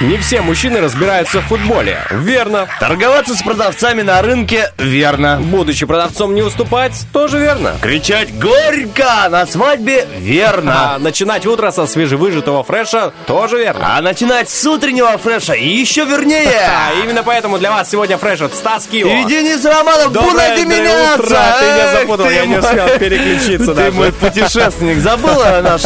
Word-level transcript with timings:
Не 0.00 0.16
все 0.18 0.42
мужчины 0.42 0.80
разбираются 0.80 1.40
в 1.40 1.46
футболе. 1.46 1.98
Верно. 2.12 2.68
Торговаться 2.78 3.34
с 3.34 3.42
продавцами 3.42 4.02
на 4.02 4.22
рынке 4.22 4.72
верно. 4.78 5.40
Будучи 5.40 5.86
продавцом 5.86 6.36
не 6.36 6.42
уступать, 6.42 6.92
тоже 7.12 7.40
верно. 7.40 7.74
Кричать 7.82 8.32
горько 8.38 9.28
на 9.28 9.44
свадьбе 9.44 10.06
верно. 10.18 10.94
А 10.94 10.98
начинать 11.00 11.46
утро 11.46 11.72
со 11.72 11.88
свежевыжатого 11.88 12.62
фреша 12.62 13.12
тоже 13.26 13.58
верно. 13.58 13.96
А 13.96 14.00
начинать 14.00 14.48
с 14.48 14.64
утреннего 14.66 15.18
фреша 15.18 15.54
еще 15.54 16.04
вернее. 16.04 16.48
А 16.78 16.92
именно 17.02 17.22
поэтому 17.22 17.58
для 17.58 17.70
вас 17.70 17.90
сегодня 17.90 18.18
фреш 18.18 18.40
от 18.40 18.54
Стас 18.54 18.86
Кио. 18.86 19.08
И 19.08 19.24
Денис 19.24 19.64
Романов, 19.64 20.12
будете 20.12 20.62
утро. 20.62 20.64
меняться. 20.64 21.56
Ты 21.58 21.64
меня 21.64 21.92
запутал, 21.92 22.30
я 22.30 22.46
не 22.46 22.56
успел 22.56 22.88
переключиться 22.98 23.74
Ты 23.74 23.90
мой 23.90 24.12
путешественник. 24.12 24.98
Забыла 24.98 25.60
наш 25.62 25.82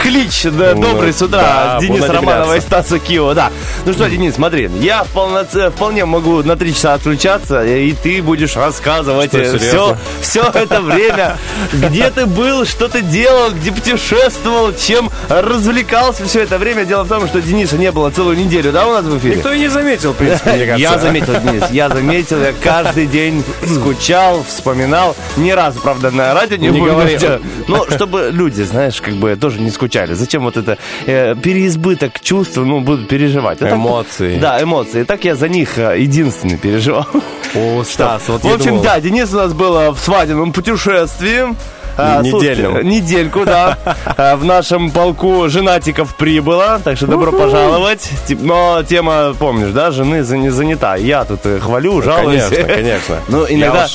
клич 0.00 0.44
да, 0.44 0.74
добрый 0.74 1.12
с 1.12 1.20
утра 1.20 1.78
Денис 1.80 2.08
Романова 2.08 2.56
и. 2.56 2.60
Стаса 2.60 2.98
Кио. 2.98 3.31
Да. 3.34 3.50
Ну 3.84 3.92
что, 3.92 4.08
Денис, 4.08 4.34
смотри, 4.34 4.70
я 4.80 5.04
вполноце- 5.12 5.70
вполне 5.70 6.04
могу 6.04 6.42
на 6.42 6.56
три 6.56 6.74
часа 6.74 6.94
отключаться, 6.94 7.64
и 7.64 7.92
ты 7.92 8.22
будешь 8.22 8.56
рассказывать 8.56 9.30
Что, 9.30 9.44
все, 9.44 9.58
серьезно? 9.58 9.98
все 10.20 10.42
это 10.54 10.80
время, 10.80 11.36
где 11.72 12.10
ты 12.10 12.26
был, 12.26 12.64
что 12.64 12.88
ты 12.88 13.02
делал, 13.02 13.50
где 13.52 13.72
путешествовал, 13.72 14.72
чем 14.74 15.10
развлекался 15.28 16.24
все 16.24 16.40
это 16.42 16.58
время. 16.58 16.84
Дело 16.84 17.04
в 17.04 17.08
том, 17.08 17.26
что 17.28 17.40
Дениса 17.40 17.76
не 17.78 17.90
было 17.92 18.10
целую 18.10 18.36
неделю, 18.36 18.72
да, 18.72 18.86
у 18.86 18.92
нас 18.92 19.04
в 19.04 19.18
эфире? 19.18 19.36
Никто 19.36 19.52
и 19.52 19.58
не 19.58 19.68
заметил, 19.68 20.12
в 20.12 20.16
принципе, 20.16 20.52
мне 20.52 20.66
кажется. 20.66 20.92
Я 20.92 20.98
заметил, 20.98 21.34
Денис, 21.40 21.62
я 21.70 21.88
заметил, 21.88 22.40
я 22.40 22.52
каждый 22.62 23.06
день 23.06 23.42
скучал, 23.66 24.44
вспоминал. 24.48 25.16
Ни 25.36 25.50
разу, 25.50 25.80
правда, 25.80 26.10
на 26.10 26.34
радио 26.34 26.56
не, 26.56 26.68
Не 26.68 26.80
говорил. 26.80 27.40
Ну, 27.68 27.84
чтобы 27.90 28.28
люди, 28.32 28.62
знаешь, 28.62 29.00
как 29.00 29.14
бы 29.14 29.36
тоже 29.36 29.60
не 29.60 29.70
скучали. 29.70 30.14
Зачем 30.14 30.42
вот 30.42 30.56
это 30.56 30.78
э, 31.06 31.34
переизбыток 31.34 32.20
чувств, 32.20 32.56
ну, 32.56 32.80
будут 32.80 33.08
переживать. 33.22 33.62
А 33.62 33.64
так- 33.66 33.74
Эмоции. 33.74 34.38
да, 34.38 34.62
эмоции. 34.62 35.04
Так 35.04 35.24
я 35.24 35.34
за 35.34 35.48
них 35.48 35.78
э, 35.78 36.00
единственный 36.00 36.56
переживал. 36.58 37.06
О, 37.54 37.84
Стас, 37.88 38.22
вот 38.28 38.42
В 38.42 38.52
общем, 38.52 38.70
думал. 38.70 38.82
да, 38.82 39.00
Денис 39.00 39.32
у 39.32 39.36
нас 39.36 39.52
был 39.52 39.76
э, 39.76 39.90
в 39.90 39.98
свадебном 39.98 40.52
путешествии. 40.52 41.54
А, 41.98 42.22
Недельном. 42.22 42.72
слушайте, 42.72 42.88
недельку, 42.88 43.44
да. 43.44 43.76
В 44.40 44.44
нашем 44.46 44.90
полку 44.90 45.46
женатиков 45.50 46.16
прибыло, 46.16 46.80
так 46.82 46.96
что 46.96 47.06
добро 47.06 47.32
пожаловать. 47.32 48.08
Но 48.30 48.82
тема, 48.82 49.34
помнишь, 49.38 49.72
да, 49.72 49.90
жены 49.90 50.22
занята. 50.24 50.96
Я 50.96 51.24
тут 51.24 51.40
э, 51.44 51.60
хвалю, 51.60 52.00
жалуюсь. 52.00 52.44
конечно, 52.44 52.74
конечно. 52.74 53.16
Ну, 53.28 53.44
иногда... 53.46 53.88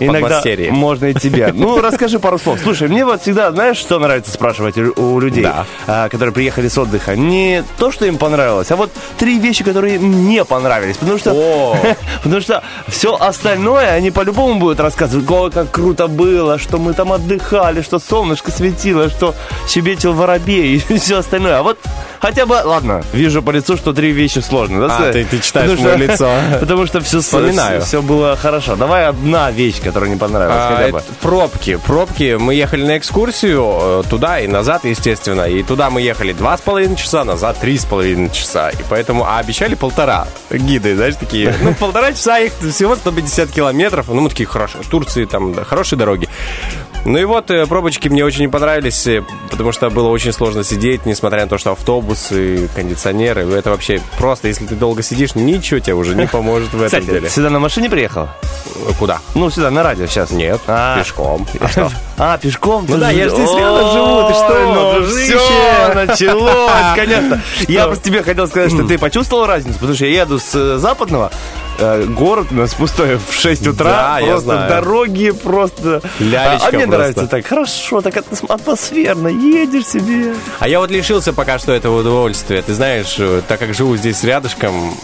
Иногда 0.00 0.42
можно 0.70 1.06
и 1.06 1.14
тебе. 1.14 1.52
Ну, 1.58 1.80
расскажи 1.80 2.18
пару 2.18 2.38
слов. 2.38 2.58
Слушай, 2.62 2.88
мне 2.88 3.04
вот 3.04 3.22
всегда, 3.22 3.50
знаешь, 3.52 3.76
что 3.78 3.98
нравится 3.98 4.30
спрашивать 4.32 4.76
у 4.78 5.18
людей, 5.20 5.42
Да. 5.44 5.66
а, 5.86 6.08
которые 6.08 6.32
приехали 6.32 6.68
с 6.68 6.78
отдыха? 6.78 7.16
Не 7.16 7.64
то, 7.78 7.90
что 7.90 8.06
им 8.06 8.16
понравилось, 8.18 8.70
а 8.70 8.76
вот 8.76 8.90
три 9.18 9.38
вещи, 9.38 9.64
которые 9.64 9.96
им 9.96 10.28
не 10.28 10.44
понравились. 10.44 10.96
Потому 10.96 11.18
что 11.18 11.32
О. 11.32 11.76
Потому 12.22 12.40
что 12.40 12.62
все 12.86 13.16
остальное 13.16 13.92
они 13.92 14.10
по-любому 14.10 14.58
будут 14.60 14.80
рассказывать. 14.80 15.28
Ой, 15.30 15.50
как 15.50 15.70
круто 15.70 16.06
было, 16.08 16.58
что 16.58 16.78
мы 16.78 16.92
там 16.94 17.12
отдыхали, 17.12 17.82
что 17.82 17.98
солнышко 17.98 18.50
светило, 18.50 19.08
что 19.10 19.34
щебечил 19.68 20.12
воробей 20.12 20.76
и 20.88 20.98
все 20.98 21.18
остальное. 21.18 21.58
А 21.58 21.62
вот 21.62 21.78
хотя 22.20 22.46
бы, 22.46 22.60
ладно, 22.64 23.02
вижу 23.12 23.42
по 23.42 23.50
лицу, 23.50 23.76
что 23.76 23.92
три 23.92 24.12
вещи 24.12 24.38
сложно. 24.40 24.86
да, 24.88 24.96
А, 24.98 25.12
ты- 25.12 25.24
ты 25.24 25.38
читаешь 25.40 25.70
Потому 25.70 25.88
мое 25.88 25.96
лицо. 26.08 26.30
Потому 26.60 26.86
что 26.86 27.00
все, 27.00 27.20
Вспоминаю. 27.20 27.82
все, 27.82 28.02
было 28.02 28.36
хорошо. 28.36 28.76
Давай 28.76 29.06
одна 29.06 29.50
вещь, 29.50 29.80
которая 29.88 30.10
не 30.10 30.16
понравилась. 30.16 30.56
А, 30.58 30.76
хотя 30.76 30.92
бы. 30.92 31.02
пробки. 31.22 31.76
Пробки. 31.86 32.36
Мы 32.38 32.54
ехали 32.54 32.84
на 32.84 32.98
экскурсию 32.98 33.64
э, 33.64 34.02
туда 34.08 34.40
и 34.40 34.46
назад, 34.46 34.84
естественно. 34.84 35.48
И 35.48 35.62
туда 35.62 35.88
мы 35.88 36.02
ехали 36.02 36.32
два 36.32 36.58
с 36.58 36.60
половиной 36.60 36.96
часа, 36.96 37.24
назад 37.24 37.58
три 37.58 37.78
с 37.78 37.84
половиной 37.84 38.30
часа. 38.30 38.70
И 38.70 38.84
поэтому, 38.90 39.24
а 39.24 39.38
обещали 39.38 39.74
полтора. 39.74 40.28
Гиды, 40.50 40.94
знаешь, 40.94 41.16
такие. 41.16 41.54
Ну, 41.68 41.74
полтора 41.74 42.12
часа 42.12 42.38
их 42.38 42.52
всего 42.52 42.96
150 42.96 43.50
километров. 43.50 44.08
Ну, 44.08 44.20
мы 44.20 44.28
такие, 44.28 44.46
хорошо, 44.46 44.78
в 44.80 44.88
Турции 44.88 45.24
там 45.24 45.52
да, 45.52 45.64
хорошие 45.64 45.98
дороги. 45.98 46.28
Ну 47.04 47.16
и 47.18 47.24
вот 47.24 47.50
э, 47.50 47.64
пробочки 47.66 48.08
мне 48.08 48.24
очень 48.24 48.42
не 48.42 48.48
понравились, 48.48 49.06
э, 49.06 49.22
потому 49.50 49.72
что 49.72 49.88
было 49.88 50.08
очень 50.08 50.32
сложно 50.32 50.62
сидеть, 50.62 51.06
несмотря 51.06 51.42
на 51.42 51.48
то, 51.48 51.56
что 51.56 51.72
автобусы, 51.72 52.68
кондиционеры, 52.74 53.42
это 53.52 53.70
вообще 53.70 54.02
просто, 54.18 54.48
если 54.48 54.66
ты 54.66 54.74
долго 54.74 55.02
сидишь, 55.02 55.34
ничего 55.34 55.80
тебе 55.80 55.94
уже 55.94 56.14
не 56.14 56.26
поможет 56.32 56.68
в 56.74 56.82
этом 56.82 57.00
Кстати, 57.00 57.04
деле. 57.06 57.30
сюда 57.30 57.48
на 57.50 57.58
машине 57.60 57.88
приехал? 57.88 58.28
Куда? 58.98 59.20
Ну, 59.34 59.48
сюда, 59.50 59.70
на 59.70 59.82
радио 59.82 60.06
сейчас. 60.06 60.30
Нет, 60.30 60.60
А. 60.66 60.98
пешком. 60.98 61.46
А 61.60 61.68
что? 61.68 61.90
А, 62.18 62.36
пешком? 62.36 62.84
Ну 62.88 62.96
да, 62.98 63.10
я 63.10 63.28
же 63.28 63.36
здесь 63.36 63.54
рядом 63.54 63.92
живу, 63.92 64.28
ты 64.28 64.34
что, 64.34 64.98
ну, 64.98 65.06
все, 65.06 65.94
началось, 66.06 66.94
конечно. 66.96 67.40
Я 67.68 67.86
просто 67.86 68.04
тебе 68.04 68.22
хотел 68.22 68.46
сказать, 68.48 68.70
что 68.72 68.84
ты 68.84 68.98
почувствовал 68.98 69.46
разницу, 69.46 69.78
потому 69.78 69.94
что 69.94 70.04
я 70.04 70.22
еду 70.22 70.38
с 70.38 70.52
э, 70.54 70.78
западного, 70.78 71.30
э, 71.78 72.04
город 72.04 72.48
у 72.50 72.54
нас 72.54 72.74
пустой 72.74 73.16
в 73.18 73.32
6 73.34 73.66
утра, 73.68 73.84
Да, 73.90 74.18
я 74.20 74.26
просто 74.32 74.44
знаю. 74.52 74.68
дороги 74.70 75.30
просто... 75.30 76.00
Лялечка 76.18 76.66
а, 76.66 76.68
а 76.68 76.72
мне 76.72 76.78
просто. 76.86 76.86
нравится 76.98 77.26
так, 77.26 77.46
хорошо, 77.46 78.00
так 78.00 78.16
атмос- 78.16 78.46
атмосферно, 78.52 79.28
едешь 79.28 79.86
себе. 79.86 80.34
А 80.58 80.68
я 80.68 80.80
вот 80.80 80.90
лишился 80.90 81.32
пока 81.32 81.58
что 81.58 81.72
этого 81.72 82.00
удовольствия. 82.00 82.62
Ты 82.62 82.74
знаешь, 82.74 83.16
э, 83.18 83.42
так 83.46 83.58
как 83.60 83.74
живу 83.74 83.96
здесь 83.96 84.22
рядышком, 84.24 84.94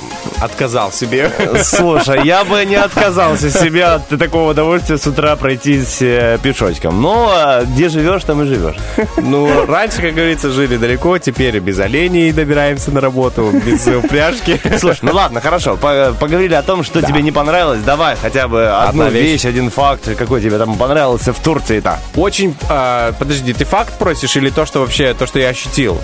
отказал 0.40 0.92
себе. 0.92 1.30
Слушай, 1.62 2.20
я 2.24 2.44
бы 2.44 2.64
не 2.64 2.74
отказался 2.76 3.50
себе 3.50 3.84
от 3.84 4.08
такого 4.08 4.50
удовольствия 4.50 4.98
с 4.98 5.06
утра 5.06 5.36
пройтись 5.36 5.98
э, 6.02 6.38
пешочком. 6.42 7.00
Но 7.00 7.60
где 7.64 7.88
живешь, 7.88 8.24
там 8.24 8.42
и 8.42 8.46
живешь. 8.46 8.76
Ну, 9.16 9.66
раньше, 9.66 10.00
как 10.02 10.14
говорится, 10.14 10.50
жили 10.50 10.76
далеко, 10.76 11.18
теперь 11.18 11.58
без 11.60 11.78
оленей 11.78 12.32
добираемся 12.32 12.91
на 12.91 13.00
работу, 13.00 13.50
без 13.64 13.86
упряжки. 13.86 14.60
Слушай, 14.78 15.00
ну 15.02 15.12
ладно, 15.12 15.41
хорошо. 15.41 15.76
по- 15.76 16.14
Поговорили 16.18 16.54
о 16.54 16.62
том, 16.64 16.82
что 16.84 17.00
тебе 17.02 17.22
не 17.22 17.32
понравилось. 17.32 17.80
Давай 17.82 18.16
хотя 18.16 18.48
бы 18.48 18.66
одну 18.66 19.04
Одна 19.04 19.08
вещь. 19.10 19.25
вещь, 19.32 19.44
один 19.44 19.70
факт, 19.70 20.08
какой 20.16 20.41
тебе 20.41 20.58
там 20.58 20.76
понравился 20.76 21.32
в 21.32 21.38
Турции-то. 21.41 21.98
Очень, 22.16 22.56
а, 22.69 23.12
подожди, 23.19 23.52
ты 23.52 23.64
факт 23.64 23.98
просишь 23.98 24.36
или 24.36 24.50
то, 24.50 24.66
что 24.66 24.80
вообще, 24.80 25.14
то, 25.14 25.26
что 25.26 25.38
я 25.38 25.48
ощутил? 25.50 26.00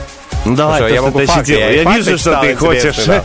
Ну 0.46 0.56
давай, 0.56 0.80
то, 0.80 0.88
я 0.88 1.02
могу 1.02 1.18
ты 1.18 1.26
факты, 1.26 1.40
ощутил. 1.42 1.58
я 1.58 1.72
и 1.82 1.84
факты 1.84 1.98
вижу, 2.00 2.18
что 2.18 2.30
читал 2.30 2.42
ты 2.42 2.56
хочешь. 2.56 3.04
да. 3.04 3.24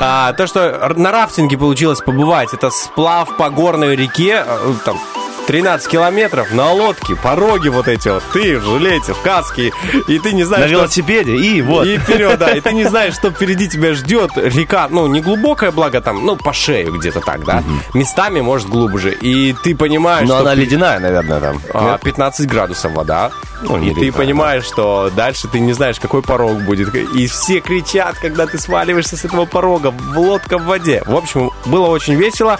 А, 0.00 0.32
то, 0.32 0.46
что 0.46 0.60
р- 0.60 0.96
на 0.96 1.10
рафтинге 1.12 1.58
получилось 1.58 2.00
побывать, 2.00 2.54
это 2.54 2.70
сплав 2.70 3.36
по 3.36 3.50
горной 3.50 3.94
реке, 3.96 4.42
э, 4.46 4.72
там, 4.84 4.98
13 5.46 5.88
километров 5.88 6.52
на 6.52 6.72
лодке, 6.72 7.16
пороги 7.16 7.68
вот 7.68 7.86
эти 7.88 8.08
вот, 8.08 8.22
ты 8.32 8.58
в 8.58 8.64
жилете, 8.64 9.12
в 9.12 9.20
каске, 9.20 9.72
и 10.08 10.18
ты 10.18 10.32
не 10.32 10.42
На 10.42 10.48
знаешь, 10.48 10.70
что 10.70 10.78
велосипеде, 10.78 11.36
и 11.36 11.60
вот. 11.62 11.86
И 11.86 11.98
вперед, 11.98 12.38
да. 12.38 12.50
И 12.52 12.60
ты 12.60 12.72
не 12.72 12.84
знаешь, 12.84 13.14
что 13.14 13.30
впереди 13.30 13.68
тебя 13.68 13.94
ждет. 13.94 14.30
Река, 14.36 14.88
ну, 14.90 15.06
не 15.06 15.20
глубокая, 15.20 15.70
благо 15.70 16.00
там, 16.00 16.24
ну, 16.24 16.36
по 16.36 16.52
шею 16.52 16.92
где-то 16.98 17.20
так, 17.20 17.44
да. 17.44 17.62
Местами, 17.92 18.40
может, 18.40 18.68
глубже. 18.68 19.12
И 19.12 19.52
ты 19.62 19.74
понимаешь, 19.76 20.28
Но 20.28 20.34
что 20.36 20.42
она 20.42 20.54
ледяная, 20.54 20.98
наверное, 20.98 21.40
там. 21.40 21.60
а, 21.72 21.92
Нет? 21.92 22.00
15 22.02 22.46
градусов 22.48 22.92
вода. 22.92 23.30
Ну, 23.62 23.78
и 23.82 23.94
ты 23.94 24.12
понимаешь, 24.12 24.64
что 24.64 25.10
дальше 25.14 25.48
ты 25.48 25.60
не 25.60 25.72
знаешь, 25.72 25.98
какой 26.00 26.22
порог 26.22 26.62
будет. 26.62 26.94
И 26.94 27.26
все 27.26 27.60
кричат, 27.60 28.18
когда 28.18 28.46
ты 28.46 28.58
сваливаешься 28.58 29.16
с 29.16 29.24
этого 29.24 29.44
порога. 29.46 29.90
В 29.90 30.18
лодка 30.18 30.58
в 30.58 30.64
воде. 30.64 31.02
В 31.06 31.14
общем, 31.14 31.50
было 31.66 31.86
очень 31.88 32.14
весело. 32.14 32.58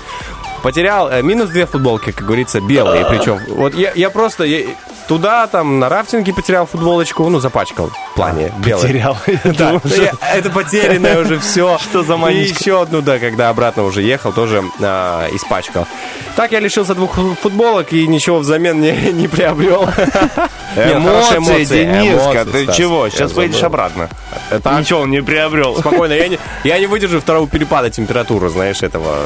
Потерял 0.64 1.10
э, 1.10 1.20
минус 1.20 1.50
две 1.50 1.66
футболки, 1.66 2.10
как 2.10 2.24
говорится, 2.24 2.58
белые. 2.58 3.04
Причем, 3.04 3.38
вот 3.48 3.74
я, 3.74 3.92
я 3.94 4.08
просто 4.08 4.44
я 4.44 4.64
туда, 5.06 5.46
там, 5.46 5.78
на 5.78 5.90
рафтинге 5.90 6.32
потерял 6.32 6.64
футболочку, 6.66 7.28
ну, 7.28 7.38
запачкал. 7.38 7.90
в 8.12 8.14
плане 8.14 8.50
белой. 8.64 8.80
Потерял. 8.80 9.18
Да, 9.44 9.78
я- 9.84 10.14
это 10.34 10.48
потерянное 10.48 11.20
уже 11.20 11.38
все. 11.38 11.78
Что 11.82 12.02
за 12.02 12.14
И 12.14 12.16
манечка? 12.16 12.58
еще 12.58 12.80
одну, 12.80 13.02
да, 13.02 13.18
когда 13.18 13.50
обратно 13.50 13.84
уже 13.84 14.00
ехал, 14.00 14.32
тоже 14.32 14.64
а, 14.80 15.28
испачкал. 15.32 15.86
Так 16.34 16.52
я 16.52 16.60
лишился 16.60 16.94
двух 16.94 17.18
футболок 17.42 17.92
и 17.92 18.06
ничего 18.06 18.38
взамен 18.38 18.80
не, 18.80 18.92
не 19.12 19.28
приобрел. 19.28 19.86
Эмоции, 20.76 21.64
Дениска, 21.64 22.44
ты 22.46 22.72
чего? 22.72 23.08
Сейчас 23.10 23.32
поедешь 23.32 23.62
обратно. 23.62 24.08
Это 24.50 24.78
Ничего 24.78 25.00
он 25.00 25.10
не 25.10 25.22
приобрел. 25.22 25.76
Спокойно, 25.76 26.12
я 26.14 26.28
не, 26.28 26.38
я 26.64 26.78
не 26.78 26.86
выдержу 26.86 27.20
второго 27.20 27.46
перепада 27.46 27.90
температуры, 27.90 28.48
знаешь, 28.48 28.82
этого. 28.82 29.16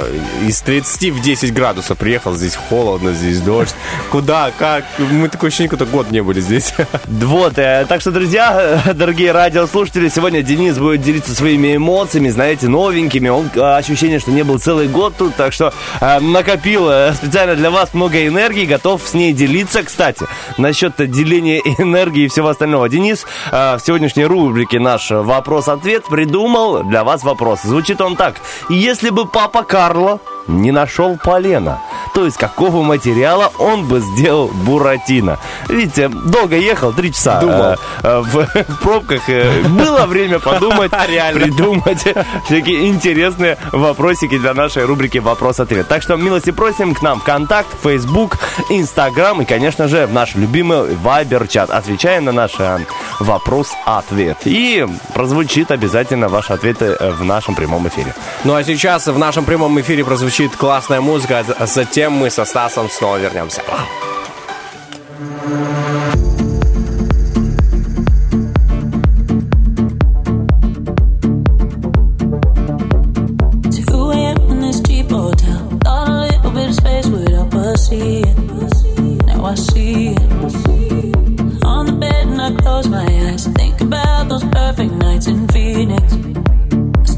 Из 0.46 0.60
30 0.60 1.14
в 1.14 1.20
10 1.28 1.52
градусов 1.52 1.98
приехал, 1.98 2.32
здесь 2.32 2.56
холодно, 2.56 3.12
здесь 3.12 3.42
дождь. 3.42 3.74
Куда, 4.10 4.50
как? 4.56 4.86
Мы 4.98 5.28
такое 5.28 5.48
ощущение, 5.48 5.68
как 5.68 5.90
год 5.90 6.10
не 6.10 6.22
были 6.22 6.40
здесь. 6.40 6.72
Вот, 7.06 7.58
э, 7.58 7.84
так 7.86 8.00
что, 8.00 8.10
друзья, 8.10 8.82
дорогие 8.94 9.32
радиослушатели, 9.32 10.08
сегодня 10.08 10.42
Денис 10.42 10.78
будет 10.78 11.02
делиться 11.02 11.34
своими 11.34 11.76
эмоциями, 11.76 12.30
знаете, 12.30 12.68
новенькими. 12.68 13.28
Он 13.28 13.50
э, 13.54 13.60
ощущение, 13.60 14.20
что 14.20 14.30
не 14.30 14.42
был 14.42 14.58
целый 14.58 14.88
год 14.88 15.16
тут, 15.18 15.34
так 15.34 15.52
что 15.52 15.74
э, 16.00 16.20
накопил 16.20 16.88
специально 17.12 17.54
для 17.56 17.70
вас 17.70 17.92
много 17.92 18.26
энергии, 18.26 18.64
готов 18.64 19.02
с 19.04 19.12
ней 19.12 19.34
делиться. 19.34 19.82
Кстати, 19.82 20.24
насчет 20.56 20.94
деления 21.10 21.58
энергии 21.78 22.24
и 22.24 22.28
всего 22.28 22.48
остального. 22.48 22.88
Денис 22.88 23.26
в 23.50 23.80
сегодняшней 23.84 24.24
рубрике 24.24 24.80
наш 24.80 25.10
вопрос-ответ 25.10 26.04
придумал 26.08 26.84
для 26.84 27.04
вас 27.04 27.22
вопрос. 27.22 27.60
Звучит 27.62 28.00
он 28.00 28.16
так. 28.16 28.36
Если 28.70 29.10
бы 29.10 29.26
папа 29.26 29.62
Карло 29.62 30.20
не 30.48 30.72
нашел 30.72 31.17
полена, 31.18 31.80
то 32.14 32.26
из 32.26 32.36
какого 32.36 32.82
материала 32.82 33.52
он 33.58 33.86
бы 33.86 34.00
сделал 34.00 34.48
буратино? 34.48 35.38
Видите, 35.68 36.08
долго 36.08 36.56
ехал, 36.56 36.92
три 36.92 37.12
часа 37.12 37.40
Думал. 37.40 37.62
э, 37.62 37.76
э, 38.02 38.20
в, 38.20 38.46
в 38.68 38.80
пробках. 38.82 39.28
э, 39.28 39.62
Было 39.62 40.06
время 40.06 40.38
подумать, 40.38 40.92
Реально. 41.08 41.40
придумать 41.40 42.04
всякие 42.46 42.88
интересные 42.88 43.58
вопросики 43.72 44.38
для 44.38 44.54
нашей 44.54 44.84
рубрики 44.84 45.18
«Вопрос-ответ». 45.18 45.86
Так 45.88 46.02
что 46.02 46.16
милости 46.16 46.50
просим 46.50 46.94
к 46.94 47.02
нам 47.02 47.20
в 47.20 47.24
Контакт, 47.24 47.68
Facebook, 47.82 48.38
Instagram 48.70 49.42
и, 49.42 49.44
конечно 49.44 49.88
же, 49.88 50.06
в 50.06 50.12
наш 50.12 50.34
любимый 50.34 50.94
Viber-чат. 50.94 51.70
Отвечаем 51.70 52.24
на 52.24 52.32
наш 52.32 52.52
э, 52.58 52.78
вопрос-ответ. 53.20 54.38
И 54.44 54.86
прозвучит 55.14 55.70
обязательно 55.70 56.28
ваши 56.28 56.52
ответы 56.52 56.96
э, 56.98 57.10
в 57.10 57.24
нашем 57.24 57.54
прямом 57.54 57.86
эфире. 57.88 58.14
Ну 58.44 58.54
а 58.54 58.62
сейчас 58.64 59.06
в 59.06 59.18
нашем 59.18 59.44
прямом 59.44 59.80
эфире 59.80 60.04
прозвучит 60.04 60.54
классная 60.56 60.97
музыка, 61.00 61.44
а 61.58 61.66
затем 61.66 62.12
мы 62.12 62.30
со 62.30 62.44
Стасом 62.44 62.88
снова 62.90 63.18
вернемся. 63.18 63.62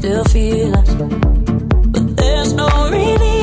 Still 0.01 0.23
feel 0.25 0.75
us. 0.75 0.95
But 0.95 2.17
there's 2.17 2.53
no 2.53 2.67
relief. 2.89 3.40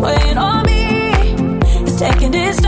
Weighing 0.00 0.38
on 0.38 0.66
me. 0.66 1.34
It's 1.84 1.98
taking 1.98 2.34
its 2.34 2.65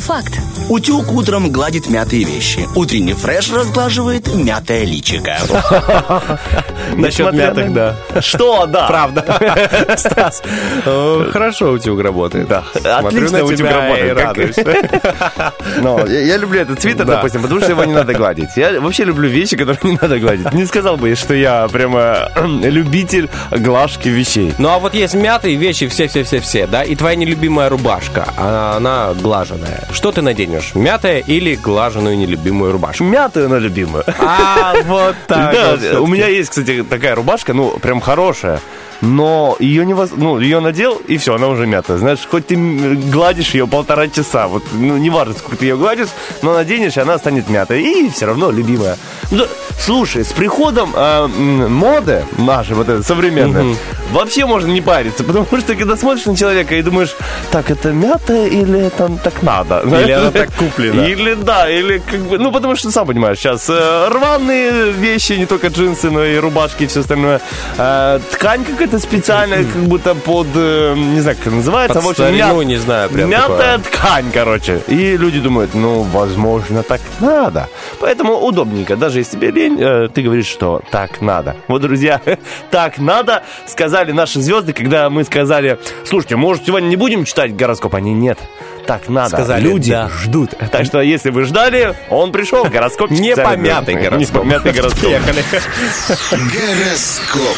факт. 0.00 0.39
Утюг 0.80 1.12
утром 1.12 1.50
гладит 1.50 1.90
мятые 1.90 2.24
вещи. 2.24 2.66
Утренний 2.74 3.12
фреш 3.12 3.52
разглаживает 3.52 4.34
мятое 4.34 4.84
личико. 4.84 5.36
Насчет 6.96 7.34
мятых, 7.34 7.70
да. 7.74 7.96
Что, 8.20 8.64
да. 8.64 8.86
Правда. 8.86 9.92
Стас, 9.98 10.42
э, 10.86 11.30
хорошо 11.30 11.72
утюг 11.72 12.00
работает. 12.00 12.48
Да, 12.48 12.64
отлично 12.96 13.44
утюг 13.44 13.66
работает. 13.66 14.16
радуюсь. 14.18 14.56
Но 15.82 16.06
я, 16.06 16.38
люблю 16.38 16.62
этот 16.62 16.80
свитер, 16.80 17.04
Да. 17.04 17.16
допустим, 17.16 17.42
потому 17.42 17.60
что 17.60 17.72
его 17.72 17.84
не 17.84 17.92
надо 17.92 18.14
гладить. 18.14 18.56
Я 18.56 18.80
вообще 18.80 19.04
люблю 19.04 19.28
вещи, 19.28 19.58
которые 19.58 19.78
не 19.92 19.98
надо 20.00 20.18
гладить. 20.18 20.50
Не 20.54 20.64
сказал 20.64 20.96
бы, 20.96 21.14
что 21.14 21.34
я 21.34 21.68
прямо 21.68 22.30
любитель 22.36 23.28
глажки 23.50 24.08
вещей. 24.08 24.54
Ну 24.56 24.70
а 24.70 24.78
вот 24.78 24.94
есть 24.94 25.12
мятые 25.12 25.56
вещи 25.56 25.88
все-все-все-все, 25.88 26.66
да, 26.66 26.84
и 26.84 26.96
твоя 26.96 27.16
нелюбимая 27.16 27.68
рубашка, 27.68 28.32
а 28.38 28.78
она 28.78 29.12
глаженная. 29.12 29.84
Что 29.92 30.10
ты 30.10 30.22
наденешь, 30.22 30.69
мятая 30.74 31.18
или 31.18 31.54
глаженную 31.54 32.16
нелюбимую 32.16 32.72
рубашку? 32.72 33.04
Мятую, 33.04 33.48
но 33.48 33.58
любимую. 33.58 34.04
А, 34.18 34.74
вот 34.84 35.16
так. 35.26 35.54
Да, 35.54 36.00
у 36.00 36.06
меня 36.06 36.26
есть, 36.28 36.50
кстати, 36.50 36.82
такая 36.82 37.14
рубашка, 37.14 37.52
ну, 37.54 37.78
прям 37.78 38.00
хорошая. 38.00 38.60
Но 39.00 39.56
ее 39.58 39.86
не 39.86 39.94
воз... 39.94 40.10
ну, 40.14 40.38
ее 40.38 40.60
надел, 40.60 41.00
и 41.06 41.16
все, 41.16 41.34
она 41.34 41.48
уже 41.48 41.66
мятая. 41.66 41.96
Знаешь, 41.96 42.20
хоть 42.30 42.46
ты 42.48 42.56
гладишь 42.56 43.54
ее 43.54 43.66
полтора 43.66 44.08
часа, 44.08 44.46
вот, 44.46 44.62
ну, 44.72 44.96
неважно, 44.96 45.34
сколько 45.34 45.56
ты 45.56 45.66
ее 45.66 45.76
гладишь, 45.76 46.08
но 46.42 46.52
наденешь, 46.52 46.96
и 46.96 47.00
она 47.00 47.18
станет 47.18 47.48
мятой. 47.48 47.82
И 47.82 48.10
все 48.10 48.26
равно 48.26 48.50
любимая. 48.50 48.96
Ну, 49.30 49.46
слушай, 49.78 50.24
с 50.24 50.32
приходом 50.32 50.92
э, 50.94 51.26
моды 51.26 52.24
нашей, 52.38 52.74
вот 52.74 52.88
этой 52.88 53.04
современной, 53.04 53.76
вообще 54.12 54.44
можно 54.44 54.70
не 54.70 54.80
париться, 54.80 55.24
потому 55.24 55.46
что 55.46 55.74
когда 55.74 55.96
смотришь 55.96 56.26
на 56.26 56.36
человека 56.36 56.74
и 56.74 56.82
думаешь, 56.82 57.14
так, 57.50 57.70
это 57.70 57.92
мятая 57.92 58.46
или 58.46 58.86
это 58.86 59.10
так 59.22 59.42
надо? 59.42 59.80
Или 59.80 60.12
она 60.12 60.30
так 60.30 60.52
куплена. 60.54 61.06
Или 61.06 61.34
да, 61.34 61.68
или 61.70 61.98
как 61.98 62.20
бы, 62.20 62.38
ну 62.38 62.52
потому 62.52 62.76
что 62.76 62.90
сам 62.90 63.06
понимаешь, 63.06 63.38
сейчас 63.38 63.68
э, 63.68 64.08
рваные 64.08 64.92
вещи, 64.92 65.32
не 65.32 65.46
только 65.46 65.68
джинсы, 65.68 66.10
но 66.10 66.24
и 66.24 66.36
рубашки 66.38 66.84
и 66.84 66.86
все 66.86 67.00
остальное. 67.00 67.40
Э, 67.78 68.20
ткань 68.32 68.64
какая-то 68.90 68.98
специальная, 68.98 69.64
как 69.72 69.82
будто 69.82 70.14
под, 70.14 70.48
э, 70.54 70.94
не 70.96 71.20
знаю, 71.20 71.36
как 71.36 71.46
это 71.46 71.56
называется. 71.56 71.94
Под 71.94 72.04
в 72.04 72.08
общем, 72.08 72.24
старину, 72.24 72.56
мят- 72.58 72.66
не 72.66 72.76
знаю, 72.76 73.10
прям 73.10 73.30
Мятая 73.30 73.78
такое. 73.78 73.92
ткань, 73.92 74.24
короче. 74.32 74.80
И 74.88 75.16
люди 75.16 75.40
думают, 75.40 75.74
ну, 75.74 76.02
возможно, 76.02 76.82
так 76.82 77.00
надо. 77.20 77.68
Поэтому 78.00 78.38
удобненько. 78.38 78.96
Даже 78.96 79.18
если 79.18 79.36
тебе 79.36 79.50
лень, 79.50 79.78
э, 79.80 80.08
ты 80.12 80.22
говоришь, 80.22 80.46
что 80.46 80.82
так 80.90 81.20
надо. 81.20 81.56
Вот, 81.68 81.82
друзья, 81.82 82.20
так 82.70 82.98
надо, 82.98 83.42
сказали 83.66 84.12
наши 84.12 84.40
звезды, 84.40 84.72
когда 84.72 85.08
мы 85.10 85.24
сказали, 85.24 85.78
слушайте, 86.04 86.36
может, 86.36 86.66
сегодня 86.66 86.88
не 86.88 86.96
будем 86.96 87.24
читать 87.24 87.54
гороскоп? 87.54 87.94
Они 87.94 88.12
нет. 88.12 88.38
Так 88.90 89.08
надо. 89.08 89.36
Сказали, 89.36 89.62
Люди 89.62 89.92
да. 89.92 90.08
ждут. 90.08 90.50
Так 90.72 90.84
что, 90.84 91.00
если 91.00 91.30
вы 91.30 91.44
ждали, 91.44 91.94
он 92.08 92.32
пришел. 92.32 92.64
Гороскоп 92.64 93.12
Не 93.12 93.36
помятый 93.36 93.94
гороскоп. 93.94 94.18
Не 94.18 94.26
помятый 94.26 94.72
гороскоп. 94.72 95.04
Поехали. 95.04 95.44
Гороскоп. 96.32 97.56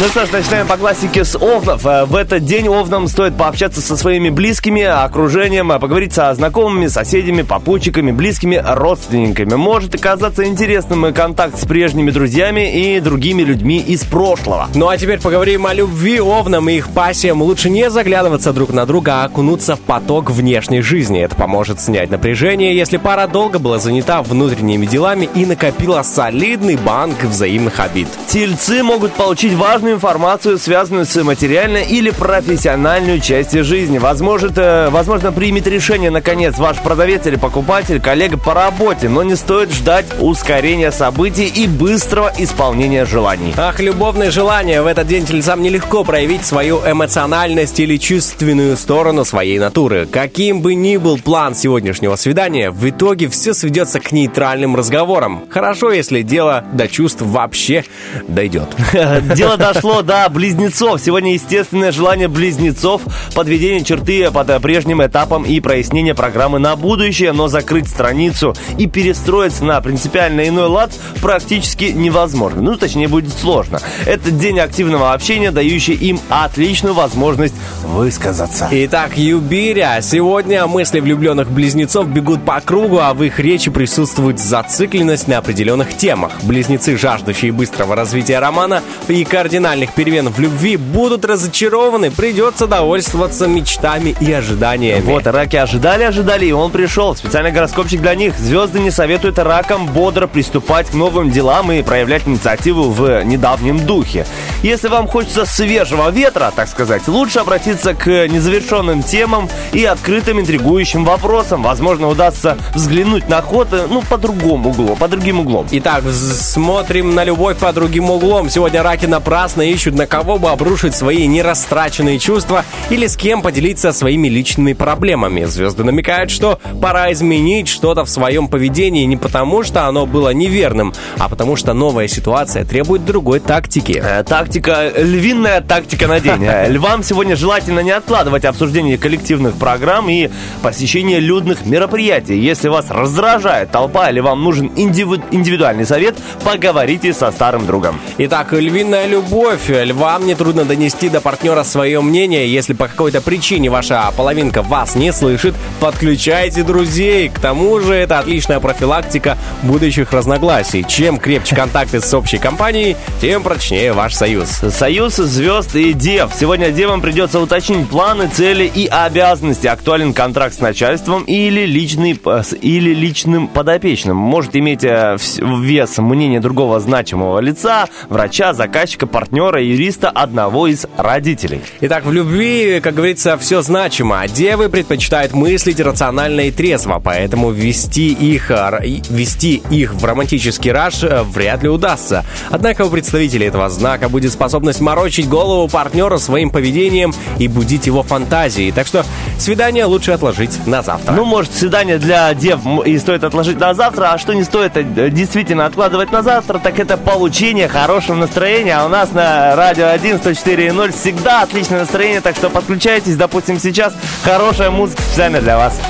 Ну 0.00 0.04
что 0.08 0.26
ж, 0.26 0.32
начинаем 0.32 0.66
по 0.66 0.76
классике 0.76 1.24
с 1.24 1.34
Овнов. 1.34 1.86
Э, 1.86 2.04
В 2.04 2.14
этот 2.14 2.44
день 2.44 2.68
Овнам 2.68 3.08
стоит 3.08 3.36
пообщаться 3.38 3.80
со 3.80 3.96
своими 3.96 4.28
близкими, 4.28 4.82
окружением, 4.82 5.72
э, 5.72 5.78
поговорить 5.78 6.12
со 6.12 6.32
знакомыми, 6.34 6.88
соседями, 6.88 7.40
попутчиками, 7.40 8.12
близкими, 8.12 8.62
родственниками. 8.62 9.54
Может 9.54 9.94
оказаться 9.94 10.44
интересным 10.44 11.06
и 11.06 11.12
контакт 11.12 11.58
с 11.58 11.64
прежними 11.66 12.10
друзьями 12.10 12.70
и 12.70 13.00
другими 13.00 13.40
людьми 13.42 13.78
из 13.78 14.04
прошлого. 14.04 14.68
Ну 14.74 14.88
а 14.88 14.98
теперь 14.98 15.20
поговорим 15.20 15.66
о 15.66 15.72
любви 15.72 16.20
овнам 16.20 16.68
и 16.68 16.74
их 16.74 16.90
пассиям. 16.90 17.40
Лучше 17.40 17.70
не 17.70 17.88
заглядываться 17.90 18.52
друг 18.52 18.74
на 18.74 18.84
друга, 18.84 19.22
а 19.22 19.24
окунуться 19.24 19.74
в 19.76 19.80
поток 19.80 20.28
внешней 20.58 20.82
жизни. 20.82 21.20
Это 21.20 21.36
поможет 21.36 21.80
снять 21.80 22.10
напряжение, 22.10 22.76
если 22.76 22.96
пара 22.96 23.28
долго 23.28 23.60
была 23.60 23.78
занята 23.78 24.22
внутренними 24.22 24.86
делами 24.86 25.28
и 25.32 25.46
накопила 25.46 26.02
солидный 26.02 26.76
банк 26.76 27.22
взаимных 27.22 27.78
обид. 27.78 28.08
Тельцы 28.26 28.82
могут 28.82 29.12
получить 29.12 29.54
важную 29.54 29.94
информацию, 29.94 30.58
связанную 30.58 31.06
с 31.06 31.22
материальной 31.22 31.84
или 31.84 32.10
профессиональной 32.10 33.20
частью 33.20 33.62
жизни. 33.62 33.98
Возможно, 33.98 34.50
э, 34.56 34.88
возможно, 34.90 35.30
примет 35.30 35.68
решение, 35.68 36.10
наконец, 36.10 36.58
ваш 36.58 36.78
продавец 36.78 37.24
или 37.26 37.36
покупатель, 37.36 38.00
коллега 38.00 38.36
по 38.36 38.52
работе, 38.52 39.08
но 39.08 39.22
не 39.22 39.36
стоит 39.36 39.72
ждать 39.72 40.06
ускорения 40.18 40.90
событий 40.90 41.46
и 41.46 41.68
быстрого 41.68 42.32
исполнения 42.36 43.04
желаний. 43.04 43.54
Ах, 43.56 43.78
любовные 43.78 44.32
желания. 44.32 44.82
В 44.82 44.86
этот 44.86 45.06
день 45.06 45.24
тельцам 45.24 45.62
нелегко 45.62 46.02
проявить 46.02 46.44
свою 46.44 46.80
эмоциональность 46.84 47.78
или 47.78 47.96
чувственную 47.96 48.76
сторону 48.76 49.24
своей 49.24 49.60
натуры. 49.60 50.08
Каким 50.38 50.60
бы 50.60 50.76
ни 50.76 50.96
был 50.98 51.18
план 51.18 51.56
сегодняшнего 51.56 52.14
свидания, 52.14 52.70
в 52.70 52.88
итоге 52.88 53.26
все 53.28 53.52
сведется 53.52 53.98
к 53.98 54.12
нейтральным 54.12 54.76
разговорам. 54.76 55.42
Хорошо, 55.50 55.90
если 55.90 56.22
дело 56.22 56.64
до 56.72 56.86
чувств 56.86 57.22
вообще 57.22 57.84
дойдет. 58.28 58.68
Дело 59.34 59.56
дошло 59.56 60.02
до 60.02 60.28
близнецов. 60.28 61.00
Сегодня 61.00 61.32
естественное 61.32 61.90
желание 61.90 62.28
близнецов 62.28 63.02
подведение 63.34 63.82
черты 63.82 64.30
под 64.30 64.62
прежним 64.62 65.04
этапом 65.04 65.42
и 65.42 65.58
прояснение 65.58 66.14
программы 66.14 66.60
на 66.60 66.76
будущее, 66.76 67.32
но 67.32 67.48
закрыть 67.48 67.88
страницу 67.88 68.54
и 68.78 68.86
перестроиться 68.86 69.64
на 69.64 69.80
принципиально 69.80 70.46
иной 70.46 70.68
лад 70.68 70.92
практически 71.20 71.86
невозможно. 71.86 72.62
Ну, 72.62 72.76
точнее, 72.76 73.08
будет 73.08 73.36
сложно. 73.36 73.80
Это 74.06 74.30
день 74.30 74.60
активного 74.60 75.14
общения, 75.14 75.50
дающий 75.50 75.94
им 75.94 76.20
отличную 76.28 76.94
возможность 76.94 77.56
высказаться. 77.82 78.68
Итак, 78.70 79.18
Юбиря. 79.18 79.98
Сегодня 80.00 80.27
мысли 80.66 81.00
влюбленных 81.00 81.50
близнецов 81.50 82.08
бегут 82.08 82.44
по 82.44 82.60
кругу, 82.60 82.98
а 82.98 83.14
в 83.14 83.22
их 83.22 83.38
речи 83.38 83.70
присутствует 83.70 84.38
зацикленность 84.38 85.26
на 85.26 85.38
определенных 85.38 85.96
темах. 85.96 86.32
Близнецы, 86.42 86.96
жаждущие 86.96 87.52
быстрого 87.52 87.96
развития 87.96 88.38
романа 88.38 88.82
и 89.08 89.24
кардинальных 89.24 89.94
перемен 89.94 90.28
в 90.28 90.38
любви, 90.38 90.76
будут 90.76 91.24
разочарованы. 91.24 92.10
Придется 92.10 92.66
довольствоваться 92.66 93.46
мечтами 93.46 94.14
и 94.20 94.32
ожиданиями. 94.32 95.00
Вот, 95.00 95.26
раки 95.26 95.56
ожидали, 95.56 96.04
ожидали, 96.04 96.46
и 96.46 96.52
он 96.52 96.70
пришел. 96.70 97.16
Специальный 97.16 97.52
гороскопчик 97.52 98.00
для 98.00 98.14
них. 98.14 98.38
Звезды 98.38 98.80
не 98.80 98.90
советуют 98.90 99.38
ракам 99.38 99.86
бодро 99.86 100.26
приступать 100.26 100.88
к 100.88 100.94
новым 100.94 101.30
делам 101.30 101.72
и 101.72 101.82
проявлять 101.82 102.26
инициативу 102.26 102.90
в 102.90 103.22
недавнем 103.24 103.84
духе. 103.84 104.26
Если 104.62 104.88
вам 104.88 105.06
хочется 105.06 105.46
свежего 105.46 106.10
ветра, 106.10 106.52
так 106.54 106.68
сказать, 106.68 107.08
лучше 107.08 107.38
обратиться 107.38 107.94
к 107.94 108.28
незавершенным 108.28 109.02
темам 109.02 109.48
и 109.72 109.84
открытым 110.18 110.40
интригующим 110.40 111.04
вопросам. 111.04 111.62
Возможно, 111.62 112.08
удастся 112.08 112.56
взглянуть 112.74 113.28
на 113.28 113.40
ход, 113.40 113.68
э, 113.70 113.86
ну, 113.88 114.02
по 114.02 114.18
другому 114.18 114.70
углу, 114.70 114.96
по 114.96 115.06
другим 115.06 115.38
углом. 115.40 115.66
Итак, 115.70 116.02
смотрим 116.12 117.14
на 117.14 117.22
любовь 117.22 117.56
по 117.58 117.72
другим 117.72 118.10
углом. 118.10 118.50
Сегодня 118.50 118.82
раки 118.82 119.06
напрасно 119.06 119.62
ищут, 119.62 119.94
на 119.94 120.06
кого 120.06 120.38
бы 120.38 120.50
обрушить 120.50 120.96
свои 120.96 121.28
нерастраченные 121.28 122.18
чувства 122.18 122.64
или 122.90 123.06
с 123.06 123.16
кем 123.16 123.42
поделиться 123.42 123.92
своими 123.92 124.26
личными 124.28 124.72
проблемами. 124.72 125.44
Звезды 125.44 125.84
намекают, 125.84 126.32
что 126.32 126.58
пора 126.82 127.12
изменить 127.12 127.68
что-то 127.68 128.04
в 128.04 128.10
своем 128.10 128.48
поведении 128.48 129.04
не 129.04 129.16
потому, 129.16 129.62
что 129.62 129.86
оно 129.86 130.04
было 130.04 130.30
неверным, 130.30 130.94
а 131.18 131.28
потому 131.28 131.54
что 131.54 131.74
новая 131.74 132.08
ситуация 132.08 132.64
требует 132.64 133.04
другой 133.04 133.38
тактики. 133.38 134.02
Э, 134.04 134.24
Тактика, 134.24 134.90
львиная 134.96 135.60
тактика 135.60 136.08
на 136.08 136.18
день. 136.18 136.38
Э, 136.48 136.68
Львам 136.68 137.02
сегодня 137.02 137.36
желательно 137.36 137.80
не 137.80 137.90
откладывать 137.90 138.44
обсуждение 138.44 138.96
коллективных 138.96 139.54
программ 139.54 140.07
и 140.08 140.30
посещение 140.62 141.20
людных 141.20 141.66
мероприятий. 141.66 142.38
Если 142.38 142.68
вас 142.68 142.86
раздражает 142.90 143.70
толпа 143.70 144.10
или 144.10 144.20
вам 144.20 144.42
нужен 144.42 144.66
индивид- 144.76 145.24
индивидуальный 145.30 145.86
совет, 145.86 146.16
поговорите 146.44 147.12
со 147.12 147.30
старым 147.30 147.66
другом. 147.66 148.00
Итак, 148.18 148.52
львиная 148.52 149.06
любовь. 149.06 149.68
Львам 149.68 150.26
нетрудно 150.26 150.64
донести 150.64 151.08
до 151.08 151.20
партнера 151.20 151.64
свое 151.64 152.00
мнение. 152.00 152.52
Если 152.52 152.72
по 152.72 152.88
какой-то 152.88 153.20
причине 153.20 153.70
ваша 153.70 154.10
половинка 154.16 154.62
вас 154.62 154.94
не 154.94 155.12
слышит, 155.12 155.54
подключайте 155.80 156.62
друзей. 156.62 157.28
К 157.28 157.38
тому 157.38 157.80
же 157.80 157.94
это 157.94 158.18
отличная 158.18 158.60
профилактика 158.60 159.36
будущих 159.62 160.12
разногласий. 160.12 160.84
Чем 160.86 161.18
крепче 161.18 161.54
контакты 161.54 162.00
с 162.00 162.14
общей 162.14 162.38
компанией, 162.38 162.96
тем 163.20 163.42
прочнее 163.42 163.92
ваш 163.92 164.14
союз. 164.14 164.48
Союз 164.48 165.16
звезд 165.16 165.74
и 165.74 165.92
дев. 165.92 166.30
Сегодня 166.38 166.70
девам 166.70 167.00
придется 167.00 167.40
уточнить 167.40 167.88
планы, 167.88 168.28
цели 168.28 168.70
и 168.72 168.86
обязанности. 168.86 169.66
Актуален 169.98 170.14
контракт 170.14 170.54
с 170.54 170.60
начальством 170.60 171.24
или, 171.24 171.66
личный, 171.66 172.16
или 172.60 172.94
личным 172.94 173.48
подопечным. 173.48 174.16
Может 174.16 174.54
иметь 174.54 174.84
э, 174.84 175.16
вес 175.40 175.98
мнение 175.98 176.38
другого 176.38 176.78
значимого 176.78 177.40
лица, 177.40 177.88
врача, 178.08 178.54
заказчика, 178.54 179.08
партнера, 179.08 179.60
юриста, 179.60 180.08
одного 180.08 180.68
из 180.68 180.86
родителей. 180.96 181.62
Итак, 181.80 182.06
в 182.06 182.12
любви, 182.12 182.78
как 182.80 182.94
говорится, 182.94 183.36
все 183.38 183.60
значимо. 183.60 184.20
А 184.20 184.28
девы 184.28 184.68
предпочитают 184.68 185.32
мыслить 185.32 185.80
рационально 185.80 186.42
и 186.42 186.52
трезво, 186.52 187.00
поэтому 187.02 187.50
ввести 187.50 188.12
их, 188.12 188.50
ввести 188.50 189.62
их 189.68 189.94
в 189.94 190.04
романтический 190.04 190.70
раж 190.70 191.02
э, 191.02 191.24
вряд 191.24 191.64
ли 191.64 191.68
удастся. 191.68 192.24
Однако 192.50 192.84
у 192.84 192.90
представителей 192.90 193.46
этого 193.46 193.68
знака 193.68 194.08
будет 194.08 194.30
способность 194.30 194.80
морочить 194.80 195.28
голову 195.28 195.66
партнера 195.66 196.18
своим 196.18 196.50
поведением 196.50 197.12
и 197.40 197.48
будить 197.48 197.86
его 197.86 198.04
фантазии. 198.04 198.70
Так 198.70 198.86
что 198.86 199.04
свидание 199.38 199.87
лучше 199.88 200.12
отложить 200.12 200.66
на 200.66 200.82
завтра. 200.82 201.12
Ну, 201.12 201.24
может, 201.24 201.54
свидание 201.54 201.98
для 201.98 202.32
дев 202.34 202.60
и 202.84 202.98
стоит 202.98 203.24
отложить 203.24 203.58
на 203.58 203.74
завтра, 203.74 204.12
а 204.12 204.18
что 204.18 204.34
не 204.34 204.44
стоит 204.44 204.76
э, 204.76 205.10
действительно 205.10 205.66
откладывать 205.66 206.12
на 206.12 206.22
завтра, 206.22 206.58
так 206.58 206.78
это 206.78 206.96
получение 206.96 207.68
хорошего 207.68 208.16
настроения. 208.16 208.76
А 208.76 208.86
у 208.86 208.88
нас 208.88 209.12
на 209.12 209.56
радио 209.56 209.88
1 209.88 210.16
104.0 210.16 210.92
всегда 210.92 211.42
отличное 211.42 211.80
настроение, 211.80 212.20
так 212.20 212.36
что 212.36 212.50
подключайтесь, 212.50 213.16
допустим, 213.16 213.58
сейчас 213.58 213.94
хорошая 214.22 214.70
музыка 214.70 215.02
специально 215.02 215.40
для 215.40 215.56
вас. 215.56 215.80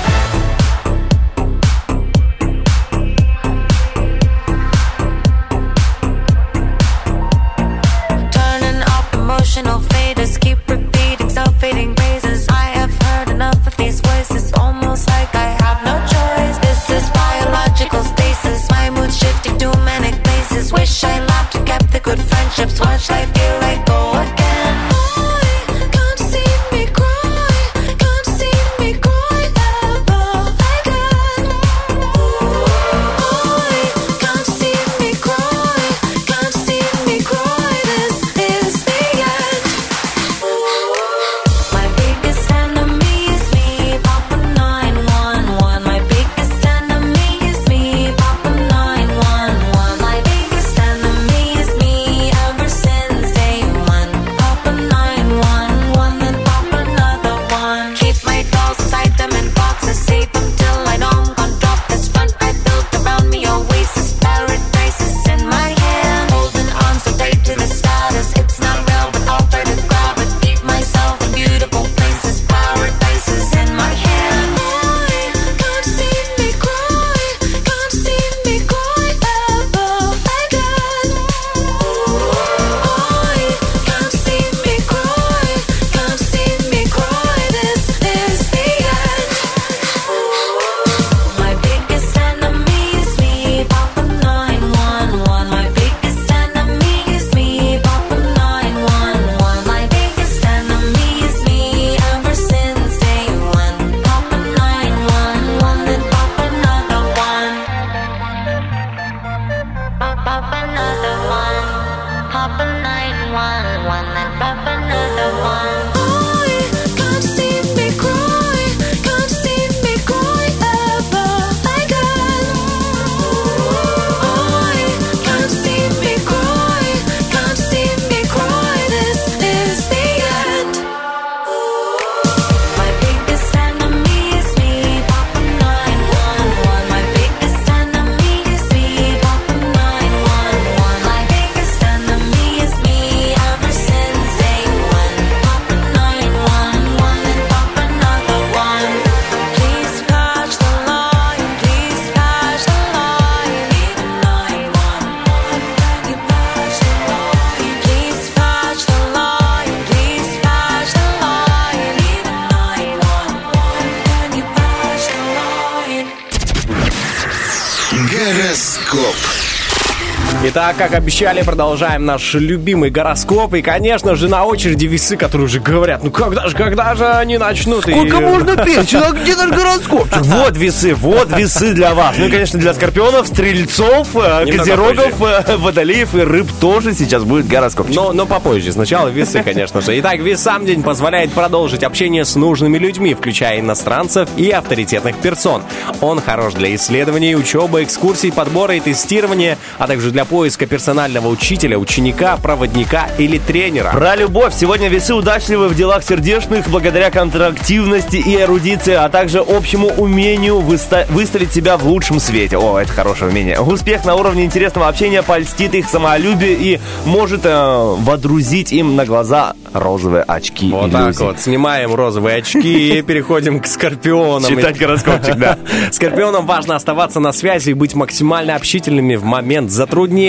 Итак, 170.59 170.75
как 170.75 170.93
обещали, 170.93 171.41
продолжаем 171.41 172.03
наш 172.03 172.33
любимый 172.33 172.89
гороскоп. 172.89 173.53
И, 173.53 173.61
конечно 173.61 174.17
же, 174.17 174.27
на 174.27 174.43
очереди 174.43 174.87
весы, 174.87 175.15
которые 175.15 175.45
уже 175.45 175.61
говорят, 175.61 176.03
ну 176.03 176.11
когда 176.11 176.47
же, 176.49 176.53
когда 176.57 176.95
же 176.95 177.07
они 177.07 177.37
начнут? 177.37 177.83
Сколько 177.83 178.17
И- 178.17 178.19
можно 178.19 178.57
петь? 178.65 178.93
А 178.93 179.11
где 179.11 179.37
наш 179.37 179.51
гороскопчик? 179.51 180.19
Вот 180.19 180.57
весы, 180.57 180.93
вот 180.95 181.31
весы 181.31 181.71
для 181.71 181.93
вас. 181.93 182.15
Ну 182.17 182.25
и, 182.25 182.29
конечно, 182.29 182.59
для 182.59 182.73
скорпионов, 182.73 183.27
стрельцов, 183.27 184.09
э, 184.15 184.51
козерогов, 184.51 185.21
э, 185.21 185.55
водолеев 185.55 186.13
и 186.15 186.23
рыб 186.23 186.51
тоже 186.59 186.93
сейчас 186.93 187.23
будет 187.23 187.47
гороскопчик. 187.47 187.95
Но, 187.95 188.11
но 188.11 188.25
попозже. 188.25 188.73
Сначала 188.73 189.07
весы, 189.07 189.41
конечно 189.41 189.79
же. 189.79 189.97
Итак, 190.01 190.19
весам 190.19 190.65
день 190.65 190.83
позволяет 190.83 191.31
продолжить 191.31 191.83
общение 191.85 192.25
с 192.25 192.35
нужными 192.35 192.77
людьми, 192.77 193.13
включая 193.13 193.61
иностранцев 193.61 194.27
и 194.35 194.49
авторитетных 194.49 195.15
персон. 195.19 195.63
Он 196.01 196.19
хорош 196.19 196.55
для 196.55 196.75
исследований, 196.75 197.33
учебы, 197.37 197.81
экскурсий, 197.81 198.33
подбора 198.33 198.75
и 198.75 198.81
тестирования, 198.81 199.57
а 199.77 199.87
также 199.87 200.11
для 200.11 200.25
поиска 200.25 200.48
персонального 200.57 201.27
учителя, 201.27 201.77
ученика, 201.77 202.37
проводника 202.37 203.07
или 203.17 203.37
тренера. 203.37 203.91
Про 203.91 204.15
любовь. 204.15 204.53
Сегодня 204.55 204.87
весы 204.89 205.13
удачливы 205.13 205.67
в 205.67 205.75
делах 205.75 206.03
сердечных 206.03 206.67
благодаря 206.69 207.11
контрактивности 207.11 208.17
и 208.17 208.35
эрудиции, 208.37 208.93
а 208.93 209.09
также 209.09 209.39
общему 209.39 209.87
умению 209.97 210.59
выста- 210.59 211.05
выставить 211.11 211.51
себя 211.53 211.77
в 211.77 211.85
лучшем 211.87 212.19
свете. 212.19 212.57
О, 212.57 212.77
это 212.77 212.91
хорошее 212.91 213.31
умение. 213.31 213.59
Успех 213.59 214.05
на 214.05 214.15
уровне 214.15 214.45
интересного 214.45 214.87
общения 214.87 215.23
польстит 215.23 215.73
их 215.73 215.87
самолюбие 215.89 216.53
и 216.53 216.79
может 217.05 217.41
э, 217.45 217.95
водрузить 217.99 218.71
им 218.71 218.95
на 218.95 219.05
глаза 219.05 219.53
розовые 219.73 220.23
очки. 220.23 220.69
Вот 220.71 220.91
так 220.91 221.05
иллюзий. 221.07 221.23
вот. 221.23 221.39
Снимаем 221.39 221.93
розовые 221.93 222.37
очки 222.37 222.97
и 222.97 223.01
переходим 223.09 223.59
к 223.59 223.67
скорпионам. 223.67 224.49
Читать 224.49 224.77
гороскопчик, 224.77 225.35
да. 225.35 225.57
Скорпионам 225.91 226.45
важно 226.45 226.75
оставаться 226.75 227.19
на 227.19 227.31
связи 227.31 227.71
и 227.71 227.73
быть 227.73 227.93
максимально 227.95 228.55
общительными 228.55 229.15
в 229.15 229.23
момент 229.23 229.71
затруднений. 229.71 230.28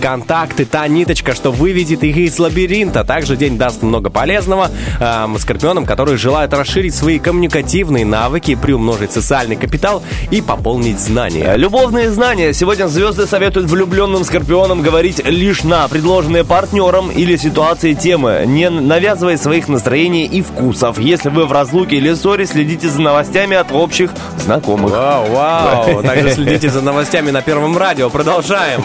Контакты, 0.00 0.64
та 0.64 0.86
ниточка, 0.88 1.34
что 1.34 1.50
выведет 1.50 2.04
их 2.04 2.16
из 2.16 2.38
лабиринта. 2.38 3.04
Также 3.04 3.36
день 3.36 3.58
даст 3.58 3.82
много 3.82 4.10
полезного 4.10 4.70
эм, 5.00 5.38
скорпионам, 5.38 5.86
которые 5.86 6.16
желают 6.16 6.52
расширить 6.52 6.94
свои 6.94 7.18
коммуникативные 7.18 8.04
навыки, 8.04 8.54
приумножить 8.54 9.12
социальный 9.12 9.56
капитал 9.56 10.02
и 10.30 10.40
пополнить 10.40 10.98
знания. 10.98 11.54
Любовные 11.56 12.10
знания. 12.10 12.52
Сегодня 12.52 12.86
звезды 12.86 13.26
советуют 13.26 13.70
влюбленным 13.70 14.24
скорпионам 14.24 14.82
говорить 14.82 15.24
лишь 15.24 15.64
на 15.64 15.88
предложенные 15.88 16.44
партнером 16.44 17.10
или 17.10 17.36
ситуации 17.36 17.94
темы, 17.94 18.44
не 18.46 18.70
навязывая 18.70 19.36
своих 19.36 19.68
настроений 19.68 20.26
и 20.26 20.42
вкусов. 20.42 20.98
Если 20.98 21.28
вы 21.28 21.46
в 21.46 21.52
разлуке 21.52 21.96
или 21.96 22.14
ссоре, 22.14 22.46
следите 22.46 22.88
за 22.88 23.00
новостями 23.00 23.56
от 23.56 23.72
общих 23.72 24.10
знакомых. 24.38 24.92
Вау, 24.92 25.26
вау. 25.30 26.02
Также 26.02 26.30
следите 26.30 26.70
за 26.70 26.82
новостями 26.82 27.30
на 27.30 27.42
Первом 27.42 27.76
радио. 27.76 28.10
Продолжаем. 28.10 28.84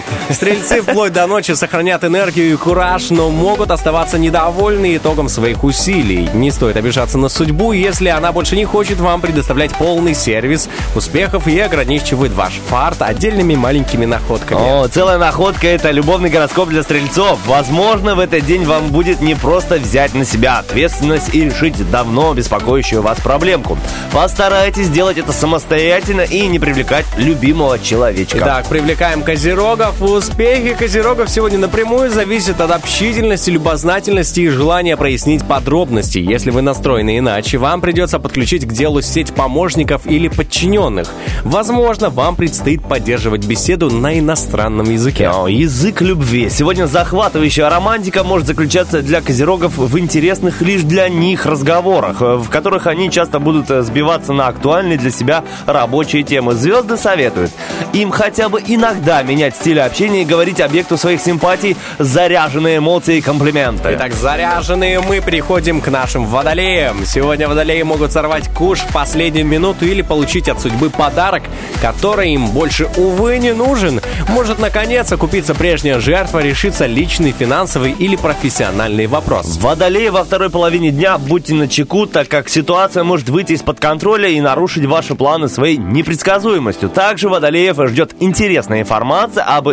Стрельцы 0.52 0.82
вплоть 0.82 1.14
до 1.14 1.28
ночи 1.28 1.54
сохранят 1.54 2.04
энергию 2.04 2.52
и 2.52 2.58
кураж, 2.58 3.10
но 3.10 3.30
могут 3.30 3.72
оставаться 3.72 4.20
недовольны 4.20 4.98
итогом 4.98 5.30
своих 5.30 5.64
усилий. 5.64 6.30
Не 6.34 6.52
стоит 6.52 6.76
обижаться 6.76 7.18
на 7.18 7.30
судьбу, 7.30 7.72
если 7.72 8.10
она 8.10 8.34
больше 8.34 8.58
не 8.58 8.66
хочет 8.66 9.00
вам 9.00 9.22
предоставлять 9.22 9.72
полный 9.72 10.14
сервис 10.14 10.68
успехов 10.94 11.48
и 11.48 11.58
ограничивает 11.58 12.34
ваш 12.34 12.60
фарт 12.68 13.02
отдельными 13.02 13.56
маленькими 13.56 14.04
находками. 14.04 14.60
О, 14.60 14.90
целая 14.90 15.18
находка– 15.18 15.68
это 15.70 15.90
любовный 15.92 16.30
гороскоп 16.30 16.68
для 16.68 16.84
стрельцов. 16.84 17.40
Возможно, 17.48 18.16
в 18.16 18.20
этот 18.20 18.46
день 18.46 18.66
вам 18.66 18.90
будет 18.90 19.22
не 19.22 19.36
просто 19.36 19.76
взять 19.76 20.14
на 20.14 20.26
себя 20.26 20.60
ответственность 20.60 21.34
и 21.34 21.46
решить 21.46 21.90
давно 21.92 22.34
беспокоящую 22.34 23.02
вас 23.02 23.22
проблемку. 23.22 23.78
Постарайтесь 24.12 24.88
сделать 24.88 25.18
это 25.18 25.32
самостоятельно 25.32 26.22
и 26.22 26.46
не 26.48 26.60
привлекать 26.60 27.06
любимого 27.16 27.80
человечка. 27.80 28.40
Итак, 28.40 28.66
привлекаем 28.68 29.24
козерогов. 29.24 29.96
Успехи 30.42 30.74
козерогов 30.74 31.30
сегодня 31.30 31.60
напрямую 31.60 32.10
зависят 32.10 32.62
от 32.62 32.72
общительности, 32.72 33.52
любознательности 33.52 34.40
и 34.40 34.48
желания 34.50 34.98
прояснить 34.98 35.46
подробности. 35.46 36.18
Если 36.18 36.50
вы 36.50 36.64
настроены 36.64 37.20
иначе, 37.20 37.60
вам 37.60 37.80
придется 37.80 38.18
подключить 38.18 38.66
к 38.66 38.72
делу 38.72 39.04
сеть 39.04 39.36
помощников 39.36 40.08
или 40.08 40.30
подчиненных. 40.30 41.10
Возможно, 41.44 42.10
вам 42.10 42.36
предстоит 42.36 42.82
поддерживать 42.82 43.46
беседу 43.46 43.92
на 43.92 44.18
иностранном 44.18 44.90
языке. 44.90 45.30
О, 45.30 45.46
язык 45.46 46.02
любви. 46.02 46.50
Сегодня 46.50 46.88
захватывающая 46.88 47.70
романтика 47.70 48.24
может 48.24 48.48
заключаться 48.48 49.04
для 49.04 49.22
козерогов 49.22 49.78
в 49.78 50.00
интересных 50.00 50.64
лишь 50.64 50.82
для 50.82 51.08
них 51.08 51.46
разговорах, 51.46 52.20
э, 52.20 52.38
в 52.38 52.50
которых 52.50 52.88
они 52.88 53.12
часто 53.12 53.38
будут 53.38 53.70
э, 53.70 53.84
сбиваться 53.84 54.34
на 54.34 54.48
актуальные 54.48 54.98
для 54.98 55.12
себя 55.12 55.44
рабочие 55.68 56.24
темы. 56.24 56.56
Звезды 56.56 56.98
советуют 56.98 57.52
им 57.94 58.10
хотя 58.10 58.50
бы 58.50 58.62
иногда 58.66 59.22
менять 59.22 59.56
стиль 59.56 59.80
общения 59.80 60.24
говорить 60.32 60.62
объекту 60.62 60.98
своих 60.98 61.20
симпатий 61.20 61.76
заряженные 62.00 62.78
эмоции 62.78 63.18
и 63.18 63.22
комплименты. 63.22 63.90
Итак, 63.96 64.14
заряженные 64.14 65.02
мы 65.02 65.20
переходим 65.20 65.82
к 65.82 65.90
нашим 65.90 66.26
водолеям. 66.26 67.06
Сегодня 67.06 67.50
водолеи 67.50 67.82
могут 67.82 68.14
сорвать 68.14 68.48
куш 68.54 68.80
в 68.80 68.94
последнюю 68.94 69.46
минуту 69.46 69.86
или 69.86 70.02
получить 70.02 70.48
от 70.48 70.62
судьбы 70.62 70.90
подарок, 70.90 71.44
который 71.82 72.32
им 72.32 72.48
больше, 72.48 72.88
увы, 72.96 73.40
не 73.40 73.54
нужен. 73.54 74.00
Может, 74.30 74.60
наконец, 74.60 75.12
окупиться 75.12 75.54
прежняя 75.54 76.00
жертва, 76.00 76.40
решится 76.40 76.86
личный, 76.86 77.34
финансовый 77.38 77.92
или 77.92 78.16
профессиональный 78.16 79.08
вопрос. 79.08 79.58
Водолеи 79.58 80.08
во 80.08 80.24
второй 80.24 80.50
половине 80.50 80.92
дня 80.92 81.18
будьте 81.18 81.54
начеку, 81.54 82.06
так 82.06 82.30
как 82.30 82.48
ситуация 82.48 83.04
может 83.04 83.28
выйти 83.28 83.52
из-под 83.52 83.82
контроля 83.82 84.30
и 84.30 84.40
нарушить 84.40 84.86
ваши 84.86 85.14
планы 85.14 85.50
своей 85.50 85.76
непредсказуемостью. 85.76 86.88
Также 86.88 87.28
водолеев 87.28 87.76
ждет 87.90 88.12
интересная 88.22 88.80
информация 88.80 89.44
об 89.44 89.68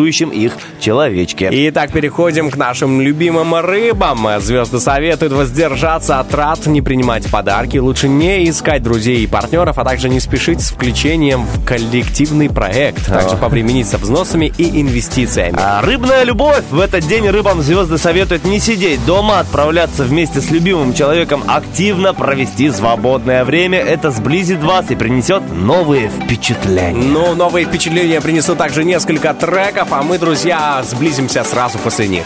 интересующем 0.00 0.30
их 0.30 0.52
человечке. 0.80 1.48
Итак, 1.52 1.92
переходим 1.92 2.50
к 2.50 2.56
нашим 2.56 3.00
любимым 3.00 3.54
рыбам. 3.54 4.26
Звезды 4.40 4.80
советуют 4.80 5.32
воздержаться 5.32 6.20
от 6.20 6.28
трат, 6.30 6.66
не 6.66 6.82
принимать 6.82 7.30
подарки, 7.30 7.76
лучше 7.76 8.08
не 8.08 8.48
искать 8.48 8.82
друзей 8.82 9.22
и 9.22 9.26
партнеров, 9.26 9.78
а 9.78 9.84
также 9.84 10.08
не 10.08 10.20
спешить 10.20 10.60
с 10.60 10.70
включением 10.70 11.44
в 11.44 11.64
коллективный 11.64 12.48
проект. 12.48 13.06
Также 13.06 13.36
повременить 13.36 13.88
со 13.88 13.98
взносами 13.98 14.52
и 14.56 14.80
инвестициями. 14.80 15.58
А 15.58 15.82
рыбная 15.82 16.24
любовь. 16.24 16.64
В 16.70 16.80
этот 16.80 17.06
день 17.06 17.28
рыбам 17.28 17.62
звезды 17.62 17.98
советуют 17.98 18.44
не 18.44 18.58
сидеть 18.58 19.04
дома, 19.04 19.40
отправляться 19.40 20.04
вместе 20.04 20.40
с 20.40 20.50
любимым 20.50 20.94
человеком, 20.94 21.42
активно 21.46 22.14
провести 22.14 22.70
свободное 22.70 23.44
время. 23.44 23.78
Это 23.78 24.10
сблизит 24.10 24.62
вас 24.62 24.90
и 24.90 24.94
принесет 24.94 25.42
новые 25.52 26.08
впечатления. 26.08 26.92
Ну, 26.92 27.34
новые 27.34 27.66
впечатления 27.66 28.20
принесут 28.20 28.58
также 28.58 28.84
несколько 28.84 29.34
треков, 29.34 29.89
а 29.90 30.02
мы, 30.02 30.18
друзья, 30.18 30.82
сблизимся 30.84 31.44
сразу 31.44 31.78
после 31.78 32.08
них. 32.08 32.24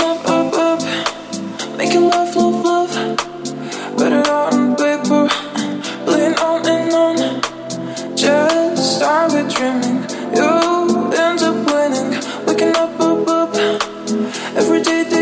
Up, 0.00 0.24
up, 0.26 0.54
up. 0.54 0.82
Up 1.80 2.36
up, 12.76 13.00
up, 13.00 13.28
up. 13.28 13.50
Every 14.56 14.82
day, 14.82 15.04
day. 15.04 15.17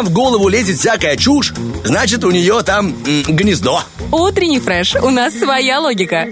Вам 0.00 0.06
в 0.06 0.12
голову 0.14 0.48
лезет 0.48 0.78
всякая 0.78 1.14
чушь, 1.18 1.52
значит 1.84 2.24
у 2.24 2.30
нее 2.30 2.62
там 2.62 2.94
гнездо. 3.04 3.82
Утренний 4.12 4.60
фреш. 4.60 4.96
У 4.96 5.10
нас 5.10 5.34
своя 5.34 5.80
логика. 5.80 6.26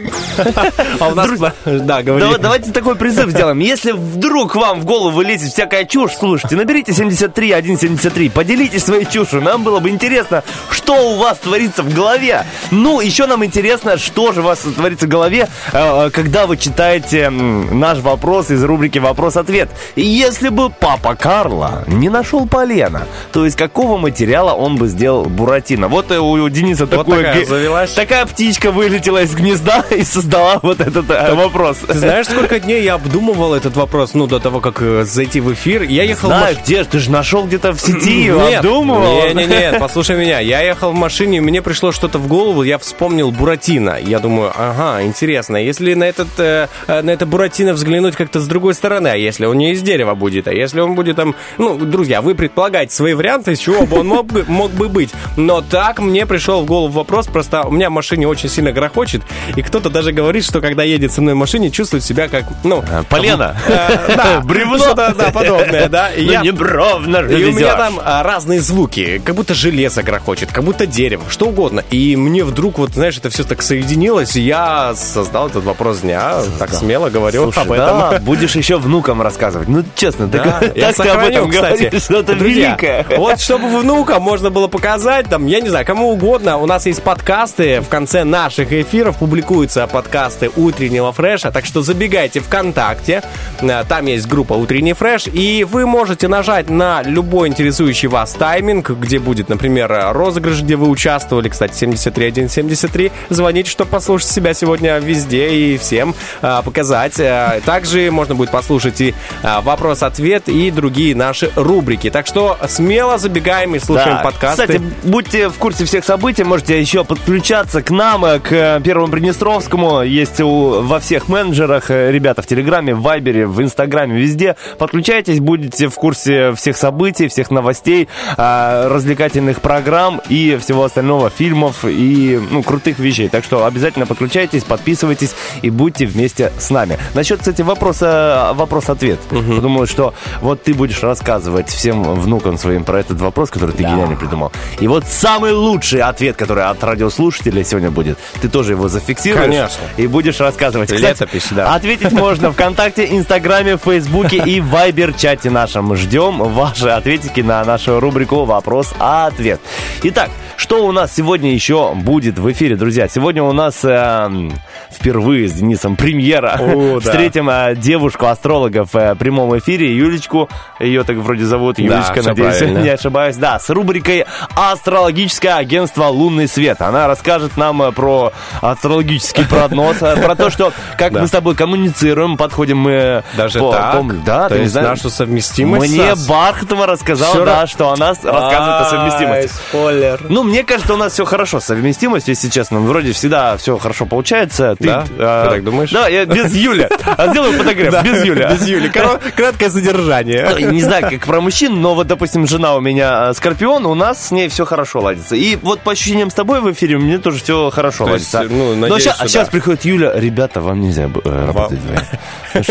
А 1.00 1.08
у 1.08 1.14
нас... 1.14 1.30
Да, 1.64 2.02
говори. 2.02 2.24
Давай- 2.24 2.38
давайте 2.38 2.72
такой 2.72 2.96
призыв 2.96 3.30
сделаем. 3.30 3.58
Если 3.60 3.92
вдруг 3.92 4.56
вам 4.56 4.80
в 4.80 4.84
голову 4.84 5.20
лезет 5.22 5.52
всякая 5.52 5.84
чушь, 5.84 6.12
слушайте, 6.18 6.56
наберите 6.56 6.92
73 6.92 7.52
173, 7.52 8.28
поделитесь 8.30 8.84
своей 8.84 9.04
чушью. 9.04 9.42
Нам 9.42 9.62
было 9.62 9.80
бы 9.80 9.90
интересно, 9.90 10.42
что 10.70 11.12
у 11.12 11.16
вас 11.16 11.38
творится 11.38 11.82
в 11.82 11.94
голове. 11.94 12.44
Ну, 12.70 13.00
еще 13.00 13.26
нам 13.26 13.44
интересно, 13.44 13.96
что 13.98 14.32
же 14.32 14.40
у 14.40 14.44
вас 14.44 14.60
творится 14.60 15.06
в 15.06 15.08
голове, 15.08 15.48
э, 15.72 16.10
когда 16.10 16.46
вы 16.46 16.56
читаете 16.56 17.30
наш 17.30 17.98
вопрос 17.98 18.50
из 18.50 18.62
рубрики 18.64 18.98
«Вопрос-ответ». 18.98 19.68
Если 19.96 20.48
бы 20.48 20.70
папа 20.70 21.14
Карла 21.14 21.84
не 21.86 22.08
нашел 22.08 22.46
полена, 22.46 23.06
то 23.32 23.46
из 23.46 23.54
какого 23.54 23.98
материала 23.98 24.52
он 24.52 24.76
бы 24.76 24.88
сделал 24.88 25.24
Буратино? 25.24 25.88
Вот 25.88 26.10
э, 26.10 26.18
у 26.18 26.48
Дениса 26.48 26.86
такое 26.86 27.44
завелась. 27.68 27.92
такая 27.92 28.26
птичка 28.26 28.72
вылетела 28.72 29.22
из 29.22 29.34
гнезда 29.34 29.84
и 29.90 30.02
создала 30.02 30.58
вот 30.62 30.80
этот 30.80 31.10
э, 31.10 31.34
вопрос. 31.34 31.78
Ты 31.86 31.98
знаешь, 31.98 32.26
сколько 32.26 32.58
дней 32.60 32.82
я 32.82 32.94
обдумывал 32.94 33.54
этот 33.54 33.76
вопрос, 33.76 34.14
ну, 34.14 34.26
до 34.26 34.40
того, 34.40 34.60
как 34.60 34.80
э, 34.80 35.04
зайти 35.04 35.40
в 35.40 35.52
эфир? 35.52 35.82
Я 35.82 36.04
ехал 36.04 36.28
Знаю, 36.28 36.56
маш- 36.56 36.64
где 36.64 36.84
ты 36.84 36.98
же 36.98 37.10
нашел 37.10 37.44
где-то 37.44 37.72
в 37.72 37.80
сети, 37.80 38.28
Нет, 38.28 38.58
обдумывал. 38.58 39.22
Не, 39.28 39.34
не, 39.34 39.46
не, 39.46 39.78
послушай 39.78 40.16
меня. 40.16 40.40
Я 40.40 40.60
ехал 40.60 40.92
в 40.92 40.94
машине, 40.94 41.38
и 41.38 41.40
мне 41.40 41.62
пришло 41.62 41.92
что-то 41.92 42.18
в 42.18 42.26
голову, 42.26 42.62
я 42.62 42.78
вспомнил 42.78 43.30
Буратино. 43.30 43.96
Я 44.00 44.18
думаю, 44.18 44.52
ага, 44.54 45.02
интересно, 45.02 45.56
если 45.56 45.94
на 45.94 46.04
этот 46.04 46.28
э, 46.38 46.68
э, 46.86 47.02
на 47.02 47.10
это 47.10 47.26
Буратино 47.26 47.72
взглянуть 47.72 48.16
как-то 48.16 48.40
с 48.40 48.46
другой 48.46 48.74
стороны, 48.74 49.08
а 49.08 49.16
если 49.16 49.46
он 49.46 49.58
не 49.58 49.72
из 49.72 49.82
дерева 49.82 50.14
будет, 50.14 50.48
а 50.48 50.52
если 50.52 50.80
он 50.80 50.94
будет 50.94 51.16
там, 51.16 51.34
ну, 51.58 51.76
друзья, 51.76 52.22
вы 52.22 52.34
предполагаете 52.34 52.94
свои 52.94 53.14
варианты, 53.14 53.52
из 53.52 53.58
чего 53.58 53.86
бы 53.86 54.00
он 54.00 54.06
мог 54.08 54.26
бы, 54.26 54.44
мог 54.48 54.70
бы 54.72 54.88
быть. 54.88 55.10
Но 55.36 55.60
так 55.60 55.98
мне 55.98 56.26
пришел 56.26 56.62
в 56.62 56.66
голову 56.66 56.92
вопрос, 56.92 57.26
просто 57.26 57.57
у 57.64 57.70
меня 57.70 57.88
в 57.90 57.92
машине 57.92 58.26
очень 58.28 58.48
сильно 58.48 58.72
грохочет, 58.72 59.22
и 59.56 59.62
кто-то 59.62 59.90
даже 59.90 60.12
говорит, 60.12 60.44
что 60.44 60.60
когда 60.60 60.82
едет 60.82 61.12
со 61.12 61.20
мной 61.20 61.34
в 61.34 61.36
машине, 61.36 61.70
чувствует 61.70 62.04
себя 62.04 62.28
как, 62.28 62.44
ну... 62.64 62.82
А, 62.90 63.02
Полено. 63.04 63.56
э, 63.68 64.14
Да, 64.16 64.40
Бревно. 64.44 64.78
Что-то, 64.78 65.14
да, 65.16 65.30
подобное, 65.30 65.88
да. 65.88 66.10
И 66.10 66.24
Ну, 66.28 66.32
я- 66.32 66.42
не 66.42 66.50
бровно 66.50 67.18
и 67.18 67.44
у 67.44 67.52
меня 67.52 67.74
там 67.76 67.98
а, 68.04 68.22
разные 68.22 68.60
звуки, 68.60 69.20
как 69.24 69.34
будто 69.34 69.54
железо 69.54 70.02
грохочет, 70.02 70.52
как 70.52 70.64
будто 70.64 70.86
дерево, 70.86 71.24
что 71.30 71.46
угодно. 71.46 71.82
И 71.90 72.16
мне 72.16 72.44
вдруг, 72.44 72.78
вот, 72.78 72.92
знаешь, 72.92 73.16
это 73.16 73.30
все 73.30 73.44
так 73.44 73.62
соединилось, 73.62 74.36
и 74.36 74.40
я 74.42 74.94
создал 74.94 75.48
этот 75.48 75.64
вопрос 75.64 76.00
дня, 76.00 76.34
так 76.58 76.70
смело 76.74 77.08
говорю 77.10 77.44
Слушай, 77.44 77.62
об 77.62 77.72
этом. 77.72 77.98
да, 77.98 78.18
будешь 78.20 78.54
еще 78.56 78.76
внукам 78.78 79.22
рассказывать. 79.22 79.68
Ну, 79.68 79.84
честно, 79.94 80.26
Да, 80.26 80.60
так, 80.60 80.76
я 80.76 80.92
так 80.92 80.96
ты 81.06 81.08
об 81.08 81.18
этом 81.20 81.50
кстати. 81.50 81.78
говоришь, 81.82 82.02
что-то 82.02 82.32
великое. 82.34 83.06
Вот, 83.16 83.40
чтобы 83.40 83.68
внукам 83.80 84.22
можно 84.22 84.50
было 84.50 84.66
показать, 84.68 85.28
там, 85.28 85.46
я 85.46 85.60
не 85.60 85.68
знаю, 85.68 85.86
кому 85.86 86.10
угодно, 86.12 86.58
у 86.58 86.66
нас 86.66 86.86
есть 86.86 87.02
подкасты, 87.48 87.80
в 87.80 87.88
конце 87.88 88.24
наших 88.24 88.72
эфиров 88.72 89.18
публикуются 89.18 89.86
подкасты 89.86 90.50
утреннего 90.56 91.12
фреша, 91.12 91.50
так 91.50 91.64
что 91.64 91.82
забегайте 91.82 92.40
ВКонтакте, 92.40 93.22
э, 93.60 93.84
там 93.88 94.06
есть 94.06 94.26
группа 94.26 94.52
«Утренний 94.54 94.92
фреш», 94.92 95.26
и 95.26 95.64
вы 95.64 95.86
можете 95.86 96.28
нажать 96.28 96.68
на 96.68 97.02
любой 97.02 97.48
интересующий 97.48 98.08
вас 98.08 98.32
тайминг, 98.32 98.90
где 98.90 99.18
будет, 99.18 99.48
например, 99.48 100.12
розыгрыш, 100.12 100.60
где 100.62 100.76
вы 100.76 100.88
участвовали, 100.88 101.48
кстати, 101.48 101.74
73173, 101.74 103.12
звоните, 103.30 103.70
чтобы 103.70 103.90
послушать 103.90 104.30
себя 104.30 104.52
сегодня 104.54 104.98
везде 104.98 105.48
и 105.50 105.78
всем 105.78 106.14
э, 106.42 106.60
показать. 106.64 107.18
Э, 107.18 107.60
Также 107.64 108.10
можно 108.10 108.34
будет 108.34 108.50
послушать 108.50 109.00
и 109.00 109.14
вопрос-ответ, 109.42 110.48
и 110.48 110.70
другие 110.70 111.14
наши 111.14 111.50
рубрики. 111.56 112.10
Так 112.10 112.26
что 112.26 112.58
смело 112.68 113.18
забегаем 113.18 113.74
и 113.74 113.78
слушаем 113.78 114.16
Да. 114.18 114.22
подкасты. 114.22 114.62
Кстати, 114.66 114.82
будьте 115.04 115.48
в 115.48 115.54
курсе 115.54 115.84
всех 115.84 116.04
событий, 116.04 116.44
можете 116.44 116.78
еще 116.80 117.04
подключаться 117.38 117.82
к 117.82 117.90
нам, 117.90 118.22
к 118.40 118.50
э, 118.50 118.80
Первому 118.82 119.12
Приднестровскому. 119.12 120.02
Есть 120.02 120.40
у, 120.40 120.80
во 120.82 120.98
всех 120.98 121.28
менеджерах 121.28 121.88
э, 121.88 122.10
ребята 122.10 122.42
в 122.42 122.46
Телеграме, 122.46 122.96
в 122.96 123.02
Вайбере, 123.02 123.46
в 123.46 123.62
Инстаграме, 123.62 124.20
везде. 124.20 124.56
Подключайтесь, 124.76 125.38
будете 125.38 125.86
в 125.86 125.94
курсе 125.94 126.52
всех 126.54 126.76
событий, 126.76 127.28
всех 127.28 127.52
новостей, 127.52 128.08
э, 128.36 128.88
развлекательных 128.88 129.60
программ 129.60 130.20
и 130.28 130.58
всего 130.60 130.82
остального, 130.82 131.30
фильмов 131.30 131.84
и 131.84 132.40
ну, 132.50 132.64
крутых 132.64 132.98
вещей. 132.98 133.28
Так 133.28 133.44
что 133.44 133.66
обязательно 133.66 134.06
подключайтесь, 134.06 134.64
подписывайтесь 134.64 135.36
и 135.62 135.70
будьте 135.70 136.06
вместе 136.06 136.50
с 136.58 136.70
нами. 136.70 136.98
Насчет, 137.14 137.38
кстати, 137.38 137.62
вопроса, 137.62 138.50
вопрос-ответ. 138.54 139.20
Подумал, 139.30 139.86
что 139.86 140.12
вот 140.40 140.64
ты 140.64 140.74
будешь 140.74 141.04
рассказывать 141.04 141.68
всем 141.68 142.02
внукам 142.02 142.58
своим 142.58 142.82
про 142.82 142.98
этот 142.98 143.20
вопрос, 143.20 143.50
который 143.50 143.76
ты 143.76 143.84
гениально 143.84 144.16
придумал. 144.16 144.50
И 144.80 144.88
вот 144.88 145.04
самый 145.04 145.52
лучший 145.52 146.00
ответ, 146.00 146.34
который 146.34 146.64
от 146.64 146.82
радиослушателей 147.18 147.64
сегодня 147.64 147.90
будет, 147.90 148.18
ты 148.40 148.48
тоже 148.48 148.72
его 148.72 148.88
зафиксируешь. 148.88 149.42
Конечно. 149.44 149.84
И 149.96 150.06
будешь 150.06 150.40
рассказывать. 150.40 150.92
Кстати, 150.92 151.20
Летопись, 151.22 151.48
да. 151.50 151.74
Ответить 151.74 152.12
можно 152.12 152.52
ВКонтакте, 152.52 153.06
Инстаграме, 153.10 153.76
Фейсбуке 153.76 154.38
и 154.38 154.60
Вайбер-чате 154.60 155.50
нашем. 155.50 155.94
Ждем 155.96 156.38
ваши 156.38 156.88
ответики 156.88 157.40
на 157.40 157.64
нашу 157.64 158.00
рубрику 158.00 158.44
«Вопрос-ответ». 158.44 159.60
Итак, 160.02 160.30
что 160.56 160.86
у 160.86 160.92
нас 160.92 161.14
сегодня 161.14 161.52
еще 161.52 161.94
будет 161.94 162.38
в 162.38 162.50
эфире, 162.52 162.76
друзья? 162.76 163.08
Сегодня 163.08 163.42
у 163.42 163.52
нас 163.52 163.80
эм, 163.82 164.52
впервые 164.90 165.48
с 165.48 165.52
Денисом 165.52 165.96
премьера. 165.96 166.56
О, 166.60 166.94
да. 166.94 167.00
Встретим 167.00 167.48
э, 167.50 167.74
девушку-астролога 167.76 168.84
в 168.84 168.94
э, 168.96 169.14
прямом 169.14 169.56
эфире, 169.58 169.94
Юлечку. 169.96 170.48
Ее 170.80 171.04
так 171.04 171.16
вроде 171.16 171.44
зовут, 171.44 171.78
Юлечка, 171.78 172.20
всё 172.20 172.30
надеюсь, 172.30 172.58
правильно. 172.58 172.78
не 172.78 172.88
ошибаюсь. 172.88 173.36
Да, 173.36 173.58
с 173.58 173.68
рубрикой 173.70 174.24
«Астрологическое 174.54 175.56
агентство 175.56 176.04
«Лунный 176.06 176.48
свет». 176.48 176.80
Она 176.82 177.06
расскажет 177.06 177.56
нам 177.56 177.82
э, 177.82 177.92
про 177.92 178.32
астрологический 178.60 179.44
прогноз, 179.48 179.96
э, 180.02 180.16
про 180.22 180.34
то, 180.34 180.50
что 180.50 180.72
как 180.96 181.12
Да. 181.12 181.20
мы 181.20 181.26
с 181.26 181.30
тобой 181.30 181.54
коммуницируем, 181.54 182.36
подходим 182.36 182.78
мы... 182.78 183.22
Даже 183.36 183.60
так? 183.60 184.24
да, 184.24 184.48
ты 184.48 184.60
не 184.60 184.66
знаешь? 184.66 184.88
нашу 184.88 185.10
совместимость 185.10 185.92
Мне 185.92 186.14
Бархатова 186.28 186.86
рассказала, 186.86 187.32
Всё 187.34 187.44
да, 187.44 187.66
что 187.66 187.90
она 187.92 188.08
рассказывает 188.08 188.82
о 188.82 188.84
совместимости. 188.90 189.50
спойлер. 189.68 190.20
Ну, 190.28 190.42
мне 190.42 190.64
кажется, 190.64 190.94
у 190.94 190.96
нас 190.96 191.12
все 191.12 191.24
хорошо 191.24 191.60
с 191.60 191.64
совместимостью, 191.64 192.32
если 192.32 192.48
честно. 192.48 192.80
Вроде 192.80 193.12
всегда 193.12 193.56
все 193.56 193.78
хорошо 193.78 194.06
получается. 194.06 194.76
Ты, 194.78 194.84
Да? 194.86 195.04
Ты 195.44 195.50
так 195.50 195.64
думаешь? 195.64 195.90
Да, 195.90 196.08
я 196.08 196.24
без 196.24 196.54
Юли. 196.54 196.88
А 197.04 197.28
Сделаю 197.28 197.52
фотографию, 197.52 198.02
без 198.14 198.24
Юли. 198.24 198.46
Без 198.50 198.66
Юли. 198.68 198.88
Коро- 198.88 199.20
Краткое 199.34 199.70
содержание. 199.70 200.48
Ну, 200.58 200.70
Не 200.70 200.82
знаю, 200.82 201.08
как 201.10 201.26
про 201.26 201.40
мужчин, 201.40 201.80
но 201.80 201.94
вот, 201.94 202.06
допустим, 202.06 202.46
жена 202.46 202.76
у 202.76 202.80
меня 202.80 203.30
э, 203.30 203.34
скорпион, 203.34 203.86
у 203.86 203.94
нас 203.94 204.28
с 204.28 204.30
ней 204.30 204.48
все 204.48 204.64
хорошо 204.64 205.00
ладится. 205.00 205.34
И 205.36 205.56
вот 205.56 205.80
по 205.80 205.92
ощущениям 205.92 206.30
с 206.30 206.34
тобой 206.34 206.60
в 206.60 206.70
эфире 206.72 206.98
мне 206.98 207.18
тоже 207.18 207.42
все 207.42 207.70
хорошо 207.70 208.06
То 208.06 208.14
есть, 208.14 208.32
ладится. 208.34 208.54
ну, 208.54 208.74
но 208.74 208.80
надеюсь, 208.82 209.02
щас- 209.04 209.20
а 209.20 209.28
сейчас 209.28 209.48
приходит 209.48 209.84
Юля, 209.84 210.12
ребята, 210.14 210.60
вам 210.60 210.80
нельзя 210.80 211.04
э, 211.24 211.46
работать 211.46 211.78
вдвоем. 211.78 212.00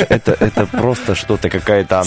Это, 0.10 0.36
это 0.40 0.66
просто 0.66 1.16
что-то, 1.16 1.50
какая-то 1.50 2.04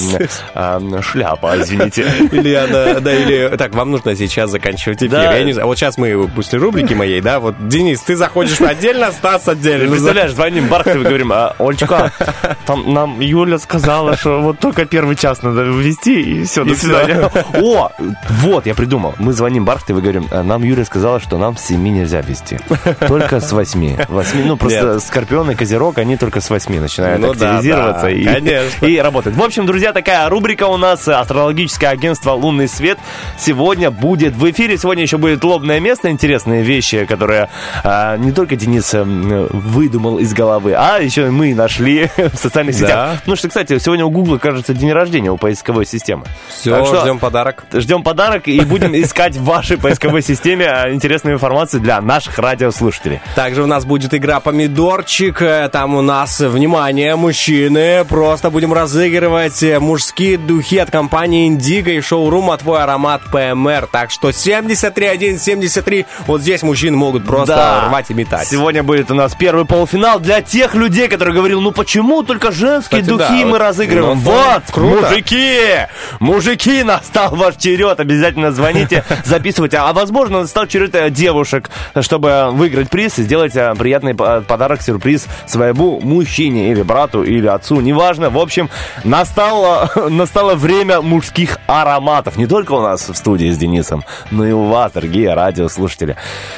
э, 0.55 0.81
шляпа, 1.03 1.55
извините. 1.59 2.05
Или 2.33 2.55
она, 2.55 3.01
да, 3.01 3.15
или... 3.15 3.57
Так, 3.57 3.75
вам 3.75 3.91
нужно 3.91 4.15
сейчас 4.17 4.51
заканчивать 4.51 4.99
эфир. 4.99 5.11
Да. 5.11 5.35
Я 5.37 5.45
не 5.45 5.53
знаю, 5.53 5.67
вот 5.69 5.79
сейчас 5.79 5.99
мы 5.99 6.29
после 6.29 6.59
рубрики 6.59 6.95
моей, 6.95 7.21
да, 7.21 7.41
вот, 7.41 7.69
Денис, 7.69 8.01
ты 8.01 8.17
заходишь 8.17 8.61
отдельно, 8.61 9.13
Стас 9.13 9.49
отдельно. 9.49 9.90
Представляешь, 9.91 10.33
звоним 10.33 10.69
Бархатовой, 10.69 11.05
говорим, 11.05 11.33
а, 11.33 11.55
Олечка, 11.59 12.13
там 12.67 12.93
нам 12.93 13.21
Юля 13.21 13.59
сказала, 13.59 14.17
что 14.17 14.41
вот 14.41 14.59
только 14.59 14.85
первый 14.85 15.17
час 15.17 15.43
надо 15.43 15.63
ввести, 15.63 16.21
и 16.21 16.45
все, 16.45 16.65
до 16.65 16.73
И 16.73 16.77
свидания. 16.77 17.31
О, 17.55 17.91
вот, 18.43 18.67
я 18.67 18.75
придумал. 18.75 19.15
Мы 19.19 19.33
звоним 19.33 19.65
Бархатовой 19.65 20.01
и 20.01 20.03
говорим, 20.03 20.29
«А, 20.31 20.43
нам 20.43 20.63
Юля 20.63 20.85
сказала, 20.85 21.21
что 21.21 21.39
нам 21.39 21.57
с 21.57 21.65
7 21.67 21.81
нельзя 21.83 22.21
вести. 22.21 22.59
Только 23.07 23.41
с 23.41 23.53
8. 23.53 24.07
8 24.09 24.45
ну, 24.45 24.57
просто 24.57 24.95
Нет. 24.95 25.03
Скорпион 25.03 25.51
и 25.51 25.55
Козерог, 25.55 25.99
они 25.99 26.17
только 26.17 26.41
с 26.41 26.51
8 26.51 26.81
начинают 26.81 27.21
Ну 27.21 27.35
да, 27.35 27.51
активизироваться 27.51 28.03
да, 28.03 28.11
и, 28.11 28.25
конечно. 28.25 28.87
и 28.87 28.99
работать. 28.99 29.35
В 29.35 29.43
общем, 29.43 29.67
друзья, 29.67 29.93
такая 29.93 30.29
рубрика 30.29 30.67
у 30.67 30.77
нас, 30.77 31.07
астрологическое 31.07 31.91
агентство 31.91 32.33
«Лунный 32.33 32.69
свет», 32.69 32.99
сегодня 33.39 33.91
будет 33.91 34.35
в 34.35 34.51
эфире. 34.51 34.79
Сегодня 34.79 35.03
еще 35.03 35.19
будет 35.19 35.43
лобное 35.45 35.81
место, 35.81 36.11
интересные 36.11 36.63
вещи, 36.63 37.05
которые 37.07 37.49
а, 37.85 38.17
не 38.17 38.33
только 38.33 38.57
Денис 38.57 38.93
м, 38.95 39.47
выдумал 39.81 40.19
из 40.19 40.35
головы, 40.35 40.75
а 40.77 40.99
еще 40.99 41.31
мы 41.31 41.55
нашли 41.55 42.11
в 42.17 42.37
социальных 42.37 42.79
Да. 42.79 42.87
сетях. 42.87 43.19
Ну 43.25 43.35
что, 43.35 43.49
кстати, 43.49 43.79
сегодня 43.79 44.05
у 44.05 44.11
Гугла, 44.11 44.37
кажется, 44.37 44.75
день 44.75 44.93
рождения 44.93 45.31
у 45.33 45.39
поисковой 45.39 45.87
системы. 45.87 46.25
Все, 46.49 46.77
Так 46.77 46.87
что 46.87 47.01
ждем 47.01 47.19
подарок. 47.19 47.65
Ждем 47.73 48.03
подарок 48.03 48.47
и 48.47 48.61
будем 48.61 48.95
искать 48.95 49.37
в 49.37 49.45
вашей 49.45 49.79
поисковой 49.79 50.21
системе 50.21 50.67
а, 50.67 50.93
интересную 50.93 51.35
информацию 51.37 51.81
для 51.81 51.99
наших 52.03 52.39
радиослушателей. 52.39 53.21
Также 53.35 53.63
у 53.63 53.67
нас 53.67 53.87
будет 53.87 54.13
игра 54.13 54.41
«Помидорчик». 54.41 55.41
Э, 55.41 55.71
Там 55.73 55.95
у 55.95 56.03
нас, 56.03 56.41
внимание, 56.41 57.17
мужчины, 57.17 58.05
просто 58.05 58.51
будем 58.51 58.75
разыгрывать 58.75 59.63
э, 59.63 59.79
мужские 59.79 60.37
духи 60.37 60.77
от 60.77 60.91
компании 60.91 61.47
«Индиго» 61.47 61.91
и 61.93 62.01
шоурума 62.03 62.59
«Твой 62.59 62.83
аромат 62.83 63.23
ПМР». 63.33 63.89
Так 63.91 64.11
что 64.11 64.31
73173, 64.31 66.05
вот 66.27 66.43
здесь 66.43 66.63
мужчины 66.63 66.97
могут 66.99 67.25
просто 67.25 67.55
Да. 67.57 67.89
рвать 67.89 68.11
и 68.11 68.15
метать. 68.15 68.47
Сегодня 68.47 68.83
будет 68.83 69.11
у 69.11 69.15
нас 69.15 69.35
первый 69.35 69.65
полуфинал 69.71 70.19
для 70.19 70.43
тех 70.43 70.75
людей, 70.75 71.07
которые 71.07 71.33
говорили, 71.33 71.59
ну 71.59 71.71
почему 71.71 72.25
только 72.25 72.51
женские 72.51 73.03
Кстати, 73.03 73.17
духи 73.19 73.41
да, 73.43 73.47
мы 73.47 73.51
вот. 73.53 73.61
разыгрываем? 73.61 74.21
Ну, 74.25 74.33
вот, 74.33 74.63
круто. 74.73 75.09
мужики, 75.09 75.59
мужики, 76.19 76.83
настал 76.85 77.37
ваш 77.37 77.55
черед, 77.55 78.01
обязательно 78.01 78.51
звоните, 78.51 79.05
записывайте. 79.25 79.77
А 79.77 79.93
возможно, 79.93 80.41
настал 80.41 80.67
черед 80.67 80.95
э, 80.97 81.11
девушек, 81.11 81.71
чтобы 82.01 82.49
выиграть 82.51 82.91
приз 82.91 83.19
и 83.21 83.23
сделать 83.23 83.55
э, 83.55 83.73
приятный 83.79 84.15
по- 84.15 84.41
подарок, 84.41 84.83
сюрприз 84.83 85.27
своему 85.47 86.01
мужчине 86.01 86.73
или 86.73 86.83
брату, 86.83 87.23
или 87.23 87.47
отцу, 87.47 87.81
неважно. 87.81 88.29
В 88.29 88.39
общем, 88.39 88.71
настало, 89.05 89.89
настало 90.11 90.57
время 90.57 91.01
мужских 91.01 91.59
ароматов. 91.69 92.37
Не 92.37 92.49
только 92.49 92.73
у 92.73 92.81
нас 92.81 93.09
в 93.09 93.15
студии 93.15 93.49
с 93.53 93.57
Денисом, 93.57 94.05
но 94.33 94.45
и 94.45 94.51
у 94.51 94.65
вас, 94.65 94.91
дорогие 94.91 95.33
радиослушатели. 95.33 96.17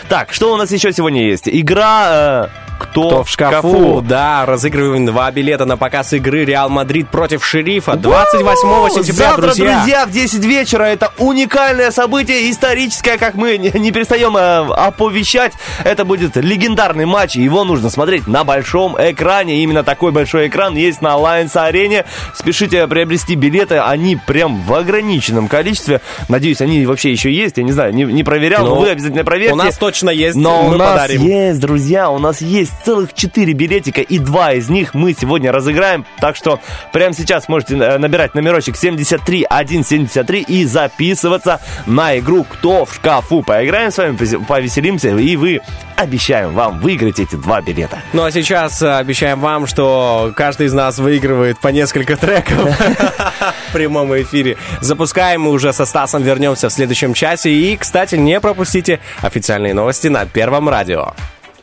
Так, 0.09 0.33
что 0.33 0.55
у 0.55 0.57
нас 0.57 0.71
еще 0.71 0.95
сегодня 0.95 1.27
есть? 1.27 1.47
Игра... 1.47 2.49
э, 2.49 2.72
кто, 2.83 3.09
Кто 3.09 3.25
в 3.25 3.31
шкафу? 3.31 4.01
Да, 4.03 4.45
разыгрываем 4.47 5.07
два 5.07 5.31
билета 5.31 5.65
на 5.65 5.77
показ 5.77 6.13
игры 6.13 6.45
Реал 6.45 6.69
Мадрид 6.69 7.09
против 7.09 7.45
Шерифа 7.45 7.95
28 7.97 8.91
сентября, 9.05 9.27
Завтра, 9.29 9.43
друзья. 9.55 10.07
в 10.07 10.11
10 10.11 10.45
вечера. 10.45 10.85
Это 10.85 11.13
уникальное 11.19 11.91
событие, 11.91 12.51
историческое, 12.51 13.19
как 13.19 13.35
мы 13.35 13.57
не, 13.59 13.91
перестаем 13.93 14.37
э, 14.37 14.73
оповещать. 14.75 15.53
Это 15.85 16.05
будет 16.05 16.37
легендарный 16.37 17.07
матч, 17.07 17.37
его 17.37 17.65
нужно 17.65 17.91
смотреть 17.91 18.27
на 18.27 18.45
большом 18.45 18.97
экране. 18.99 19.63
Именно 19.63 19.85
такой 19.85 20.13
большой 20.13 20.49
экран 20.49 20.75
есть 20.77 21.01
на 21.03 21.09
Alliance 21.09 21.57
арене. 21.57 22.05
Спешите 22.35 22.87
приобрести 22.87 23.35
билеты, 23.35 23.79
они 23.79 24.17
прям 24.17 24.61
в 24.63 24.75
ограниченном 24.75 25.49
количестве. 25.49 26.01
Надеюсь, 26.29 26.61
они 26.61 26.85
вообще 26.87 27.13
еще 27.13 27.33
есть, 27.33 27.57
я 27.59 27.63
не 27.63 27.73
знаю, 27.73 27.95
не, 27.95 28.05
не 28.05 28.25
проверял, 28.25 28.65
но 28.65 28.75
Ну, 28.75 28.81
вы 28.81 28.91
обязательно 28.91 29.25
проверьте. 29.25 29.53
У 29.53 29.57
нас 29.57 29.77
точно 29.79 30.11
есть, 30.11 30.37
Но 30.37 30.65
мы 30.65 30.75
у 30.75 30.79
нас 30.79 30.93
подарим. 30.93 31.23
есть, 31.23 31.61
друзья, 31.61 32.11
у 32.11 32.19
нас 32.19 32.41
есть 32.41 32.72
целых 32.85 33.15
4 33.15 33.53
билетика, 33.53 34.01
и 34.01 34.19
два 34.19 34.53
из 34.53 34.69
них 34.69 34.95
мы 34.95 35.15
сегодня 35.15 35.53
разыграем. 35.53 36.05
Так 36.21 36.37
что 36.37 36.61
прямо 36.93 37.15
сейчас 37.15 37.49
можете 37.49 37.77
э, 37.77 37.99
набирать 37.99 38.35
номерочек 38.35 38.77
73173 38.77 40.43
и 40.43 40.65
записываться 40.65 41.61
на 41.87 42.19
игру 42.19 42.45
«Кто 42.45 42.85
в 42.85 42.95
шкафу?». 42.95 43.43
Поиграем 43.43 43.91
с 43.91 43.99
вами, 43.99 44.17
повеселимся, 44.17 45.09
и 45.09 45.37
вы, 45.37 45.61
обещаем 45.97 46.53
вам, 46.55 46.81
выиграть 46.81 47.21
эти 47.21 47.37
два 47.37 47.61
билета. 47.61 47.99
Ну 48.13 48.25
а 48.25 48.31
сейчас 48.31 48.83
э, 48.83 48.93
обещаем 48.97 49.41
вам, 49.41 49.67
что 49.67 50.33
каждый 50.37 50.67
из 50.67 50.73
нас 50.73 50.99
выигрывает 50.99 51.61
по 51.61 51.69
несколько 51.69 52.17
треков 52.17 52.77
в 53.69 53.73
прямом 53.73 54.15
эфире. 54.21 54.57
Запускаем, 54.81 55.43
мы 55.43 55.51
уже 55.51 55.73
со 55.73 55.87
Стасом 55.87 56.23
вернемся 56.23 56.69
в 56.69 56.73
следующем 56.73 57.15
часе. 57.15 57.51
И, 57.51 57.77
кстати, 57.77 58.17
не 58.17 58.41
пропустите 58.41 59.01
официальные 59.21 59.75
новости 59.75 60.09
на 60.09 60.27
Первом 60.27 60.69
радио. 60.69 61.15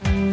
Jason 0.04 0.29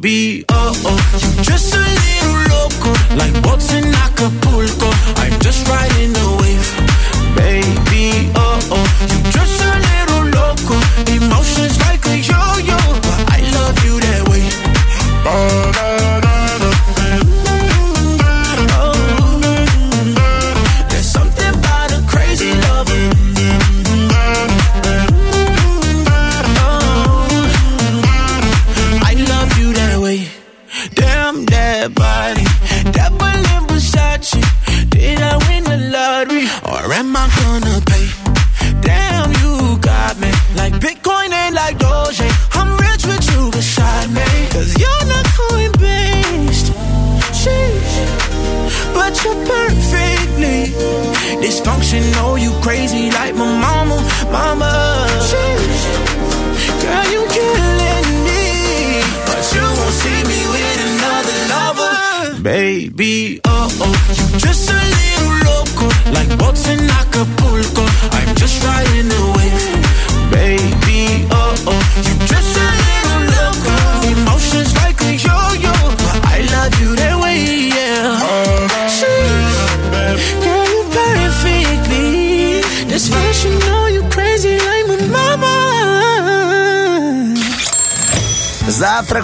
baby. 0.00 0.44
Oh 0.48 0.72
oh, 0.84 1.42
just 1.42 1.74
a 1.74 1.78
little 1.78 2.38
loco, 2.50 2.90
like 3.16 3.34
boats 3.42 3.72
in 3.72 3.84
Acapulco. 3.84 4.90
I'm 5.16 5.38
just 5.40 5.66
riding 5.68 5.97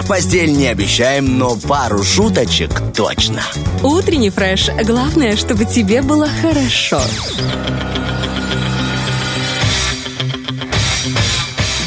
В 0.04 0.06
постель 0.06 0.52
не 0.52 0.66
обещаем, 0.66 1.38
но 1.38 1.56
пару 1.56 2.04
шуточек 2.04 2.70
точно. 2.94 3.42
Утренний 3.82 4.28
фреш. 4.28 4.68
Главное, 4.84 5.34
чтобы 5.34 5.64
тебе 5.64 6.02
было 6.02 6.28
хорошо. 6.42 7.00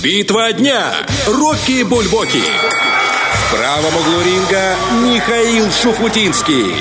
Битва 0.01 0.51
дня. 0.53 0.93
Рокки 1.27 1.83
Бульбоки. 1.83 2.41
В 2.41 3.55
правом 3.55 3.95
углу 3.95 4.21
ринга 4.23 4.75
Михаил 5.13 5.71
Шуфутинский. 5.71 6.73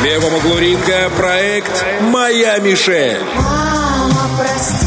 В 0.00 0.04
левом 0.04 0.34
углу 0.34 0.58
ринга 0.58 1.10
проект 1.10 1.84
«Моя 2.00 2.58
Мишель». 2.58 3.20
Мама, 3.36 4.30
прости 4.38 4.77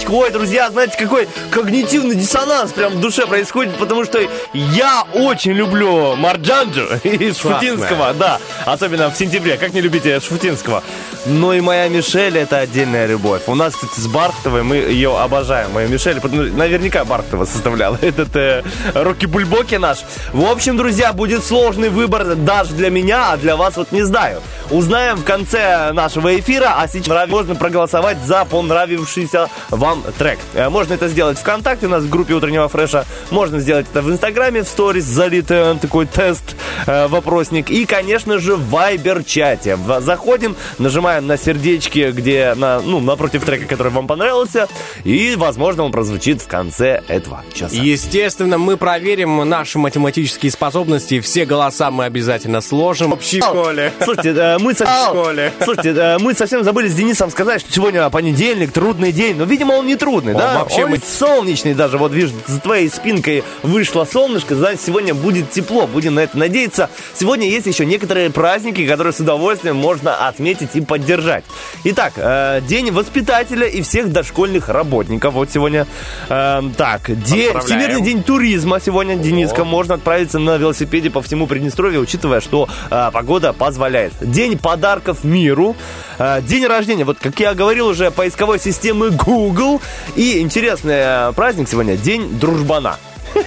Мальчик, 0.00 0.14
ой, 0.14 0.30
друзья, 0.30 0.70
знаете, 0.70 0.96
какой 0.96 1.28
когнитивный 1.50 2.14
диссонанс 2.14 2.72
прям 2.72 2.94
в 2.94 3.00
душе 3.00 3.26
происходит, 3.26 3.76
потому 3.76 4.06
что 4.06 4.18
я 4.54 5.04
очень 5.12 5.52
люблю 5.52 6.16
Марджанджу 6.16 6.86
и 7.04 7.30
Шфутинского, 7.34 8.14
да, 8.14 8.40
особенно 8.64 9.10
в 9.10 9.16
сентябре, 9.16 9.58
как 9.58 9.74
не 9.74 9.82
любите 9.82 10.18
Шфутинского. 10.20 10.82
Но 11.26 11.52
и 11.52 11.60
моя 11.60 11.88
Мишель 11.88 12.38
это 12.38 12.58
отдельная 12.58 13.06
любовь. 13.06 13.42
У 13.46 13.54
нас, 13.54 13.74
кстати, 13.74 14.00
с 14.00 14.06
Бархтовой 14.06 14.62
мы 14.62 14.76
ее 14.76 15.18
обожаем, 15.18 15.70
моя 15.72 15.86
Мишель, 15.86 16.18
потому- 16.18 16.44
наверняка 16.44 17.04
Бархтова 17.04 17.44
составляла 17.44 17.98
этот 18.02 18.34
э, 18.36 18.62
Рокки 18.94 19.26
Бульбоки 19.26 19.74
наш. 19.74 19.98
В 20.32 20.44
общем, 20.50 20.78
друзья, 20.78 21.12
будет 21.12 21.44
сложный 21.44 21.90
выбор 21.90 22.34
даже 22.36 22.72
для 22.72 22.88
меня, 22.88 23.32
а 23.32 23.36
для 23.36 23.56
вас 23.56 23.76
вот 23.76 23.92
не 23.92 24.02
знаю. 24.02 24.40
Узнаем 24.70 25.16
в 25.18 25.24
конце 25.24 25.92
нашего 25.92 26.38
эфира, 26.38 26.74
а 26.78 26.88
сейчас 26.88 27.28
можно 27.28 27.54
проголосовать 27.54 28.16
за 28.24 28.44
понравившийся 28.46 29.48
вам 29.68 30.02
трек. 30.18 30.38
Э, 30.54 30.70
Можно 30.70 30.94
это 30.94 31.08
сделать 31.08 31.38
ВКонтакте, 31.38 31.86
у 31.86 31.90
нас 31.90 32.02
в 32.04 32.08
группе 32.08 32.32
утреннего 32.32 32.68
фреша. 32.68 33.04
Можно 33.30 33.60
сделать 33.60 33.86
это 33.90 34.00
в 34.00 34.10
Инстаграме, 34.10 34.62
в 34.62 34.68
сторис, 34.68 35.04
залитый 35.04 35.56
э, 35.58 35.74
такой 35.82 36.06
тест, 36.06 36.56
э, 36.86 37.08
вопросник. 37.08 37.68
И, 37.70 37.84
конечно 37.84 38.38
же, 38.38 38.56
в 38.56 38.70
Вайбер-чате. 38.70 39.76
Заходим, 40.00 40.56
нажимаем 40.78 41.09
на 41.20 41.36
сердечки, 41.36 42.12
где 42.12 42.54
на, 42.54 42.80
ну, 42.80 43.00
напротив 43.00 43.44
трека, 43.44 43.66
который 43.66 43.92
вам 43.92 44.06
понравился. 44.06 44.68
И, 45.04 45.34
возможно, 45.36 45.84
он 45.84 45.92
прозвучит 45.92 46.40
в 46.42 46.46
конце 46.46 47.02
этого 47.08 47.42
часа. 47.52 47.74
Естественно, 47.74 48.58
мы 48.58 48.76
проверим 48.76 49.48
наши 49.48 49.78
математические 49.78 50.52
способности. 50.52 51.20
Все 51.20 51.44
голоса 51.46 51.90
мы 51.90 52.04
обязательно 52.04 52.60
сложим. 52.60 53.10
В 53.10 53.14
общей 53.14 53.40
школе. 53.40 53.92
Слушайте, 54.04 54.56
мы, 54.60 54.74
со- 54.74 54.86
школе. 54.86 55.52
Слушайте, 55.64 56.16
мы 56.20 56.34
совсем 56.34 56.62
забыли 56.64 56.88
с 56.88 56.94
Денисом 56.94 57.30
сказать, 57.30 57.60
что 57.62 57.72
сегодня 57.72 58.08
понедельник, 58.10 58.72
трудный 58.72 59.12
день. 59.12 59.36
Но, 59.36 59.44
видимо, 59.44 59.72
он 59.72 59.86
не 59.86 59.96
трудный, 59.96 60.34
Он 60.34 60.38
да? 60.40 60.58
вообще 60.58 60.84
он 60.84 60.90
мы- 60.90 60.98
солнечный 60.98 61.74
даже. 61.74 61.98
Вот 61.98 62.12
видишь, 62.12 62.30
за 62.46 62.60
твоей 62.60 62.88
спинкой 62.88 63.42
вышло 63.62 64.04
солнышко, 64.04 64.54
значит, 64.54 64.80
сегодня 64.82 65.14
будет 65.14 65.50
тепло. 65.50 65.86
Будем 65.86 66.14
на 66.14 66.20
это 66.20 66.36
надеяться. 66.38 66.90
Сегодня 67.14 67.48
есть 67.48 67.66
еще 67.66 67.86
некоторые 67.86 68.30
праздники, 68.30 68.86
которые 68.86 69.12
с 69.12 69.20
удовольствием 69.20 69.76
можно 69.76 70.28
отметить 70.28 70.70
и 70.74 70.80
поддержать. 71.00 71.44
Итак, 71.84 72.12
э, 72.16 72.60
День 72.68 72.90
воспитателя 72.90 73.66
и 73.66 73.82
всех 73.82 74.12
дошкольных 74.12 74.68
работников. 74.68 75.34
Вот 75.34 75.50
сегодня. 75.50 75.86
Э, 76.28 76.62
так, 76.76 77.02
де-. 77.06 77.58
Всемирный 77.60 78.02
день 78.02 78.22
туризма 78.22 78.80
сегодня, 78.80 79.16
Дениска. 79.16 79.64
Можно 79.64 79.94
отправиться 79.94 80.38
на 80.38 80.56
велосипеде 80.56 81.10
по 81.10 81.22
всему 81.22 81.46
Приднестровью, 81.46 82.00
учитывая, 82.00 82.40
что 82.40 82.68
э, 82.90 83.10
погода 83.12 83.52
позволяет. 83.52 84.12
День 84.20 84.58
подарков 84.58 85.24
миру. 85.24 85.74
Э, 86.18 86.40
день 86.42 86.66
рождения. 86.66 87.04
Вот, 87.04 87.18
как 87.18 87.40
я 87.40 87.54
говорил 87.54 87.88
уже, 87.88 88.10
поисковой 88.10 88.58
системы 88.58 89.10
Google. 89.10 89.80
И 90.16 90.40
интересный 90.40 91.30
э, 91.30 91.32
праздник 91.32 91.68
сегодня. 91.68 91.96
День 91.96 92.38
дружбана. 92.38 92.96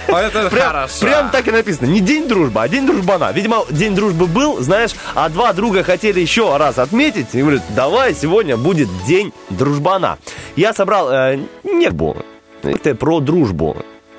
Это 0.08 0.48
Прям, 0.50 0.66
хорошо. 0.66 1.00
прям 1.00 1.30
так 1.30 1.48
и 1.48 1.50
написано. 1.50 1.86
Не 1.86 2.00
день 2.00 2.28
дружбы, 2.28 2.60
а 2.62 2.68
день 2.68 2.86
дружбана. 2.86 3.32
Видимо, 3.32 3.64
день 3.70 3.94
дружбы 3.94 4.26
был, 4.26 4.60
знаешь, 4.60 4.92
а 5.14 5.28
два 5.28 5.52
друга 5.52 5.82
хотели 5.82 6.20
еще 6.20 6.56
раз 6.56 6.78
отметить. 6.78 7.34
И 7.34 7.40
говорят, 7.40 7.62
давай, 7.70 8.14
сегодня 8.14 8.56
будет 8.56 8.88
день 9.06 9.32
дружбана. 9.50 10.18
Я 10.56 10.72
собрал 10.72 11.10
э, 11.12 11.38
небу. 11.64 12.16
Это 12.62 12.94
про 12.94 13.20
дружбу. 13.20 13.76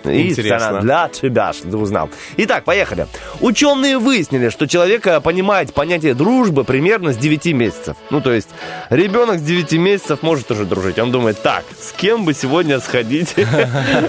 И 0.09 0.29
Интересно. 0.29 0.57
специально 0.59 0.81
для 0.81 1.09
тебя, 1.09 1.53
что 1.53 1.69
ты 1.69 1.77
узнал. 1.77 2.09
Итак, 2.37 2.63
поехали. 2.63 3.07
Ученые 3.39 3.97
выяснили, 3.97 4.49
что 4.49 4.67
человек 4.67 5.07
понимает 5.23 5.73
понятие 5.73 6.13
дружбы 6.13 6.63
примерно 6.63 7.13
с 7.13 7.17
9 7.17 7.45
месяцев. 7.53 7.97
Ну, 8.09 8.21
то 8.21 8.31
есть, 8.33 8.49
ребенок 8.89 9.39
с 9.39 9.41
9 9.41 9.73
месяцев 9.73 10.21
может 10.21 10.49
уже 10.51 10.65
дружить. 10.65 10.99
Он 10.99 11.11
думает, 11.11 11.41
так, 11.41 11.63
с 11.79 11.91
кем 11.91 12.25
бы 12.25 12.33
сегодня 12.33 12.79
сходить? 12.79 13.35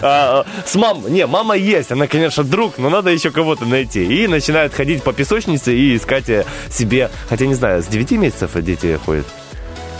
А, 0.02 0.44
С 0.64 0.74
мамой. 0.74 1.10
Не, 1.10 1.26
мама 1.26 1.56
есть, 1.56 1.90
она, 1.92 2.06
конечно, 2.06 2.44
друг, 2.44 2.78
но 2.78 2.90
надо 2.90 3.10
еще 3.10 3.30
кого-то 3.30 3.64
найти. 3.64 4.04
И 4.04 4.26
начинает 4.26 4.74
ходить 4.74 5.02
по 5.02 5.12
песочнице 5.12 5.74
и 5.74 5.96
искать 5.96 6.28
э, 6.28 6.44
себе... 6.70 7.10
Хотя, 7.28 7.46
не 7.46 7.54
знаю, 7.54 7.82
с 7.82 7.86
9 7.86 8.12
месяцев 8.12 8.50
дети 8.62 8.98
ходят. 9.04 9.26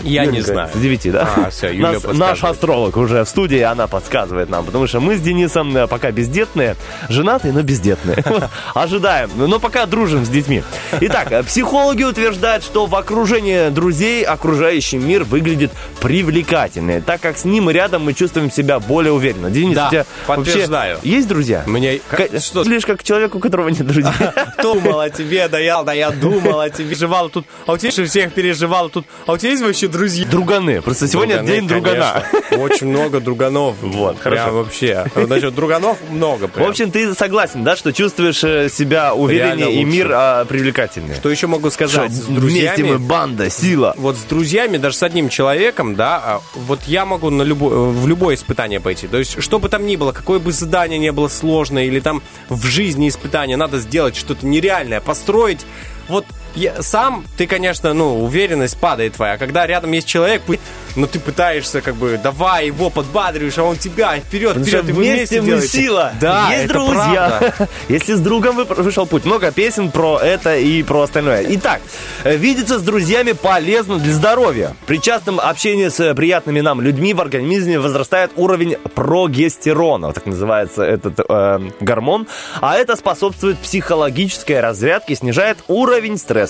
Я 0.03 0.25
не 0.25 0.37
Юленька, 0.37 0.53
знаю. 0.53 0.69
С 0.73 0.77
9, 0.77 1.11
да? 1.11 1.29
А, 1.35 1.49
всё, 1.49 1.69
Юля 1.69 1.91
Нас-. 1.93 2.03
Наш 2.03 2.43
астролог 2.43 2.97
уже 2.97 3.23
в 3.23 3.29
студии, 3.29 3.61
она 3.61 3.87
подсказывает 3.87 4.49
нам, 4.49 4.65
потому 4.65 4.87
что 4.87 4.99
мы 4.99 5.17
с 5.17 5.21
Денисом 5.21 5.75
э, 5.75 5.87
пока 5.87 6.11
бездетные, 6.11 6.75
женатые, 7.09 7.53
но 7.53 7.61
бездетные. 7.61 8.17
Ожидаем, 8.73 9.29
но 9.35 9.59
пока 9.59 9.85
дружим 9.85 10.25
с 10.25 10.29
детьми. 10.29 10.63
Итак, 11.01 11.31
э, 11.31 11.43
психологи 11.43 12.03
утверждают, 12.03 12.63
что 12.63 12.85
в 12.85 12.95
окружении 12.95 13.69
друзей 13.69 14.23
окружающий 14.23 14.97
мир 14.97 15.23
выглядит 15.23 15.71
привлекательнее, 16.01 17.01
так 17.01 17.21
как 17.21 17.37
с 17.37 17.45
ним 17.45 17.69
рядом 17.69 18.03
мы 18.03 18.13
чувствуем 18.13 18.51
себя 18.51 18.79
более 18.79 19.13
уверенно. 19.13 19.49
Денис, 19.49 19.75
Да, 19.75 19.87
у 19.87 19.91
тебя 19.91 20.05
подтверждаю. 20.25 20.95
вообще 20.95 21.09
есть 21.09 21.27
друзья? 21.27 21.63
Мне... 21.65 22.01
Что 22.39 22.63
Лишь 22.63 22.85
как 22.85 23.03
человек, 23.03 23.35
у 23.35 23.39
которого 23.39 23.69
нет 23.69 23.85
друзей. 23.85 24.11
думал 24.61 24.99
о 24.99 25.09
тебе, 25.09 25.47
да 25.47 25.59
я, 25.59 25.83
да 25.83 25.93
я 25.93 26.11
думал 26.11 26.59
о 26.59 26.69
тебе, 26.69 26.89
переживал 26.97 27.29
тут, 27.29 27.45
а 27.65 27.73
у 27.73 27.77
тебя 27.77 27.91
же 27.91 28.05
всех 28.05 28.33
переживал 28.33 28.89
тут, 28.89 29.05
а 29.25 29.33
у 29.33 29.37
тебя 29.37 29.51
есть 29.51 29.63
вообще 29.63 29.86
друзья? 29.87 30.25
Друганы. 30.27 30.81
Просто 30.81 31.07
сегодня 31.07 31.37
Друганы, 31.37 31.55
день 31.59 31.67
другана. 31.67 32.23
конечно. 32.31 32.63
Очень 32.63 32.87
много 32.87 33.19
друганов. 33.19 33.75
Вот, 33.81 34.19
хорошо. 34.19 34.51
вообще. 34.51 35.05
Насчет 35.15 35.55
друганов 35.55 35.97
много 36.09 36.47
В 36.47 36.51
прям. 36.51 36.69
общем, 36.69 36.91
ты 36.91 37.13
согласен, 37.15 37.63
да, 37.63 37.75
что 37.75 37.91
чувствуешь 37.93 38.43
э, 38.43 38.69
себя 38.69 39.13
увереннее 39.13 39.55
Реально 39.57 39.63
и 39.73 39.77
лучше. 39.85 39.97
мир 39.97 40.11
а, 40.13 40.45
привлекательнее. 40.45 41.15
Что 41.15 41.29
еще 41.29 41.47
могу 41.47 41.69
сказать? 41.69 42.11
Что 42.11 42.13
С 42.13 42.25
вместе 42.27 42.31
мы 42.31 42.39
друзьями... 42.39 42.95
банда, 42.97 43.49
сила. 43.49 43.93
Вот 43.97 44.15
с 44.17 44.21
друзьями, 44.23 44.77
даже 44.77 44.95
с 44.97 45.03
одним 45.03 45.29
человеком, 45.29 45.95
да, 45.95 46.21
а, 46.23 46.41
вот 46.55 46.83
я 46.83 47.05
могу 47.05 47.29
на 47.29 47.41
любо- 47.43 47.89
в 47.91 48.07
любое 48.07 48.35
испытание 48.35 48.79
пойти. 48.79 49.07
То 49.07 49.17
есть, 49.17 49.41
что 49.41 49.59
бы 49.59 49.69
там 49.69 49.85
ни 49.85 49.95
было, 49.95 50.11
какое 50.11 50.39
бы 50.39 50.51
задание 50.51 50.99
не 50.99 51.11
было 51.11 51.27
сложное, 51.27 51.85
или 51.85 51.99
там 51.99 52.21
в 52.49 52.65
жизни 52.65 53.07
испытание, 53.09 53.57
надо 53.57 53.79
сделать 53.79 54.15
что-то 54.15 54.45
нереальное, 54.45 55.01
построить. 55.01 55.65
Вот 56.07 56.25
я, 56.55 56.81
сам 56.81 57.25
ты, 57.37 57.47
конечно, 57.47 57.93
ну, 57.93 58.23
уверенность 58.23 58.77
падает 58.77 59.13
твоя. 59.13 59.33
А 59.33 59.37
когда 59.37 59.65
рядом 59.67 59.91
есть 59.91 60.07
человек, 60.07 60.41
пы- 60.47 60.59
ну, 60.95 61.05
ты 61.05 61.19
пытаешься, 61.19 61.81
как 61.81 61.95
бы, 61.95 62.19
давай 62.21 62.67
его 62.67 62.89
подбадриваешь, 62.89 63.57
а 63.57 63.63
он 63.63 63.75
тебя 63.77 64.17
вперед, 64.17 64.49
Потому 64.55 64.65
что 64.65 64.77
вперед, 64.77 64.89
и 64.89 64.93
вы 64.93 65.03
вместе 65.03 65.41
мы 65.41 65.47
делаете. 65.47 65.67
сила. 65.67 66.11
Да, 66.19 66.49
есть 66.51 66.65
это 66.65 66.73
друзья. 66.73 67.37
правда. 67.39 67.67
Если 67.89 68.13
с 68.15 68.19
другом 68.19 68.55
вы- 68.55 68.63
вышел 68.65 69.05
путь. 69.05 69.25
Много 69.25 69.51
песен 69.51 69.91
про 69.91 70.19
это 70.19 70.57
и 70.57 70.81
про 70.83 71.01
остальное. 71.03 71.45
Итак, 71.49 71.81
э, 72.23 72.35
видеться 72.35 72.79
с 72.79 72.81
друзьями 72.81 73.33
полезно 73.33 73.99
для 73.99 74.13
здоровья. 74.13 74.75
При 74.87 74.99
частом 74.99 75.39
общении 75.39 75.87
с 75.89 76.13
приятными 76.15 76.61
нам 76.61 76.81
людьми 76.81 77.13
в 77.13 77.21
организме 77.21 77.79
возрастает 77.79 78.31
уровень 78.35 78.77
прогестерона, 78.95 80.13
так 80.13 80.25
называется 80.25 80.83
этот 80.83 81.19
э, 81.27 81.59
гормон. 81.79 82.27
А 82.61 82.75
это 82.75 82.95
способствует 82.95 83.57
психологической 83.59 84.59
разрядке, 84.61 85.15
снижает 85.15 85.57
уровень 85.67 86.17
стресса. 86.17 86.46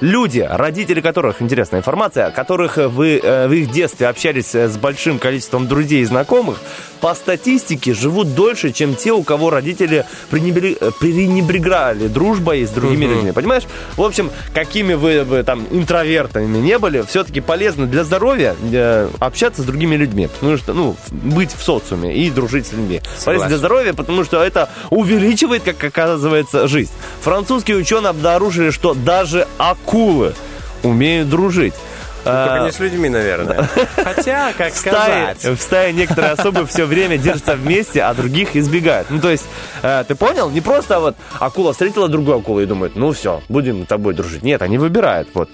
Люди, 0.00 0.46
родители 0.48 1.00
которых, 1.00 1.42
интересная 1.42 1.80
информация, 1.80 2.30
которых 2.30 2.78
э, 2.78 2.88
вы 2.88 3.20
э, 3.22 3.48
в 3.48 3.52
их 3.52 3.70
детстве 3.70 4.08
общались 4.08 4.54
э, 4.54 4.68
с 4.68 4.76
большим 4.76 5.18
количеством 5.18 5.66
друзей 5.68 6.02
и 6.02 6.04
знакомых, 6.04 6.58
по 7.00 7.14
статистике 7.14 7.94
живут 7.94 8.34
дольше, 8.34 8.72
чем 8.72 8.94
те, 8.94 9.12
у 9.12 9.22
кого 9.22 9.50
родители 9.50 10.04
пренебре- 10.30 10.76
э, 10.80 10.90
пренебрегали 11.00 12.08
дружбой 12.08 12.64
с 12.64 12.70
другими 12.70 13.06
людьми. 13.06 13.32
Понимаешь? 13.32 13.64
В 13.96 14.02
общем, 14.02 14.30
какими 14.54 14.94
вы 14.94 15.24
бы 15.24 15.42
там 15.42 15.66
интровертами 15.70 16.58
не 16.58 16.78
были, 16.78 17.02
все-таки 17.02 17.40
полезно 17.40 17.86
для 17.86 18.04
здоровья 18.04 18.54
э, 18.72 19.08
общаться 19.18 19.62
с 19.62 19.64
другими 19.64 19.96
людьми. 19.96 20.28
Потому 20.28 20.56
что, 20.58 20.74
ну, 20.74 20.96
быть 21.10 21.54
в 21.56 21.62
социуме 21.62 22.14
и 22.14 22.30
дружить 22.30 22.66
с 22.66 22.72
людьми. 22.72 23.00
Полезно 23.24 23.48
для 23.48 23.58
здоровья, 23.58 23.92
потому 23.94 24.24
что 24.24 24.42
это 24.42 24.68
увеличивает, 24.90 25.62
как 25.62 25.82
оказывается, 25.82 26.68
жизнь. 26.68 26.92
Французские 27.22 27.76
ученые 27.76 28.10
обнаружили, 28.10 28.70
что 28.70 28.94
даже 28.94 29.29
акулы 29.58 30.34
умеют 30.82 31.28
дружить. 31.28 31.74
Только 32.22 32.54
А, 32.62 32.64
не 32.66 32.72
с 32.72 32.78
людьми, 32.78 33.08
наверное. 33.08 33.66
Хотя, 33.96 34.52
как 34.52 34.74
в 34.74 34.76
стае, 34.76 35.34
сказать. 35.34 35.58
в 35.58 35.62
стае 35.62 35.92
некоторые 35.94 36.32
особы 36.32 36.66
все 36.66 36.84
время 36.84 37.16
держатся 37.16 37.56
вместе, 37.56 38.02
а 38.02 38.12
других 38.12 38.56
избегают. 38.56 39.08
Ну, 39.10 39.20
то 39.20 39.30
есть, 39.30 39.46
э, 39.82 40.04
ты 40.06 40.14
понял? 40.14 40.50
Не 40.50 40.60
просто 40.60 41.00
вот 41.00 41.16
акула 41.38 41.72
встретила 41.72 42.08
другую 42.08 42.38
акулу 42.38 42.60
и 42.60 42.66
думает, 42.66 42.92
ну 42.94 43.12
все, 43.12 43.42
будем 43.48 43.84
с 43.84 43.86
тобой 43.86 44.12
дружить. 44.12 44.42
Нет, 44.42 44.60
они 44.60 44.76
выбирают. 44.76 45.28
Вот. 45.32 45.48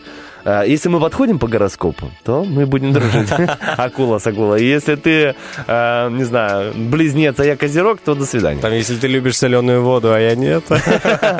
Э, 0.46 0.62
Если 0.66 0.88
мы 0.88 1.00
подходим 1.00 1.38
по 1.38 1.48
гороскопу, 1.48 2.10
то 2.24 2.44
мы 2.44 2.66
будем 2.66 2.92
дружить. 2.92 3.28
Акула 3.76 4.18
с 4.18 4.26
акулой. 4.26 4.62
Если 4.64 4.94
ты, 4.94 5.34
э, 5.66 6.08
не 6.10 6.24
знаю, 6.24 6.72
близнец, 6.74 7.38
а 7.40 7.44
я 7.44 7.56
козерог, 7.56 7.98
то 8.00 8.14
до 8.14 8.24
свидания. 8.26 8.60
Там, 8.60 8.72
если 8.72 8.94
ты 8.96 9.08
любишь 9.08 9.36
соленую 9.36 9.82
воду, 9.82 10.12
а 10.12 10.20
я 10.20 10.34
нет. 10.36 10.64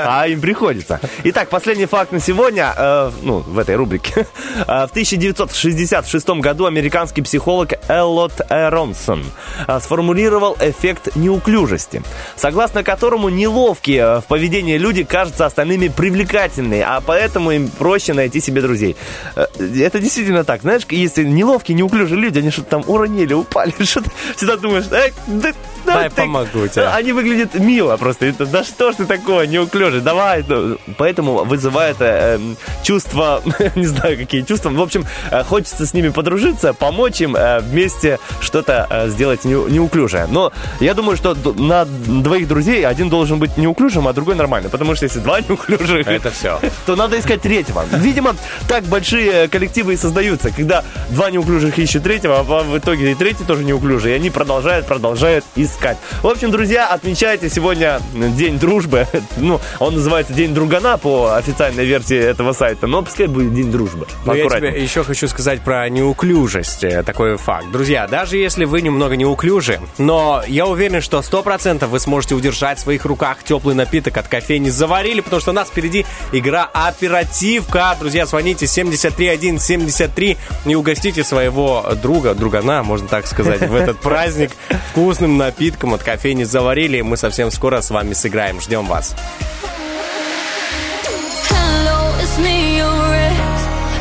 А 0.09 0.27
им 0.27 0.41
приходится. 0.41 1.01
Итак, 1.25 1.49
последний 1.49 1.87
факт 1.87 2.11
на 2.13 2.21
сегодня, 2.21 2.73
э, 2.77 3.11
ну, 3.23 3.39
в 3.39 3.59
этой 3.59 3.77
рубрике. 3.77 4.27
Э, 4.67 4.87
В 4.87 4.91
1966 4.91 6.29
году 6.41 6.67
американский 6.67 7.23
психолог 7.23 7.75
Эллот 7.89 8.33
Эронсон 8.51 9.25
э, 9.69 9.79
сформулировал 9.81 10.57
эффект 10.61 11.15
неуклюжести, 11.15 12.03
согласно 12.37 12.83
которому 12.83 13.29
неловкие 13.29 14.01
э, 14.01 14.21
в 14.21 14.25
поведении 14.25 14.79
люди 14.79 15.05
кажутся 15.05 15.47
остальными 15.47 15.89
привлекательными, 15.89 16.81
а 16.81 17.01
поэтому 17.01 17.53
им 17.53 17.69
проще 17.69 18.13
найти 18.13 18.41
себе 18.41 18.63
друзей. 18.63 18.96
Э, 19.37 19.47
Это 19.59 20.01
действительно 20.01 20.45
так. 20.45 20.63
Знаешь, 20.63 20.83
если 20.91 21.25
неловкие, 21.25 21.77
неуклюжие 21.77 22.21
люди, 22.21 22.39
они 22.39 22.51
что-то 22.51 22.71
там 22.71 22.85
уронили, 22.87 23.35
упали, 23.35 23.73
что-то 23.85 24.11
всегда 24.37 24.57
думаешь, 24.57 24.85
«Эй, 24.91 25.13
да- 25.27 25.53
да 25.85 25.95
Дай 25.95 26.09
ты- 26.11 26.17
помогу 26.23 26.67
тебе. 26.67 26.89
Они 26.89 27.13
выглядят 27.13 27.55
мило 27.55 27.97
просто. 27.97 28.27
Это, 28.27 28.45
да 28.47 28.65
что 28.65 28.91
ж 28.91 28.97
ты 28.97 29.05
такое, 29.07 29.47
неуклюжий, 29.47 30.01
давай. 30.01 30.45
Ну, 30.49 30.79
Поэтому 30.99 31.45
вызывает 31.45 31.99
э, 32.01 32.35
эм, 32.37 32.57
чувство, 32.83 33.41
не 33.77 33.87
знаю, 33.87 34.17
какие 34.17 34.43
чувства. 34.43 34.71
В 34.71 34.81
общем, 34.81 35.05
э, 35.31 35.45
хочется 35.45 35.87
с 35.87 35.95
ними 35.95 36.09
подружиться, 36.09 36.75
помочь 36.75 37.21
им 37.21 37.37
э, 37.37 37.61
вместе 37.61 38.19
что-то 38.41 38.87
э, 38.91 39.09
сделать 39.11 39.45
неу- 39.45 39.71
неуклюжее. 39.71 40.27
Но 40.29 40.53
я 40.81 40.95
думаю, 40.95 41.17
что 41.17 41.37
на 41.57 41.85
двоих 41.85 42.49
друзей 42.49 42.85
один 42.85 43.09
должен 43.09 43.39
быть 43.39 43.57
неуклюжим, 43.57 44.09
а 44.09 44.13
другой 44.13 44.35
нормальный. 44.35 44.71
Потому 44.71 44.97
что 44.97 45.05
если 45.05 45.21
два 45.21 45.41
неуклюжих, 45.49 46.09
Это 46.09 46.33
все. 46.33 46.59
то 46.85 46.97
надо 46.97 47.17
искать 47.17 47.43
третьего. 47.43 47.85
Видимо, 47.93 48.35
так 48.69 48.86
большие 48.87 49.49
коллективы 49.49 49.95
и 49.95 49.97
создаются, 49.97 50.51
когда 50.51 50.85
два 51.11 51.31
неуклюжих 51.31 51.79
ищут 51.79 52.03
третьего, 52.05 52.41
а 52.41 52.43
в 52.43 52.79
итоге 52.79 53.13
и 53.13 53.15
третий 53.15 53.45
тоже 53.45 53.65
неуклюжий, 53.65 54.13
и 54.13 54.15
они 54.15 54.31
продолжают, 54.31 54.87
продолжают 54.87 55.45
искать. 55.57 55.99
В 56.23 56.27
общем, 56.29 56.51
друзья, 56.51 56.89
отмечайте 56.89 57.49
сегодня 57.51 58.01
День 58.15 58.59
дружбы. 58.59 59.07
Ну, 59.39 59.61
он 59.81 59.95
называется 59.95 60.33
День 60.33 60.55
другана 60.55 60.97
по 60.99 61.37
официальной 61.37 61.85
версии 61.85 62.17
этого 62.17 62.53
сайта, 62.53 62.87
но 62.87 63.03
пускай 63.03 63.27
будет 63.27 63.55
День 63.55 63.71
дружбы. 63.71 64.07
Но 64.25 64.35
я 64.35 64.43
Поаккуратнее. 64.45 64.73
тебе 64.73 64.83
еще 64.83 65.05
хочу 65.05 65.29
сказать 65.29 65.61
про 65.63 65.89
неуклюжесть. 65.89 66.85
э, 66.85 67.03
Такой 67.03 67.37
факт. 67.37 67.71
Друзья, 67.71 68.07
даже 68.07 68.37
если 68.39 68.65
вы 68.65 68.81
немного 68.83 69.17
неуклюжи, 69.17 69.79
но 69.99 70.43
я 70.47 70.67
уверен, 70.67 71.01
что 71.03 71.19
100% 71.21 71.87
вы 71.87 72.01
сможете 72.01 72.35
удержать 72.35 72.79
в 72.79 72.83
своих 72.83 73.05
руках 73.05 73.39
теплый 73.45 73.75
напиток 73.75 74.17
от 74.17 74.29
кофейни 74.29 74.71
«Заварили», 74.71 75.21
потому 75.21 75.41
что 75.41 75.51
у 75.51 75.55
нас 75.55 75.69
впереди 75.69 76.07
игра 76.33 76.65
«Оперативка». 76.73 77.97
Друзья, 77.99 78.27
звоните 78.27 78.66
73173 78.67 80.37
и 80.65 80.75
угостите 80.75 81.25
своего 81.25 81.85
друга, 82.03 82.35
другана, 82.35 82.83
можно 82.83 83.09
так 83.09 83.27
сказать, 83.27 83.61
в 83.69 83.75
этот 83.75 84.01
праздник 84.01 84.51
вкусным 84.91 85.37
напитком 85.37 85.95
от 85.95 86.03
кофейни 86.03 86.45
«Заварили». 86.45 87.01
Мы 87.01 87.17
совсем 87.17 87.51
скоро 87.51 87.81
с 87.81 87.91
вами 87.91 88.13
сыграем. 88.13 88.61
Ждем 88.61 88.87
вас. 88.87 89.15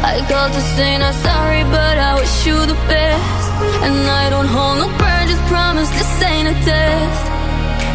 I 0.05 0.21
called 0.29 0.53
to 0.53 0.61
say 0.77 0.97
not 0.97 1.15
sorry, 1.15 1.63
but 1.63 1.97
I 1.97 2.13
wish 2.19 2.45
you 2.45 2.57
the 2.65 2.79
best. 2.87 3.49
And 3.85 4.07
I 4.07 4.29
don't 4.29 4.45
hold 4.45 4.77
no 4.77 4.87
grudges, 4.97 5.39
promise 5.49 5.89
this 5.89 6.21
ain't 6.21 6.47
a 6.47 6.53
test. 6.63 7.23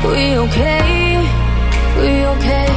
We 0.05 0.37
okay? 0.45 1.23
We 2.01 2.11
okay? 2.35 2.69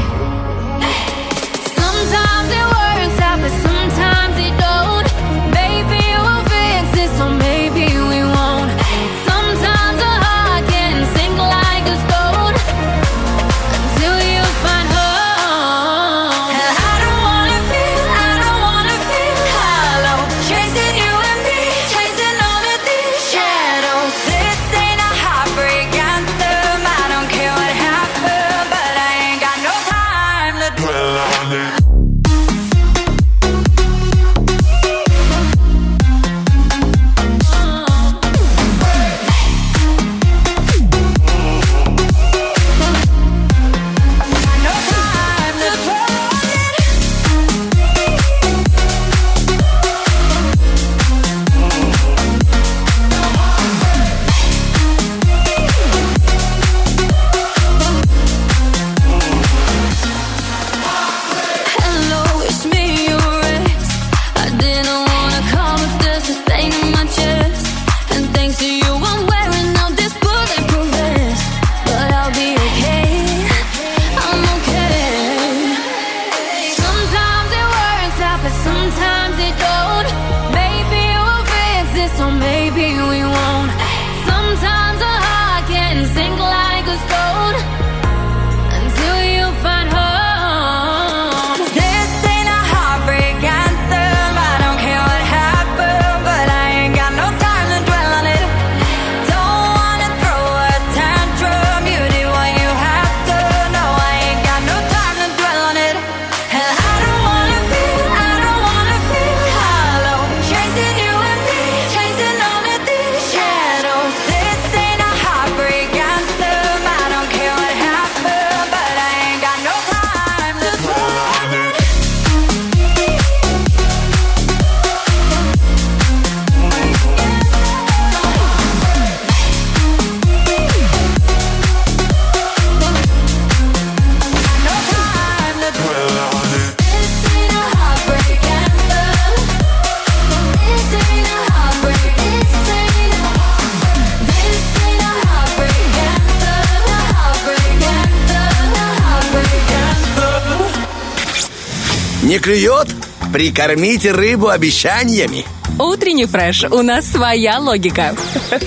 Прикормите 153.34 154.12
рыбу 154.12 154.50
обещаниями. 154.50 155.44
Утренний 155.84 156.26
фреш. 156.26 156.64
У 156.72 156.82
нас 156.82 157.06
своя 157.06 157.60
логика. 157.60 158.16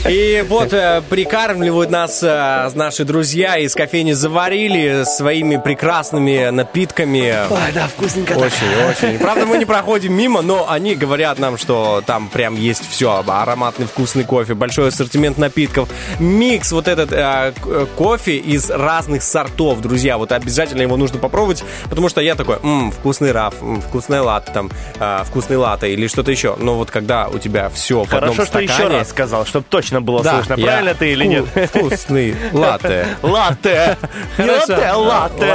И 0.07 0.45
вот 0.49 0.73
э, 0.75 1.01
прикармливают 1.09 1.91
нас 1.91 2.23
э, 2.23 2.71
наши 2.75 3.05
друзья 3.05 3.57
из 3.57 3.75
кофейни 3.75 4.13
«Заварили» 4.13 5.05
своими 5.05 5.57
прекрасными 5.57 6.51
напитками. 6.51 7.35
Ой, 7.49 7.73
да, 7.75 7.87
вкусненько. 7.89 8.35
так. 8.35 8.43
Очень, 8.43 9.09
очень. 9.09 9.19
Правда, 9.19 9.47
мы 9.47 9.57
не 9.57 9.65
проходим 9.65 10.13
мимо, 10.13 10.43
но 10.43 10.71
они 10.71 10.95
говорят 10.95 11.39
нам, 11.39 11.57
что 11.57 12.03
там 12.05 12.29
прям 12.29 12.55
есть 12.55 12.87
все. 12.91 13.25
Ароматный 13.27 13.87
вкусный 13.87 14.25
кофе, 14.25 14.53
большой 14.53 14.89
ассортимент 14.89 15.39
напитков. 15.39 15.89
Микс 16.19 16.71
вот 16.73 16.87
этот 16.87 17.13
э, 17.13 17.55
э, 17.65 17.87
кофе 17.97 18.37
из 18.37 18.69
разных 18.69 19.23
сортов, 19.23 19.81
друзья. 19.81 20.19
Вот 20.19 20.33
обязательно 20.33 20.83
его 20.83 20.99
нужно 20.99 21.19
попробовать, 21.19 21.65
потому 21.89 22.11
что 22.11 22.21
я 22.21 22.35
такой, 22.35 22.57
«М, 22.63 22.91
вкусный 22.93 23.33
раф, 23.33 23.55
м, 23.63 23.81
вкусная 23.81 24.21
латте, 24.21 24.53
там, 24.53 24.71
э, 25.01 25.23
вкусный 25.25 25.57
латте 25.57 25.91
или 25.91 26.09
что-то 26.09 26.31
еще. 26.31 26.57
Но 26.59 26.75
вот 26.77 26.91
когда 27.07 27.29
у 27.29 27.39
тебя 27.39 27.69
все 27.69 28.03
в 28.03 28.13
одном 28.13 28.35
Хорошо, 28.35 28.35
что 28.35 28.47
стакане... 28.47 28.65
еще 28.67 28.89
раз 28.89 29.11
сказал, 29.11 29.47
чтобы 29.47 29.65
точно 29.69 30.01
было 30.01 30.25
Да, 30.25 30.35
слышно, 30.35 30.57
правильно 30.57 30.95
ты 30.95 31.13
или 31.13 31.25
нет. 31.25 31.45
Вкусный 31.69 32.35
латте. 32.53 33.07
Латте. 33.23 33.97
Латте, 34.39 34.75
а 34.75 34.97
латте. 34.97 35.47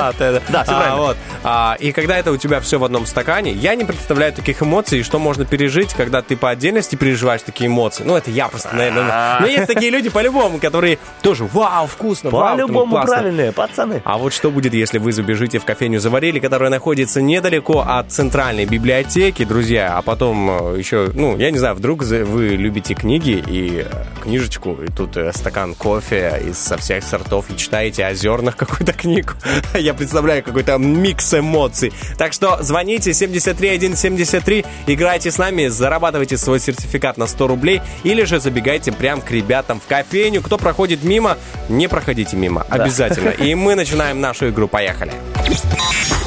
Да. 0.50 0.64
Все 0.64 0.72
А, 0.72 0.80
правильно. 0.80 0.96
вот. 0.98 1.18
А, 1.44 1.76
и 1.80 1.92
когда 1.92 2.18
это 2.18 2.32
у 2.32 2.38
тебя 2.38 2.62
все 2.62 2.80
в 2.80 2.86
одном 2.86 3.06
стакане, 3.06 3.52
я 3.52 3.76
не 3.76 3.84
представляю 3.84 4.32
таких 4.32 4.64
эмоций, 4.64 5.04
что 5.04 5.20
можно 5.20 5.44
пережить, 5.44 5.94
когда 5.94 6.22
ты 6.22 6.38
по 6.38 6.50
отдельности 6.50 6.96
переживаешь 6.96 7.42
такие 7.42 7.68
эмоции. 7.68 8.04
Ну, 8.06 8.16
это 8.16 8.32
я 8.32 8.48
просто, 8.48 8.74
наверное. 8.74 9.40
Но 9.42 9.48
есть 9.48 9.68
такие 9.68 9.92
люди 9.92 10.10
по-любому, 10.10 10.58
которые 10.60 11.00
тоже, 11.22 11.44
вау, 11.52 11.86
вкусно, 11.88 12.30
По-любому 12.32 12.92
классно». 12.92 13.12
правильные, 13.14 13.52
пацаны. 13.52 14.02
А 14.06 14.18
вот 14.18 14.32
что 14.32 14.52
будет, 14.52 14.74
если 14.74 15.00
вы 15.00 15.12
забежите 15.12 15.60
в 15.60 15.66
кофейню 15.66 16.00
«Заварили», 16.00 16.40
которая 16.40 16.70
находится 16.70 17.22
недалеко 17.22 17.84
от 17.86 18.10
центральной 18.10 18.66
библиотеки, 18.66 19.44
друзья, 19.44 19.98
а 19.98 20.02
потом 20.02 20.76
э, 20.76 20.80
еще, 20.80 21.10
ну, 21.14 21.31
я 21.38 21.52
не 21.52 21.58
знаю, 21.58 21.76
вдруг 21.76 22.04
вы 22.04 22.50
любите 22.50 22.94
книги 22.94 23.44
и 23.46 23.86
э, 23.86 24.06
книжечку, 24.22 24.74
и 24.82 24.88
тут 24.88 25.18
э, 25.18 25.32
стакан 25.34 25.76
кофе 25.76 26.42
из 26.48 26.58
со 26.58 26.78
всех 26.78 27.04
сортов, 27.04 27.46
и 27.50 27.58
читаете 27.58 28.06
о 28.06 28.14
зернах 28.14 28.56
какую-то 28.58 28.94
книгу. 28.94 29.34
Я 29.74 29.94
представляю 29.94 30.44
какой-то 30.44 30.78
микс 30.78 31.34
эмоций. 31.34 31.94
Так 32.18 32.34
что 32.34 32.58
звоните 32.62 33.14
73173, 33.14 34.66
играйте 34.88 35.32
с 35.32 35.38
нами, 35.38 35.68
зарабатывайте 35.68 36.38
свой 36.38 36.60
сертификат 36.60 37.18
на 37.18 37.28
100 37.28 37.48
рублей, 37.48 37.82
или 38.04 38.24
же 38.24 38.40
забегайте 38.40 38.92
прям 38.92 39.22
к 39.22 39.32
ребятам 39.32 39.80
в 39.80 39.88
кофейню. 39.88 40.42
Кто 40.42 40.58
проходит 40.58 41.04
мимо, 41.04 41.38
не 41.70 41.88
проходите 41.88 42.36
мимо, 42.36 42.66
обязательно. 42.70 43.30
И 43.30 43.56
мы 43.56 43.76
начинаем 43.76 44.22
нашу 44.22 44.50
игру. 44.50 44.68
Поехали. 44.68 45.12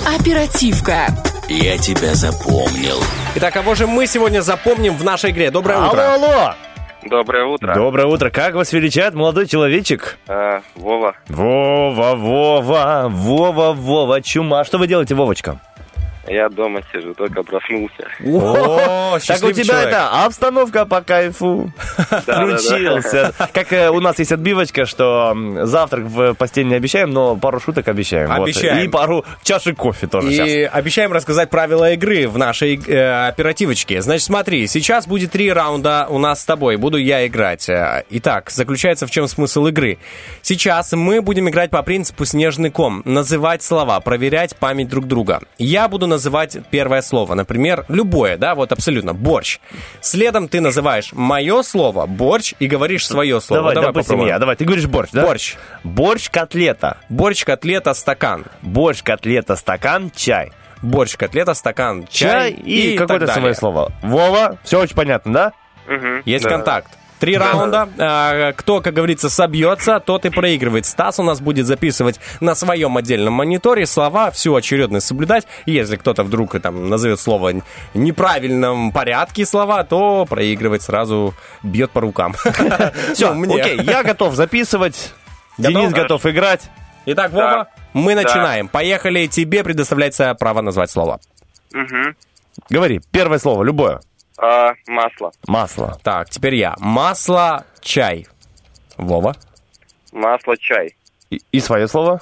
Оперативка. 0.06 1.08
Я 1.48 1.78
тебя 1.78 2.14
запомнил. 2.14 2.96
Итак, 3.36 3.54
кого 3.54 3.74
же 3.74 3.86
мы 3.86 4.06
сегодня 4.06 4.40
запомним 4.40 4.96
в 4.96 5.04
нашей 5.04 5.30
игре? 5.30 5.50
Доброе 5.50 5.78
Алло, 5.78 5.88
утро. 5.88 6.14
алло! 6.14 6.54
Доброе 7.04 7.44
утро. 7.44 7.74
Доброе 7.74 8.06
утро. 8.06 8.30
Как 8.30 8.54
вас 8.54 8.72
величает 8.72 9.12
молодой 9.14 9.46
человечек? 9.46 10.18
Э, 10.26 10.60
Вова. 10.74 11.14
Вова, 11.28 12.14
Вова, 12.14 13.06
Вова, 13.10 13.72
Вова, 13.72 14.22
чума. 14.22 14.64
Что 14.64 14.78
вы 14.78 14.86
делаете, 14.86 15.14
Вовочка? 15.14 15.58
Я 16.26 16.48
дома 16.48 16.80
сижу, 16.92 17.14
только 17.14 17.42
проснулся. 17.42 18.08
О, 18.24 19.18
Так 19.26 19.42
у 19.42 19.52
тебя 19.52 19.82
это 19.82 20.24
обстановка 20.24 20.86
по 20.86 21.00
кайфу. 21.02 21.72
Включился. 21.96 23.32
Как 23.52 23.72
э, 23.72 23.90
у 23.90 24.00
нас 24.00 24.18
есть 24.18 24.32
отбивочка, 24.32 24.86
что 24.86 25.36
завтрак 25.62 26.04
в 26.04 26.34
постель 26.34 26.66
не 26.66 26.74
обещаем, 26.74 27.10
но 27.10 27.36
пару 27.36 27.60
шуток 27.60 27.88
обещаем. 27.88 28.30
Обещаем. 28.30 28.84
И 28.84 28.88
пару 28.88 29.24
чашек 29.42 29.76
кофе 29.76 30.06
тоже. 30.06 30.32
И 30.32 30.62
обещаем 30.62 31.12
рассказать 31.12 31.50
правила 31.50 31.92
игры 31.92 32.26
в 32.28 32.38
нашей 32.38 32.76
э, 32.76 33.28
оперативочке. 33.28 34.00
Значит, 34.00 34.24
смотри, 34.24 34.66
сейчас 34.66 35.06
будет 35.06 35.32
три 35.32 35.52
раунда 35.52 36.06
у 36.08 36.18
нас 36.18 36.40
с 36.40 36.44
тобой. 36.44 36.76
Буду 36.76 36.96
я 36.96 37.26
играть. 37.26 37.68
Э, 37.68 38.04
Итак, 38.10 38.50
заключается 38.50 39.06
в 39.06 39.10
чем 39.10 39.28
смысл 39.28 39.66
игры. 39.66 39.98
Сейчас 40.42 40.92
мы 40.92 41.20
будем 41.20 41.48
играть 41.48 41.70
по 41.70 41.82
принципу 41.82 42.24
снежный 42.24 42.70
ком. 42.70 43.02
Называть 43.04 43.62
слова, 43.62 44.00
проверять 44.00 44.56
память 44.56 44.88
друг 44.88 45.06
друга. 45.06 45.40
Я 45.58 45.88
буду 45.88 46.06
называть 46.14 46.56
первое 46.70 47.02
слово. 47.02 47.34
Например, 47.34 47.84
любое, 47.88 48.36
да, 48.36 48.54
вот 48.54 48.72
абсолютно. 48.72 49.14
Борщ. 49.14 49.58
Следом 50.00 50.48
ты 50.48 50.60
называешь 50.60 51.10
мое 51.12 51.62
слово, 51.62 52.06
борщ, 52.06 52.54
и 52.58 52.66
говоришь 52.66 53.06
свое 53.06 53.40
слово. 53.40 53.74
Давай, 53.74 53.74
допустим, 53.74 54.02
попробуем. 54.02 54.28
я. 54.28 54.38
Давай, 54.38 54.56
ты 54.56 54.64
говоришь 54.64 54.86
борщ, 54.86 55.10
да? 55.12 55.22
Борщ. 55.26 55.56
Борщ, 55.84 56.30
котлета. 56.30 56.98
Борщ, 57.08 57.44
котлета, 57.44 57.94
стакан. 57.94 58.44
Борщ, 58.62 59.02
котлета, 59.02 59.56
стакан, 59.56 60.10
чай. 60.14 60.52
Борщ, 60.82 61.16
котлета, 61.16 61.54
стакан, 61.54 62.06
Чай 62.10 62.52
чай, 62.52 62.62
и, 62.62 62.98
так 62.98 63.08
какое-то 63.08 63.32
самое 63.32 63.54
слово. 63.54 63.92
Вова, 64.02 64.58
все 64.64 64.80
очень 64.80 64.94
понятно, 64.94 65.32
да? 65.32 65.52
Мгм, 65.86 66.22
Есть 66.26 66.44
да. 66.44 66.50
контакт. 66.50 66.88
Три 67.24 67.38
раунда. 67.38 67.88
А, 67.98 68.52
Кто, 68.52 68.80
как 68.82 68.92
говорится, 68.94 69.30
собьется, 69.30 69.98
тот 70.00 70.26
и 70.26 70.30
проигрывает. 70.30 70.84
Стас 70.84 71.18
у 71.18 71.22
нас 71.22 71.40
будет 71.40 71.66
записывать 71.66 72.20
на 72.40 72.54
своем 72.54 72.96
отдельном 72.98 73.32
мониторе 73.34 73.86
слова, 73.86 74.30
всю 74.30 74.54
очередность 74.54 75.06
соблюдать. 75.06 75.46
Если 75.64 75.96
кто-то 75.96 76.22
вдруг 76.22 76.60
там 76.60 76.90
назовет 76.90 77.18
слово 77.18 77.52
в 77.94 77.98
неправильном 77.98 78.92
порядке 78.92 79.46
слова, 79.46 79.84
то 79.84 80.26
проигрывать 80.28 80.82
сразу 80.82 81.34
бьет 81.62 81.90
по 81.92 82.02
рукам. 82.02 82.34
Все, 83.14 83.32
Ну, 83.32 83.40
мне. 83.40 83.62
окей, 83.62 83.80
я 83.80 84.02
готов 84.02 84.34
записывать. 84.34 85.14
Денис 85.56 85.92
готов 85.92 86.26
играть. 86.26 86.62
Итак. 87.06 87.32
Вова, 87.32 87.68
мы 87.94 88.14
начинаем. 88.14 88.68
Поехали. 88.68 89.26
Тебе 89.28 89.64
предоставляется 89.64 90.34
право 90.34 90.60
назвать 90.60 90.90
слово. 90.90 91.20
Говори, 92.70 93.00
первое 93.10 93.38
слово, 93.38 93.62
любое. 93.62 94.00
А, 94.38 94.72
масло. 94.86 95.32
Масло. 95.46 95.98
Так, 96.02 96.28
теперь 96.30 96.54
я. 96.56 96.74
Масло, 96.78 97.64
чай. 97.80 98.26
Вова. 98.96 99.34
Масло, 100.12 100.56
чай. 100.56 100.96
И, 101.30 101.40
и 101.52 101.60
свое 101.60 101.86
слово? 101.88 102.20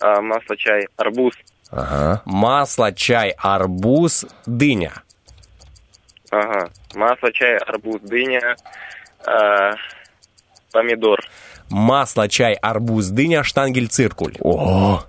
А, 0.00 0.20
масло, 0.20 0.56
чай. 0.56 0.86
Арбуз. 0.96 1.34
Ага. 1.70 2.22
Масло, 2.24 2.92
чай, 2.92 3.30
арбуз, 3.38 4.26
дыня. 4.46 4.92
Ага. 6.30 6.70
Масло, 6.94 7.32
чай, 7.32 7.56
арбуз, 7.58 8.00
дыня. 8.02 8.56
А, 9.24 9.70
помидор. 10.72 11.20
Масло, 11.70 12.28
чай, 12.28 12.54
арбуз, 12.54 13.08
дыня, 13.08 13.44
штангель, 13.44 13.88
циркуль. 13.88 14.34
О, 14.40 15.04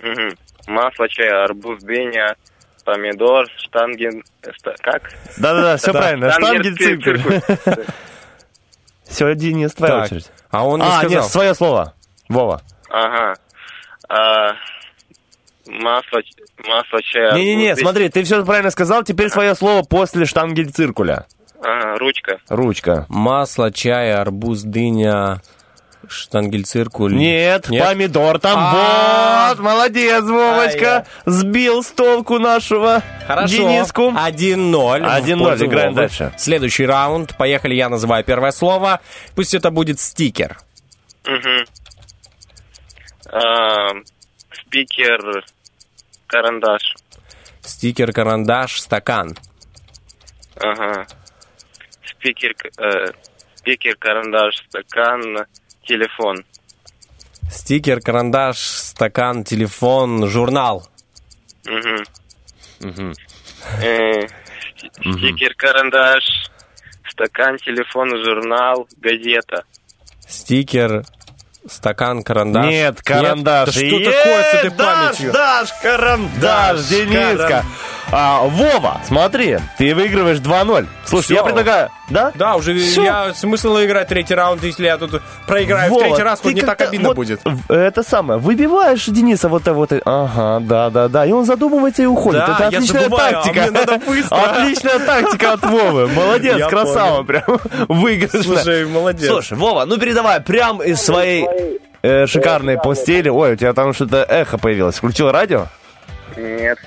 Мгм. 0.00 0.36
Масло, 0.68 1.08
чай, 1.08 1.28
арбуз, 1.28 1.82
дыня. 1.82 2.36
Помидор, 2.84 3.46
штанген... 3.58 4.22
шта- 4.42 4.74
Как? 4.82 5.10
да-да-да, 5.38 5.76
все 5.76 5.92
правильно. 5.92 6.30
Штангель, 6.32 6.74
Штангель, 6.76 7.02
циркуль. 7.22 7.40
Все, 9.04 9.34
Денис, 9.34 9.72
твоя 9.74 9.94
Так, 9.94 10.04
очередь. 10.06 10.30
а 10.50 10.66
он 10.66 10.80
не 10.80 10.86
А, 10.86 10.98
сказал. 10.98 11.10
нет, 11.10 11.24
свое 11.30 11.54
слово. 11.54 11.94
Вова. 12.28 12.62
Ага. 12.90 13.34
А, 14.08 14.52
масло, 15.66 16.20
масло, 16.66 17.02
арбуз, 17.02 17.36
Не-не-не, 17.36 17.76
смотри, 17.76 18.08
ты 18.08 18.22
все 18.24 18.44
правильно 18.44 18.70
сказал, 18.70 19.04
теперь 19.04 19.28
свое 19.30 19.54
слово 19.54 19.82
после 19.82 20.24
штангель 20.24 20.70
циркуля. 20.72 21.26
Ага, 21.62 21.96
ручка. 21.98 22.38
Ручка. 22.48 23.06
Масло, 23.08 23.70
чай, 23.70 24.12
арбуз, 24.12 24.62
дыня, 24.62 25.40
штангель, 26.08 26.64
циркуль. 26.64 27.14
Нет, 27.14 27.68
Нет? 27.68 27.84
помидор 27.84 28.38
там. 28.38 28.54
А. 28.58 29.48
Вот, 29.50 29.60
молодец, 29.60 30.22
Вовочка. 30.24 31.06
Сбил 31.26 31.82
с 31.82 31.88
толку 31.88 32.38
нашего 32.38 33.02
Хорошо. 33.26 33.54
Дениску. 33.54 34.10
1-0. 34.10 35.00
в 35.00 35.04
1-0, 35.04 35.38
пользу 35.38 35.66
играем 35.66 35.94
дальше. 35.94 36.32
Следующий 36.36 36.86
раунд. 36.86 37.36
Поехали, 37.36 37.74
я 37.74 37.88
называю 37.88 38.24
первое 38.24 38.50
слово. 38.52 39.00
Пусть 39.34 39.54
это 39.54 39.70
будет 39.70 40.00
стикер. 40.00 40.58
А, 43.30 43.90
спикер, 44.52 45.44
карандаш. 46.26 46.94
Стикер, 47.62 48.12
карандаш, 48.12 48.80
стакан. 48.80 49.36
Ага. 50.60 51.06
Спикер, 52.04 52.54
к- 52.54 52.80
э, 52.82 53.12
спикер, 53.54 53.96
карандаш, 53.96 54.56
стакан, 54.68 55.46
телефон. 55.86 56.44
Стикер, 57.50 58.00
карандаш, 58.00 58.58
стакан, 58.58 59.44
телефон, 59.44 60.26
журнал. 60.28 60.88
Э, 63.80 64.26
ст- 64.26 64.28
Стикер, 65.00 65.54
карандаш, 65.54 66.24
стакан, 67.10 67.56
телефон, 67.58 68.10
журнал, 68.24 68.88
газета. 68.98 69.64
Стикер, 70.26 71.04
стакан, 71.68 72.22
карандаш. 72.22 72.66
Нет, 72.66 73.02
карандаш. 73.02 73.66
Да 73.66 73.72
что 73.72 73.84
Е, 73.84 74.04
такое 74.04 74.42
с 74.42 74.54
этой 74.54 74.70
памятью? 74.72 75.32
Даш, 75.32 75.72
карандаш, 75.82 76.40
Даш, 76.40 76.80
Дениска. 76.88 77.46
каран- 77.48 77.66
А, 78.14 78.42
Вова, 78.42 79.00
смотри, 79.08 79.58
ты 79.78 79.94
выигрываешь 79.94 80.36
2-0. 80.36 80.86
Слушай, 81.06 81.24
Всё. 81.24 81.34
я 81.36 81.42
предлагаю... 81.44 81.88
Да? 82.10 82.30
Да, 82.34 82.56
уже 82.56 82.74
Всё. 82.78 83.02
я 83.04 83.32
смысл 83.32 83.74
играть 83.78 84.08
третий 84.08 84.34
раунд, 84.34 84.62
если 84.62 84.84
я 84.84 84.98
тут 84.98 85.22
проиграю 85.46 85.88
в 85.88 85.94
Вова, 85.94 86.04
третий 86.08 86.22
раз, 86.22 86.40
хоть 86.40 86.54
не 86.54 86.60
так 86.60 86.78
обидно 86.82 87.08
вот 87.08 87.16
будет. 87.16 87.40
в- 87.42 87.72
Это 87.72 88.02
самое, 88.02 88.38
выбиваешь 88.38 89.06
Дениса 89.06 89.48
вот 89.48 89.62
это 89.62 89.72
вот. 89.72 89.92
Ага, 90.04 90.60
да, 90.62 90.90
да, 90.90 91.08
да. 91.08 91.24
И 91.24 91.32
он 91.32 91.46
задумывается 91.46 92.02
и 92.02 92.06
уходит. 92.06 92.40
Да, 92.46 92.54
это 92.54 92.66
отличная 92.66 93.02
забываю, 93.04 93.38
а 93.38 93.42
тактика. 93.44 93.60
мне 93.62 93.70
надо 93.70 93.98
быстро. 94.06 94.36
Отличная 94.36 94.98
тактика 94.98 95.52
от 95.54 95.64
Вовы. 95.64 96.06
Молодец, 96.14 96.56
Я 96.58 96.68
красава, 96.68 97.22
прям 97.22 97.44
выигрышно. 97.88 98.42
Слушай, 98.42 98.84
молодец. 98.86 99.26
Слушай, 99.30 99.56
Вова, 99.56 99.86
ну 99.86 99.96
передавай 99.96 100.38
прям 100.42 100.82
из 100.82 101.00
своей 101.00 101.46
э, 102.02 102.26
шикарной 102.26 102.76
постели. 102.76 103.30
Ой, 103.30 103.54
у 103.54 103.56
тебя 103.56 103.72
там 103.72 103.94
что-то 103.94 104.22
эхо 104.28 104.58
появилось. 104.58 104.96
Включил 104.96 105.30
радио? 105.30 105.68
Нет. 106.36 106.78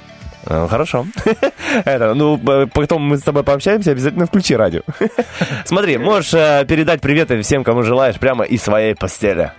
Ну, 0.47 0.67
Хорошо. 0.67 1.05
Это, 1.85 2.13
ну, 2.13 2.39
э, 2.47 2.67
потом 2.67 3.01
мы 3.01 3.17
с 3.17 3.23
тобой 3.23 3.43
пообщаемся, 3.43 3.91
обязательно 3.91 4.25
включи 4.25 4.55
радио. 4.55 4.81
Смотри, 5.65 5.97
можешь 5.97 6.33
э, 6.33 6.65
передать 6.67 7.01
приветы 7.01 7.41
всем, 7.41 7.63
кому 7.63 7.83
желаешь, 7.83 8.19
прямо 8.19 8.43
из 8.43 8.61
своей 8.61 8.95
постели. 8.95 9.51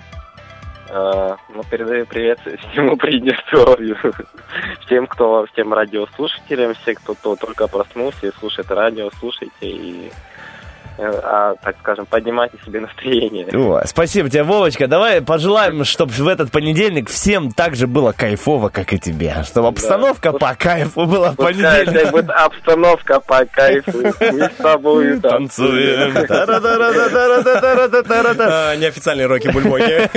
А, 0.88 1.36
ну, 1.48 1.62
передаю 1.64 2.06
привет 2.06 2.38
всему 2.40 2.96
Приднестровью. 2.96 3.96
Всем, 4.86 5.06
кто, 5.08 5.44
всем 5.52 5.74
радиослушателям, 5.74 6.74
все, 6.74 6.94
кто 6.94 7.14
то 7.14 7.36
только 7.36 7.66
проснулся 7.66 8.28
и 8.28 8.32
слушает 8.38 8.70
радио, 8.70 9.10
слушайте 9.18 9.52
и, 9.60 10.06
э, 10.06 10.10
а, 10.98 11.54
так 11.62 11.76
скажем, 11.80 12.06
поднимайте 12.06 12.56
себе 12.64 12.80
настроение. 12.80 13.46
О, 13.52 13.82
спасибо 13.86 14.28
тебе, 14.30 14.42
Вовочка. 14.42 14.86
Давай 14.86 15.20
пожелаем, 15.20 15.84
чтобы 15.84 16.12
в 16.12 16.26
этот 16.28 16.50
понедельник 16.50 17.08
всем 17.10 17.52
так 17.52 17.76
же 17.76 17.86
было 17.86 18.12
кайфово, 18.12 18.68
как 18.68 18.92
и 18.92 18.98
тебе. 18.98 19.34
Чтобы 19.44 19.68
обстановка 19.68 20.32
по 20.32 20.54
кайфу 20.54 21.06
была 21.06 21.32
в 21.32 21.36
понедельник. 21.36 22.10
будет 22.10 22.30
обстановка 22.30 23.20
по 23.20 23.44
кайфу. 23.44 23.92
Мы 23.92 24.44
с 24.44 24.54
тобой 24.58 25.20
танцуем. 25.20 26.16
А, 28.38 28.76
Неофициальные 28.76 29.26
роки 29.26 29.48
бульбоки. 29.48 30.08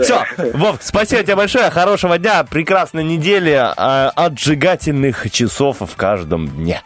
Все, 0.00 0.24
Вов, 0.54 0.78
спасибо 0.80 1.22
тебе 1.22 1.36
большое, 1.36 1.70
хорошего 1.70 2.18
дня, 2.18 2.44
прекрасной 2.44 3.04
недели, 3.04 3.52
а, 3.56 4.10
отжигательных 4.14 5.30
часов 5.30 5.78
в 5.80 5.96
каждом 5.96 6.48
дне. 6.48 6.82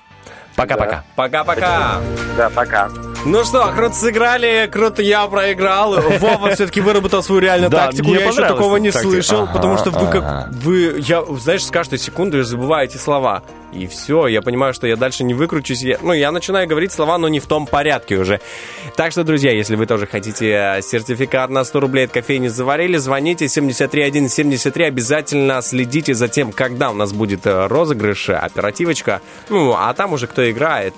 Пока-пока. 0.57 1.05
Пока-пока. 1.17 2.01
Да, 2.37 2.51
пока. 2.51 2.89
Ну 3.27 3.43
что, 3.45 3.73
круто 3.75 3.95
сыграли, 3.95 4.69
круто 4.71 5.03
я 5.03 5.27
проиграл. 5.27 5.99
Вова 6.21 6.51
все-таки 6.51 6.81
выработал 6.81 7.23
свою 7.23 7.41
реальную 7.41 7.71
Да, 7.71 7.87
тактику. 7.87 8.09
мне 8.11 8.21
Я 8.21 8.27
еще 8.29 8.47
такого 8.47 8.77
не 8.77 8.91
тактика. 8.91 9.11
слышал, 9.13 9.43
Ага, 9.45 9.53
потому 9.55 9.79
что 9.79 9.91
вы 9.91 10.07
ага. 10.09 10.21
как... 10.21 10.53
Вы, 10.63 10.97
я, 10.99 11.25
знаешь, 11.39 11.65
с 11.65 11.71
каждой 11.71 11.99
секундой 11.99 12.43
забываете 12.43 12.99
слова. 12.99 13.43
И 13.75 13.87
все. 13.87 14.27
Я 14.27 14.43
понимаю, 14.43 14.75
что 14.75 14.87
я 14.87 14.97
дальше 14.97 15.25
не 15.25 15.35
выкручусь. 15.35 15.83
Я- 15.83 15.99
ну, 16.03 16.13
я 16.13 16.31
начинаю 16.33 16.69
говорить 16.69 16.93
слова, 16.93 17.19
но 17.19 17.29
не 17.29 17.41
в 17.41 17.47
том 17.47 17.67
порядке 17.67 18.17
уже. 18.17 18.41
Так 18.97 19.13
что, 19.13 19.25
друзья, 19.25 19.53
если 19.53 19.77
вы 19.77 19.87
тоже 19.87 20.07
хотите 20.07 20.51
э, 20.51 20.83
сертификат 20.83 21.51
на 21.51 21.65
100 21.65 21.81
рублей 21.81 22.05
от 22.07 22.13
кофейни 22.13 22.49
«Заварили», 22.49 22.97
звоните 22.97 23.49
73173. 23.49 24.85
Обязательно 24.85 25.61
следите 25.63 26.15
за 26.15 26.29
тем, 26.29 26.53
когда 26.53 26.91
у 26.91 26.95
нас 26.95 27.13
будет 27.13 27.47
э, 27.47 27.67
розыгрыш, 27.67 28.29
э, 28.31 28.35
оперативочка. 28.35 29.21
Ну, 29.49 29.75
а 29.77 29.93
там 29.95 30.13
уже 30.13 30.27
кто 30.27 30.49
играет. 30.51 30.95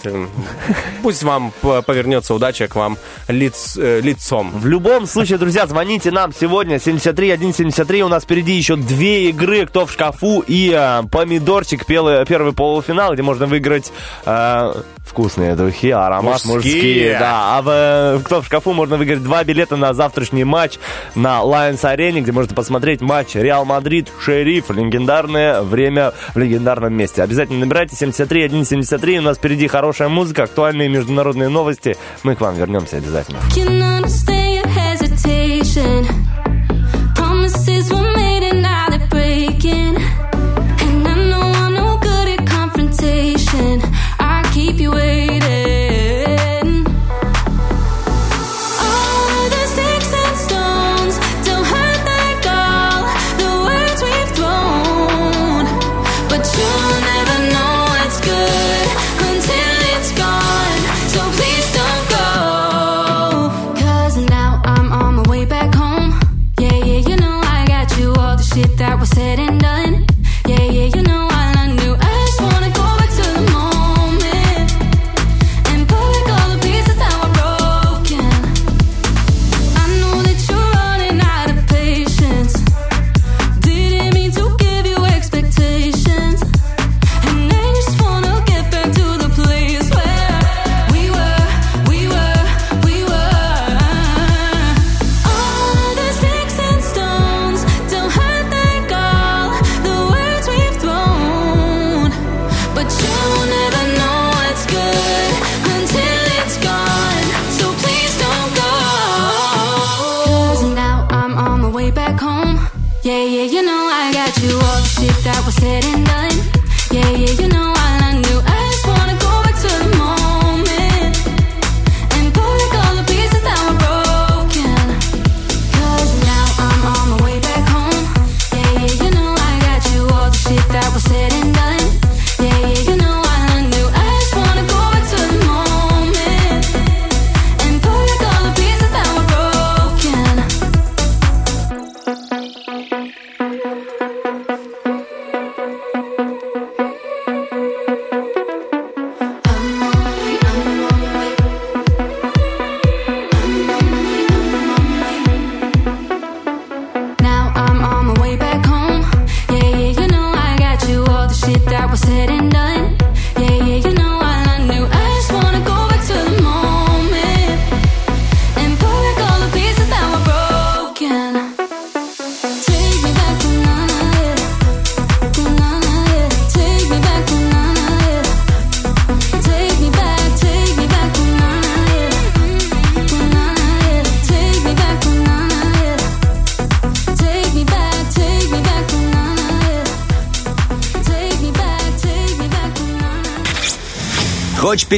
Пусть 1.03 1.23
вам 1.23 1.53
повернется 1.87 2.35
удача 2.35 2.69
к 2.69 2.75
вам 2.75 2.97
лиц- 3.29 3.77
лицом. 4.03 4.51
В 4.53 4.67
любом 4.67 5.07
случае, 5.07 5.39
друзья, 5.39 5.67
звоните 5.67 6.11
нам 6.11 6.33
сегодня 6.33 6.79
73 6.79 7.37
173. 7.37 8.03
У 8.03 8.09
нас 8.09 8.25
впереди 8.25 8.53
еще 8.53 8.77
две 8.77 9.29
игры 9.31 9.67
«Кто 9.67 9.87
в 9.87 9.93
шкафу» 9.93 10.45
и 10.47 10.71
э, 10.75 11.03
«Помидорчик» 11.11 11.85
пелы- 11.89 12.25
первый 12.27 12.53
полуфинал, 12.67 13.15
где 13.15 13.23
можно 13.23 13.47
выиграть 13.47 13.93
э, 14.25 14.73
вкусные 15.05 15.55
духи, 15.55 15.91
аромат 15.91 16.45
Мужские. 16.45 16.55
мужские. 16.55 17.19
Да, 17.19 17.59
а 17.59 17.63
в, 17.63 17.69
э, 17.71 18.21
«Кто 18.25 18.43
в 18.43 18.47
шкафу» 18.47 18.73
можно 18.73 18.97
выиграть 18.97 19.23
два 19.23 19.45
билета 19.45 19.77
на 19.77 19.95
завтрашний 19.95 20.43
матч 20.43 20.79
на 21.15 21.43
Lions 21.43 21.85
Арене, 21.87 22.23
где 22.23 22.33
можно 22.33 22.55
посмотреть 22.57 23.01
матч 23.01 23.37
Реал 23.37 23.65
Мадрид, 23.65 24.09
Шериф, 24.21 24.71
легендарное 24.71 25.63
время 25.63 26.13
в 26.35 26.39
легендарном 26.39 26.93
месте. 26.93 27.23
Обязательно 27.23 27.61
набирайте 27.61 27.95
73 27.95 28.49
173. 28.49 29.19
У 29.21 29.23
нас 29.23 29.39
впереди 29.39 29.69
хорошая 29.69 30.09
музыка, 30.09 30.43
актуальные 30.43 30.89
международные 30.89 31.49
новости. 31.49 31.97
Мы 32.25 32.35
к 32.35 32.41
вам 32.41 32.57
вернемся 32.57 32.97
обязательно. 32.97 33.39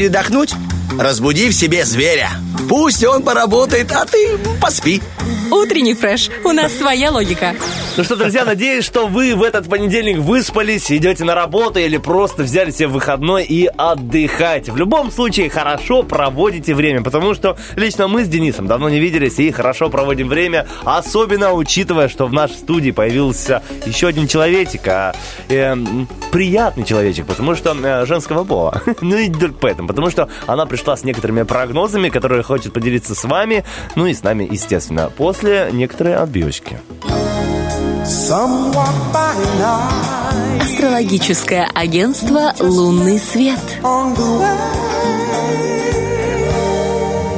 Передохнуть? 0.09 0.55
Разбуди 0.99 1.51
в 1.51 1.53
себе 1.53 1.85
зверя. 1.85 2.31
Пусть 2.69 3.05
он 3.05 3.23
поработает, 3.23 3.93
а 3.93 4.07
ты 4.07 4.39
поспи. 4.61 5.03
Утренний 5.51 5.95
фреш. 5.95 6.31
У 6.45 6.53
нас 6.53 6.73
своя 6.73 7.11
логика. 7.11 7.55
Ну 7.99 8.05
что, 8.05 8.14
друзья, 8.14 8.44
надеюсь, 8.44 8.84
что 8.84 9.09
вы 9.09 9.34
в 9.34 9.42
этот 9.42 9.68
понедельник 9.68 10.18
выспались, 10.18 10.88
идете 10.88 11.24
на 11.24 11.34
работу 11.34 11.80
или 11.80 11.96
просто 11.96 12.44
взяли 12.44 12.70
себе 12.70 12.86
выходной 12.86 13.42
и 13.42 13.66
отдыхаете. 13.66 14.70
В 14.70 14.76
любом 14.76 15.11
случае, 15.11 15.51
хорошо 15.51 16.05
проводите 16.05 16.76
время, 16.76 17.03
потому 17.03 17.34
что 17.34 17.57
лично 17.74 18.07
мы 18.07 18.24
с 18.24 18.28
Денисом 18.28 18.68
давно 18.68 18.88
не 18.88 19.01
виделись 19.01 19.40
и 19.40 19.51
хорошо 19.51 19.90
проводим 19.90 20.28
время, 20.28 20.68
особенно 20.84 21.53
учитывая, 21.53 22.09
что 22.09 22.28
в 22.28 22.32
нашей 22.32 22.59
студии 22.59 22.92
появился 22.92 23.64
еще 23.84 24.07
один 24.07 24.28
человечек, 24.28 24.86
а, 24.86 25.12
э, 25.49 25.74
приятный 26.30 26.84
человечек, 26.84 27.26
потому 27.26 27.57
что 27.57 27.76
э, 27.76 28.07
женского 28.07 28.44
пола. 28.44 28.80
ну 29.01 29.16
и 29.16 29.28
только 29.28 29.59
поэтому, 29.61 29.88
потому 29.88 30.09
что 30.11 30.28
она 30.46 30.66
пришла 30.66 30.96
с 30.96 31.03
некоторыми 31.03 31.42
прогнозами, 31.42 32.11
которые 32.11 32.44
хочет 32.44 32.72
поделиться 32.72 33.16
с 33.16 33.24
вами, 33.24 33.64
ну 33.96 34.07
и 34.07 34.14
с 34.14 34.22
нами, 34.22 34.46
естественно, 34.49 35.11
после 35.16 35.70
некоторой 35.72 36.14
отбивочки. 36.14 36.78
Астрологическое 40.63 41.69
агентство 41.75 42.55
«Лунный 42.59 43.19
свет». 43.19 43.59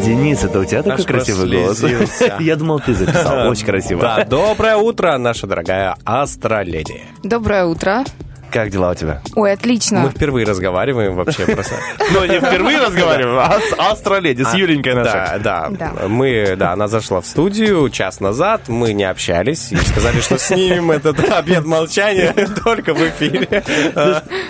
Денис, 0.04 0.44
это 0.44 0.60
у 0.60 0.64
тебя 0.64 0.84
такой 0.84 1.00
Аж 1.00 1.06
красивый 1.06 1.50
голос? 1.50 1.82
Я 2.38 2.54
думал, 2.54 2.78
ты 2.78 2.94
записал. 2.94 3.48
Очень 3.50 3.66
красиво. 3.66 4.00
Да, 4.00 4.24
доброе 4.24 4.76
утро, 4.76 5.18
наша 5.18 5.48
дорогая 5.48 5.96
астроледи. 6.04 7.02
Доброе 7.24 7.64
утро. 7.64 8.04
Как 8.50 8.70
дела 8.70 8.90
у 8.90 8.94
тебя? 8.94 9.22
Ой, 9.36 9.52
отлично. 9.52 10.00
Мы 10.00 10.10
впервые 10.10 10.46
разговариваем 10.46 11.14
вообще 11.14 11.44
просто. 11.46 11.74
Ну, 12.12 12.24
не 12.24 12.40
впервые 12.40 12.78
разговариваем, 12.78 13.38
а 13.38 13.60
с 13.60 13.72
астроледи, 13.92 14.42
с 14.42 14.52
Юленькой 14.54 14.94
Да, 14.94 15.02
нашей. 15.04 15.40
да. 15.40 15.68
Да. 15.70 15.92
Мы, 16.08 16.54
да, 16.56 16.72
она 16.72 16.88
зашла 16.88 17.20
в 17.20 17.26
студию 17.26 17.88
час 17.90 18.18
назад, 18.18 18.62
мы 18.68 18.92
не 18.92 19.04
общались 19.04 19.70
и 19.70 19.76
сказали, 19.76 20.20
что 20.20 20.36
снимем 20.38 20.90
этот 20.90 21.20
обед 21.32 21.64
молчания 21.64 22.32
только 22.64 22.94
в 22.94 22.98
эфире. 23.00 23.62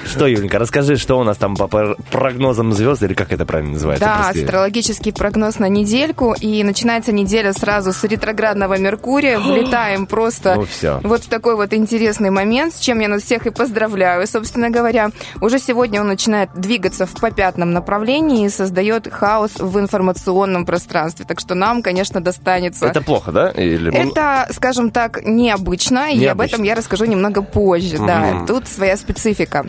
Что, 0.06 0.26
Юленька, 0.26 0.58
расскажи, 0.58 0.96
что 0.96 1.18
у 1.18 1.24
нас 1.24 1.36
там 1.36 1.54
по 1.56 1.68
пр- 1.68 1.96
прогнозам 2.10 2.72
звезд, 2.72 3.02
или 3.02 3.12
как 3.12 3.30
это 3.32 3.44
правильно 3.44 3.72
называется? 3.72 4.04
Да, 4.06 4.30
астрологический 4.30 5.12
прогноз 5.12 5.58
на 5.58 5.68
недельку. 5.68 6.34
И 6.40 6.62
начинается 6.64 7.12
неделя 7.12 7.52
сразу 7.52 7.92
с 7.92 8.02
ретроградного 8.04 8.78
Меркурия. 8.78 9.38
Влетаем 9.50 10.06
просто 10.06 10.54
Ну, 10.56 11.00
вот 11.02 11.24
в 11.24 11.28
такой 11.28 11.56
вот 11.56 11.74
интересный 11.74 12.30
момент, 12.30 12.74
с 12.74 12.78
чем 12.78 13.00
я 13.00 13.08
нас 13.08 13.22
всех 13.22 13.46
и 13.46 13.50
поздравляю. 13.50 13.89
Поздравляю, 13.90 14.26
собственно 14.26 14.70
говоря. 14.70 15.10
Уже 15.40 15.58
сегодня 15.58 16.00
он 16.00 16.06
начинает 16.08 16.50
двигаться 16.54 17.06
в 17.06 17.12
попятном 17.20 17.72
направлении 17.72 18.46
и 18.46 18.48
создает 18.48 19.12
хаос 19.12 19.52
в 19.58 19.78
информационном 19.78 20.64
пространстве. 20.64 21.24
Так 21.26 21.40
что 21.40 21.54
нам, 21.54 21.82
конечно, 21.82 22.20
достанется. 22.20 22.86
Это 22.86 23.02
плохо, 23.02 23.32
да? 23.32 23.50
Или... 23.50 23.92
Это, 23.92 24.46
скажем 24.52 24.90
так, 24.90 25.24
необычно, 25.24 26.10
и 26.10 26.14
об 26.14 26.20
Необычно. 26.20 26.54
этом 26.56 26.64
я 26.64 26.74
расскажу 26.74 27.04
немного 27.06 27.42
позже. 27.42 27.98
Да, 27.98 28.20
Мгм. 28.20 28.46
тут 28.46 28.68
своя 28.68 28.96
специфика. 28.96 29.66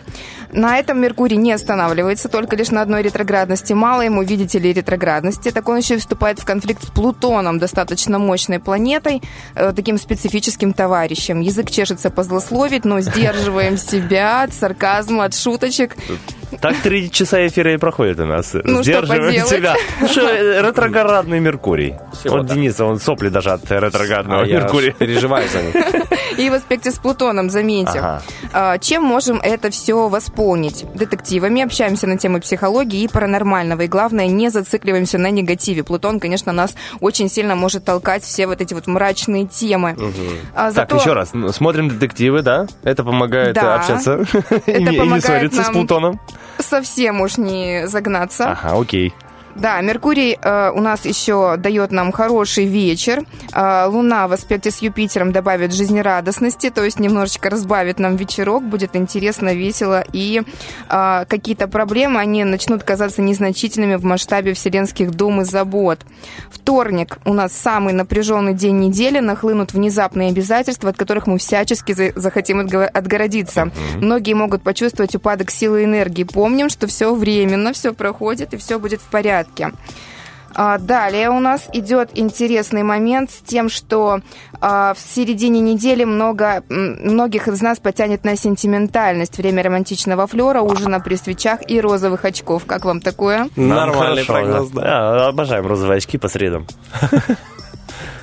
На 0.52 0.78
этом 0.78 1.00
Меркурий 1.00 1.36
не 1.36 1.52
останавливается 1.52 2.28
только 2.28 2.56
лишь 2.56 2.70
на 2.70 2.82
одной 2.82 3.02
ретроградности. 3.02 3.72
Мало 3.72 4.02
ему, 4.02 4.22
видите 4.22 4.58
ли, 4.58 4.72
ретроградности. 4.72 5.50
Так 5.50 5.68
он 5.68 5.78
еще 5.78 5.94
и 5.94 5.98
вступает 5.98 6.38
в 6.38 6.44
конфликт 6.44 6.84
с 6.84 6.90
Плутоном, 6.90 7.58
достаточно 7.58 8.18
мощной 8.18 8.58
планетой, 8.58 9.22
э, 9.54 9.72
таким 9.74 9.96
специфическим 9.96 10.74
товарищем. 10.74 11.40
Язык 11.40 11.70
чешется 11.70 12.10
позлословить, 12.10 12.84
но 12.84 13.00
сдерживаем 13.00 13.78
себя 13.78 14.42
от 14.42 14.52
сарказма, 14.52 15.24
от 15.24 15.34
шуточек. 15.34 15.96
Так 16.60 16.76
три 16.82 17.10
часа 17.10 17.46
эфира 17.46 17.72
и 17.74 17.76
проходит 17.76 18.20
у 18.20 18.24
нас. 18.26 18.54
Ну, 18.64 18.82
Сдерживаем 18.82 19.44
себя. 19.46 19.74
Ну 20.00 20.08
что, 20.08 20.20
э, 20.28 20.62
ретроградный 20.66 21.40
Меркурий. 21.40 21.94
вот 22.24 22.46
так. 22.48 22.56
Денис, 22.56 22.78
он 22.80 22.98
сопли 23.00 23.28
даже 23.28 23.50
от 23.50 23.70
ретроградного 23.70 24.42
А 24.42 24.46
Меркурия. 24.46 24.92
переживаю 24.92 25.48
за 25.48 25.62
них. 25.62 25.74
И 26.38 26.48
в 26.50 26.54
аспекте 26.54 26.90
с 26.90 26.98
Плутоном, 26.98 27.50
заметьте. 27.50 27.98
Ага. 27.98 28.22
А, 28.52 28.78
Чем 28.78 29.02
можем 29.02 29.38
это 29.42 29.70
все 29.70 30.08
восполнить? 30.08 30.84
Детективами 30.94 31.62
общаемся 31.62 32.06
на 32.06 32.16
темы 32.18 32.40
психологии 32.40 33.02
и 33.02 33.08
паранормального. 33.08 33.82
И 33.82 33.86
главное, 33.86 34.26
не 34.26 34.48
зацикливаемся 34.50 35.18
на 35.18 35.30
негативе. 35.30 35.82
Плутон, 35.84 36.20
конечно, 36.20 36.52
нас 36.52 36.74
очень 37.00 37.28
сильно 37.28 37.54
может 37.54 37.84
толкать 37.84 38.22
все 38.24 38.46
вот 38.46 38.60
эти 38.60 38.74
вот 38.74 38.86
мрачные 38.86 39.46
темы. 39.46 39.96
А, 40.54 40.72
Так, 40.72 40.74
зато 40.90 40.96
еще 40.96 41.12
раз. 41.12 41.32
Смотрим 41.54 41.88
детективы, 41.88 42.42
да? 42.42 42.66
Это 42.82 43.04
помогает 43.04 43.54
Да. 43.54 43.76
общаться 43.76 44.24
и 44.66 44.72
не- 44.72 44.78
и 44.78 44.84
не 44.90 44.98
помогает 44.98 45.24
ссориться 45.24 45.62
с 45.62 45.66
нам- 45.66 45.72
Плутоном. 45.74 46.20
Совсем 46.58 47.20
уж 47.20 47.36
не 47.38 47.86
загнаться. 47.86 48.52
Ага, 48.52 48.78
окей. 48.78 49.14
Да, 49.54 49.80
Меркурий 49.82 50.38
э, 50.40 50.70
у 50.74 50.80
нас 50.80 51.04
еще 51.04 51.56
дает 51.58 51.92
нам 51.92 52.10
хороший 52.10 52.64
вечер. 52.64 53.24
Э, 53.52 53.86
Луна 53.86 54.26
в 54.26 54.32
аспекте 54.32 54.70
с 54.70 54.78
Юпитером 54.78 55.30
добавит 55.32 55.74
жизнерадостности, 55.74 56.70
то 56.70 56.82
есть 56.82 56.98
немножечко 56.98 57.50
разбавит 57.50 57.98
нам 57.98 58.16
вечерок, 58.16 58.62
будет 58.62 58.96
интересно, 58.96 59.54
весело, 59.54 60.02
и 60.12 60.42
э, 60.88 61.24
какие-то 61.28 61.68
проблемы, 61.68 62.20
они 62.20 62.44
начнут 62.44 62.82
казаться 62.82 63.20
незначительными 63.20 63.96
в 63.96 64.04
масштабе 64.04 64.54
вселенских 64.54 65.10
дум 65.10 65.42
и 65.42 65.44
забот. 65.44 66.00
Вторник 66.50 67.18
у 67.26 67.34
нас 67.34 67.52
самый 67.52 67.92
напряженный 67.92 68.54
день 68.54 68.78
недели, 68.78 69.18
нахлынут 69.18 69.74
внезапные 69.74 70.30
обязательства, 70.30 70.90
от 70.90 70.96
которых 70.96 71.26
мы 71.26 71.36
всячески 71.36 71.92
за- 71.92 72.12
захотим 72.18 72.60
отго- 72.60 72.86
отгородиться. 72.86 73.70
Многие 73.96 74.32
могут 74.32 74.62
почувствовать 74.62 75.14
упадок 75.14 75.50
силы 75.50 75.82
и 75.82 75.84
энергии. 75.84 76.24
Помним, 76.24 76.70
что 76.70 76.86
все 76.86 77.14
временно, 77.14 77.74
все 77.74 77.92
проходит 77.92 78.54
и 78.54 78.56
все 78.56 78.78
будет 78.78 79.00
в 79.02 79.06
порядке. 79.06 79.41
А, 80.54 80.78
Далее 80.78 81.30
у 81.30 81.40
нас 81.40 81.68
идет 81.72 82.10
интересный 82.14 82.82
момент 82.82 83.30
с 83.30 83.40
тем, 83.40 83.68
что 83.68 84.20
а, 84.60 84.94
в 84.94 84.98
середине 84.98 85.60
недели 85.60 86.04
много, 86.04 86.62
многих 86.68 87.48
из 87.48 87.60
нас 87.62 87.78
потянет 87.78 88.24
на 88.24 88.36
сентиментальность. 88.36 89.38
Время 89.38 89.62
романтичного 89.62 90.26
флера, 90.26 90.60
ужина 90.60 91.00
при 91.00 91.16
свечах 91.16 91.60
и 91.68 91.80
розовых 91.80 92.24
очков. 92.24 92.64
Как 92.66 92.84
вам 92.84 93.00
такое? 93.00 93.48
Нормальный 93.56 94.24
прогноз, 94.24 94.70
да. 94.70 94.82
Да, 94.82 95.28
обожаем 95.28 95.66
розовые 95.66 95.98
очки 95.98 96.18
по 96.18 96.28
средам. 96.28 96.66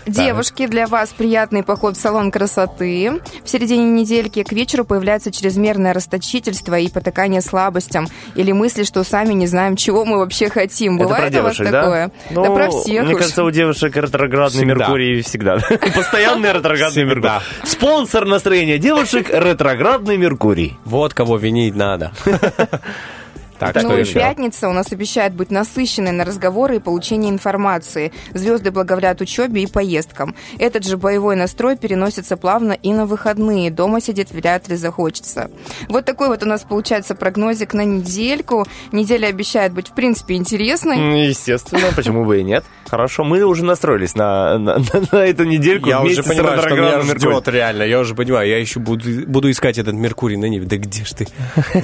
Девушки, 0.06 0.66
для 0.66 0.88
вас 0.88 1.10
приятный 1.10 1.64
поход 1.64 1.96
в 1.96 2.02
салон 2.02 2.32
красоты. 2.32 3.22
В 3.44 3.50
середине 3.50 3.86
недельки 3.86 4.44
к 4.44 4.52
вечеру 4.52 4.84
появляется 4.86 5.32
чрезмерное 5.32 5.94
расточительство 5.94 6.80
и 6.80 6.90
потакание 6.90 7.42
слабостям 7.42 8.08
или 8.36 8.52
мысли, 8.52 8.84
что 8.84 9.04
сами 9.04 9.34
не 9.34 9.46
знаем, 9.48 9.76
чего 9.76 10.06
мы 10.06 10.18
вообще 10.18 10.50
хотим. 10.50 10.96
Это 10.96 11.04
Бывает 11.06 11.32
про 11.34 11.40
у 11.40 11.44
вас 11.44 11.56
девушек, 11.58 11.72
такое? 11.74 12.08
да? 12.08 12.42
да 12.42 12.48
Ну, 12.50 12.56
про 12.56 12.70
всех 12.72 13.04
Мне 13.04 13.14
уж. 13.14 13.20
кажется, 13.20 13.44
у 13.44 13.52
девушек 13.52 13.96
ретроградный 13.96 14.60
Всегда. 14.66 14.74
Меркурий 14.76 15.22
всегда. 15.22 15.58
Постоянный 15.96 16.54
ретроградный. 16.54 17.04
Меркурий. 17.04 17.32
Спонсор 17.64 18.26
настроения 18.26 18.78
девушек 18.80 19.30
ретроградный 19.30 20.18
Меркурий. 20.18 20.78
Вот 20.86 21.14
кого 21.14 21.38
винить 21.38 21.76
надо. 21.76 22.12
Так, 23.60 23.76
Ну 23.76 23.82
что 23.82 23.98
еще? 23.98 24.14
пятница 24.14 24.70
у 24.70 24.74
нас 24.74 24.92
обещает 24.92 25.34
быть 25.34 25.52
насыщенной 25.52 26.12
на 26.12 26.24
разговоры 26.26 26.78
и 26.78 26.80
получение 26.80 27.30
информации. 27.30 28.12
Звезды 28.34 28.72
благоволят 28.72 29.22
учебе 29.22 29.64
и 29.64 29.68
поездкам. 29.68 30.36
Этот 30.58 30.86
же 30.86 30.98
боевой 30.98 31.36
настрой 31.36 31.76
переносится 31.78 32.38
плавно 32.38 32.72
и 32.72 32.94
на 32.94 33.06
выходные. 33.06 33.70
Дома 33.70 34.02
сидеть 34.02 34.32
вряд 34.32 34.70
ли 34.70 34.76
захочется. 34.76 35.52
Вот 35.90 36.06
такой 36.06 36.30
вот 36.30 36.42
у 36.44 36.46
нас 36.46 36.64
получается 36.64 37.16
прогнозик 37.16 37.74
на 37.74 37.84
недельку. 37.84 38.66
Неделя 38.92 39.28
обещает 39.28 39.74
быть, 39.74 39.90
в 39.90 39.94
принципе, 39.94 40.36
интересной. 40.36 41.28
Естественно, 41.28 41.88
почему 41.96 42.26
бы 42.26 42.40
и 42.40 42.44
нет. 42.44 42.64
Хорошо, 42.90 43.24
мы 43.24 43.44
уже 43.44 43.64
настроились 43.64 44.16
на, 44.16 44.58
на, 44.58 44.78
на- 44.78 44.84
на 45.12 45.26
эту 45.26 45.44
недельку 45.44 45.90
Я 45.90 46.02
уже 46.02 46.24
понимаю, 46.24 46.60
что 46.62 46.70
меня 46.76 47.02
ждет 47.02 47.48
реально. 47.48 47.84
Я 47.84 48.00
уже 48.00 48.16
понимаю, 48.16 48.48
я 48.50 48.58
еще 48.58 48.80
буду, 48.80 49.04
буду 49.28 49.50
искать 49.52 49.78
этот 49.78 49.94
Меркурий 49.94 50.38
на 50.38 50.46
небе. 50.46 50.66
Да 50.66 50.78
где 50.78 51.04
ж 51.06 51.12
ты? 51.12 51.28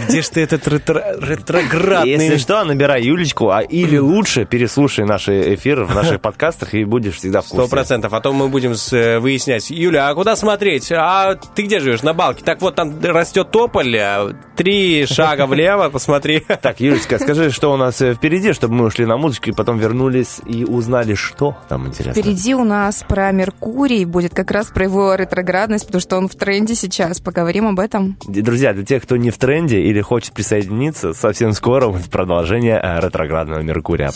Где 0.08 0.22
ж 0.22 0.28
ты 0.30 0.42
этот 0.42 0.68
ретро- 0.68 1.20
ретроградный? 1.24 2.12
Если 2.12 2.38
что, 2.38 2.64
набирай 2.64 3.04
Юлечку, 3.04 3.50
а 3.50 3.62
или 3.62 3.98
лучше 3.98 4.46
переслушай 4.46 5.06
наши 5.06 5.56
эфиры 5.56 5.86
в 5.86 5.94
наших 5.94 6.22
подкастах 6.22 6.74
и 6.74 6.84
будешь 6.86 7.16
всегда 7.16 7.42
в 7.42 7.46
Сто 7.48 7.58
курсе. 7.58 7.72
процентов. 7.72 8.14
А 8.14 8.22
то 8.22 8.34
мы 8.34 8.48
будем 8.48 8.74
э, 8.92 9.20
выяснять. 9.20 9.70
Юля, 9.70 10.10
а 10.10 10.16
куда 10.16 10.36
смотреть? 10.36 10.92
А 10.92 11.36
ты 11.36 11.64
где 11.64 11.80
живешь? 11.80 12.02
На 12.04 12.14
балке. 12.14 12.44
Так 12.44 12.62
вот, 12.62 12.76
там 12.76 13.00
растет 13.04 13.52
тополь. 13.52 13.96
а 13.98 14.32
Три 14.56 15.06
шага 15.06 15.46
влево, 15.46 15.90
посмотри. 15.90 16.40
Так, 16.62 16.80
Юлечка, 16.80 17.20
скажи, 17.20 17.52
что 17.52 17.72
у 17.74 17.78
нас 17.78 18.02
э, 18.02 18.14
впереди, 18.14 18.54
чтобы 18.54 18.74
мы 18.76 18.86
ушли 18.86 19.06
на 19.06 19.18
музычку 19.18 19.50
и 19.50 19.54
потом 19.54 19.78
вернулись 19.78 20.40
и 20.46 20.64
узнали, 20.64 20.95
что 21.16 21.58
там 21.68 21.88
интересно. 21.88 22.22
Впереди 22.22 22.56
у 22.56 22.64
нас 22.64 23.04
про 23.08 23.32
Меркурий 23.32 24.06
будет 24.06 24.34
как 24.34 24.52
раз 24.52 24.68
про 24.68 24.86
его 24.86 25.16
ретроградность, 25.16 25.86
потому 25.86 26.02
что 26.02 26.18
он 26.18 26.28
в 26.28 26.36
тренде 26.36 26.76
сейчас. 26.76 27.20
Поговорим 27.20 27.68
об 27.68 27.80
этом. 27.80 28.18
Друзья, 28.26 28.74
для 28.74 28.86
тех, 28.86 29.04
кто 29.04 29.18
не 29.18 29.32
в 29.32 29.38
тренде 29.38 29.82
или 29.82 30.02
хочет 30.02 30.34
присоединиться, 30.34 31.14
совсем 31.14 31.54
скоро 31.54 31.90
будет 31.90 32.10
продолжение 32.10 32.80
э, 32.82 33.00
ретроградного 33.02 33.60
Меркурия. 33.60 34.12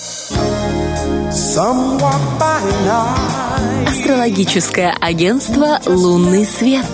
Астрологическое 3.88 4.96
агентство 5.00 5.80
«Лунный 5.86 6.46
свет». 6.46 6.86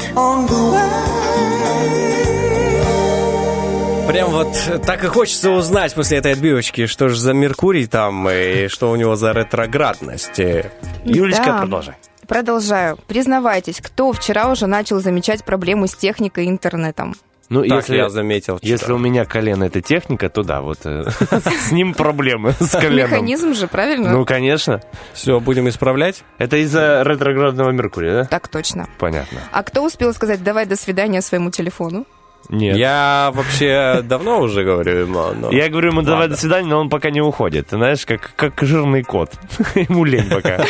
Прям 4.08 4.30
вот 4.30 4.47
так 4.86 5.03
и 5.03 5.08
хочется 5.08 5.49
узнать 5.51 5.93
после 5.95 6.20
этой 6.20 6.34
отбивочки, 6.34 6.86
что 6.86 7.10
же 7.10 7.20
за 7.20 7.34
Меркурий 7.34 7.88
там 7.88 8.30
и 8.30 8.68
что 8.68 8.91
у 8.91 8.95
него 8.95 9.16
за 9.16 9.32
ретроградность. 9.32 10.39
Э, 10.39 10.72
Юлечка, 11.03 11.45
Да. 11.45 11.60
продолжай. 11.62 11.95
Продолжаю. 12.28 12.97
Признавайтесь, 13.08 13.82
кто 13.82 14.12
вчера 14.14 14.51
уже 14.51 14.68
начал 14.68 14.99
замечать 14.99 15.43
проблемы 15.43 15.88
с 15.88 15.95
техникой 15.95 16.45
и 16.45 16.49
интернетом? 16.49 17.16
Ну, 17.49 17.62
Так 17.64 17.78
если, 17.82 17.97
я 17.97 18.10
заметил. 18.10 18.58
вчера. 18.58 18.72
если 18.72 18.91
у 18.93 18.97
меня 18.97 19.26
колено 19.26 19.66
это 19.66 19.82
техника, 19.82 20.30
то 20.30 20.41
да, 20.43 20.62
вот 20.62 20.80
э, 20.86 21.03
с 21.68 21.72
ним 21.72 21.93
проблемы, 21.93 22.53
с 22.60 22.72
коленом. 22.72 23.12
Механизм 23.12 23.53
же, 23.53 23.68
правильно? 23.68 24.12
Ну, 24.12 24.26
конечно. 24.26 24.82
Все, 25.14 25.39
будем 25.39 25.68
исправлять? 25.70 26.24
Это 26.39 26.58
из-за 26.58 27.03
ретроградного 27.06 27.70
Меркурия, 27.72 28.14
да? 28.14 28.26
Так 28.26 28.47
точно. 28.47 28.88
Понятно. 28.97 29.39
А 29.51 29.62
кто 29.64 29.84
успел 29.84 30.14
сказать 30.14 30.43
«давай 30.43 30.66
до 30.66 30.76
свидания» 30.76 31.22
своему 31.22 31.51
телефону? 31.51 32.06
Нет. 32.50 32.78
Я 32.78 33.32
вообще 33.34 34.02
давно 34.04 34.39
уже 34.41 34.64
говорю 34.64 35.00
ему. 35.00 35.32
но- 35.34 35.52
Я 35.52 35.70
говорю 35.70 35.91
ему, 35.91 36.02
давай 36.02 36.22
Ладно. 36.22 36.36
до 36.36 36.41
свидания, 36.41 36.68
но 36.68 36.80
он 36.80 36.89
пока 36.89 37.10
не 37.10 37.22
уходит. 37.22 37.68
Ты 37.68 37.78
знаешь, 37.78 38.06
как, 38.06 38.32
как 38.36 38.54
жирный 38.62 39.04
кот. 39.04 39.32
Ему 39.76 40.04
лень 40.06 40.30
пока. 40.30 40.64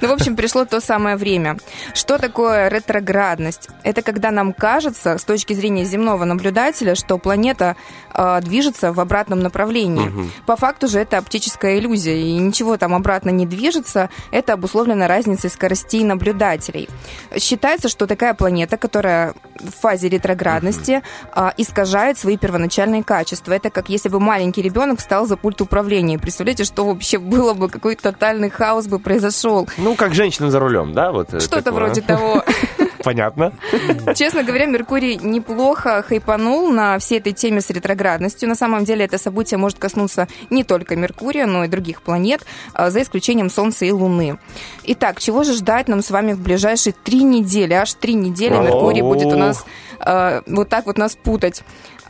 Ну, 0.00 0.08
в 0.08 0.12
общем, 0.12 0.36
пришло 0.36 0.64
то 0.64 0.80
самое 0.80 1.16
время. 1.16 1.58
Что 1.94 2.18
такое 2.18 2.68
ретроградность? 2.68 3.68
Это 3.84 4.02
когда 4.02 4.30
нам 4.30 4.52
кажется, 4.52 5.18
с 5.18 5.24
точки 5.24 5.52
зрения 5.52 5.84
земного 5.84 6.24
наблюдателя, 6.24 6.94
что 6.94 7.18
планета 7.18 7.76
э, 8.14 8.40
движется 8.42 8.92
в 8.92 9.00
обратном 9.00 9.40
направлении. 9.40 10.10
По 10.46 10.56
факту 10.56 10.88
же 10.88 10.98
это 11.00 11.18
оптическая 11.18 11.78
иллюзия, 11.78 12.16
и 12.20 12.32
ничего 12.38 12.76
там 12.76 12.94
обратно 12.94 13.30
не 13.30 13.46
движется. 13.46 14.08
Это 14.30 14.54
обусловлено 14.54 15.06
разницей 15.06 15.50
скоростей 15.50 16.04
наблюдателей. 16.04 16.88
Считается, 17.38 17.88
что 17.88 18.06
такая 18.06 18.34
планета, 18.34 18.76
которая 18.76 19.34
в 19.60 19.70
фазе 19.80 20.08
ретроградности, 20.08 20.39
а, 21.32 21.52
искажает 21.56 22.18
свои 22.18 22.36
первоначальные 22.36 23.02
качества. 23.04 23.52
Это 23.52 23.70
как 23.70 23.88
если 23.88 24.08
бы 24.08 24.20
маленький 24.20 24.62
ребенок 24.62 24.98
встал 24.98 25.26
за 25.26 25.36
пульт 25.36 25.60
управления. 25.60 26.18
Представляете, 26.18 26.64
что 26.64 26.84
вообще 26.86 27.18
было 27.18 27.54
бы, 27.54 27.68
какой 27.68 27.96
тотальный 27.96 28.50
хаос 28.50 28.86
бы 28.86 28.98
произошел. 28.98 29.68
Ну, 29.78 29.94
как 29.94 30.14
женщина 30.14 30.50
за 30.50 30.58
рулем, 30.58 30.92
да? 30.92 31.12
Вот 31.12 31.34
э, 31.34 31.40
Что-то 31.40 31.62
такое. 31.62 31.84
вроде 31.84 32.00
того. 32.00 32.44
Понятно. 33.02 33.52
Честно 34.14 34.42
говоря, 34.42 34.66
Меркурий 34.66 35.16
неплохо 35.16 36.02
хайпанул 36.02 36.70
на 36.70 36.98
всей 36.98 37.18
этой 37.18 37.32
теме 37.32 37.60
с 37.60 37.70
ретроградностью. 37.70 38.48
На 38.48 38.54
самом 38.54 38.84
деле 38.84 39.04
это 39.04 39.18
событие 39.18 39.58
может 39.58 39.78
коснуться 39.78 40.28
не 40.50 40.64
только 40.64 40.96
Меркурия, 40.96 41.46
но 41.46 41.64
и 41.64 41.68
других 41.68 42.02
планет, 42.02 42.44
а, 42.74 42.90
за 42.90 43.02
исключением 43.02 43.50
Солнца 43.50 43.84
и 43.84 43.90
Луны. 43.90 44.38
Итак, 44.84 45.20
чего 45.20 45.44
же 45.44 45.54
ждать 45.54 45.88
нам 45.88 46.02
с 46.02 46.10
вами 46.10 46.32
в 46.32 46.40
ближайшие 46.40 46.92
три 46.92 47.22
недели? 47.22 47.72
Аж 47.72 47.94
три 47.94 48.14
недели 48.14 48.54
Меркурий 48.54 49.02
будет 49.02 49.32
у 49.32 49.36
нас 49.36 49.64
а, 49.98 50.42
вот 50.46 50.68
так 50.68 50.86
вот 50.86 50.98
нас 50.98 51.16
путать. 51.16 51.62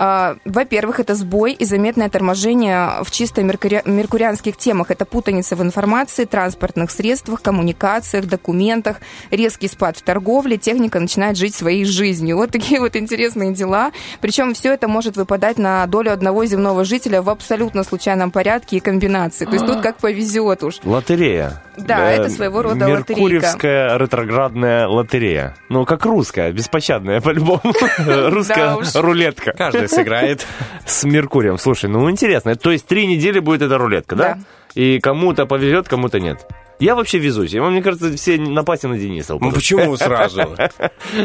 А, 0.02 0.36
Во-первых, 0.46 0.98
это 0.98 1.14
сбой 1.14 1.52
и 1.52 1.66
заметное 1.66 2.08
торможение 2.08 3.02
в 3.04 3.10
чисто 3.10 3.42
меркури- 3.42 3.82
меркурианских 3.84 4.56
темах. 4.56 4.90
Это 4.90 5.04
путаница 5.04 5.56
в 5.56 5.62
информации, 5.62 6.24
транспортных 6.24 6.90
средствах, 6.90 7.42
коммуникациях, 7.42 8.24
документах, 8.24 8.96
резкий 9.30 9.68
спад 9.68 9.98
в 9.98 10.02
торговле, 10.02 10.56
техника 10.56 10.98
начинает 11.00 11.36
жить 11.36 11.54
своей 11.54 11.84
жизнью. 11.84 12.38
Вот 12.38 12.50
такие 12.50 12.80
вот 12.80 12.96
интересные 12.96 13.52
дела. 13.52 13.92
Причем 14.22 14.54
все 14.54 14.72
это 14.72 14.88
может 14.88 15.18
выпадать 15.18 15.58
на 15.58 15.86
долю 15.86 16.12
одного 16.14 16.46
земного 16.46 16.84
жителя 16.86 17.20
в 17.20 17.28
абсолютно 17.28 17.84
случайном 17.84 18.30
порядке 18.30 18.78
и 18.78 18.80
комбинации. 18.80 19.44
То 19.44 19.52
есть 19.52 19.66
тут 19.66 19.82
как 19.82 19.98
повезет 19.98 20.62
уж. 20.64 20.76
Лотерея. 20.82 21.62
Да, 21.76 22.10
Э, 22.10 22.16
это 22.16 22.30
своего 22.30 22.62
рода 22.62 22.86
лотерейка. 22.88 23.12
Меркурьевская 23.20 23.98
ретроградная 23.98 24.86
лотерея. 24.88 25.56
Ну, 25.68 25.84
как 25.84 26.06
русская, 26.06 26.52
беспощадная 26.52 27.20
по-любому. 27.20 27.60
Русская 27.98 28.78
рулетка. 28.94 29.52
Каждый 29.52 29.89
сыграет. 29.90 30.46
С 30.86 31.04
Меркурием. 31.04 31.58
Слушай, 31.58 31.90
ну 31.90 32.08
интересно. 32.10 32.54
То 32.56 32.70
есть 32.70 32.86
три 32.86 33.06
недели 33.06 33.38
будет 33.40 33.62
эта 33.62 33.76
рулетка, 33.78 34.16
да? 34.16 34.34
Да. 34.34 34.40
И 34.74 35.00
кому-то 35.00 35.46
повезет, 35.46 35.88
кому-то 35.88 36.20
нет. 36.20 36.46
Я 36.78 36.94
вообще 36.94 37.18
везучий. 37.18 37.60
Мне 37.60 37.82
кажется, 37.82 38.16
все 38.16 38.38
напасть 38.38 38.84
на 38.84 38.96
Дениса. 38.96 39.36
Ну 39.38 39.52
почему 39.52 39.94
сразу? 39.98 40.56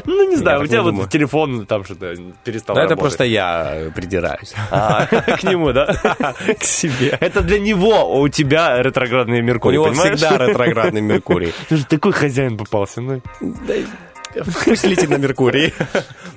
Ну, 0.03 0.29
не 0.29 0.35
знаю, 0.35 0.61
у 0.61 0.67
тебя 0.67 0.81
вот 0.81 1.09
телефон 1.09 1.65
там 1.65 1.85
что-то 1.85 2.13
перестал 2.43 2.75
Ну, 2.75 2.81
это 2.81 2.89
работать. 2.89 2.99
просто 2.99 3.23
я 3.23 3.89
придираюсь. 3.95 4.53
А, 4.69 5.05
к 5.05 5.43
нему, 5.43 5.71
да? 5.71 5.95
К 6.59 6.63
себе. 6.63 7.17
Это 7.21 7.41
для 7.41 7.59
него, 7.59 8.19
у 8.19 8.27
тебя 8.27 8.81
ретроградный 8.83 9.39
У 9.39 9.43
Меркурий, 9.43 9.75
него 9.75 9.85
понимаешь? 9.85 10.17
всегда 10.19 10.45
ретроградный 10.45 11.01
Меркурий. 11.01 11.53
Ты 11.69 11.77
же 11.77 11.85
такой 11.85 12.11
хозяин 12.11 12.57
попался. 12.57 12.99
Ну. 12.99 13.21
Пусть 14.65 14.83
летит 14.83 15.09
на 15.09 15.15
Меркурий. 15.17 15.73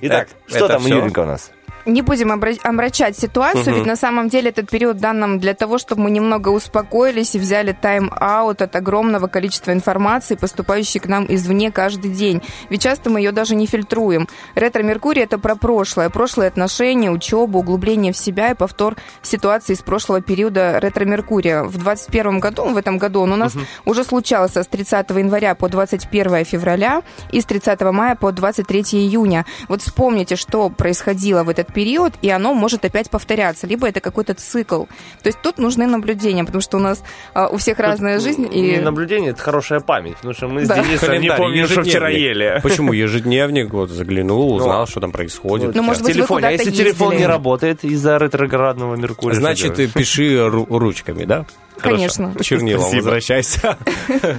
Итак, 0.02 0.28
Так, 0.28 0.36
что 0.46 0.66
это 0.66 0.74
там? 0.74 0.86
Юренька, 0.86 1.20
у 1.20 1.24
нас? 1.24 1.50
Не 1.86 2.02
будем 2.02 2.32
омрачать 2.32 3.18
ситуацию, 3.18 3.76
ведь 3.76 3.86
на 3.86 3.96
самом 3.96 4.28
деле 4.28 4.50
этот 4.50 4.68
период 4.70 4.98
дан 4.98 5.18
нам 5.18 5.38
для 5.38 5.54
того, 5.54 5.78
чтобы 5.78 6.02
мы 6.02 6.10
немного 6.10 6.50
успокоились 6.50 7.34
и 7.34 7.38
взяли 7.38 7.72
тайм-аут 7.72 8.62
от 8.62 8.76
огромного 8.76 9.26
количества 9.26 9.72
информации, 9.72 10.34
поступающей 10.34 11.00
к 11.00 11.06
нам 11.06 11.26
извне 11.28 11.70
каждый 11.70 12.10
день. 12.10 12.42
Ведь 12.68 12.82
часто 12.82 13.10
мы 13.10 13.20
ее 13.20 13.32
даже 13.32 13.54
не 13.54 13.66
фильтруем. 13.66 14.28
Ретро-Меркурий— 14.54 15.22
это 15.24 15.38
про 15.38 15.56
прошлое. 15.56 16.10
Прошлые 16.10 16.48
отношения, 16.48 17.10
учебу, 17.10 17.60
углубление 17.60 18.12
в 18.12 18.16
себя 18.16 18.50
и 18.50 18.54
повтор 18.54 18.96
ситуации 19.22 19.72
из 19.72 19.80
прошлого 19.80 20.20
периода 20.20 20.78
ретро-Меркурия. 20.78 21.62
В 21.62 21.78
2021 21.78 22.40
году, 22.40 22.64
в 22.64 22.76
этом 22.76 22.98
году 22.98 23.20
он 23.20 23.32
у 23.32 23.36
нас 23.36 23.54
уже 23.84 24.04
случался 24.04 24.62
с 24.62 24.66
30 24.66 25.10
января 25.10 25.54
по 25.54 25.68
21 25.68 26.44
февраля 26.44 27.02
и 27.32 27.40
с 27.40 27.44
30 27.46 27.80
мая 27.92 28.14
по 28.14 28.30
23 28.32 28.80
июня. 28.92 29.46
Вот 29.68 29.82
вспомните, 29.82 30.36
что 30.36 30.68
происходило 30.68 31.44
в 31.44 31.48
этот 31.48 31.67
период, 31.72 32.14
и 32.22 32.30
оно 32.30 32.54
может 32.54 32.84
опять 32.84 33.10
повторяться. 33.10 33.66
Либо 33.66 33.88
это 33.88 34.00
какой-то 34.00 34.34
цикл. 34.34 34.84
То 35.22 35.26
есть 35.26 35.40
тут 35.42 35.58
нужны 35.58 35.86
наблюдения, 35.86 36.44
потому 36.44 36.60
что 36.60 36.76
у 36.76 36.80
нас 36.80 37.02
а, 37.34 37.48
у 37.48 37.56
всех 37.56 37.78
разная 37.78 38.20
жизнь. 38.20 38.48
Не 38.48 38.76
И... 38.76 38.78
наблюдение, 38.78 39.30
это 39.30 39.42
хорошая 39.42 39.80
память, 39.80 40.16
потому 40.16 40.34
что 40.34 40.48
мы 40.48 40.64
с 40.64 40.68
Да. 40.68 40.82
Денисом 40.82 41.20
не 41.20 41.32
помним, 41.32 41.66
что 41.66 41.82
вчера 41.82 42.08
ели. 42.08 42.60
Почему 42.62 42.92
ежедневник? 42.92 43.72
Вот 43.72 43.90
заглянул, 43.90 44.54
узнал, 44.54 44.86
что 44.86 45.00
там 45.00 45.12
происходит. 45.12 45.74
Ну, 45.74 45.82
может 45.82 46.02
быть, 46.02 46.14
вы 46.14 46.14
телефоне. 46.20 46.48
А 46.48 46.50
если 46.50 46.70
телефон 46.70 47.16
не 47.16 47.26
работает 47.26 47.84
из-за 47.84 48.16
ретроградного 48.16 48.96
Меркурия? 48.96 49.38
Значит, 49.38 49.76
пиши 49.92 50.34
ру- 50.36 50.66
ручками, 50.68 51.24
да? 51.24 51.46
Конечно. 51.78 52.34
Чернилом 52.42 52.90
возвращайся. 52.90 53.76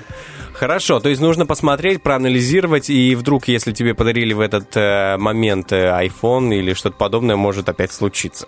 Хорошо, 0.59 0.99
то 0.99 1.07
есть 1.07 1.21
нужно 1.21 1.45
посмотреть, 1.45 2.03
проанализировать, 2.03 2.89
и 2.89 3.15
вдруг, 3.15 3.47
если 3.47 3.71
тебе 3.71 3.93
подарили 3.93 4.33
в 4.33 4.41
этот 4.41 4.75
э, 4.75 5.15
момент 5.17 5.71
э, 5.71 5.87
iPhone 6.05 6.53
или 6.53 6.73
что-то 6.73 6.97
подобное, 6.97 7.37
может 7.37 7.69
опять 7.69 7.93
случиться. 7.93 8.45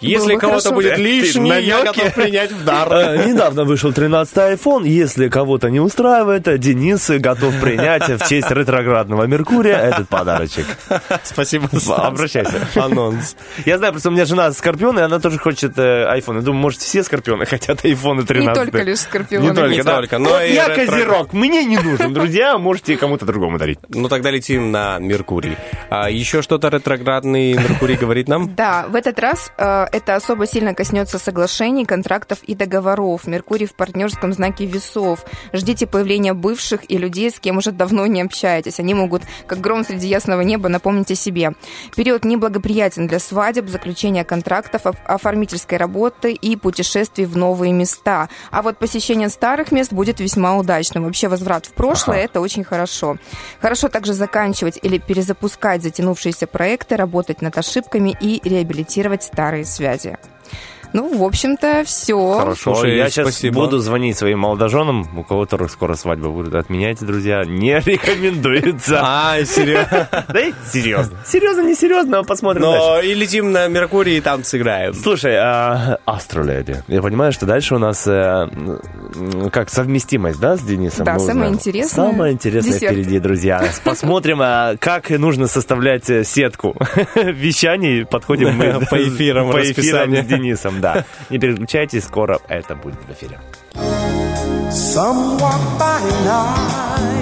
Если 0.00 0.36
кого-то 0.36 0.72
будет 0.72 0.98
лишний, 0.98 1.62
я 1.62 1.84
готов 1.84 2.14
принять 2.14 2.52
в 2.52 2.64
дар. 2.64 2.92
Э, 2.92 3.26
Недавно 3.26 3.64
вышел 3.64 3.90
13-й 3.90 4.54
iPhone. 4.54 4.86
Если 4.88 5.28
кого-то 5.28 5.68
не 5.68 5.80
устраивает, 5.80 6.60
Денис 6.60 7.10
готов 7.10 7.58
принять 7.60 8.08
в 8.08 8.28
честь 8.28 8.50
ретроградного 8.50 9.24
Меркурия 9.24 9.76
этот 9.76 10.08
подарочек. 10.08 10.66
Спасибо. 11.22 11.68
Обращайся. 11.96 12.66
Анонс. 12.74 13.36
Я 13.66 13.78
знаю, 13.78 13.92
просто 13.92 14.08
у 14.08 14.12
меня 14.12 14.24
жена 14.24 14.52
скорпион, 14.52 14.98
и 14.98 15.02
она 15.02 15.18
тоже 15.18 15.38
хочет 15.38 15.78
э, 15.78 16.06
iPhone. 16.18 16.36
Я 16.36 16.42
думаю, 16.42 16.62
может, 16.62 16.80
все 16.80 17.02
скорпионы 17.02 17.46
хотят 17.46 17.84
iPhone 17.84 18.24
13. 18.24 18.48
Не 18.48 18.54
только 18.54 18.82
лишь 18.82 19.00
скорпионы. 19.00 19.48
Не 19.48 19.54
только, 19.54 19.84
да. 19.84 19.96
только, 19.96 20.18
но 20.18 20.40
я 20.40 20.68
козерог, 20.74 21.32
мне 21.32 21.64
не 21.64 21.78
нужен, 21.78 22.12
друзья, 22.12 22.58
можете 22.58 22.96
кому-то 22.96 23.26
другому 23.26 23.58
дарить. 23.58 23.78
Ну 23.88 24.08
тогда 24.08 24.30
летим 24.30 24.70
на 24.70 24.98
Меркурий. 24.98 25.56
А 25.90 26.10
еще 26.10 26.42
что-то 26.42 26.68
ретроградный 26.68 27.54
Меркурий 27.54 27.96
говорит 27.96 28.28
нам? 28.28 28.54
Да, 28.54 28.86
в 28.88 28.94
этот 28.94 29.18
раз 29.18 29.52
э, 29.58 29.86
это 29.92 30.14
особо 30.14 30.46
сильно 30.46 30.74
коснется 30.74 31.18
соглашений, 31.18 31.84
контрактов 31.84 32.38
и 32.44 32.54
договоров. 32.54 33.26
Меркурий 33.26 33.66
в 33.66 33.74
партнерском 33.74 34.32
знаке 34.32 34.66
весов. 34.66 35.24
Ждите 35.52 35.86
появления 35.86 36.32
бывших 36.32 36.88
и 36.88 36.96
людей, 36.96 37.30
с 37.30 37.40
кем 37.40 37.58
уже 37.58 37.72
давно 37.72 38.06
не 38.06 38.22
общаетесь. 38.22 38.78
Они 38.78 38.94
могут, 38.94 39.22
как 39.46 39.60
гром 39.60 39.84
среди 39.84 40.06
ясного 40.06 40.42
неба, 40.42 40.68
напомнить 40.68 41.10
о 41.10 41.14
себе. 41.16 41.54
Период 41.96 42.24
неблагоприятен 42.24 43.06
для 43.06 43.18
свадеб, 43.18 43.68
заключения 43.68 44.24
контрактов, 44.24 44.86
оф- 44.86 45.04
оформительской 45.06 45.76
работы 45.76 46.32
и 46.32 46.54
путешествий 46.56 47.26
в 47.26 47.36
новые 47.36 47.72
места. 47.72 48.28
А 48.50 48.62
вот 48.62 48.78
посещение 48.78 49.28
старых 49.28 49.72
мест 49.72 49.92
будет 49.92 50.20
весьма 50.20 50.56
удачным. 50.56 51.04
Вообще 51.04 51.26
возврат 51.28 51.66
в 51.66 51.72
прошлое 51.72 52.24
это 52.24 52.40
очень 52.40 52.62
хорошо. 52.62 53.16
Хорошо 53.60 53.88
также 53.88 54.12
заканчивать 54.12 54.78
или 54.80 54.98
перезапускать 54.98 55.82
затянувшиеся 55.82 56.46
проекты, 56.46 56.96
работать 56.96 57.42
над 57.42 57.58
ошибками 57.58 58.16
и 58.20 58.40
реабилитировать 58.48 59.24
старые 59.24 59.64
связи 59.64 59.79
связи. 59.80 60.14
Ну, 60.92 61.16
в 61.16 61.22
общем-то, 61.22 61.82
все. 61.84 62.38
Хорошо, 62.38 62.74
Слушай, 62.74 62.96
я 62.96 63.08
сейчас 63.08 63.28
спасибо. 63.28 63.54
буду 63.60 63.78
звонить 63.78 64.16
своим 64.18 64.40
молодоженам, 64.40 65.06
у 65.18 65.22
кого-то 65.22 65.68
скоро 65.68 65.94
свадьба 65.94 66.28
будет. 66.30 66.54
Отменяйте, 66.54 67.04
друзья, 67.04 67.44
не 67.44 67.78
рекомендуется. 67.84 69.00
А, 69.02 69.44
серьезно? 69.44 70.08
Да 70.28 70.40
серьезно. 70.70 71.18
Серьезно, 71.26 71.62
не 71.62 71.74
серьезно, 71.74 72.22
посмотрим 72.24 72.62
дальше. 72.62 72.78
Но 72.86 73.00
и 73.00 73.14
летим 73.14 73.52
на 73.52 73.68
Меркурий, 73.68 74.18
и 74.18 74.20
там 74.20 74.44
сыграем. 74.44 74.94
Слушай, 74.94 75.36
а, 75.36 75.98
Астроледи, 76.04 76.82
я 76.88 77.02
понимаю, 77.02 77.32
что 77.32 77.46
дальше 77.46 77.74
у 77.74 77.78
нас 77.78 78.06
э, 78.06 78.48
как 79.52 79.70
совместимость, 79.70 80.40
да, 80.40 80.56
с 80.56 80.60
Денисом? 80.62 81.04
Да, 81.04 81.14
Мы 81.14 81.20
самое 81.20 81.52
интересное. 81.52 82.06
Самое 82.10 82.32
интересное 82.32 82.76
впереди, 82.78 83.18
друзья. 83.18 83.62
Посмотрим, 83.84 84.40
а, 84.42 84.76
как 84.78 85.10
нужно 85.10 85.46
составлять 85.46 86.08
э, 86.10 86.24
сетку 86.24 86.76
вещаний. 87.14 88.04
Подходим 88.04 88.54
мы 88.54 88.80
По 88.86 88.96
эфирам, 89.02 89.50
по 89.50 89.60
эфирам 89.62 90.14
с 90.14 90.26
Денисом, 90.26 90.79
да. 90.80 91.04
Не 91.30 91.38
переключайтесь, 91.38 92.04
скоро 92.04 92.40
это 92.48 92.74
будет 92.74 92.98
в 93.06 93.12
эфире. 93.12 93.38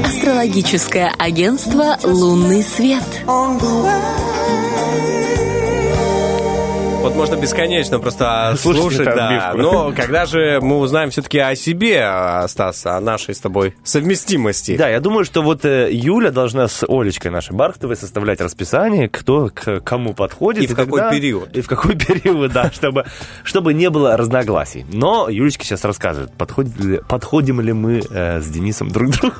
Астрологическое 0.04 1.12
агентство 1.18 1.96
«Лунный 2.02 2.62
свет». 2.62 3.04
Вот 7.00 7.14
можно 7.14 7.36
бесконечно 7.36 8.00
просто 8.00 8.54
Слушать 8.60 8.80
слушать, 8.82 9.04
да. 9.04 9.50
отбивку. 9.50 9.58
Но 9.72 9.92
когда 9.96 10.26
же 10.26 10.58
мы 10.60 10.78
узнаем 10.78 11.10
все-таки 11.10 11.38
о 11.38 11.54
себе, 11.54 12.02
а, 12.04 12.46
Стас, 12.48 12.84
о 12.86 13.00
нашей 13.00 13.34
с 13.34 13.38
тобой 13.40 13.74
совместимости? 13.84 14.76
Да, 14.76 14.88
я 14.88 15.00
думаю, 15.00 15.24
что 15.24 15.42
вот 15.42 15.64
э, 15.64 15.88
Юля 15.92 16.30
должна 16.32 16.66
с 16.68 16.84
Олечкой 16.86 17.30
нашей 17.30 17.54
Бархтовой 17.54 17.96
составлять 17.96 18.40
расписание, 18.40 19.08
кто 19.08 19.48
к 19.54 19.80
кому 19.80 20.12
подходит. 20.12 20.64
И 20.64 20.66
в 20.66 20.74
какой 20.74 21.00
когда- 21.00 21.10
период. 21.12 21.56
И 21.56 21.60
в 21.60 21.68
какой 21.68 21.96
период, 21.96 22.52
да, 22.52 22.70
чтобы, 22.72 23.04
чтобы 23.44 23.74
не 23.74 23.90
было 23.90 24.16
разногласий. 24.16 24.84
Но 24.92 25.28
Юлечка 25.30 25.64
сейчас 25.64 25.84
расскажет, 25.84 26.32
подходит 26.36 26.78
ли- 26.80 27.00
подходим 27.08 27.60
ли 27.60 27.72
мы 27.72 28.02
э, 28.10 28.40
с 28.40 28.46
Денисом 28.48 28.88
друг 28.90 29.12
к 29.12 29.20
другу. 29.20 29.36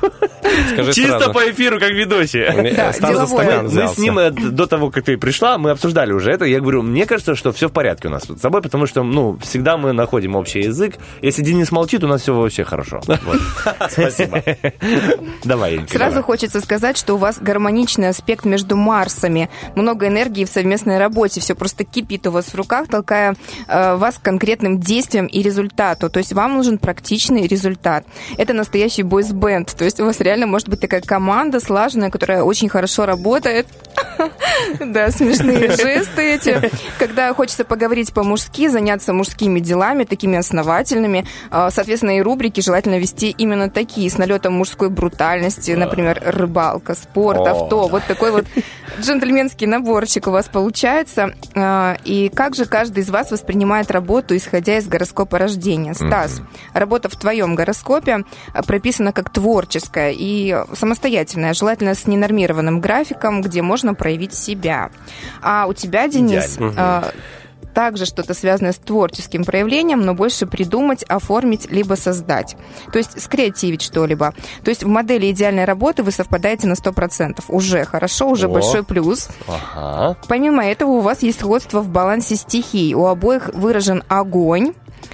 Скажи 0.73 0.93
Чисто 0.93 1.19
сразу. 1.19 1.33
по 1.33 1.39
эфиру, 1.51 1.77
как 1.79 1.91
ведущие. 1.91 2.51
Мне- 2.51 2.71
Да, 2.73 2.93
Стас 2.93 3.15
за 3.17 3.27
стакан 3.27 3.63
Мы 3.65 3.69
взялся. 3.69 3.95
с 3.95 3.97
ним 3.97 4.17
э, 4.17 4.31
до 4.31 4.65
того, 4.65 4.89
как 4.91 5.03
ты 5.03 5.17
пришла, 5.17 5.57
мы 5.57 5.71
обсуждали 5.71 6.13
уже 6.13 6.31
это. 6.31 6.45
Я 6.45 6.61
говорю, 6.61 6.81
мне 6.83 7.05
кажется, 7.05 7.35
что 7.35 7.48
все 7.51 7.69
в 7.69 7.71
порядке 7.71 8.07
у 8.07 8.11
нас 8.11 8.23
с 8.23 8.39
собой, 8.39 8.61
потому 8.61 8.85
что, 8.85 9.03
ну, 9.03 9.37
всегда 9.41 9.77
мы 9.77 9.93
находим 9.93 10.35
общий 10.35 10.61
язык. 10.61 10.95
Если 11.21 11.43
Денис 11.43 11.71
молчит, 11.71 12.03
у 12.03 12.07
нас 12.07 12.21
все 12.21 12.35
вообще 12.35 12.63
хорошо. 12.63 13.01
Спасибо. 13.89 14.43
Давай, 15.43 15.79
Сразу 15.89 16.23
хочется 16.23 16.61
сказать, 16.61 16.97
что 16.97 17.15
у 17.15 17.17
вас 17.17 17.39
гармоничный 17.39 18.09
аспект 18.09 18.45
между 18.45 18.75
Марсами. 18.75 19.49
Много 19.75 20.07
энергии 20.07 20.45
в 20.45 20.49
совместной 20.49 20.97
работе. 20.97 21.41
Все 21.41 21.55
просто 21.55 21.83
кипит 21.83 22.27
у 22.27 22.31
вас 22.31 22.45
в 22.45 22.55
руках, 22.55 22.87
толкая 22.87 23.35
э, 23.67 23.95
вас 23.95 24.17
к 24.17 24.21
конкретным 24.21 24.79
действиям 24.79 25.25
и 25.25 25.41
результату. 25.41 26.09
То 26.09 26.19
есть 26.19 26.33
вам 26.33 26.55
нужен 26.55 26.77
практичный 26.77 27.47
результат. 27.47 28.05
Это 28.37 28.53
настоящий 28.53 29.03
бойс-бенд. 29.03 29.75
То 29.75 29.85
есть 29.85 29.99
у 29.99 30.05
вас 30.05 30.19
реально 30.19 30.47
может 30.47 30.69
быть 30.69 30.79
такая 30.79 31.01
команда 31.01 31.59
слаженная, 31.59 32.09
которая 32.09 32.43
очень 32.43 32.69
хорошо 32.69 33.05
работает. 33.05 33.67
Да, 34.79 35.09
смешные 35.11 35.69
жесты 35.71 36.33
эти. 36.33 36.71
Когда 36.97 37.33
хочется 37.33 37.63
поговорить 37.63 38.13
по-мужски, 38.13 38.67
заняться 38.67 39.13
мужскими 39.13 39.59
делами, 39.59 40.03
такими 40.03 40.37
основательными. 40.37 41.25
А, 41.49 41.69
Соответственно, 41.71 42.17
и 42.17 42.21
рубрики 42.21 42.61
желательно 42.61 42.99
вести 42.99 43.29
именно 43.29 43.69
такие, 43.69 44.09
с 44.09 44.17
налетом 44.17 44.53
мужской 44.53 44.89
брутальности, 44.89 45.71
например, 45.71 46.21
рыбалка, 46.25 46.95
спорт, 46.95 47.47
авто. 47.47 47.87
Вот 47.87 48.03
такой 48.05 48.31
вот 48.31 48.45
джентльменский 48.99 49.67
наборчик 49.67 50.27
у 50.27 50.31
вас 50.31 50.47
получается. 50.47 51.33
А, 51.55 51.97
И 52.03 52.29
как 52.29 52.55
же 52.55 52.65
каждый 52.65 53.03
из 53.03 53.09
вас 53.09 53.31
воспринимает 53.31 53.91
работу, 53.91 54.35
исходя 54.35 54.77
из 54.77 54.87
гороскопа 54.87 55.37
рождения? 55.37 55.93
Стас, 55.93 56.41
работа 56.73 57.09
в 57.09 57.15
твоем 57.15 57.55
гороскопе 57.55 58.23
а, 58.53 58.63
прописана 58.63 59.13
как 59.13 59.31
творческая 59.31 60.13
и 60.15 60.55
самостоятельная, 60.73 61.53
желательно 61.53 61.95
с 61.95 62.07
ненормированным 62.07 62.81
графиком, 62.81 63.41
где 63.41 63.61
можно 63.61 63.88
проявить 63.95 64.33
себя. 64.33 64.89
А 65.41 65.67
у 65.67 65.73
тебя, 65.73 66.07
Денис, 66.07 66.55
Идеально. 66.55 66.73
а, 66.77 67.11
также 67.73 68.05
что-то 68.05 68.33
связанное 68.33 68.73
с 68.73 68.77
творческим 68.77 69.43
проявлением, 69.45 70.01
но 70.01 70.13
больше 70.13 70.45
придумать, 70.45 71.03
оформить, 71.03 71.71
либо 71.71 71.93
создать. 71.93 72.57
То 72.91 72.97
есть 72.97 73.21
скреативить 73.21 73.81
что-либо. 73.81 74.33
То 74.63 74.69
есть 74.69 74.83
в 74.83 74.87
модели 74.87 75.31
идеальной 75.31 75.65
работы 75.65 76.03
вы 76.03 76.11
совпадаете 76.11 76.67
на 76.67 76.73
100%. 76.73 77.43
Уже 77.47 77.85
хорошо, 77.85 78.29
уже 78.29 78.47
О. 78.47 78.49
большой 78.49 78.83
плюс. 78.83 79.29
Ага. 79.47 80.17
Помимо 80.27 80.65
этого 80.65 80.91
у 80.91 80.99
вас 80.99 81.21
есть 81.23 81.39
сходство 81.39 81.81
в 81.81 81.89
балансе 81.89 82.35
стихий. 82.35 82.93
У 82.93 83.05
обоих 83.05 83.49
выражен 83.53 84.03
огонь 84.07 84.73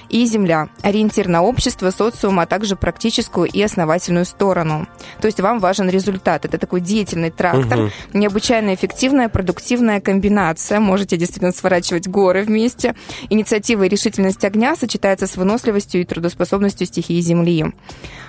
и 0.10 0.26
земля. 0.26 0.70
Ориентир 0.82 1.28
на 1.28 1.42
общество, 1.42 1.92
социум, 1.92 2.40
а 2.40 2.46
также 2.46 2.76
практическую 2.76 3.48
и 3.48 3.62
основательную 3.62 4.26
сторону. 4.26 4.88
То 5.22 5.28
есть 5.28 5.40
вам 5.40 5.60
важен 5.60 5.90
результат. 5.90 6.46
Это 6.46 6.58
такой 6.58 6.82
деятельный 6.82 7.32
трактор, 7.32 7.92
необычайно 8.14 8.74
эффективная, 8.74 9.30
продуктивная 9.30 10.02
комбинация. 10.02 10.80
Можете 10.80 11.18
действительно 11.18 11.52
сворачивать 11.52 12.08
горы 12.08 12.44
вместе. 12.44 12.96
Инициатива 13.30 13.84
и 13.84 13.90
решительность 13.90 14.44
огня 14.46 14.76
сочетается 14.76 15.28
с 15.28 15.38
выносливостью 15.38 16.02
и 16.02 16.06
трудоспособностью 16.06 16.88
стихии 16.88 17.20
земли. 17.22 17.74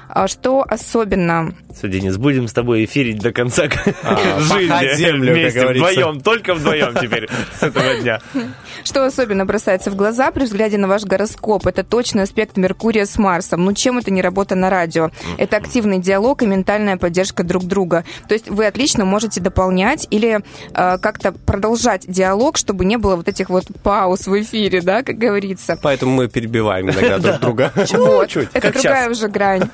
А 0.08 0.28
Что 0.28 0.62
особенно 0.66 1.52
Все, 1.76 1.88
Денис, 1.88 2.16
будем 2.16 2.48
с 2.48 2.52
тобой 2.52 2.84
эфирить 2.84 3.18
до 3.18 3.32
конца 3.32 3.64
А, 4.02 4.40
жизни. 4.40 4.96
землю, 4.96 5.32
как 5.34 5.42
Вместе, 5.42 5.60
говорится. 5.60 5.90
вдвоем, 5.92 6.20
только 6.20 6.54
вдвоем 6.54 6.94
теперь 7.00 7.28
с 7.58 7.62
этого 7.62 7.96
дня. 7.96 8.20
Что 8.84 9.04
особенно 9.04 9.44
бросается 9.44 9.90
в 9.90 9.96
глаза 9.96 10.30
при 10.30 10.44
взгляде 10.44 10.78
на 10.78 10.88
ваш 10.88 11.04
гороскоп? 11.04 11.66
Это 11.66 11.82
точный 11.84 12.22
аспект 12.22 12.56
Меркурия 12.56 13.04
с 13.04 13.18
Марсом. 13.18 13.64
Ну, 13.64 13.72
чем 13.74 13.98
это 13.98 14.10
не 14.10 14.22
работа 14.22 14.54
на 14.54 14.70
радио? 14.70 15.10
Это 15.38 15.56
активный 15.56 15.98
диалог 15.98 16.42
и 16.42 16.46
ментальная 16.46 16.96
поддержка 16.96 17.42
друг 17.42 17.64
друга. 17.64 18.04
То 18.28 18.34
есть 18.34 18.48
вы 18.48 18.66
отлично 18.66 19.04
можете 19.04 19.40
дополнять 19.40 20.06
или 20.10 20.40
э, 20.74 20.98
как-то 20.98 21.32
продолжать 21.32 22.04
диалог, 22.06 22.56
чтобы 22.56 22.84
не 22.84 22.96
было 22.96 23.16
вот 23.16 23.28
этих 23.28 23.50
вот 23.50 23.64
пауз 23.82 24.26
в 24.26 24.40
эфире, 24.40 24.80
да, 24.80 25.02
как 25.02 25.16
говорится. 25.18 25.78
Поэтому 25.82 26.12
мы 26.12 26.28
перебиваем 26.28 26.90
иногда 26.90 27.18
друг 27.40 27.40
друга. 27.40 27.72
Вот. 27.92 28.36
Это 28.36 28.60
как 28.60 28.74
другая 28.74 29.10
уже 29.10 29.28
грань. 29.28 29.68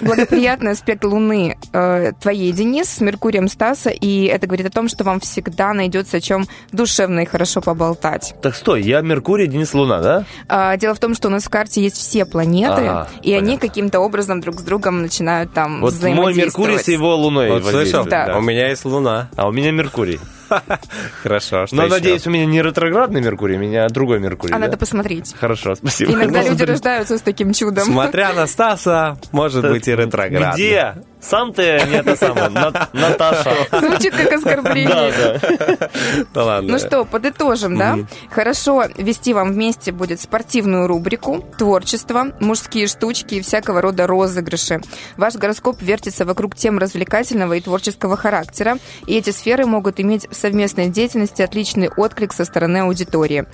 Благоприятный 0.00 0.72
аспект 0.72 1.04
Луны 1.04 1.56
э, 1.72 2.12
твоей, 2.20 2.52
Денис, 2.52 2.88
с 2.88 3.00
Меркурием 3.00 3.48
Стаса, 3.48 3.90
и 3.90 4.24
это 4.24 4.46
говорит 4.46 4.66
о 4.66 4.70
том, 4.70 4.88
что 4.88 5.04
вам 5.04 5.20
всегда 5.20 5.72
найдется 5.72 6.18
о 6.18 6.20
чем 6.20 6.46
душевно 6.72 7.20
и 7.20 7.24
хорошо 7.24 7.60
поболтать. 7.60 8.34
Так 8.42 8.54
стой, 8.54 8.82
я 8.82 9.00
Меркурий, 9.00 9.46
Денис 9.46 9.74
Луна, 9.74 10.00
да? 10.00 10.24
А, 10.48 10.76
Дело 10.76 10.94
в 10.94 11.00
том, 11.00 11.14
что 11.14 11.28
у 11.28 11.30
нас 11.30 11.44
в 11.44 11.48
карте 11.50 11.82
есть 11.82 11.96
все 11.96 12.24
планеты, 12.24 12.72
Ага, 12.82 13.08
и 13.22 13.32
они 13.32 13.46
понятно. 13.46 13.68
каким-то 13.68 14.00
образом 14.00 14.40
друг 14.40 14.56
с 14.60 14.62
другом 14.62 15.02
начинают 15.02 15.52
там 15.52 15.80
Вот 15.80 15.92
мой 15.92 15.98
взаимодействовать. 15.98 16.68
Меркурий 16.70 16.78
с 16.84 16.88
его 16.88 17.16
Луной 17.16 17.50
Вот 17.50 17.64
слышал? 17.64 18.04
Да. 18.06 18.36
У 18.36 18.40
меня 18.40 18.68
есть 18.68 18.84
Луна. 18.84 19.28
А 19.36 19.48
у 19.48 19.52
меня 19.52 19.70
Меркурий. 19.72 20.20
Хорошо. 21.22 21.66
что 21.66 21.76
Но, 21.76 21.84
еще? 21.84 21.94
надеюсь, 21.94 22.26
у 22.26 22.30
меня 22.30 22.46
не 22.46 22.62
ретроградный 22.62 23.20
Меркурий, 23.20 23.56
у 23.56 23.60
меня 23.60 23.88
другой 23.88 24.20
Меркурий. 24.20 24.52
А 24.54 24.58
да? 24.58 24.66
надо 24.66 24.76
посмотреть. 24.76 25.34
Хорошо, 25.38 25.74
спасибо. 25.74 26.12
Иногда 26.12 26.42
люди 26.42 26.62
рождаются 26.62 27.18
с 27.18 27.22
таким 27.22 27.52
чудом. 27.52 27.84
Смотря 27.84 28.32
на 28.32 28.46
Стаса, 28.46 29.18
может 29.32 29.68
быть 29.68 29.88
и 29.88 29.92
ретроградный. 29.92 30.54
Где? 30.54 30.94
Сам 31.20 31.52
ты 31.52 31.62
не 31.88 31.96
это 31.96 32.16
самое, 32.16 32.48
На- 32.48 32.88
Наташа. 32.92 33.52
Звучит 33.72 34.14
как 34.14 34.32
оскорбление. 34.32 35.12
да. 35.12 35.88
Да 36.32 36.44
ладно. 36.44 36.72
Ну 36.72 36.78
что, 36.78 37.04
подытожим, 37.04 37.76
да? 37.76 37.98
Хорошо 38.30 38.84
вести 38.96 39.34
вам 39.34 39.52
вместе 39.52 39.92
будет 39.92 40.20
спортивную 40.20 40.86
рубрику, 40.86 41.44
творчество, 41.58 42.28
мужские 42.40 42.86
штучки 42.86 43.34
и 43.34 43.40
всякого 43.40 43.80
рода 43.80 44.06
розыгрыши. 44.06 44.80
Ваш 45.16 45.34
гороскоп 45.34 45.82
вертится 45.82 46.24
вокруг 46.24 46.54
тем 46.54 46.78
развлекательного 46.78 47.54
и 47.54 47.60
творческого 47.60 48.16
характера, 48.16 48.78
и 49.06 49.16
эти 49.16 49.30
сферы 49.30 49.66
могут 49.66 50.00
иметь 50.00 50.28
в 50.30 50.34
совместной 50.34 50.86
деятельности 50.88 51.42
отличный 51.42 51.88
отклик 51.88 52.32
со 52.32 52.44
стороны 52.44 52.78
аудитории. 52.78 53.46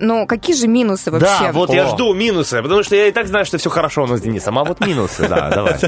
Но 0.00 0.26
какие 0.26 0.56
же 0.56 0.66
минусы 0.66 1.10
вообще? 1.10 1.26
Да, 1.40 1.52
вот 1.52 1.70
я 1.72 1.86
жду 1.86 2.14
минусы, 2.14 2.60
потому 2.62 2.82
что 2.82 2.96
я 2.96 3.06
и 3.06 3.12
так 3.12 3.26
знаю, 3.28 3.44
что 3.44 3.58
все 3.58 3.70
хорошо 3.70 4.04
у 4.04 4.06
нас 4.06 4.18
с 4.18 4.22
Денисом, 4.22 4.58
а 4.58 4.64
вот 4.64 4.80
минусы, 4.80 5.28
да, 5.28 5.50
давай. 5.50 5.78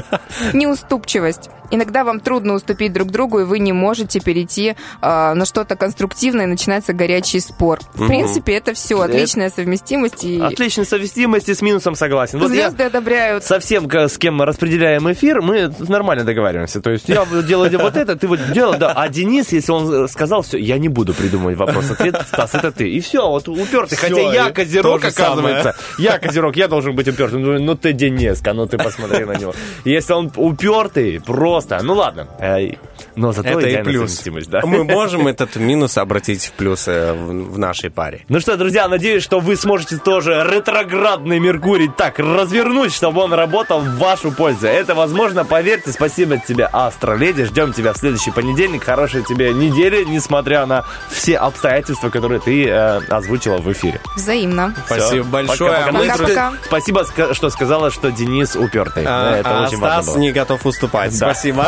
Неуступчивость. 0.53 1.24
Иногда 1.71 2.03
вам 2.03 2.19
трудно 2.19 2.53
уступить 2.53 2.93
друг 2.93 3.09
другу, 3.11 3.39
и 3.39 3.43
вы 3.43 3.59
не 3.59 3.73
можете 3.73 4.19
перейти 4.19 4.75
э, 5.01 5.33
на 5.33 5.45
что-то 5.45 5.75
конструктивное, 5.75 6.45
и 6.45 6.47
начинается 6.47 6.93
горячий 6.93 7.39
спор. 7.39 7.79
В 7.95 8.07
принципе, 8.07 8.53
это 8.53 8.73
все 8.73 8.99
отличная 9.01 9.49
совместимость, 9.49 10.23
и 10.23 10.39
Отличной 10.39 10.85
совместимости 10.85 11.53
с 11.53 11.61
минусом 11.61 11.95
согласен. 11.95 12.39
Вот 12.39 12.51
я 12.51 12.69
звезды 12.69 12.83
одобряют. 12.83 13.43
совсем 13.43 13.87
ка- 13.87 14.07
с 14.07 14.17
кем 14.17 14.35
мы 14.35 14.45
распределяем 14.45 15.11
эфир, 15.11 15.41
мы 15.41 15.71
нормально 15.87 16.23
договариваемся. 16.23 16.81
То 16.81 16.91
есть 16.91 17.09
я 17.09 17.25
делаю 17.47 17.77
вот 17.79 17.95
это, 17.97 18.15
ты 18.15 18.27
вот 18.27 18.39
делай, 18.53 18.77
да. 18.77 18.91
А 18.91 19.09
Денис, 19.09 19.51
если 19.51 19.71
он 19.71 20.05
э, 20.05 20.07
сказал, 20.07 20.43
все, 20.43 20.57
я 20.57 20.77
не 20.77 20.87
буду 20.89 21.13
придумывать 21.13 21.57
вопрос-ответ, 21.57 22.21
Стас, 22.27 22.53
это 22.53 22.71
ты. 22.71 22.89
И 22.89 22.99
все, 22.99 23.27
вот 23.27 23.47
упертый. 23.47 23.97
Хотя 23.97 24.21
я 24.33 24.49
и 24.49 24.53
козерог, 24.53 25.03
оказывается. 25.03 25.75
Я 25.97 26.19
козерог, 26.19 26.55
я 26.55 26.67
должен 26.67 26.95
быть 26.95 27.07
упертым. 27.07 27.41
Думаю, 27.43 27.61
ну 27.63 27.75
ты 27.75 27.93
Денеска, 27.93 28.53
ну 28.53 28.67
ты 28.67 28.77
посмотри 28.77 29.25
на 29.25 29.33
него. 29.35 29.53
Если 29.83 30.13
он 30.13 30.31
упертый, 30.35 31.14
просто, 31.19 31.79
ну 31.83 31.93
ладно. 31.93 32.27
Э, 32.39 32.71
Но 33.15 33.31
зато 33.31 33.59
Это 33.59 33.67
и 33.69 33.83
плюс. 33.83 34.11
совместимость, 34.11 34.49
да. 34.49 34.61
Мы 34.63 34.83
можем 34.95 35.27
этот 35.27 35.55
минус 35.55 35.97
обратить 35.97 36.45
в 36.45 36.51
плюс 36.53 36.87
э, 36.87 37.13
в 37.13 37.57
нашей 37.57 37.89
паре. 37.89 38.25
Ну 38.29 38.39
что, 38.39 38.57
друзья, 38.57 38.87
надеюсь, 38.87 39.23
что 39.23 39.39
вы 39.39 39.55
сможете 39.55 39.97
тоже 39.97 40.45
ретроградный 40.49 41.39
Меркурий 41.39 41.89
так 41.95 42.19
развернуть, 42.19 42.93
чтобы 42.93 43.21
он 43.21 43.33
работал 43.33 43.79
в 43.79 43.97
вашу 43.97 44.31
пользу. 44.31 44.67
Это 44.67 44.95
возможно, 44.95 45.45
поверьте. 45.45 45.91
Спасибо 45.91 46.37
тебе, 46.37 46.65
Астроледи. 46.71 47.43
Ждем 47.45 47.73
тебя 47.73 47.93
в 47.93 47.97
следующий 47.97 48.31
понедельник. 48.31 48.83
Хорошей 48.83 49.23
тебе 49.23 49.53
недели, 49.53 50.03
несмотря 50.03 50.65
на 50.65 50.85
все 51.09 51.37
обстоятельства, 51.37 52.09
которые 52.09 52.39
ты 52.39 52.67
э, 52.67 52.99
озвучила 53.09 53.57
в 53.57 53.71
эфире. 53.71 54.01
Взаимно. 54.15 54.73
Спасибо 54.85 55.23
Всё. 55.23 55.23
большое. 55.23 55.73
А 55.75 55.91
Ну 55.91 56.03
и 56.03 56.07
Пока-пока. 56.09 56.49
ска- 56.51 56.53
Спасибо, 56.65 57.05
что 57.33 57.49
сказала, 57.49 57.91
что 57.91 58.11
Денис 58.11 58.55
упертый. 58.55 59.03
а, 59.05 59.31
Да, 59.31 59.37
это 59.37 59.49
а 59.59 59.67
очень 59.67 59.77
важно 59.77 60.01
Стас 60.03 60.05
было. 60.15 60.17
не 60.21 60.31
готов 60.31 60.65
уступать. 60.65 61.04
Да. 61.11 61.33
Спасибо. 61.33 61.67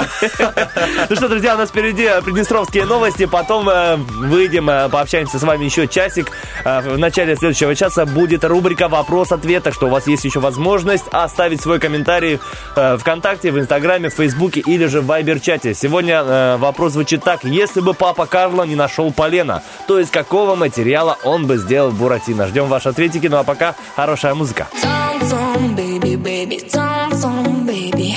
Ну 1.09 1.15
что, 1.15 1.27
друзья, 1.27 1.55
у 1.55 1.57
нас 1.57 1.69
впереди 1.69 2.09
приднестровские 2.23 2.85
новости. 2.85 3.25
Потом 3.25 3.69
э, 3.69 3.95
выйдем, 3.95 4.69
э, 4.69 4.89
пообщаемся 4.89 5.39
с 5.39 5.43
вами 5.43 5.65
еще 5.65 5.87
часик. 5.87 6.31
Э, 6.63 6.81
в 6.81 6.97
начале 6.97 7.35
следующего 7.35 7.75
часа 7.75 8.05
будет 8.05 8.43
рубрика 8.43 8.87
«Вопрос-ответ». 8.87 9.63
Так 9.63 9.73
что 9.73 9.87
у 9.87 9.89
вас 9.89 10.07
есть 10.07 10.25
еще 10.25 10.39
возможность 10.39 11.05
оставить 11.11 11.61
свой 11.61 11.79
комментарий 11.79 12.39
ВКонтакте, 12.75 13.51
в 13.51 13.59
Инстаграме, 13.59 14.09
в 14.09 14.13
Фейсбуке 14.13 14.59
или 14.59 14.85
же 14.85 15.01
в 15.01 15.05
Вайбер-чате. 15.05 15.73
Сегодня 15.73 16.57
вопрос 16.57 16.93
звучит 16.93 17.23
так. 17.23 17.43
Если 17.43 17.81
бы 17.81 17.93
папа 17.93 18.25
Карло 18.25 18.63
не 18.63 18.75
нашел 18.75 19.11
полена, 19.11 19.63
то 19.87 19.99
из 19.99 20.09
какого 20.09 20.55
материала 20.55 21.17
он 21.23 21.47
бы 21.47 21.57
сделал 21.57 21.91
Буратино? 21.91 22.47
Ждем 22.47 22.67
ваши 22.67 22.89
ответики. 22.89 23.27
Ну 23.27 23.37
а 23.37 23.43
пока 23.43 23.75
хорошая 23.95 24.33
музыка. 24.33 24.67
Tom 24.81 25.19
Tom 25.29 25.75
baby 25.75 26.15
baby 26.15 26.59
Tom 26.71 27.11
Tom 27.11 27.65
baby 27.65 28.15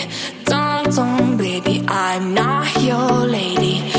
baby 1.65 1.85
I'm 1.89 2.35
not 2.35 2.83
your 2.83 3.27
lady 3.27 3.90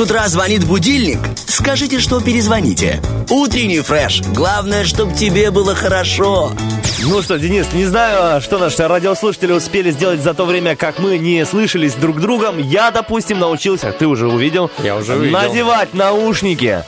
с 0.00 0.02
утра 0.02 0.26
звонит 0.28 0.64
будильник, 0.64 1.18
скажите, 1.46 2.00
что 2.00 2.22
перезвоните. 2.22 3.02
Утренний 3.28 3.80
фреш. 3.80 4.22
Главное, 4.34 4.86
чтобы 4.86 5.12
тебе 5.14 5.50
было 5.50 5.74
хорошо. 5.74 6.52
Ну 7.02 7.20
что, 7.20 7.38
Денис, 7.38 7.66
не 7.74 7.84
знаю, 7.84 8.40
что 8.40 8.56
наши 8.56 8.88
радиослушатели 8.88 9.52
успели 9.52 9.90
сделать 9.90 10.22
за 10.22 10.32
то 10.32 10.46
время, 10.46 10.74
как 10.74 11.00
мы 11.00 11.18
не 11.18 11.44
слышались 11.44 11.92
друг 11.92 12.18
с 12.18 12.22
другом. 12.22 12.56
Я, 12.56 12.90
допустим, 12.90 13.40
научился, 13.40 13.92
ты 13.92 14.06
уже 14.06 14.26
увидел, 14.26 14.70
Я 14.82 14.96
уже 14.96 15.16
увидел. 15.16 15.38
надевать 15.38 15.92
наушники 15.92 16.82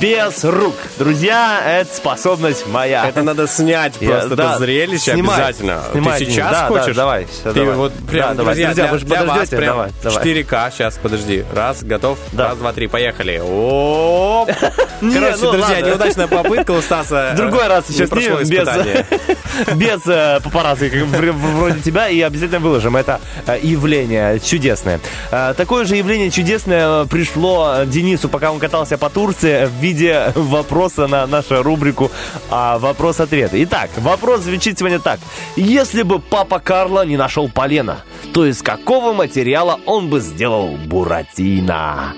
без 0.00 0.42
рук. 0.42 0.74
Друзья, 0.98 1.60
это 1.64 1.94
способность 1.94 2.66
моя. 2.66 3.06
Это 3.06 3.22
надо 3.22 3.46
снять 3.46 3.92
Я- 4.00 4.08
просто 4.10 4.34
да, 4.34 4.50
это 4.50 4.58
зрелище 4.58 5.12
снимай, 5.12 5.36
обязательно. 5.36 5.82
снимай, 5.92 6.18
Ты 6.18 6.24
сейчас 6.26 6.50
да, 6.50 6.60
да, 6.62 6.66
хочешь? 6.66 6.96
давай, 6.96 7.26
всё, 7.26 7.52
Ты 7.52 7.60
давай. 7.60 7.74
вот 7.76 7.92
прям, 8.10 8.28
Да, 8.30 8.34
давай, 8.34 8.54
друзья, 8.54 8.66
друзья, 8.68 8.84
для, 8.84 8.92
вы 8.92 8.98
же 8.98 9.06
вас 9.06 9.18
подождете, 9.18 9.56
прям 9.56 9.76
давай, 9.76 9.90
давай. 10.02 10.24
4К, 10.24 10.72
сейчас, 10.72 10.98
подожди. 11.02 11.44
Раз, 11.54 11.82
готов? 11.82 12.18
Да. 12.32 12.48
Раз, 12.48 12.58
два, 12.58 12.72
три, 12.72 12.86
поехали. 12.86 13.40
Оп! 13.42 14.50
Короче, 15.00 15.36
ну 15.40 15.52
друзья, 15.52 15.80
неудачная 15.80 16.26
попытка 16.26 16.72
у 16.72 16.80
Стаса. 16.82 17.30
В 17.34 17.36
другой 17.36 17.66
раз 17.68 17.88
еще 17.88 18.06
снимем 18.06 18.48
без, 18.48 19.74
без 19.76 20.06
э, 20.06 20.40
папарацци, 20.42 20.90
вроде 21.04 21.80
тебя, 21.80 22.08
и 22.08 22.20
обязательно 22.20 22.60
выложим. 22.60 22.96
Это 22.96 23.20
э, 23.46 23.58
явление 23.62 24.38
чудесное. 24.40 25.00
Э, 25.30 25.54
такое 25.56 25.84
же 25.84 25.96
явление 25.96 26.30
чудесное 26.30 27.04
пришло 27.06 27.84
Денису, 27.86 28.28
пока 28.28 28.52
он 28.52 28.58
катался 28.58 28.98
по 28.98 29.08
Турции, 29.08 29.66
в 29.66 29.80
виде 29.80 30.32
вопроса 30.34 31.06
на 31.06 31.26
нашу 31.26 31.62
рубрику 31.62 32.10
а, 32.50 32.78
«Вопрос-ответ». 32.78 33.50
Итак, 33.52 33.90
вопрос 33.96 34.42
звучит 34.42 34.78
сегодня 34.78 34.98
так. 34.98 35.20
Если 35.56 36.02
бы 36.02 36.18
папа 36.18 36.58
Карло 36.58 37.04
не 37.04 37.16
нашел 37.16 37.48
полена, 37.48 37.99
то 38.32 38.46
из 38.46 38.62
какого 38.62 39.12
материала 39.12 39.80
он 39.86 40.08
бы 40.08 40.20
сделал 40.20 40.76
Буратино? 40.86 42.14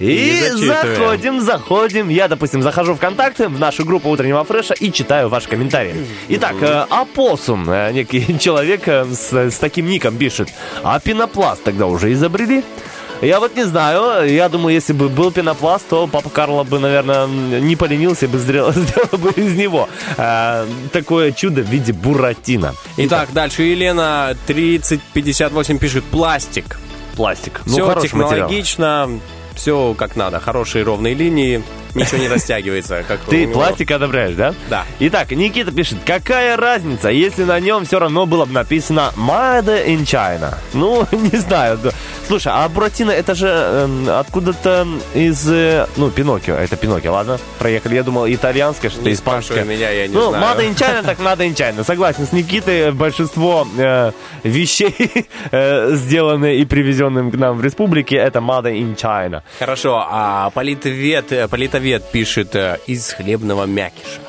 И 0.00 0.06
И 0.06 0.50
заходим, 0.50 1.40
заходим. 1.40 2.08
Я, 2.08 2.28
допустим, 2.28 2.62
захожу 2.62 2.94
в 2.94 2.98
контакты, 2.98 3.48
в 3.48 3.60
нашу 3.60 3.84
группу 3.84 4.10
утреннего 4.10 4.42
фреша 4.44 4.74
и 4.74 4.90
читаю 4.92 5.28
ваши 5.28 5.48
комментарии. 5.48 6.06
Итак, 6.28 6.56
э, 6.60 6.86
опоссум, 6.90 7.70
э, 7.70 7.92
некий 7.92 8.38
человек 8.40 8.88
э, 8.88 9.04
с, 9.04 9.32
с 9.32 9.58
таким 9.58 9.86
ником 9.86 10.16
пишет. 10.16 10.48
А 10.82 10.98
пенопласт 10.98 11.62
тогда 11.62 11.86
уже 11.86 12.12
изобрели? 12.12 12.64
Я 13.22 13.40
вот 13.40 13.56
не 13.56 13.64
знаю, 13.64 14.30
я 14.30 14.48
думаю, 14.48 14.74
если 14.74 14.92
бы 14.92 15.08
был 15.08 15.30
пенопласт, 15.30 15.88
то 15.88 16.06
папа 16.06 16.28
Карло 16.28 16.62
бы, 16.64 16.78
наверное, 16.78 17.26
не 17.26 17.76
поленился 17.76 18.28
бы, 18.28 18.38
сделал, 18.38 18.72
сделал 18.74 19.18
бы 19.18 19.30
из 19.30 19.54
него 19.54 19.88
э, 20.16 20.66
такое 20.92 21.32
чудо 21.32 21.62
в 21.62 21.68
виде 21.68 21.92
буратино. 21.92 22.74
Итак, 22.96 23.30
дальше 23.32 23.62
Елена 23.62 24.36
3058 24.46 25.78
пишет 25.78 26.04
пластик. 26.04 26.78
Пластик. 27.16 27.60
Ну, 27.66 27.72
Все 27.72 27.86
хороший 27.86 28.14
материал. 28.14 28.28
технологично, 28.48 29.10
все 29.54 29.94
как 29.96 30.16
надо. 30.16 30.40
Хорошие 30.40 30.84
ровные 30.84 31.14
линии, 31.14 31.62
ничего 31.94 32.18
не 32.18 32.28
растягивается. 32.28 33.04
Как 33.06 33.20
Ты 33.20 33.42
него. 33.42 33.54
пластик 33.54 33.90
одобряешь, 33.90 34.34
да? 34.34 34.54
Да. 34.68 34.84
Итак, 35.00 35.30
Никита 35.30 35.72
пишет, 35.72 35.98
какая 36.04 36.56
разница, 36.56 37.08
если 37.08 37.44
на 37.44 37.60
нем 37.60 37.84
все 37.84 37.98
равно 37.98 38.26
было 38.26 38.44
бы 38.44 38.52
написано 38.52 39.12
Made 39.16 39.86
in 39.86 40.02
China? 40.04 40.56
Ну, 40.72 41.06
не 41.12 41.38
знаю. 41.38 41.78
Слушай, 42.26 42.52
а 42.54 42.68
Буратино 42.68 43.10
это 43.10 43.34
же 43.34 43.48
эм, 43.48 44.08
откуда-то 44.08 44.86
из... 45.14 45.46
э, 45.50 45.86
ну, 45.96 46.10
Пиноккио, 46.10 46.54
это 46.54 46.76
Пиноккио, 46.76 47.12
ладно? 47.12 47.38
Проехали, 47.58 47.96
я 47.96 48.02
думал, 48.02 48.26
итальянское, 48.26 48.88
что-то 48.88 49.12
испанское. 49.12 49.64
меня, 49.64 49.90
я 49.90 50.06
не 50.06 50.14
ну, 50.14 50.30
знаю. 50.30 50.58
Made 50.58 50.70
in 50.70 50.74
China, 50.74 51.02
так 51.04 51.18
Made 51.18 51.38
in 51.38 51.54
China. 51.54 51.84
Согласен 51.84 52.26
с 52.26 52.32
Никитой, 52.32 52.92
большинство 52.92 53.66
э, 53.76 54.12
вещей, 54.42 54.94
э, 55.50 55.94
сделанные 55.94 56.58
и 56.60 56.64
привезенные 56.64 57.30
к 57.30 57.36
нам 57.36 57.58
в 57.58 57.64
республике, 57.64 58.16
это 58.16 58.38
Made 58.38 58.72
in 58.72 58.96
China. 58.96 59.42
Хорошо, 59.58 60.02
а 60.08 60.50
политовед, 60.50 61.30
политовед 61.84 62.10
пишет 62.10 62.54
э, 62.56 62.78
из 62.86 63.12
хлебного 63.12 63.64
мякиша. 63.66 64.20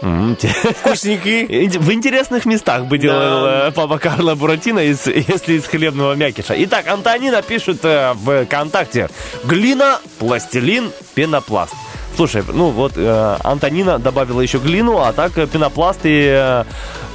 Вкусненький. 0.00 1.68
В 1.78 1.92
интересных 1.92 2.44
местах 2.46 2.86
бы 2.86 2.98
делал 2.98 3.44
Да. 3.44 3.68
э, 3.68 3.72
папа 3.72 3.98
Карло 3.98 4.34
Буратино, 4.34 4.80
из- 4.80 5.06
если 5.06 5.54
из 5.54 5.66
хлебного 5.66 6.14
мякиша. 6.14 6.54
Итак, 6.64 6.88
Антонина 6.88 7.42
пишет 7.42 7.84
э, 7.84 8.12
в 8.14 8.44
ВКонтакте. 8.46 9.08
Глина, 9.44 10.00
пластилин, 10.18 10.90
пенопласт. 11.14 11.74
Слушай, 12.16 12.44
ну 12.52 12.70
вот 12.70 12.92
э, 12.96 13.36
Антонина 13.42 13.98
добавила 13.98 14.40
еще 14.40 14.58
глину, 14.58 14.98
а 14.98 15.12
так 15.12 15.38
э, 15.38 15.46
пенопласт 15.46 16.00
и, 16.04 16.28
э, 16.30 16.64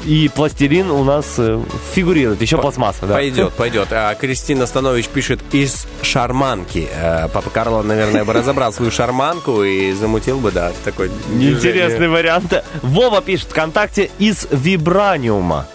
и 0.06 0.30
пластилин 0.34 0.90
у 0.90 1.04
нас 1.04 1.36
э, 1.38 1.62
фигурируют. 1.94 2.42
Еще 2.42 2.58
пластмасса, 2.58 3.06
да. 3.06 3.14
Пойдет, 3.14 3.54
пойдет. 3.54 3.88
А 3.92 4.16
Кристина 4.16 4.66
Станович 4.66 5.08
пишет 5.08 5.40
из 5.52 5.88
шарманки. 6.02 6.88
Папа 7.34 7.50
Карло, 7.50 7.84
наверное, 7.84 8.26
бы 8.26 8.34
разобрал 8.34 8.74
свою 8.74 8.92
шарманку 8.92 9.64
и 9.64 9.94
замутил 9.94 10.40
бы, 10.40 10.52
да, 10.52 10.72
такой 10.84 11.12
Интересный 11.40 12.08
вариант. 12.08 12.64
Вова 12.82 13.22
пишет 13.22 13.50
ВКонтакте 13.50 14.10
из 14.18 14.48
вибраниума. 14.52 15.68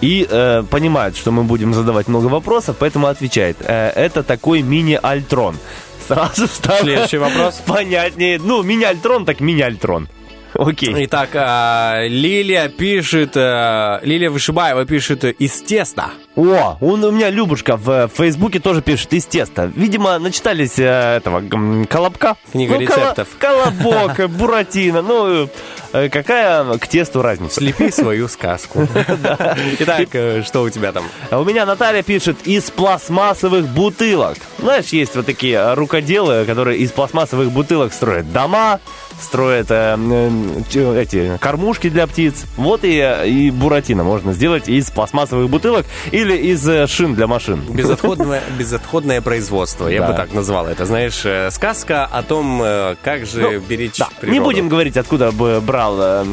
И 0.00 0.26
э, 0.28 0.62
понимает, 0.70 1.16
что 1.16 1.30
мы 1.30 1.42
будем 1.42 1.74
задавать 1.74 2.08
много 2.08 2.26
вопросов, 2.26 2.76
поэтому 2.78 3.06
отвечает. 3.06 3.58
Э, 3.60 3.90
это 3.90 4.22
такой 4.22 4.62
мини-альтрон. 4.62 5.56
Сразу 6.14 6.46
стало 6.48 6.78
Следующий 6.80 7.18
вопрос. 7.18 7.62
понятнее. 7.66 8.38
Ну, 8.42 8.62
мини-альтрон, 8.62 9.24
так 9.24 9.40
мини-альтрон. 9.40 10.08
Окей. 10.60 11.06
Итак, 11.06 11.30
а, 11.32 12.04
Лилия 12.06 12.68
пишет, 12.68 13.34
э, 13.34 13.98
Лилия 14.02 14.30
Вышибаева 14.30 14.84
пишет 14.84 15.24
из 15.24 15.62
теста. 15.62 16.10
О, 16.36 16.76
он, 16.82 17.02
у 17.02 17.10
меня 17.10 17.30
Любушка 17.30 17.78
в 17.78 17.90
э, 17.90 18.08
Фейсбуке 18.14 18.60
тоже 18.60 18.82
пишет 18.82 19.10
из 19.14 19.24
теста. 19.24 19.72
Видимо, 19.74 20.18
начитались 20.18 20.78
э, 20.78 21.16
этого 21.16 21.42
колобка. 21.88 22.36
Книга 22.52 22.74
Ну, 22.74 22.80
рецептов. 22.80 23.28
Колобок, 23.38 24.28
буратино. 24.36 25.00
Ну, 25.00 25.48
какая 25.92 26.76
к 26.76 26.86
тесту 26.86 27.22
разница? 27.22 27.54
Слепи 27.54 27.90
свою 27.90 28.28
сказку. 28.28 28.86
Итак, 29.78 30.08
что 30.44 30.62
у 30.62 30.68
тебя 30.68 30.92
там? 30.92 31.04
А 31.30 31.40
У 31.40 31.44
меня 31.46 31.64
Наталья 31.64 32.02
пишет 32.02 32.36
из 32.44 32.70
пластмассовых 32.70 33.66
бутылок. 33.66 34.36
Знаешь, 34.58 34.88
есть 34.88 35.16
вот 35.16 35.24
такие 35.24 35.72
рукоделы, 35.72 36.44
которые 36.44 36.78
из 36.80 36.92
пластмассовых 36.92 37.50
бутылок 37.50 37.94
строят 37.94 38.30
дома, 38.30 38.78
строят 39.22 39.66
э, 39.70 39.96
э, 39.98 41.00
эти 41.02 41.38
кормушки 41.38 41.88
для 41.88 42.06
птиц. 42.06 42.44
Вот 42.56 42.84
и, 42.84 42.98
э, 42.98 43.28
и 43.28 43.50
буратино 43.50 44.04
можно 44.04 44.32
сделать 44.32 44.68
из 44.68 44.90
пластмассовых 44.90 45.48
бутылок. 45.50 45.86
Или 46.10 46.36
из 46.36 46.66
э, 46.68 46.86
шин 46.86 47.14
для 47.14 47.26
машин? 47.26 47.60
Безотходное, 47.68 48.42
безотходное 48.58 49.20
производство, 49.20 49.88
я 49.88 50.00
Да. 50.00 50.08
бы 50.08 50.14
так 50.14 50.32
назвал 50.32 50.66
это. 50.66 50.86
Знаешь, 50.86 51.20
э, 51.24 51.50
сказка 51.50 52.04
о 52.04 52.22
том, 52.22 52.62
как 53.02 53.26
же 53.26 53.60
беречь 53.68 53.98
Да, 53.98 54.08
природу. 54.20 54.32
не 54.32 54.40
будем 54.40 54.68
говорить, 54.68 54.96
откуда 54.96 55.32
бы 55.32 55.60
брал 55.60 55.96
э, 56.00 56.24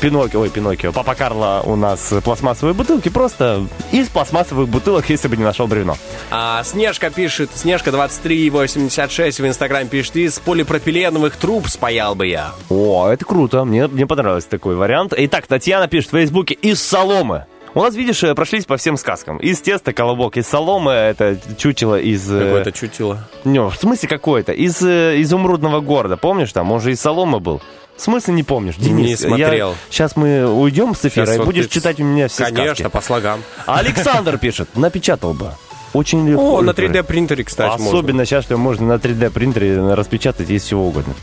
Пиноккио, 0.00 0.40
ой, 0.40 0.50
Пиноккио, 0.50 0.92
Папа 0.92 1.14
Карло 1.14 1.62
у 1.64 1.76
нас 1.76 2.12
пластмассовые 2.24 2.74
бутылки, 2.74 3.08
просто 3.08 3.66
из 3.90 4.08
пластмассовых 4.08 4.68
бутылок, 4.68 5.08
если 5.10 5.28
бы 5.28 5.36
не 5.36 5.44
нашел 5.44 5.66
бревно. 5.66 5.96
А 6.30 6.62
Снежка 6.64 7.10
пишет, 7.10 7.50
Снежка 7.54 7.90
2386 7.92 9.40
в 9.40 9.46
Инстаграм 9.46 9.86
пишет, 9.88 10.16
из 10.16 10.38
полипропиленовых 10.38 11.36
труб 11.36 11.68
спаял 11.68 12.11
бы 12.14 12.26
я. 12.26 12.52
О, 12.70 13.08
это 13.08 13.24
круто, 13.24 13.64
мне, 13.64 13.86
мне 13.86 14.06
понравился 14.06 14.48
такой 14.48 14.74
вариант. 14.76 15.12
Итак, 15.16 15.46
Татьяна 15.46 15.88
пишет 15.88 16.10
в 16.12 16.16
Фейсбуке 16.16 16.54
из 16.54 16.82
соломы. 16.82 17.46
У 17.74 17.80
нас, 17.80 17.94
видишь, 17.94 18.22
э, 18.22 18.34
прошлись 18.34 18.66
по 18.66 18.76
всем 18.76 18.98
сказкам. 18.98 19.38
Из 19.38 19.60
теста 19.62 19.94
колобок, 19.94 20.36
из 20.36 20.46
соломы, 20.46 20.90
это 20.92 21.38
чучело 21.56 21.98
из... 21.98 22.30
э, 22.30 22.38
Какое-то 22.44 22.72
чутило. 22.72 23.26
Не, 23.44 23.60
в 23.66 23.74
смысле 23.74 24.08
какой-то? 24.10 24.52
Из 24.52 24.82
э, 24.82 25.20
изумрудного 25.22 25.80
города, 25.80 26.18
помнишь 26.18 26.52
там? 26.52 26.70
Он 26.70 26.80
же 26.82 26.92
из 26.92 27.00
соломы 27.00 27.40
был. 27.40 27.62
В 27.96 28.00
смысле 28.02 28.34
не 28.34 28.42
помнишь? 28.42 28.76
Не 28.78 29.16
смотрел. 29.16 29.74
Сейчас 29.88 30.16
мы 30.16 30.46
уйдем 30.46 30.94
с 30.94 31.04
эфира 31.06 31.24
Щас 31.24 31.34
и 31.36 31.38
вот 31.38 31.46
будешь 31.46 31.66
ты- 31.68 31.70
читать 31.74 31.98
у 32.00 32.04
меня 32.04 32.28
все 32.28 32.44
Конечно, 32.44 32.74
сказки. 32.74 32.88
по 32.90 33.00
слогам. 33.00 33.42
Александр 33.66 34.36
пишет, 34.38 34.68
напечатал 34.76 35.32
бы. 35.32 35.52
Очень 35.94 36.26
легко. 36.28 36.56
О, 36.58 36.62
на 36.62 36.70
это. 36.70 36.82
3D 36.82 37.02
принтере, 37.04 37.44
кстати, 37.44 37.74
Особенно 37.80 38.24
сейчас, 38.24 38.44
что 38.44 38.56
можно 38.56 38.86
на 38.86 38.92
3D 38.94 39.30
принтере 39.30 39.78
распечатать 39.94 40.48
из 40.50 40.62
всего 40.62 40.88
угодно. 40.88 41.14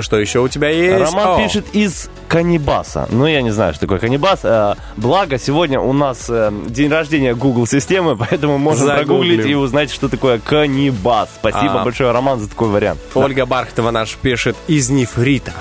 Что 0.00 0.18
еще 0.18 0.40
у 0.40 0.48
тебя 0.48 0.68
есть? 0.68 1.12
Роман 1.12 1.40
О, 1.40 1.42
пишет 1.42 1.66
из 1.72 2.10
Канибаса. 2.28 3.08
Ну, 3.10 3.26
я 3.26 3.40
не 3.42 3.50
знаю, 3.50 3.72
что 3.72 3.80
такое 3.82 3.98
Канибас. 3.98 4.40
Э, 4.42 4.74
Благо, 4.96 5.38
сегодня 5.38 5.80
у 5.80 5.92
нас 5.92 6.26
э, 6.28 6.52
день 6.68 6.90
рождения 6.90 7.34
Google 7.34 7.66
системы, 7.66 8.16
поэтому 8.30 8.58
можно 8.58 8.94
прогуглить 8.94 9.46
и 9.46 9.54
узнать, 9.54 9.90
что 9.90 10.08
такое 10.08 10.38
Канибас. 10.38 11.30
Спасибо 11.38 11.80
А. 11.80 11.84
большое, 11.84 12.12
Роман, 12.12 12.38
за 12.40 12.48
такой 12.48 12.68
вариант. 12.68 13.00
Ольга 13.14 13.46
Бархтова 13.46 13.90
наш 13.90 14.14
пишет 14.16 14.56
из 14.66 14.90
нефрита. 14.90 15.52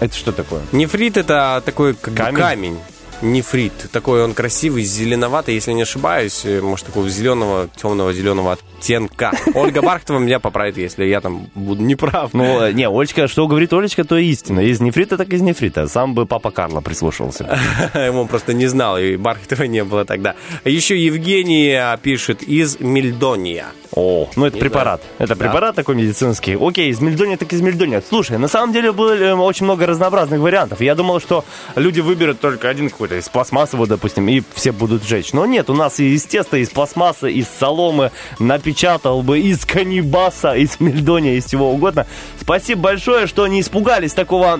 Это 0.00 0.14
что 0.16 0.32
такое? 0.32 0.62
Нефрит 0.72 1.16
это 1.16 1.62
такой 1.64 1.94
как 1.94 2.14
Камень? 2.14 2.36
камень. 2.36 2.78
Нефрит. 3.22 3.72
Такой 3.92 4.22
он 4.24 4.34
красивый, 4.34 4.82
зеленоватый, 4.84 5.54
если 5.54 5.72
не 5.72 5.82
ошибаюсь. 5.82 6.42
э, 6.44 6.60
Может, 6.60 6.86
такого 6.86 7.08
зеленого, 7.08 7.68
темного 7.76 8.12
зеленого 8.12 8.52
оттенка. 8.52 9.32
Ольга 9.54 9.82
Бархтова 9.82 10.18
меня 10.18 10.40
поправит, 10.40 10.76
если 10.78 11.04
я 11.04 11.20
там 11.20 11.48
буду 11.54 11.82
неправ. 11.82 12.30
Ну, 12.32 12.60
э, 12.62 12.72
не, 12.72 12.88
Олечка, 12.88 13.28
что 13.28 13.46
говорит 13.46 13.72
Олечка, 13.72 14.04
то 14.04 14.16
истина. 14.16 14.60
Из 14.60 14.80
нефрита, 14.80 15.16
так 15.18 15.28
из 15.32 15.42
нефрита. 15.42 15.86
Сам 15.86 16.14
бы 16.14 16.24
папа 16.26 16.50
Карло 16.50 16.80
прислушивался. 16.80 17.58
Ему 17.94 18.26
просто 18.26 18.54
не 18.54 18.66
знал, 18.66 18.98
и 18.98 19.16
Бархтова 19.16 19.64
не 19.64 19.84
было 19.84 20.04
тогда. 20.04 20.34
Еще 20.64 20.96
Евгения 20.98 21.98
пишет 22.02 22.42
из 22.42 22.80
Мельдония. 22.80 23.66
О, 23.92 24.30
ну 24.36 24.46
это 24.46 24.54
Не 24.56 24.60
препарат. 24.60 25.00
знаю. 25.02 25.14
Это 25.18 25.34
Да. 25.34 25.44
препарат 25.44 25.74
такой 25.74 25.96
медицинский. 25.96 26.56
Окей, 26.60 26.90
из 26.90 27.00
мельдония 27.00 27.36
так 27.36 27.52
из 27.52 27.60
мельдония. 27.60 28.00
Слушай, 28.08 28.38
на 28.38 28.46
самом 28.46 28.72
деле 28.72 28.92
было 28.92 29.12
э, 29.16 29.34
очень 29.34 29.64
много 29.64 29.84
разнообразных 29.84 30.40
вариантов. 30.40 30.80
Я 30.80 30.94
думал, 30.94 31.20
что 31.20 31.44
люди 31.74 31.98
выберут 32.00 32.38
только 32.40 32.68
один 32.68 32.88
какой-то 33.10 33.16
из 33.16 33.28
пластмассового, 33.28 33.86
допустим, 33.86 34.28
и 34.28 34.42
все 34.54 34.72
будут 34.72 35.04
жечь. 35.04 35.32
Но 35.32 35.46
нет, 35.46 35.68
у 35.70 35.74
нас 35.74 36.00
и 36.00 36.14
из 36.14 36.24
теста, 36.24 36.56
из 36.56 36.70
пластмассы, 36.70 37.30
из 37.30 37.46
соломы 37.48 38.10
напечатал 38.38 39.22
бы, 39.22 39.40
из 39.40 39.64
канибаса, 39.64 40.54
из 40.54 40.78
мельдония, 40.80 41.34
из 41.34 41.46
всего 41.46 41.72
угодно. 41.72 42.06
Спасибо 42.40 42.82
большое, 42.82 43.26
что 43.26 43.46
не 43.46 43.60
испугались 43.60 44.12
такого 44.12 44.58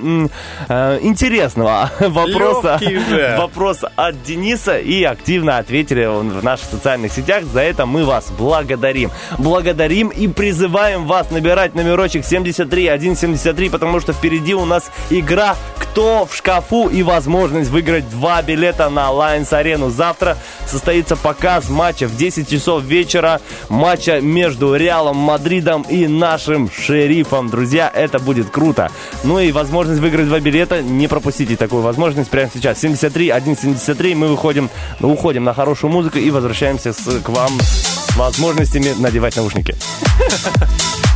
э, 0.68 0.98
интересного 1.02 1.90
вопроса. 2.00 2.80
Вопрос 3.38 3.78
от 3.96 4.22
Дениса 4.22 4.78
и 4.78 5.02
активно 5.04 5.58
ответили 5.58 6.06
в 6.06 6.44
наших 6.44 6.66
социальных 6.66 7.12
сетях. 7.12 7.44
За 7.44 7.60
это 7.60 7.86
мы 7.86 8.04
вас 8.04 8.30
благодарим. 8.36 9.10
Благодарим 9.38 10.08
и 10.08 10.28
призываем 10.28 11.06
вас 11.06 11.30
набирать 11.30 11.74
номерочек 11.74 12.24
73173, 12.24 13.70
потому 13.70 14.00
что 14.00 14.12
впереди 14.12 14.54
у 14.54 14.64
нас 14.64 14.90
игра 15.10 15.56
«Кто 15.78 16.26
в 16.26 16.34
шкафу» 16.34 16.88
и 16.88 17.02
возможность 17.02 17.70
выиграть 17.70 18.08
два 18.10 18.39
билета 18.42 18.88
на 18.90 19.08
Lions 19.10 19.52
Арену. 19.54 19.90
Завтра 19.90 20.36
состоится 20.66 21.16
показ 21.16 21.68
матча 21.68 22.06
в 22.06 22.16
10 22.16 22.48
часов 22.48 22.82
вечера. 22.84 23.40
Матча 23.68 24.20
между 24.20 24.74
Реалом 24.74 25.16
Мадридом 25.16 25.82
и 25.82 26.06
нашим 26.06 26.70
шерифом. 26.70 27.48
Друзья, 27.50 27.90
это 27.94 28.18
будет 28.18 28.50
круто. 28.50 28.90
Ну 29.24 29.38
и 29.38 29.52
возможность 29.52 30.00
выиграть 30.00 30.26
два 30.26 30.40
билета. 30.40 30.82
Не 30.82 31.08
пропустите 31.08 31.56
такую 31.56 31.82
возможность 31.82 32.30
прямо 32.30 32.50
сейчас. 32.52 32.78
73 32.80 33.30
173. 33.40 34.14
Мы 34.14 34.28
выходим, 34.28 34.70
ну, 35.00 35.12
уходим 35.12 35.44
на 35.44 35.54
хорошую 35.54 35.90
музыку 35.92 36.18
и 36.18 36.30
возвращаемся 36.30 36.92
с- 36.92 37.20
к 37.20 37.28
вам 37.28 37.50
с 37.60 38.16
возможностями 38.16 38.94
надевать 38.98 39.36
наушники. 39.36 39.74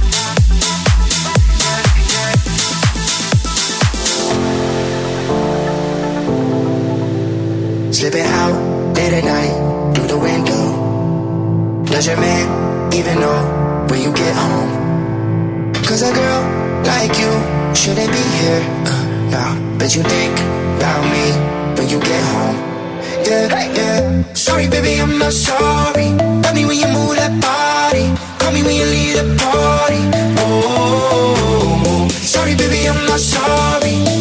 Slipping 7.94 8.26
out 8.26 8.96
late 8.96 9.12
at 9.12 9.22
night 9.22 9.94
through 9.94 10.08
the 10.08 10.18
window. 10.18 11.84
Does 11.84 12.08
your 12.08 12.16
man 12.16 12.92
even 12.92 13.20
know 13.20 13.86
when 13.88 14.02
you 14.02 14.12
get 14.12 14.34
home? 14.34 15.72
Cause 15.86 16.02
a 16.02 16.12
girl 16.12 16.42
like 16.82 17.16
you 17.22 17.30
shouldn't 17.72 18.10
be 18.10 18.24
here 18.42 18.62
uh, 18.90 19.30
now. 19.30 19.78
But 19.78 19.94
you 19.94 20.02
think 20.02 20.34
about 20.74 21.04
me 21.06 21.24
when 21.78 21.88
you 21.88 22.00
get 22.00 22.22
home. 22.34 22.56
Yeah, 23.26 23.72
yeah. 23.78 24.32
Sorry, 24.34 24.66
baby, 24.68 25.00
I'm 25.00 25.16
not 25.16 25.32
sorry. 25.32 26.08
Love 26.42 26.54
me 26.56 26.64
when 26.64 26.76
you 26.76 26.88
move 26.88 27.14
that 27.14 27.30
body. 27.40 28.10
Call 28.40 28.50
me 28.50 28.64
when 28.64 28.74
you 28.74 28.86
leave 28.86 29.14
the 29.22 29.36
party. 29.38 30.02
Oh, 30.42 32.08
sorry, 32.10 32.56
baby, 32.56 32.88
I'm 32.88 33.06
not 33.06 33.20
sorry. 33.20 34.13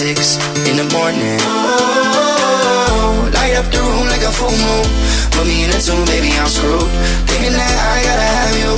Six 0.00 0.40
in 0.64 0.76
the 0.80 0.88
morning. 0.96 1.36
Oh, 1.44 3.28
light 3.36 3.54
up 3.60 3.68
the 3.70 3.80
room 3.84 4.06
like 4.08 4.24
a 4.30 4.32
full 4.32 4.56
moon. 4.64 4.86
Put 5.32 5.44
me 5.46 5.64
in 5.64 5.70
a 5.76 5.78
tune, 5.86 6.06
baby, 6.06 6.32
I'm 6.40 6.48
screwed. 6.48 6.88
Thinking 7.28 7.52
that 7.52 7.76
I 7.92 7.96
gotta 8.08 8.28
have 8.38 8.56
you. 8.62 8.72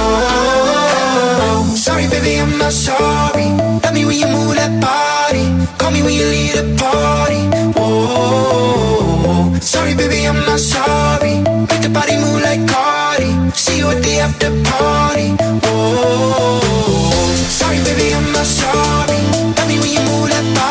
Oh, 0.00 1.76
sorry, 1.76 2.06
baby, 2.08 2.40
I'm 2.40 2.56
not 2.56 2.72
sorry. 2.72 3.48
Love 3.84 3.92
me 3.92 4.06
when 4.08 4.16
you 4.16 4.28
move 4.36 4.56
that 4.56 4.72
body. 4.80 5.44
Call 5.76 5.90
me 5.90 6.00
when 6.02 6.14
you 6.14 6.24
leave 6.34 6.54
the 6.56 6.64
party. 6.80 7.42
Oh, 7.76 9.13
sorry, 9.60 9.94
baby, 9.94 10.26
I'm 10.26 10.40
not 10.46 10.58
sorry. 10.60 11.36
Make 11.70 11.82
the 11.82 11.90
body 11.92 12.16
move 12.16 12.42
like 12.42 12.62
Cardi. 12.68 13.50
See 13.52 13.78
you 13.78 13.88
at 13.90 14.02
the 14.02 14.18
after 14.20 14.50
party. 14.70 15.36
Oh, 15.40 15.60
oh, 15.64 16.60
oh. 16.64 17.34
sorry, 17.48 17.78
baby, 17.84 18.14
I'm 18.14 18.32
not 18.32 18.46
sorry. 18.46 19.20
Love 19.56 19.68
me 19.68 19.78
when 19.80 19.92
you 19.92 20.00
move 20.10 20.28
that 20.30 20.44
body. 20.54 20.63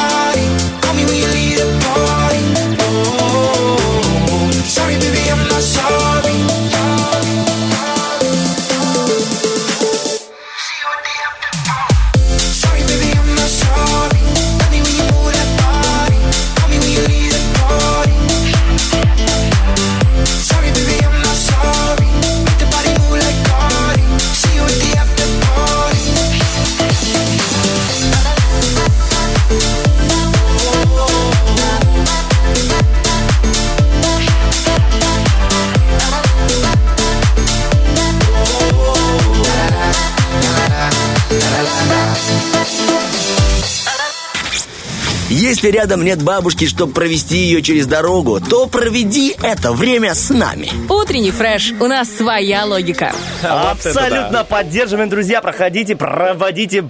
Рядом 45.73 46.05
нет 46.05 46.21
бабушки, 46.21 46.67
чтобы 46.67 46.93
провести 46.93 47.37
ее 47.37 47.61
через 47.61 47.87
дорогу, 47.87 48.39
то 48.39 48.67
проведи 48.67 49.35
это 49.41 49.73
время 49.73 50.13
с 50.13 50.29
нами. 50.29 50.69
Утренний 50.87 51.31
фреш. 51.31 51.73
У 51.79 51.87
нас 51.87 52.09
своя 52.09 52.65
логика. 52.65 53.11
Абсолютно 53.41 54.43
поддерживаем, 54.43 55.09
друзья. 55.09 55.41
Проходите, 55.41 55.95
проводите, 55.95 56.83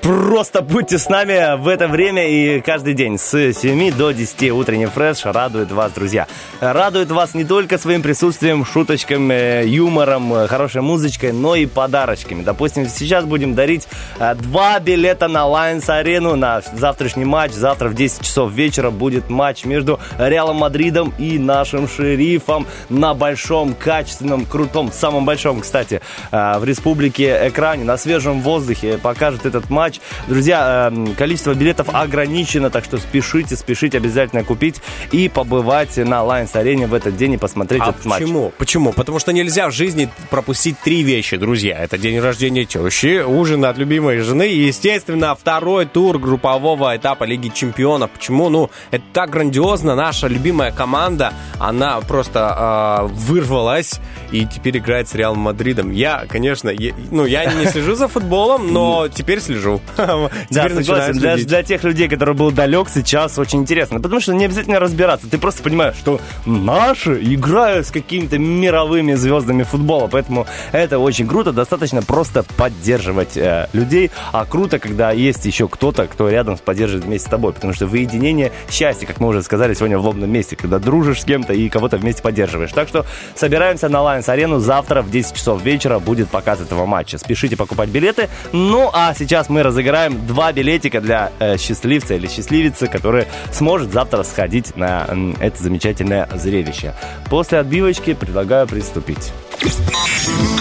просто 0.00 0.62
будьте 0.62 0.98
с 0.98 1.08
нами 1.08 1.60
в 1.60 1.68
это 1.68 1.86
время 1.86 2.28
и 2.28 2.60
каждый 2.62 2.94
день 2.94 3.18
с 3.18 3.52
7 3.52 3.92
до 3.92 4.12
10 4.12 4.50
утренний 4.52 4.86
фреш 4.86 5.24
радует 5.24 5.70
вас, 5.70 5.92
друзья. 5.92 6.26
Радует 6.60 7.10
вас 7.10 7.34
не 7.34 7.44
только 7.44 7.76
своим 7.76 8.02
присутствием, 8.02 8.64
шуточками, 8.64 9.66
юмором, 9.66 10.32
э, 10.32 10.48
хорошей 10.48 10.80
музычкой, 10.80 11.32
но 11.32 11.56
и 11.56 11.66
подарочками. 11.66 12.42
Допустим, 12.42 12.88
сейчас 12.88 13.26
будем 13.26 13.54
дарить 13.54 13.86
э, 14.18 14.34
два 14.34 14.78
билета 14.80 15.28
на 15.28 15.40
Lions 15.40 15.90
Арену 15.90 16.36
на 16.36 16.62
завтрашний 16.72 17.26
матч. 17.26 17.52
Завтра 17.52 17.88
в 17.88 17.94
10 17.94 18.22
часов 18.22 18.29
вечера 18.38 18.90
будет 18.90 19.28
матч 19.28 19.64
между 19.64 19.98
Реалом 20.18 20.56
Мадридом 20.56 21.12
и 21.18 21.38
нашим 21.38 21.88
шерифом 21.88 22.66
на 22.88 23.14
большом, 23.14 23.74
качественном, 23.74 24.44
крутом, 24.44 24.90
самом 24.92 25.24
большом, 25.24 25.60
кстати, 25.60 26.00
э, 26.30 26.58
в 26.58 26.64
республике 26.64 27.48
экране, 27.48 27.84
на 27.84 27.96
свежем 27.96 28.40
воздухе 28.40 28.98
покажет 28.98 29.46
этот 29.46 29.70
матч. 29.70 30.00
Друзья, 30.28 30.92
э, 30.92 31.14
количество 31.16 31.54
билетов 31.54 31.88
ограничено, 31.92 32.70
так 32.70 32.84
что 32.84 32.98
спешите, 32.98 33.56
спешите 33.56 33.98
обязательно 33.98 34.44
купить 34.44 34.76
и 35.12 35.28
побывать 35.28 35.96
на 35.96 36.20
Lions 36.22 36.56
Арене 36.56 36.86
в 36.86 36.94
этот 36.94 37.16
день 37.16 37.34
и 37.34 37.36
посмотреть 37.36 37.82
А 37.82 37.90
этот 37.90 38.04
матч. 38.04 38.20
почему? 38.20 38.52
Почему? 38.58 38.92
Потому 38.92 39.18
что 39.18 39.32
нельзя 39.32 39.68
в 39.68 39.72
жизни 39.72 40.08
пропустить 40.30 40.78
три 40.80 41.02
вещи, 41.02 41.36
друзья. 41.36 41.78
Это 41.78 41.98
день 41.98 42.20
рождения 42.20 42.64
тещи, 42.64 43.22
ужин 43.22 43.64
от 43.64 43.78
любимой 43.78 44.18
жены 44.18 44.48
и, 44.48 44.66
естественно, 44.66 45.34
второй 45.34 45.86
тур 45.86 46.18
группового 46.18 46.96
этапа 46.96 47.24
Лиги 47.24 47.48
Чемпионов. 47.48 48.10
Почему? 48.20 48.50
Ну, 48.50 48.68
это 48.90 49.02
так 49.14 49.30
грандиозно. 49.30 49.94
Наша 49.94 50.26
любимая 50.26 50.72
команда, 50.72 51.32
она 51.58 52.02
просто 52.02 53.08
э, 53.08 53.14
вырвалась 53.14 53.98
и 54.30 54.44
теперь 54.44 54.76
играет 54.76 55.08
с 55.08 55.14
Реалом 55.14 55.38
Мадридом. 55.38 55.90
Я, 55.90 56.26
конечно, 56.28 56.68
я- 56.68 56.92
ну, 57.10 57.24
я 57.24 57.46
не 57.46 57.64
слежу 57.64 57.94
за 57.94 58.08
футболом, 58.08 58.74
но 58.74 59.08
теперь 59.12 59.40
слежу. 59.40 59.80
Да, 60.50 60.68
согласен. 60.68 61.18
Для, 61.46 61.62
тех 61.62 61.82
людей, 61.84 62.08
которые 62.08 62.34
был 62.34 62.50
далек, 62.50 62.88
сейчас 62.92 63.38
очень 63.38 63.60
интересно. 63.60 64.00
Потому 64.00 64.20
что 64.20 64.34
не 64.34 64.44
обязательно 64.44 64.80
разбираться. 64.80 65.26
Ты 65.28 65.38
просто 65.38 65.62
понимаешь, 65.62 65.94
что 65.96 66.20
наши 66.44 67.22
играют 67.22 67.86
с 67.86 67.90
какими-то 67.90 68.38
мировыми 68.38 69.14
звездами 69.14 69.62
футбола. 69.62 70.08
Поэтому 70.08 70.46
это 70.72 70.98
очень 70.98 71.26
круто. 71.26 71.52
Достаточно 71.52 72.02
просто 72.02 72.42
поддерживать 72.56 73.36
э, 73.36 73.68
людей. 73.72 74.10
А 74.32 74.44
круто, 74.44 74.78
когда 74.78 75.10
есть 75.12 75.46
еще 75.46 75.68
кто-то, 75.68 76.06
кто 76.06 76.28
рядом 76.28 76.58
поддерживает 76.58 77.06
вместе 77.06 77.28
с 77.28 77.30
тобой. 77.30 77.52
Потому 77.52 77.72
что 77.72 77.86
выединение 78.00 78.50
счастье, 78.70 79.06
как 79.06 79.20
мы 79.20 79.28
уже 79.28 79.42
сказали 79.42 79.74
сегодня 79.74 79.98
в 79.98 80.04
лобном 80.04 80.30
месте, 80.30 80.56
когда 80.56 80.78
дружишь 80.78 81.20
с 81.20 81.24
кем-то 81.24 81.52
и 81.52 81.68
кого-то 81.68 81.98
вместе 81.98 82.22
поддерживаешь. 82.22 82.72
Так 82.72 82.88
что 82.88 83.04
собираемся 83.34 83.88
на 83.88 83.98
Lions 83.98 84.28
Арену. 84.30 84.58
Завтра 84.58 85.02
в 85.02 85.10
10 85.10 85.34
часов 85.34 85.62
вечера 85.62 85.98
будет 85.98 86.28
показ 86.30 86.60
этого 86.60 86.86
матча. 86.86 87.18
Спешите 87.18 87.56
покупать 87.56 87.88
билеты. 87.90 88.28
Ну, 88.52 88.90
а 88.92 89.14
сейчас 89.14 89.48
мы 89.48 89.62
разыграем 89.62 90.26
два 90.26 90.52
билетика 90.52 91.00
для 91.00 91.30
э, 91.38 91.56
счастливца 91.58 92.14
или 92.14 92.26
счастливицы, 92.26 92.86
который 92.86 93.26
сможет 93.52 93.92
завтра 93.92 94.22
сходить 94.22 94.76
на 94.76 95.04
м, 95.08 95.36
это 95.40 95.62
замечательное 95.62 96.28
зрелище. 96.34 96.94
После 97.28 97.58
отбивочки 97.58 98.14
предлагаю 98.14 98.66
приступить. 98.66 99.32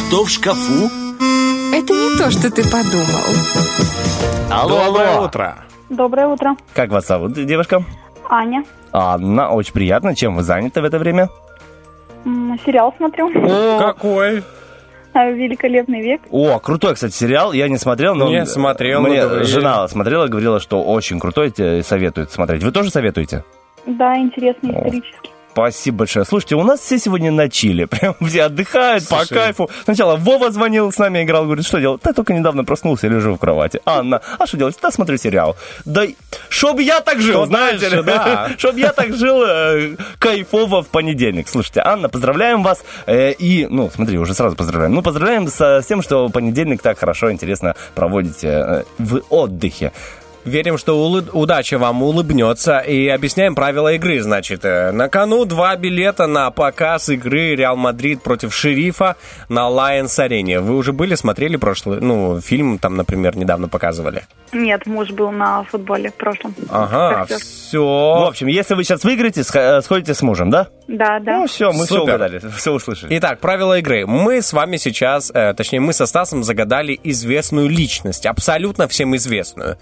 Кто 0.07 0.25
в 0.25 0.29
шкафу? 0.29 0.89
Это 1.73 1.93
не 1.93 2.17
то, 2.17 2.31
что 2.31 2.49
ты 2.51 2.63
подумал. 2.63 3.23
Алло, 4.49 4.85
Доброе 4.85 5.15
алло. 5.15 5.25
утро. 5.27 5.57
Доброе 5.89 6.27
утро. 6.27 6.55
Как 6.73 6.89
вас 6.89 7.07
зовут, 7.07 7.33
девушка? 7.33 7.83
Аня. 8.29 8.63
Анна, 8.91 9.49
очень 9.51 9.73
приятно. 9.73 10.15
Чем 10.15 10.35
вы 10.35 10.43
заняты 10.43 10.81
в 10.81 10.85
это 10.85 10.99
время? 10.99 11.29
М, 12.25 12.59
Сериал 12.65 12.93
смотрю. 12.97 13.31
Какой? 13.79 14.43
А, 15.13 15.25
Великолепный 15.31 16.01
век. 16.01 16.21
О, 16.29 16.59
крутой, 16.59 16.93
кстати, 16.93 17.13
сериал. 17.13 17.51
Я 17.53 17.67
не 17.67 17.77
смотрел, 17.77 18.13
но... 18.13 18.29
Не 18.29 18.45
смотрел, 18.45 19.01
Мне 19.01 19.23
но 19.23 19.27
говорили. 19.29 19.47
жена 19.47 19.87
смотрела, 19.87 20.27
говорила, 20.27 20.59
что 20.59 20.83
очень 20.83 21.19
крутой, 21.19 21.49
тебе 21.49 21.81
советует 21.81 22.31
смотреть. 22.31 22.63
Вы 22.63 22.71
тоже 22.71 22.91
советуете? 22.91 23.43
Да, 23.87 24.15
интересный 24.17 24.71
исторический. 24.71 25.31
Спасибо 25.59 25.97
большое. 25.99 26.25
Слушайте, 26.25 26.55
у 26.55 26.63
нас 26.63 26.79
все 26.79 26.97
сегодня 26.97 27.31
на 27.31 27.49
чили. 27.49 27.85
Прям 27.89 28.15
все 28.21 28.43
отдыхают 28.43 29.07
по 29.07 29.17
Слушай. 29.17 29.33
кайфу. 29.33 29.69
Сначала 29.83 30.15
Вова 30.15 30.51
звонил, 30.51 30.91
с 30.91 30.97
нами 30.97 31.23
играл, 31.23 31.43
говорит, 31.45 31.65
что 31.65 31.79
делать? 31.79 32.01
Да 32.03 32.13
только 32.13 32.33
недавно 32.33 32.63
проснулся, 32.63 33.07
лежу 33.07 33.35
в 33.35 33.37
кровати. 33.39 33.81
Анна, 33.85 34.21
а 34.37 34.47
что 34.47 34.57
делать? 34.57 34.77
Да 34.81 34.89
смотрю 34.91 35.17
сериал. 35.17 35.57
Да 35.85 36.05
чтоб 36.47 36.79
я 36.79 37.01
так 37.01 37.19
жил, 37.19 37.41
Что 37.41 37.45
знаете 37.47 37.89
ли? 37.89 38.03
да. 38.03 38.49
Чтоб 38.57 38.75
я 38.77 38.93
так 38.93 39.13
жил 39.15 39.43
э, 39.43 39.95
кайфово 40.17 40.81
в 40.81 40.87
понедельник. 40.87 41.47
Слушайте, 41.49 41.81
Анна, 41.83 42.07
поздравляем 42.09 42.63
вас. 42.63 42.83
э, 43.05 43.31
и, 43.33 43.67
ну, 43.69 43.89
смотри, 43.93 44.17
уже 44.17 44.33
сразу 44.33 44.55
поздравляем. 44.55 44.93
Ну, 44.93 45.01
поздравляем 45.01 45.47
с, 45.47 45.59
с 45.59 45.85
тем, 45.85 46.01
что 46.01 46.29
понедельник 46.29 46.81
так 46.81 46.97
хорошо, 46.99 47.31
интересно 47.31 47.75
проводите 47.95 48.47
э, 48.47 48.83
в 48.97 49.21
отдыхе. 49.29 49.91
Верим, 50.49 50.77
что 50.77 50.97
улы- 50.97 51.29
удача 51.31 51.77
вам 51.77 52.03
улыбнется. 52.03 52.79
И 52.79 53.07
объясняем 53.07 53.55
правила 53.55 53.93
игры. 53.93 54.19
Значит, 54.21 54.65
э, 54.65 54.91
на 54.91 55.07
кону 55.09 55.45
два 55.45 55.75
билета 55.75 56.27
на 56.27 56.51
показ 56.51 57.09
игры 57.09 57.55
Реал 57.55 57.75
Мадрид 57.77 58.21
против 58.21 58.53
Шерифа 58.53 59.15
на 59.47 59.69
Lions 59.69 60.19
Арене. 60.21 60.59
Вы 60.59 60.75
уже 60.75 60.91
были, 60.93 61.15
смотрели 61.15 61.55
прошлый, 61.57 62.01
ну, 62.01 62.41
фильм 62.41 62.77
там, 62.79 62.97
например, 62.97 63.37
недавно 63.37 63.67
показывали? 63.67 64.23
Нет, 64.51 64.85
муж 64.87 65.11
был 65.11 65.31
на 65.31 65.63
футболе 65.63 66.09
в 66.09 66.15
прошлом. 66.15 66.55
Ага, 66.69 67.25
всё. 67.25 67.37
В 67.37 67.39
все. 67.43 68.25
общем, 68.27 68.47
если 68.47 68.73
вы 68.73 68.83
сейчас 68.83 69.03
выиграете, 69.03 69.43
э, 69.53 69.81
сходите 69.81 70.13
с 70.15 70.21
мужем, 70.23 70.49
да? 70.49 70.67
Да, 70.87 71.19
да. 71.19 71.37
Ну, 71.39 71.47
все, 71.47 71.71
мы 71.71 71.85
все 71.85 71.95
Супер. 71.99 72.01
угадали, 72.15 72.41
все 72.57 72.71
услышали. 72.73 73.15
Итак, 73.19 73.39
правила 73.39 73.77
игры. 73.77 74.07
Мы 74.07 74.41
с 74.41 74.51
вами 74.53 74.77
сейчас, 74.77 75.29
э, 75.33 75.53
точнее, 75.53 75.79
мы 75.81 75.93
со 75.93 76.07
Стасом 76.07 76.43
загадали 76.43 76.99
известную 77.03 77.67
личность, 77.69 78.25
абсолютно 78.25 78.87
всем 78.87 79.15
известную. 79.15 79.77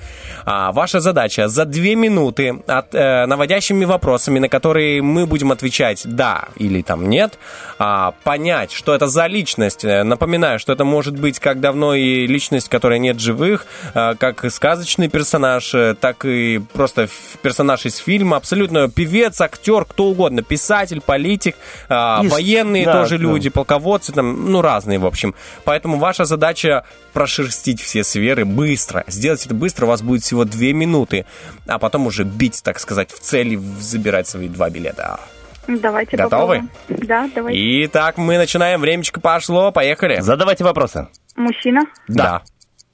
А, 0.45 0.56
ваша 0.71 0.99
задача 0.99 1.47
за 1.47 1.65
две 1.65 1.95
минуты 1.95 2.61
от, 2.67 2.93
э, 2.93 3.25
наводящими 3.25 3.85
вопросами, 3.85 4.39
на 4.39 4.49
которые 4.49 5.01
мы 5.01 5.25
будем 5.25 5.51
отвечать 5.51 6.01
«да» 6.05 6.45
или 6.55 6.81
там 6.81 7.09
«нет», 7.09 7.37
а, 7.79 8.13
понять, 8.23 8.71
что 8.71 8.95
это 8.95 9.07
за 9.07 9.27
личность. 9.27 9.85
Э, 9.85 10.03
Напоминаю, 10.03 10.59
что 10.59 10.73
это 10.73 10.83
может 10.83 11.19
быть 11.19 11.39
как 11.39 11.59
давно 11.59 11.93
и 11.93 12.25
личность, 12.27 12.69
которая 12.69 12.99
нет 12.99 13.19
живых, 13.19 13.65
э, 13.93 14.15
как 14.19 14.51
сказочный 14.51 15.09
персонаж, 15.09 15.73
э, 15.75 15.95
так 15.99 16.25
и 16.25 16.59
просто 16.73 17.07
персонаж 17.41 17.85
из 17.85 17.97
фильма, 17.97 18.37
абсолютно 18.37 18.89
певец, 18.89 19.39
актер, 19.41 19.85
кто 19.85 20.05
угодно, 20.05 20.41
писатель, 20.41 21.01
политик, 21.01 21.55
а, 21.89 22.23
с- 22.23 22.31
военные 22.31 22.85
да, 22.85 22.93
тоже 22.93 23.17
да. 23.17 23.23
люди, 23.23 23.49
полководцы, 23.49 24.11
там, 24.13 24.51
ну, 24.51 24.61
разные, 24.61 24.97
в 24.97 25.05
общем. 25.05 25.35
Поэтому 25.63 25.97
ваша 25.97 26.25
задача 26.25 26.83
прошерстить 27.17 27.81
все 27.81 28.03
сферы 28.03 28.45
быстро. 28.45 29.03
Сделать 29.07 29.43
это 29.43 29.55
быстро, 29.55 29.87
у 29.87 29.89
вас 29.89 30.03
будет 30.03 30.21
всего 30.21 30.45
две 30.45 30.71
минуты, 30.71 31.25
а 31.65 31.79
потом 31.79 32.05
уже 32.05 32.23
бить, 32.23 32.61
так 32.63 32.77
сказать, 32.77 33.09
в 33.11 33.19
цель 33.19 33.53
и 33.53 33.57
забирать 33.57 34.27
свои 34.27 34.47
два 34.47 34.69
билета. 34.69 35.19
Давайте 35.67 36.15
Готовы? 36.15 36.29
попробуем. 36.29 36.69
Да, 37.07 37.27
давайте. 37.33 37.85
Итак, 37.85 38.19
мы 38.19 38.37
начинаем. 38.37 38.81
Времечко 38.81 39.19
пошло. 39.19 39.71
Поехали. 39.71 40.19
Задавайте 40.19 40.63
вопросы. 40.63 41.07
Мужчина. 41.35 41.81
Да. 42.07 42.43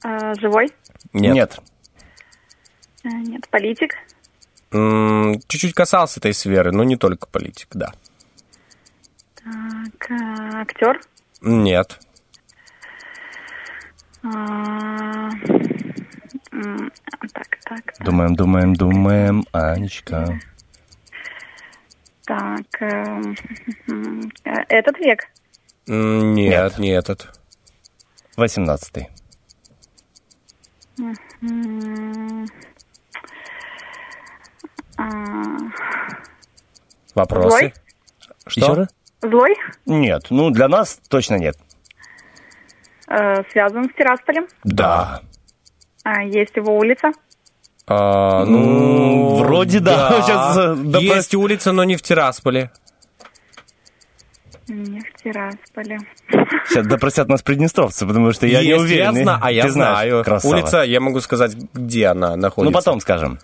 э, 0.02 0.32
живой. 0.40 0.70
Нет. 1.12 1.58
Э, 3.04 3.08
нет. 3.08 3.46
Политик. 3.50 3.94
Чуть-чуть 4.70 5.74
касался 5.74 6.18
этой 6.20 6.32
сферы, 6.32 6.72
но 6.72 6.82
не 6.82 6.96
только 6.96 7.26
политик, 7.26 7.68
да. 7.74 7.92
Так, 9.34 10.10
э, 10.10 10.60
актер. 10.62 10.98
Нет. 11.42 12.00
А, 14.24 15.30
Так, 17.32 17.58
так, 17.64 17.94
Думаем, 18.00 18.34
думаем, 18.34 18.74
думаем, 18.74 19.44
Анечка. 19.52 20.40
так. 22.24 22.60
э, 22.80 23.20
э, 24.44 24.50
Этот 24.68 24.98
век. 24.98 25.24
Нет, 25.86 26.78
не 26.78 26.88
этот. 26.90 27.38
Восемнадцатый. 28.36 29.10
А, 34.96 35.04
Вопросы? 37.14 37.48
Злой? 37.48 37.74
Что? 38.46 38.86
Злой. 39.22 39.54
Нет, 39.86 40.26
ну 40.30 40.50
для 40.50 40.68
нас 40.68 41.00
точно 41.08 41.36
нет. 41.36 41.56
Э, 43.08 43.42
Связан 43.52 43.84
с 43.84 43.94
Тирасполем. 43.96 44.46
Да. 44.64 45.20
А, 46.04 46.22
Есть 46.22 46.56
его 46.56 46.76
улица. 46.76 47.12
А, 47.86 48.44
ну, 48.44 49.36
вроде 49.36 49.80
да. 49.80 50.22
Сейчас, 50.22 50.56
э, 50.56 50.74
да, 50.76 50.98
Есть 50.98 51.34
улица, 51.34 51.72
но 51.72 51.84
не 51.84 51.96
в 51.96 52.02
Тирасполе. 52.02 52.70
Не 54.68 55.00
в 55.00 55.22
Тирасполе. 55.22 55.98
Сейчас 56.68 56.86
допросят 56.86 57.28
нас 57.28 57.42
приднестровцы, 57.42 58.06
потому 58.06 58.32
что 58.32 58.46
я 58.46 58.62
не 58.62 58.68
Есть, 58.68 58.80
уверен. 58.80 59.14
Я 59.16 59.22
зна- 59.22 59.38
а 59.42 59.52
я 59.52 59.62
Ты 59.64 59.70
знаешь, 59.70 60.08
знаю. 60.10 60.24
красава. 60.24 60.52
Улица, 60.54 60.82
я 60.82 61.00
могу 61.00 61.20
сказать, 61.20 61.54
где 61.74 62.06
она 62.06 62.34
находится. 62.36 62.72
Ну, 62.72 62.72
потом 62.72 63.00
скажем. 63.00 63.38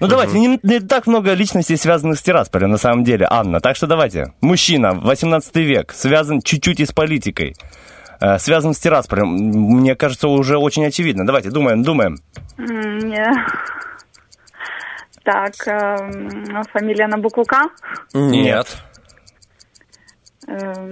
Ну 0.00 0.06
давайте, 0.06 0.38
не, 0.38 0.58
не 0.62 0.80
так 0.80 1.06
много 1.06 1.32
личностей, 1.34 1.76
связанных 1.76 2.18
с 2.18 2.22
Тирасполем, 2.22 2.70
на 2.70 2.78
самом 2.78 3.04
деле, 3.04 3.26
Анна. 3.28 3.60
Так 3.60 3.76
что 3.76 3.86
давайте. 3.86 4.32
Мужчина, 4.40 4.92
18 4.94 5.56
век, 5.56 5.92
связан 5.92 6.40
чуть-чуть 6.42 6.80
и 6.80 6.86
с 6.86 6.92
политикой. 6.92 7.54
Э, 8.20 8.38
связан 8.38 8.74
с 8.74 8.78
Тирасполем. 8.78 9.28
Мне 9.28 9.94
кажется, 9.96 10.28
уже 10.28 10.58
очень 10.58 10.84
очевидно. 10.86 11.26
Давайте, 11.26 11.50
думаем, 11.50 11.82
думаем. 11.82 12.18
М, 12.58 12.98
Не. 12.98 13.30
Так, 15.22 15.54
эм, 15.66 16.64
фамилия 16.72 17.06
на 17.06 17.18
букву 17.18 17.44
К. 17.44 17.68
Нет. 18.14 18.78
Эм, 20.48 20.90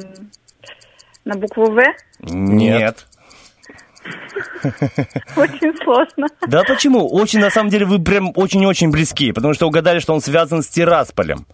На 1.24 1.34
букву 1.36 1.64
В. 1.72 1.80
Нет. 2.20 3.06
Очень 5.36 5.76
сложно. 5.82 6.26
Да 6.46 6.62
почему? 6.64 7.08
Очень, 7.08 7.40
на 7.40 7.50
самом 7.50 7.68
деле, 7.70 7.84
вы 7.84 7.98
прям 7.98 8.32
очень-очень 8.34 8.90
близки, 8.90 9.32
потому 9.32 9.54
что 9.54 9.66
угадали, 9.66 9.98
что 9.98 10.14
он 10.14 10.20
связан 10.20 10.62
с 10.62 10.68
Тирасполем. 10.68 11.46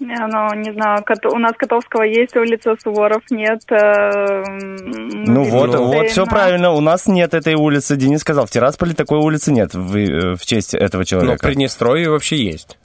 Не, 0.00 0.14
Ну, 0.14 0.54
не 0.54 0.72
знаю, 0.72 1.02
Кот- 1.04 1.26
у 1.26 1.38
нас 1.38 1.52
Котовского 1.56 2.02
есть 2.04 2.36
улица, 2.36 2.74
Суворов 2.82 3.22
нет. 3.30 3.60
эм, 3.70 4.76
Ну 5.24 5.42
вот, 5.44 5.68
Музей 5.74 5.78
вот, 6.02 6.06
все 6.10 6.24
правильно. 6.24 6.70
У 6.70 6.80
нас 6.80 7.06
нет 7.06 7.34
этой 7.34 7.54
улицы. 7.54 7.96
Денис 7.96 8.20
сказал, 8.20 8.46
в 8.46 8.50
Тирасполе 8.50 8.94
такой 8.94 9.18
улицы 9.18 9.52
нет 9.52 9.74
в, 9.74 9.96
э, 9.96 10.36
в 10.36 10.46
честь 10.46 10.74
этого 10.74 11.00
Но 11.00 11.04
человека. 11.04 11.38
в 11.38 11.40
Приднестровье 11.48 12.10
вообще 12.10 12.36
есть. 12.36 12.78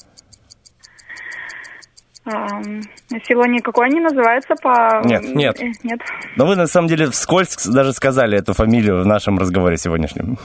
Село 2.25 3.45
никакое 3.45 3.89
не 3.89 3.99
называется 3.99 4.55
по... 4.61 5.01
Нет, 5.03 5.23
нет. 5.35 5.61
Э, 5.61 5.65
Нет. 5.83 5.99
Но 6.37 6.45
вы 6.45 6.55
на 6.55 6.67
самом 6.67 6.87
деле 6.87 7.09
вскользь 7.11 7.65
даже 7.67 7.91
сказали 7.91 8.37
эту 8.39 8.53
фамилию 8.53 9.01
в 9.01 9.05
нашем 9.05 9.37
разговоре 9.37 9.75
сегодняшнем. 9.77 10.37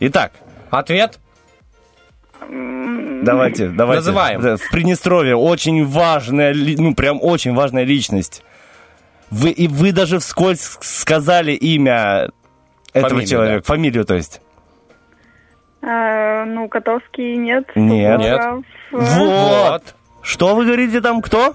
Итак, 0.00 0.32
Ответ? 0.70 1.18
Давайте, 3.32 3.68
давайте. 3.68 4.00
Называем. 4.00 4.40
Да, 4.40 4.56
В 4.56 4.70
Приднестровье 4.70 5.36
очень 5.36 5.84
важная, 5.86 6.54
ну 6.54 6.94
прям 6.94 7.18
очень 7.22 7.54
важная 7.54 7.84
личность. 7.84 8.42
Вы, 9.30 9.50
и 9.50 9.68
вы 9.68 9.92
даже 9.92 10.18
вскользь 10.18 10.78
сказали 10.80 11.52
имя 11.52 12.30
этого 12.92 13.08
Фамилию, 13.10 13.28
человека, 13.28 13.66
фамилию, 13.66 14.04
то 14.04 14.14
есть. 14.14 14.40
Э, 15.82 16.44
Ну, 16.44 16.68
Котовский 16.68 17.36
нет. 17.36 17.64
Нет. 17.74 18.20
Суворов, 18.20 18.64
э, 18.92 18.96
Вот. 19.18 19.94
Что 20.22 20.54
вы 20.56 20.64
говорите 20.64 21.00
там, 21.00 21.22
кто? 21.22 21.54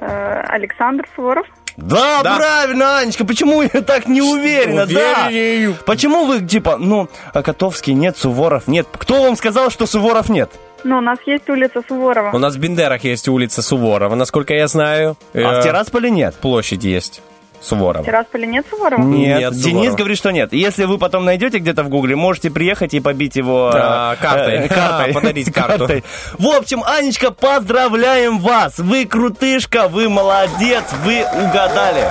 э, 0.00 0.40
Александр 0.48 1.06
Суворов. 1.16 1.46
Да, 1.76 2.22
Да. 2.22 2.36
правильно, 2.36 2.98
Анечка, 2.98 3.24
почему 3.24 3.62
я 3.62 3.68
так 3.82 4.06
не 4.06 4.20
уверена, 4.22 4.86
да? 4.86 5.26
Уверен. 5.28 5.76
Почему 5.86 6.24
вы, 6.26 6.40
типа, 6.40 6.76
ну, 6.78 7.08
а 7.32 7.42
Котовский 7.42 7.92
нет, 7.94 8.16
Суворов 8.18 8.66
нет? 8.68 8.86
Кто 8.92 9.22
вам 9.22 9.36
сказал, 9.36 9.70
что 9.70 9.86
Суворов 9.86 10.28
нет? 10.28 10.50
Ну, 10.82 10.98
у 10.98 11.00
нас 11.02 11.18
есть 11.26 11.48
улица 11.50 11.82
Суворова. 11.86 12.30
У 12.34 12.38
нас 12.38 12.54
в 12.54 12.58
Бендерах 12.58 13.04
есть 13.04 13.28
улица 13.28 13.60
Суворова, 13.62 14.14
насколько 14.14 14.54
я 14.54 14.66
знаю. 14.66 15.16
А 15.34 15.38
Э, 15.38 15.60
в 15.60 15.62
Тирасполе 15.62 16.10
нет? 16.10 16.34
Площадь 16.36 16.84
есть. 16.84 17.20
Суворова. 17.60 18.02
В 18.02 18.06
Тирасполе 18.06 18.46
нет 18.46 18.66
Суворова? 18.70 19.00
Нет, 19.02 19.38
Нет, 19.40 19.52
Денис 19.54 19.62
Суворова. 19.82 19.96
говорит, 19.96 20.18
что 20.18 20.30
нет. 20.30 20.52
Если 20.52 20.84
вы 20.84 20.98
потом 20.98 21.24
найдете 21.24 21.58
где-то 21.58 21.82
в 21.82 21.88
гугле, 21.88 22.16
можете 22.16 22.50
приехать 22.50 22.94
и 22.94 23.00
побить 23.00 23.36
его 23.36 23.70
Да, 23.72 24.16
э, 24.18 24.22
картой. 24.22 24.54
э, 24.56 24.68
картой. 24.74 25.12
Подарить 25.12 25.50
карту. 25.52 25.78
Картой. 25.86 26.04
В 26.38 26.46
общем, 26.46 26.82
Анечка, 26.84 27.30
поздравляем 27.30 28.38
вас! 28.38 28.78
Вы 28.78 29.04
крутышка, 29.04 29.88
вы 29.88 30.08
молодец, 30.08 30.84
вы 31.04 31.22
угадали. 31.44 32.04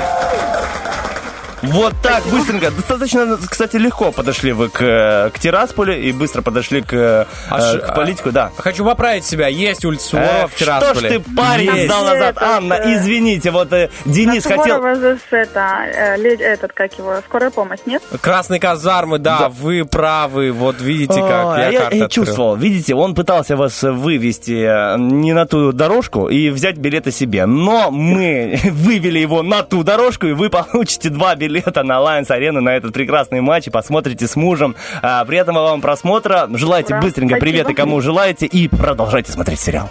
Вот 1.61 1.93
так, 2.01 2.23
быстренько. 2.25 2.71
Достаточно, 2.71 3.37
кстати, 3.49 3.75
легко 3.75 4.11
подошли 4.11 4.53
вы 4.53 4.69
к, 4.69 4.81
э, 4.81 5.29
к 5.31 5.39
Тирасполю 5.39 5.99
и 5.99 6.11
быстро 6.11 6.41
подошли 6.41 6.81
к, 6.81 6.93
э, 6.93 7.25
Аж- 7.49 7.81
к 7.81 7.93
политику, 7.95 8.31
да. 8.31 8.51
Хочу 8.57 8.85
поправить 8.85 9.25
себя. 9.25 9.47
Есть 9.47 9.83
улица 9.83 10.09
Суворова 10.09 10.45
Эх, 10.45 10.51
в 10.51 10.55
Тирасполе. 10.55 10.93
Что 10.93 11.09
ж 11.09 11.11
ты, 11.23 11.35
парень, 11.35 11.75
Есть. 11.75 11.85
сдал 11.85 12.05
назад? 12.05 12.37
Это, 12.37 12.45
Анна, 12.45 12.73
э, 12.75 12.95
извините, 12.95 13.51
вот 13.51 13.73
э, 13.73 13.89
Денис 14.05 14.45
На 14.45 14.57
хотел... 14.57 14.77
Суворова 14.77 14.95
же 14.95 15.19
это, 15.31 15.69
э, 15.85 16.35
этот, 16.39 16.71
как 16.71 16.97
его, 16.97 17.17
скорая 17.27 17.51
помощь, 17.51 17.79
нет? 17.85 18.01
Красные 18.21 18.59
казармы, 18.61 19.19
да, 19.19 19.39
Да. 19.39 19.49
вы 19.49 19.83
правы. 19.85 20.51
Вот 20.53 20.79
видите, 20.79 21.19
как 21.19 21.45
Ой, 21.47 21.59
я, 21.59 21.67
а 21.67 21.71
я, 21.71 21.79
карту 21.81 21.97
я 21.97 22.07
чувствовал, 22.07 22.55
видите, 22.55 22.95
он 22.95 23.15
пытался 23.15 23.57
вас 23.57 23.83
вывести 23.83 24.63
э, 24.63 24.97
не 24.97 25.33
на 25.33 25.45
ту 25.45 25.73
дорожку 25.73 26.29
и 26.29 26.49
взять 26.51 26.77
билеты 26.77 27.11
себе. 27.11 27.45
Но 27.45 27.91
мы 27.91 28.57
вывели 28.71 29.19
его 29.19 29.43
на 29.43 29.63
ту 29.63 29.83
дорожку, 29.83 30.27
и 30.27 30.31
вы 30.31 30.49
получите 30.49 31.09
два 31.09 31.35
билета 31.35 31.48
на 31.49 31.93
Alliance 31.93 32.27
Arena 32.27 32.59
на 32.59 32.75
этот 32.75 32.93
прекрасный 32.93 33.41
матч 33.41 33.67
и 33.67 33.69
посмотрите 33.69 34.27
с 34.27 34.35
мужем. 34.35 34.75
А, 35.01 35.23
приятного 35.25 35.69
вам 35.69 35.81
просмотра. 35.81 36.47
Желайте 36.53 36.93
Ура, 36.93 37.01
быстренько 37.01 37.35
спасибо. 37.35 37.45
приветы, 37.45 37.73
кому 37.73 38.01
желаете, 38.01 38.45
и 38.45 38.67
продолжайте 38.67 39.31
смотреть 39.31 39.59
сериал. 39.59 39.89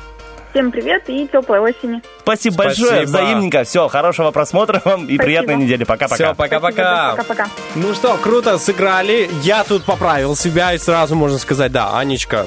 Всем 0.51 0.70
привет 0.72 1.02
и 1.09 1.28
теплой 1.28 1.60
осени. 1.60 2.01
Спасибо, 2.22 2.55
Спасибо. 2.55 2.56
большое, 2.56 3.05
взаимненько. 3.05 3.64
Все, 3.64 3.86
хорошего 3.89 4.30
просмотра 4.30 4.80
вам 4.85 5.02
и 5.02 5.05
Спасибо. 5.05 5.22
приятной 5.24 5.56
недели. 5.56 5.85
Пока-пока. 5.85 6.14
Все, 6.14 6.35
пока-пока. 6.35 7.10
Пока-пока. 7.10 7.48
Ну 7.74 7.93
что, 7.94 8.16
круто 8.16 8.56
сыграли. 8.59 9.28
Я 9.43 9.62
тут 9.64 9.85
поправил 9.85 10.35
себя 10.35 10.72
и 10.72 10.78
сразу 10.78 11.14
можно 11.14 11.39
сказать, 11.39 11.70
да, 11.70 11.98
Анечка, 11.98 12.47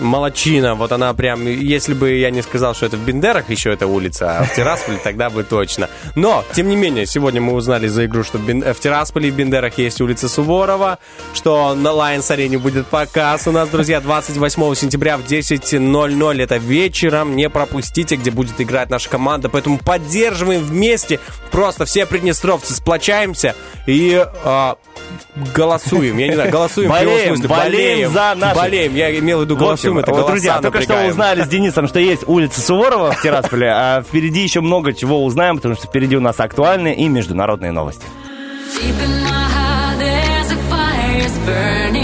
молочина. 0.00 0.74
Вот 0.74 0.92
она 0.92 1.12
прям, 1.14 1.46
если 1.46 1.94
бы 1.94 2.12
я 2.16 2.30
не 2.30 2.42
сказал, 2.42 2.74
что 2.74 2.86
это 2.86 2.96
в 2.96 3.04
Бендерах 3.04 3.50
еще 3.50 3.72
эта 3.72 3.86
улица, 3.86 4.38
а 4.38 4.44
в 4.44 4.54
Тирасполе, 4.54 4.98
тогда 5.04 5.30
бы 5.30 5.44
точно. 5.44 5.88
Но, 6.14 6.44
тем 6.54 6.68
не 6.68 6.76
менее, 6.76 7.06
сегодня 7.06 7.40
мы 7.40 7.52
узнали 7.54 7.86
за 7.86 8.06
игру, 8.06 8.24
что 8.24 8.38
в, 8.38 8.46
Бен- 8.46 8.62
э, 8.64 8.72
в 8.72 8.80
Тирасполе 8.80 9.28
и 9.28 9.30
в 9.30 9.36
Бендерах 9.36 9.78
есть 9.78 10.00
улица 10.00 10.28
Суворова, 10.28 10.98
что 11.34 11.74
на 11.74 11.88
Lions 11.88 12.30
арене 12.32 12.58
будет 12.58 12.86
показ 12.86 13.46
у 13.46 13.52
нас, 13.52 13.68
друзья, 13.68 14.00
28 14.00 14.74
сентября 14.74 15.16
в 15.16 15.24
10.00. 15.24 16.42
Это 16.42 16.56
вечером. 16.56 17.36
Не 17.36 17.48
пропустите, 17.48 18.16
где 18.16 18.30
будет 18.30 18.60
играть 18.60 18.90
наша 18.90 19.08
команда. 19.10 19.48
Поэтому 19.48 19.78
поддерживаем 19.78 20.62
вместе. 20.62 21.20
Просто 21.50 21.84
все 21.84 22.06
приднестровцы 22.06 22.74
сплочаемся 22.74 23.54
и 23.86 24.24
а, 24.44 24.76
голосуем. 25.54 26.18
Я 26.18 26.28
не 26.28 26.34
знаю, 26.34 26.50
голосуем 26.50 26.90
в 26.90 26.96
прямом 26.96 27.14
Болеем, 27.14 27.36
смысле. 27.36 27.48
болеем 27.56 28.12
за 28.12 28.34
наших. 28.36 28.56
Болеем. 28.56 28.94
Я 28.94 29.18
имел 29.18 29.38
в 29.38 29.42
виду 29.42 29.56
В 29.56 29.58
голосуем. 29.92 29.98
Это 29.98 30.10
вот, 30.10 30.16
голоса 30.18 30.32
друзья, 30.32 30.60
только 30.60 30.80
что 30.80 30.92
напрягаем. 30.94 31.10
узнали 31.10 31.42
с 31.42 31.48
Денисом, 31.48 31.88
что 31.88 31.98
есть 31.98 32.22
улица 32.26 32.60
Суворова 32.60 33.12
в 33.12 33.22
Тирасполе, 33.22 33.70
а 33.70 34.02
впереди 34.02 34.40
еще 34.40 34.60
много 34.60 34.92
чего 34.92 35.24
узнаем, 35.24 35.56
потому 35.56 35.74
что 35.74 35.86
впереди 35.86 36.16
у 36.16 36.20
нас 36.20 36.38
актуальные 36.40 36.96
и 36.96 37.08
международные 37.08 37.72
новости. 37.72 38.04
Deep 38.76 38.94
in 39.02 39.22
my 39.24 39.28
heart, 39.28 39.98
there's 39.98 40.52
a 40.52 40.56
fire 40.70 41.26
it's 41.26 41.38
burning 41.44 41.99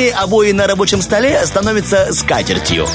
С 0.00 0.02
нами 0.02 0.12
обои 0.22 0.52
на 0.52 0.66
рабочем 0.66 1.02
столе 1.02 1.44
становятся 1.44 2.10
скатертью. 2.14 2.86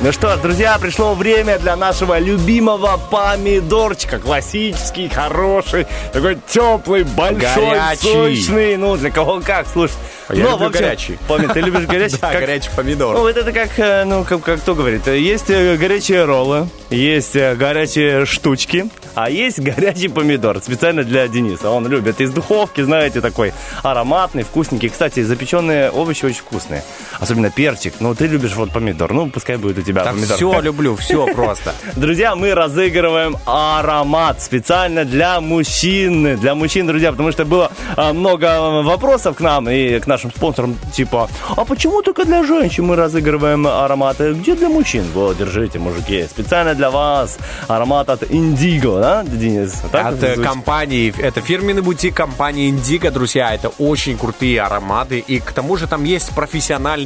Ну 0.00 0.12
что 0.12 0.36
ж, 0.36 0.38
друзья, 0.40 0.78
пришло 0.80 1.14
время 1.14 1.58
для 1.58 1.74
нашего 1.74 2.16
любимого 2.20 2.96
помидорчика. 3.10 4.20
Классический, 4.20 5.08
хороший, 5.08 5.88
такой 6.12 6.38
теплый, 6.48 7.02
большой, 7.02 7.70
Горячий. 7.70 8.12
сочный. 8.12 8.76
Ну, 8.76 8.96
для 8.96 9.10
кого 9.10 9.40
как, 9.40 9.66
слушай. 9.66 9.94
Я 10.28 10.44
Ну, 10.44 10.50
люблю 10.52 10.66
общем, 10.68 10.80
горячий. 10.82 11.18
Помню, 11.26 11.48
ты 11.52 11.60
любишь 11.60 11.86
горячий? 11.88 12.16
Да, 12.20 12.30
Как- 12.30 12.40
горячий 12.42 12.70
помидор. 12.76 13.14
Ну, 13.16 13.20
вот 13.22 13.36
это 13.36 13.50
как, 13.50 13.70
э, 13.76 14.04
ну, 14.04 14.22
как, 14.22 14.40
как 14.44 14.60
кто 14.60 14.76
говорит, 14.76 15.08
есть 15.08 15.50
э, 15.50 15.76
горячие 15.76 16.24
роллы, 16.24 16.68
есть 16.90 17.34
э, 17.34 17.56
горячие 17.56 18.26
штучки, 18.26 18.88
а 19.20 19.30
есть 19.30 19.58
горячий 19.58 20.06
помидор, 20.06 20.60
специально 20.62 21.02
для 21.02 21.26
Дениса. 21.26 21.70
Он 21.70 21.88
любит 21.88 22.20
из 22.20 22.30
духовки, 22.30 22.82
знаете, 22.82 23.20
такой 23.20 23.52
ароматный, 23.82 24.44
вкусненький. 24.44 24.90
Кстати, 24.90 25.24
запеченные 25.24 25.90
овощи 25.90 26.24
очень 26.24 26.38
вкусные, 26.38 26.84
особенно 27.18 27.50
перчик. 27.50 27.94
Ну, 28.00 28.14
ты 28.14 28.26
любишь 28.26 28.54
вот 28.54 28.70
помидор, 28.72 29.12
ну, 29.12 29.28
пускай 29.30 29.56
будет 29.56 29.78
у 29.78 29.82
тебя 29.82 30.04
Да 30.04 30.12
помидор. 30.12 30.36
все 30.36 30.60
люблю, 30.60 30.96
все 30.96 31.26
просто. 31.26 31.74
Друзья, 31.96 32.34
мы 32.34 32.54
разыгрываем 32.54 33.36
аромат 33.46 34.42
специально 34.42 35.04
для 35.04 35.40
мужчин. 35.40 36.36
Для 36.38 36.54
мужчин, 36.54 36.86
друзья, 36.86 37.10
потому 37.10 37.32
что 37.32 37.44
было 37.44 37.70
а, 37.96 38.12
много 38.12 38.82
вопросов 38.82 39.36
к 39.36 39.40
нам 39.40 39.68
и 39.68 39.98
к 40.00 40.06
нашим 40.06 40.30
спонсорам, 40.30 40.76
типа, 40.92 41.28
а 41.56 41.64
почему 41.64 42.02
только 42.02 42.24
для 42.24 42.42
женщин 42.44 42.84
мы 42.84 42.96
разыгрываем 42.96 43.66
ароматы? 43.66 44.32
Где 44.32 44.54
для 44.54 44.68
мужчин? 44.68 45.04
Вот, 45.14 45.36
держите, 45.38 45.78
мужики. 45.78 46.26
Специально 46.28 46.74
для 46.74 46.90
вас 46.90 47.38
аромат 47.66 48.08
от 48.10 48.30
Индиго, 48.30 49.00
да, 49.00 49.24
Денис? 49.24 49.72
Так 49.92 50.06
От 50.06 50.22
это 50.22 50.42
компании, 50.42 51.12
это 51.18 51.40
фирменный 51.40 51.82
бутик 51.82 52.14
компании 52.14 52.70
Индиго, 52.70 53.10
друзья, 53.10 53.54
это 53.54 53.68
очень 53.78 54.16
крутые 54.18 54.60
ароматы, 54.62 55.18
и 55.18 55.38
к 55.40 55.52
тому 55.52 55.76
же 55.76 55.86
там 55.86 56.04
есть 56.04 56.30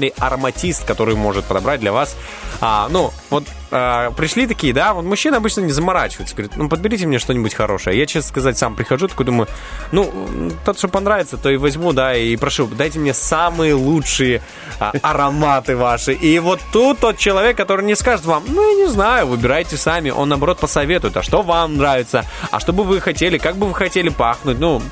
профессиональный 0.02 0.12
ароматист, 0.18 0.84
который 0.84 1.14
может 1.14 1.44
подобрать 1.44 1.80
для 1.80 1.92
вас, 1.92 2.16
а, 2.60 2.88
ну, 2.90 3.12
вот 3.30 3.44
а, 3.70 4.10
пришли 4.12 4.46
такие, 4.46 4.72
да, 4.72 4.94
вот 4.94 5.04
мужчины 5.04 5.36
обычно 5.36 5.60
не 5.62 5.72
заморачиваются, 5.72 6.34
говорят, 6.34 6.56
ну, 6.56 6.68
подберите 6.68 7.06
мне 7.06 7.18
что-нибудь 7.18 7.54
хорошее. 7.54 7.98
Я, 7.98 8.06
честно 8.06 8.28
сказать, 8.28 8.58
сам 8.58 8.74
прихожу, 8.76 9.08
такой 9.08 9.26
думаю, 9.26 9.48
ну, 9.92 10.50
тот, 10.64 10.78
что 10.78 10.88
понравится, 10.88 11.36
то 11.36 11.50
и 11.50 11.56
возьму, 11.56 11.92
да, 11.92 12.14
и 12.14 12.36
прошу, 12.36 12.66
дайте 12.66 12.98
мне 12.98 13.14
самые 13.14 13.74
лучшие 13.74 14.42
а, 14.78 14.92
ароматы 15.02 15.76
ваши. 15.76 16.12
И 16.12 16.38
вот 16.38 16.60
тут 16.72 16.98
тот 17.00 17.18
человек, 17.18 17.56
который 17.56 17.84
не 17.84 17.94
скажет 17.94 18.26
вам, 18.26 18.44
ну, 18.46 18.76
я 18.76 18.84
не 18.84 18.90
знаю, 18.90 19.26
выбирайте 19.26 19.76
сами, 19.76 20.10
он, 20.10 20.28
наоборот, 20.28 20.58
посоветует, 20.58 21.16
а 21.16 21.22
что 21.22 21.42
вам 21.42 21.76
нравится, 21.76 22.24
а 22.50 22.60
что 22.60 22.72
бы 22.72 22.84
вы 22.84 23.00
хотели, 23.00 23.38
как 23.38 23.56
бы 23.56 23.66
вы 23.66 23.74
хотели 23.74 24.08
пахнуть, 24.08 24.58
ну, 24.58 24.82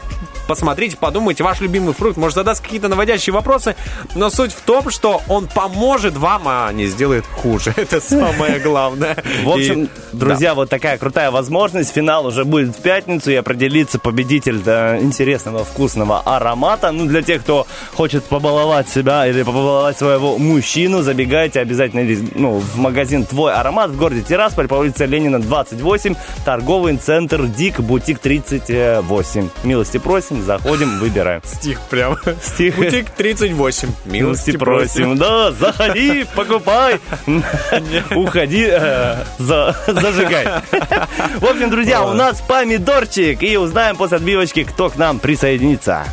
посмотрите, 0.51 0.97
подумайте, 0.97 1.44
ваш 1.44 1.60
любимый 1.60 1.94
фрукт, 1.94 2.16
может 2.16 2.35
задаст 2.35 2.60
какие-то 2.60 2.89
наводящие 2.89 3.32
вопросы, 3.32 3.77
но 4.16 4.31
суть 4.31 4.51
в 4.51 4.60
том, 4.62 4.90
что 4.90 5.22
он 5.28 5.47
поможет 5.47 6.16
вам, 6.16 6.43
а 6.47 6.72
не 6.72 6.86
сделает 6.86 7.24
хуже. 7.24 7.72
Это 7.77 8.01
самое 8.01 8.59
главное. 8.59 9.16
В 9.44 9.48
общем, 9.51 9.85
И- 9.85 9.89
друзья, 10.12 10.55
вот 10.55 10.68
такая 10.68 10.98
крутая 10.98 11.31
возможность. 11.31 11.93
Финал 11.93 12.27
уже 12.27 12.44
будет 12.44 12.77
в 12.77 12.82
пятницу 12.82 13.31
и 13.31 13.36
определится 13.36 14.01
победитель 14.01 14.59
да, 14.59 14.98
интересного, 14.98 15.64
вкусного 15.64 16.18
аромата. 16.18 16.90
Ну, 16.90 17.06
для 17.06 17.22
тех, 17.22 17.43
кто 17.43 17.68
хочет 17.94 18.24
побаловать 18.24 18.89
себя 18.89 19.28
или 19.28 19.44
побаловать 19.44 19.98
своего 19.98 20.36
мужчину, 20.36 21.02
забегайте 21.02 21.60
обязательно 21.60 22.05
ну, 22.35 22.59
в 22.59 22.77
магазин 22.77 23.24
«Твой 23.24 23.52
аромат» 23.55 23.90
в 23.90 23.97
городе 23.97 24.22
Тирасполь 24.22 24.66
по 24.66 24.74
улице 24.74 25.06
Ленина, 25.06 25.40
28, 25.40 26.16
торговый 26.44 26.97
центр 26.97 27.47
«Дик», 27.47 27.78
бутик 27.78 28.18
38. 28.18 29.48
Милости 29.62 29.98
просим, 29.98 30.39
заходим, 30.42 30.98
выбираем. 30.98 31.40
Стих 31.44 31.80
прям. 31.90 32.16
Стих. 32.42 32.76
Бутик 32.76 33.10
38. 33.10 33.88
Милости 34.04 34.56
просим. 34.56 35.16
Да, 35.16 35.52
заходи, 35.52 36.24
покупай, 36.34 37.00
уходи, 38.14 38.66
э, 38.70 39.16
за- 39.38 39.76
зажигай. 39.86 40.46
В 41.40 41.44
общем, 41.44 41.70
друзья, 41.70 42.02
у 42.04 42.12
нас 42.12 42.40
помидорчик, 42.40 43.42
и 43.42 43.56
узнаем 43.56 43.96
после 43.96 44.16
отбивочки, 44.18 44.64
кто 44.64 44.88
к 44.90 44.96
нам 44.96 45.18
присоединится. 45.18 46.04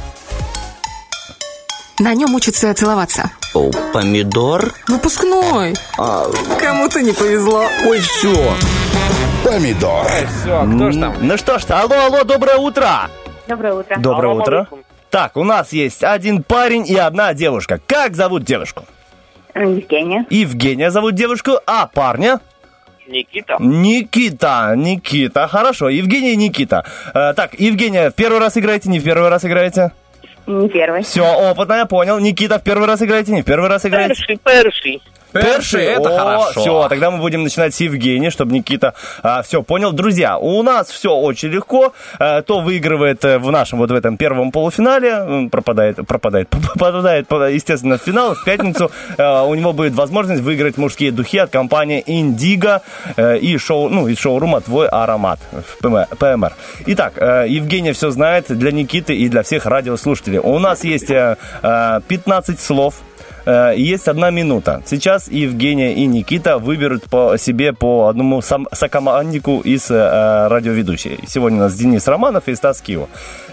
На 1.99 2.13
нем 2.13 2.35
учатся 2.35 2.73
целоваться. 2.75 3.31
О, 3.55 3.71
помидор? 3.91 4.71
Выпускной. 4.87 5.73
Кому-то 5.95 7.01
не 7.01 7.11
повезло. 7.11 7.65
Ой, 7.85 7.99
все. 8.01 8.53
Помидор. 9.43 10.05
Все, 10.41 10.63
кто 10.75 10.91
ж 10.91 10.95
там? 10.99 11.15
Ну 11.21 11.37
что 11.37 11.57
ж, 11.57 11.63
алло, 11.69 12.05
алло, 12.05 12.23
доброе 12.23 12.57
утро. 12.57 13.09
Доброе 13.47 13.73
утро. 13.73 13.97
Доброе 13.97 14.33
утро. 14.33 14.67
Так, 15.09 15.37
у 15.37 15.43
нас 15.43 15.71
есть 15.71 16.03
один 16.03 16.43
парень 16.43 16.85
и 16.85 16.95
одна 16.95 17.33
девушка. 17.33 17.79
Как 17.85 18.15
зовут 18.15 18.43
девушку? 18.43 18.85
Евгения. 19.55 20.25
Евгения 20.29 20.91
зовут 20.91 21.15
девушку, 21.15 21.51
а 21.65 21.87
парня? 21.87 22.39
Никита. 23.07 23.55
Никита, 23.59 24.73
Никита, 24.75 25.47
хорошо, 25.47 25.87
Евгения 25.87 26.33
и 26.33 26.35
Никита. 26.35 26.85
Э, 27.13 27.33
так, 27.33 27.57
Евгения, 27.57 28.09
в 28.09 28.15
первый 28.15 28.39
раз 28.39 28.57
играете, 28.57 28.89
не 28.89 28.99
в 28.99 29.03
первый 29.03 29.29
раз 29.29 29.45
играете? 29.45 29.93
Не 30.45 30.67
первый. 30.67 31.03
Все, 31.03 31.23
опытно, 31.23 31.73
я 31.73 31.85
понял. 31.85 32.19
Никита, 32.19 32.59
в 32.59 32.63
первый 32.63 32.85
раз 32.85 33.01
играете, 33.01 33.31
не 33.31 33.43
в 33.43 33.45
первый 33.45 33.69
раз 33.69 33.85
играете? 33.85 34.15
Перший, 34.15 34.37
перший. 34.43 35.01
Перший, 35.41 35.83
это 35.85 36.09
хорошо. 36.17 36.61
Все, 36.61 36.87
тогда 36.89 37.11
мы 37.11 37.17
будем 37.19 37.43
начинать 37.43 37.73
с 37.73 37.79
Евгения, 37.81 38.29
чтобы 38.31 38.53
Никита 38.53 38.93
все 39.43 39.63
понял. 39.63 39.91
Друзья, 39.91 40.37
у 40.37 40.61
нас 40.63 40.89
все 40.89 41.13
очень 41.15 41.49
легко. 41.49 41.93
Э, 42.19 42.41
то 42.41 42.59
выигрывает 42.59 43.23
э, 43.25 43.37
в 43.39 43.51
нашем 43.51 43.79
вот 43.79 43.91
в 43.91 43.95
этом 43.95 44.17
первом 44.17 44.51
полуфинале, 44.51 45.49
пропадает, 45.49 45.97
пропадает, 46.07 46.49
попадает, 46.73 47.27
по- 47.27 47.49
естественно, 47.49 47.97
в 47.97 48.01
финал, 48.01 48.33
в 48.35 48.43
пятницу. 48.43 48.91
Э, 49.17 49.41
У 49.43 49.55
него 49.55 49.73
будет 49.73 49.93
возможность 49.93 50.41
выиграть 50.41 50.77
мужские 50.77 51.11
духи 51.11 51.37
от 51.37 51.49
компании 51.49 52.03
Индиго 52.05 52.81
и 53.17 53.57
шоу, 53.57 53.89
ну, 53.89 54.07
из 54.07 54.19
шоурума 54.19 54.61
«Твой 54.61 54.87
аромат» 54.87 55.39
в 55.51 55.83
ПМ- 55.83 56.07
ПМР. 56.15 56.53
Итак, 56.87 57.13
Евгения 57.47 57.93
все 57.93 58.11
знает 58.11 58.45
для 58.49 58.71
Никиты 58.71 59.15
и 59.15 59.29
для 59.29 59.43
всех 59.43 59.65
радиослушателей. 59.65 60.39
У 60.39 60.59
нас 60.59 60.83
есть 60.83 61.09
э, 61.09 61.37
э, 61.63 62.01
15 62.07 62.59
слов, 62.59 62.95
Есть 63.75 64.07
одна 64.07 64.29
минута. 64.29 64.81
Сейчас 64.85 65.29
Евгения 65.29 65.93
и 65.93 66.05
Никита 66.05 66.57
выберут 66.57 67.03
по 67.03 67.37
себе 67.37 67.71
по 67.73 68.07
одному 68.07 68.41
сокоманднику 68.41 69.61
из 69.61 69.89
э, 69.89 70.47
радиоведущей. 70.47 71.19
Сегодня 71.27 71.59
у 71.59 71.61
нас 71.61 71.75
Денис 71.75 72.07
Романов 72.07 72.47
и 72.47 72.55
Стас 72.55 72.81
Кио. 72.81 73.07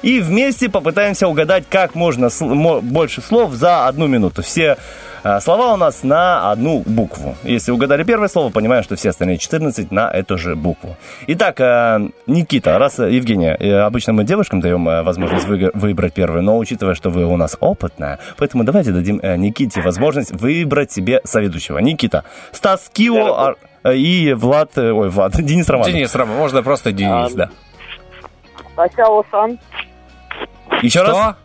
И 0.04 0.20
вместе 0.20 0.68
попытаемся 0.68 1.26
угадать 1.26 1.64
как 1.70 1.94
можно 1.94 2.26
сл- 2.26 2.52
мо- 2.54 2.80
больше 2.82 3.22
слов 3.22 3.54
за 3.54 3.86
одну 3.88 4.06
минуту. 4.06 4.42
Все 4.42 4.76
э, 5.22 5.40
слова 5.40 5.72
у 5.72 5.76
нас 5.78 6.02
на 6.02 6.50
одну 6.52 6.82
букву. 6.84 7.34
Если 7.42 7.72
угадали 7.72 8.04
первое 8.04 8.28
слово, 8.28 8.50
понимаем, 8.50 8.82
что 8.84 8.96
все 8.96 9.08
остальные 9.08 9.38
14 9.38 9.90
на 9.90 10.10
эту 10.10 10.36
же 10.36 10.56
букву. 10.56 10.96
Итак, 11.28 11.58
э, 11.58 12.00
Никита, 12.26 12.78
раз 12.78 12.98
э, 12.98 13.10
Евгения, 13.12 13.56
э, 13.58 13.80
обычно 13.80 14.12
мы 14.12 14.24
девушкам 14.24 14.60
даем 14.60 14.86
э, 14.86 15.02
возможность 15.02 15.46
выбрать 15.46 16.12
первую, 16.12 16.42
но 16.42 16.58
учитывая, 16.58 16.94
что 16.94 17.08
вы 17.08 17.24
у 17.24 17.36
нас 17.38 17.56
опытная, 17.60 18.18
поэтому 18.36 18.62
давайте 18.64 18.90
дадим 18.92 19.20
э, 19.22 19.36
Никите 19.36 19.80
возможность 19.80 20.32
выбрать 20.32 20.92
себе 20.92 21.22
соведущего. 21.24 21.78
Никита, 21.78 22.24
Стас 22.52 22.90
Кио 22.92 23.54
а- 23.84 23.90
и 23.92 24.34
Влад, 24.34 24.76
э, 24.76 24.90
ой, 24.92 25.08
Влад, 25.08 25.32
Денис 25.42 25.66
Романов. 25.66 25.94
Денис, 25.94 26.14
Рома, 26.14 26.34
можно 26.34 26.62
просто 26.62 26.92
Денис, 26.92 27.32
да. 27.32 27.48
Стасяо-сан. 28.74 29.58
Еще 30.82 31.02
раз. 31.02 31.10
Что? 31.10 31.36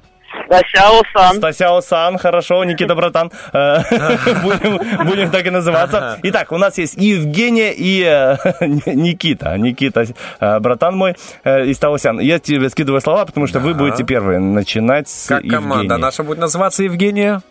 Стасяо-сан. 0.45 1.37
Стасяо-сан, 1.37 2.17
хорошо, 2.17 2.63
Никита, 2.63 2.95
братан. 2.95 3.31
Э, 3.53 3.79
Будем 4.43 4.79
будем 5.05 5.31
так 5.31 5.45
и 5.45 5.49
называться. 5.49 6.19
Итак, 6.23 6.51
у 6.51 6.57
нас 6.57 6.77
есть 6.77 6.95
Евгения 6.97 7.73
и 7.73 8.03
э, 8.03 8.35
Никита. 8.65 9.57
Никита, 9.57 10.05
э, 10.39 10.59
братан 10.59 10.95
мой, 10.95 11.15
э, 11.43 11.65
из 11.65 11.77
Таосян. 11.77 12.19
Я 12.19 12.39
тебе 12.39 12.69
скидываю 12.69 13.01
слова, 13.01 13.25
потому 13.25 13.47
что 13.47 13.59
вы 13.59 13.73
будете 13.73 14.03
первые 14.03 14.39
начинать 14.39 15.09
с 15.09 15.27
Как 15.27 15.47
команда 15.47 15.97
наша 15.97 16.23
будет 16.23 16.39
называться 16.39 16.83
Евгения? 16.83 17.41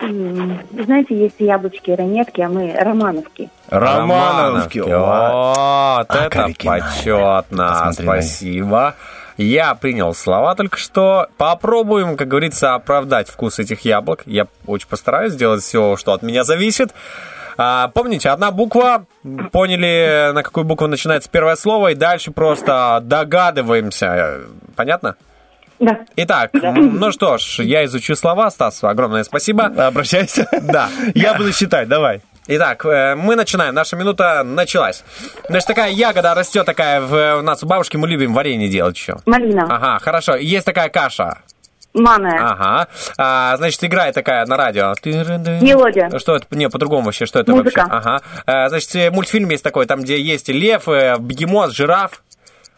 Знаете, 0.00 1.18
есть 1.18 1.40
яблочки, 1.40 1.90
ранетки, 1.90 2.40
а 2.40 2.48
мы 2.48 2.72
романовки. 2.72 3.50
Романовки. 3.68 4.78
О, 4.78 5.96
Вот, 5.98 6.14
это 6.14 6.48
почетно. 6.64 7.92
Спасибо. 7.92 8.94
Я 9.38 9.74
принял 9.76 10.12
слова 10.14 10.54
только 10.56 10.76
что. 10.76 11.28
Попробуем, 11.38 12.16
как 12.16 12.28
говорится, 12.28 12.74
оправдать 12.74 13.28
вкус 13.30 13.58
этих 13.60 13.84
яблок. 13.84 14.22
Я 14.26 14.48
очень 14.66 14.88
постараюсь 14.88 15.32
сделать 15.32 15.62
все, 15.62 15.96
что 15.96 16.12
от 16.12 16.22
меня 16.22 16.42
зависит. 16.44 16.92
А, 17.56 17.88
помните, 17.88 18.28
одна 18.30 18.50
буква, 18.50 19.06
поняли, 19.52 20.32
на 20.32 20.42
какую 20.42 20.64
букву 20.64 20.86
начинается 20.86 21.28
первое 21.30 21.56
слово, 21.56 21.92
и 21.92 21.94
дальше 21.94 22.30
просто 22.30 23.00
догадываемся. 23.02 24.40
Понятно? 24.76 25.16
Да. 25.80 26.00
Итак, 26.16 26.54
м, 26.54 26.96
ну 26.98 27.12
что 27.12 27.38
ж, 27.38 27.60
я 27.60 27.84
изучу 27.84 28.16
слова, 28.16 28.50
Стас, 28.50 28.82
огромное 28.82 29.22
спасибо. 29.24 29.64
Обращайся. 29.64 30.48
Да. 30.62 30.88
Я 31.14 31.34
буду 31.34 31.52
считать, 31.52 31.88
давай. 31.88 32.20
Итак, 32.50 32.84
э, 32.86 33.14
мы 33.14 33.36
начинаем. 33.36 33.74
Наша 33.74 33.94
минута 33.94 34.42
началась. 34.42 35.04
Значит, 35.48 35.66
такая 35.66 35.90
ягода 35.90 36.34
растет 36.34 36.64
такая 36.64 37.00
в, 37.02 37.40
у 37.40 37.42
нас 37.42 37.62
у 37.62 37.66
бабушки, 37.66 37.98
мы 37.98 38.08
любим 38.08 38.32
варенье 38.32 38.68
делать 38.68 38.96
еще. 38.96 39.16
Малина. 39.26 39.66
Ага, 39.68 39.98
хорошо. 39.98 40.34
Есть 40.36 40.64
такая 40.64 40.88
каша. 40.88 41.38
Маная. 41.92 42.38
Ага. 42.40 42.88
А, 43.18 43.56
значит, 43.58 43.84
играет 43.84 44.14
такая 44.14 44.46
на 44.46 44.56
радио. 44.56 44.94
Мелодия. 45.04 46.18
Что 46.18 46.36
это? 46.36 46.46
Не, 46.50 46.70
по-другому 46.70 47.04
вообще. 47.06 47.26
Что 47.26 47.38
это 47.40 47.52
Музыка. 47.52 47.80
вообще? 47.80 47.96
Ага. 47.96 48.22
А, 48.46 48.68
значит, 48.70 48.94
э, 48.96 49.10
мультфильм 49.10 49.50
есть 49.50 49.62
такой, 49.64 49.84
там, 49.84 50.00
где 50.00 50.18
есть 50.18 50.48
лев, 50.48 50.88
э, 50.88 51.16
бегемот, 51.18 51.72
жираф. 51.74 52.22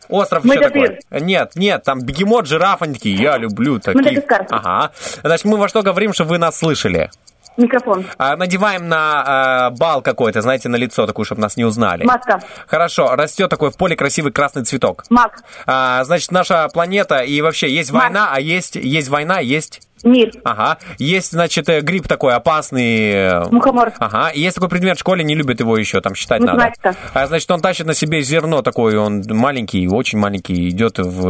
Остров 0.08 0.44
еще 0.44 0.58
такой. 0.60 0.98
Нет, 1.12 1.52
нет, 1.54 1.84
там 1.84 2.00
бегемот, 2.00 2.48
жираф, 2.48 2.82
они 2.82 2.94
такие, 2.94 3.14
я 3.14 3.36
люблю 3.36 3.78
таких. 3.78 4.02
Мадагаскар. 4.02 4.46
Ага. 4.50 4.90
Значит, 5.22 5.44
мы 5.44 5.56
во 5.56 5.68
что 5.68 5.82
говорим, 5.82 6.12
чтобы 6.12 6.30
вы 6.30 6.38
нас 6.38 6.58
слышали? 6.58 7.10
Микрофон. 7.60 8.06
А, 8.18 8.36
надеваем 8.36 8.88
на 8.88 9.22
а, 9.66 9.70
бал 9.70 10.02
какой-то, 10.02 10.40
знаете, 10.40 10.68
на 10.68 10.76
лицо 10.76 11.06
такую, 11.06 11.24
чтобы 11.24 11.40
нас 11.40 11.56
не 11.56 11.64
узнали. 11.64 12.04
Маска. 12.04 12.40
Хорошо, 12.66 13.14
растет 13.14 13.50
такой 13.50 13.70
в 13.70 13.76
поле 13.76 13.96
красивый 13.96 14.32
красный 14.32 14.64
цветок. 14.64 15.04
Мак. 15.10 15.42
А, 15.66 16.02
значит, 16.04 16.30
наша 16.30 16.68
планета 16.68 17.20
и 17.20 17.40
вообще 17.40 17.70
есть 17.70 17.92
Марс. 17.92 18.04
война, 18.04 18.30
а 18.32 18.40
есть, 18.40 18.76
есть 18.76 19.08
война, 19.08 19.38
есть... 19.40 19.82
Мир. 20.04 20.32
Ага. 20.44 20.78
Есть, 20.98 21.32
значит, 21.32 21.68
э, 21.68 21.80
гриб 21.80 22.06
такой 22.08 22.34
опасный. 22.34 23.10
э, 23.12 23.44
Мухомор. 23.50 23.92
Ага. 23.98 24.30
Есть 24.34 24.54
такой 24.56 24.68
предмет 24.68 24.96
в 24.96 25.00
школе, 25.00 25.24
не 25.24 25.34
любят 25.34 25.60
его 25.60 25.76
еще, 25.76 26.00
там 26.00 26.14
считать 26.14 26.40
Математика. 26.40 26.88
надо. 26.88 26.98
А, 27.14 27.26
значит, 27.26 27.50
он 27.50 27.60
тащит 27.60 27.86
на 27.86 27.94
себе 27.94 28.22
зерно 28.22 28.62
такое, 28.62 28.98
он 28.98 29.22
маленький, 29.28 29.88
очень 29.88 30.18
маленький, 30.18 30.68
идет 30.70 30.98
в... 30.98 31.28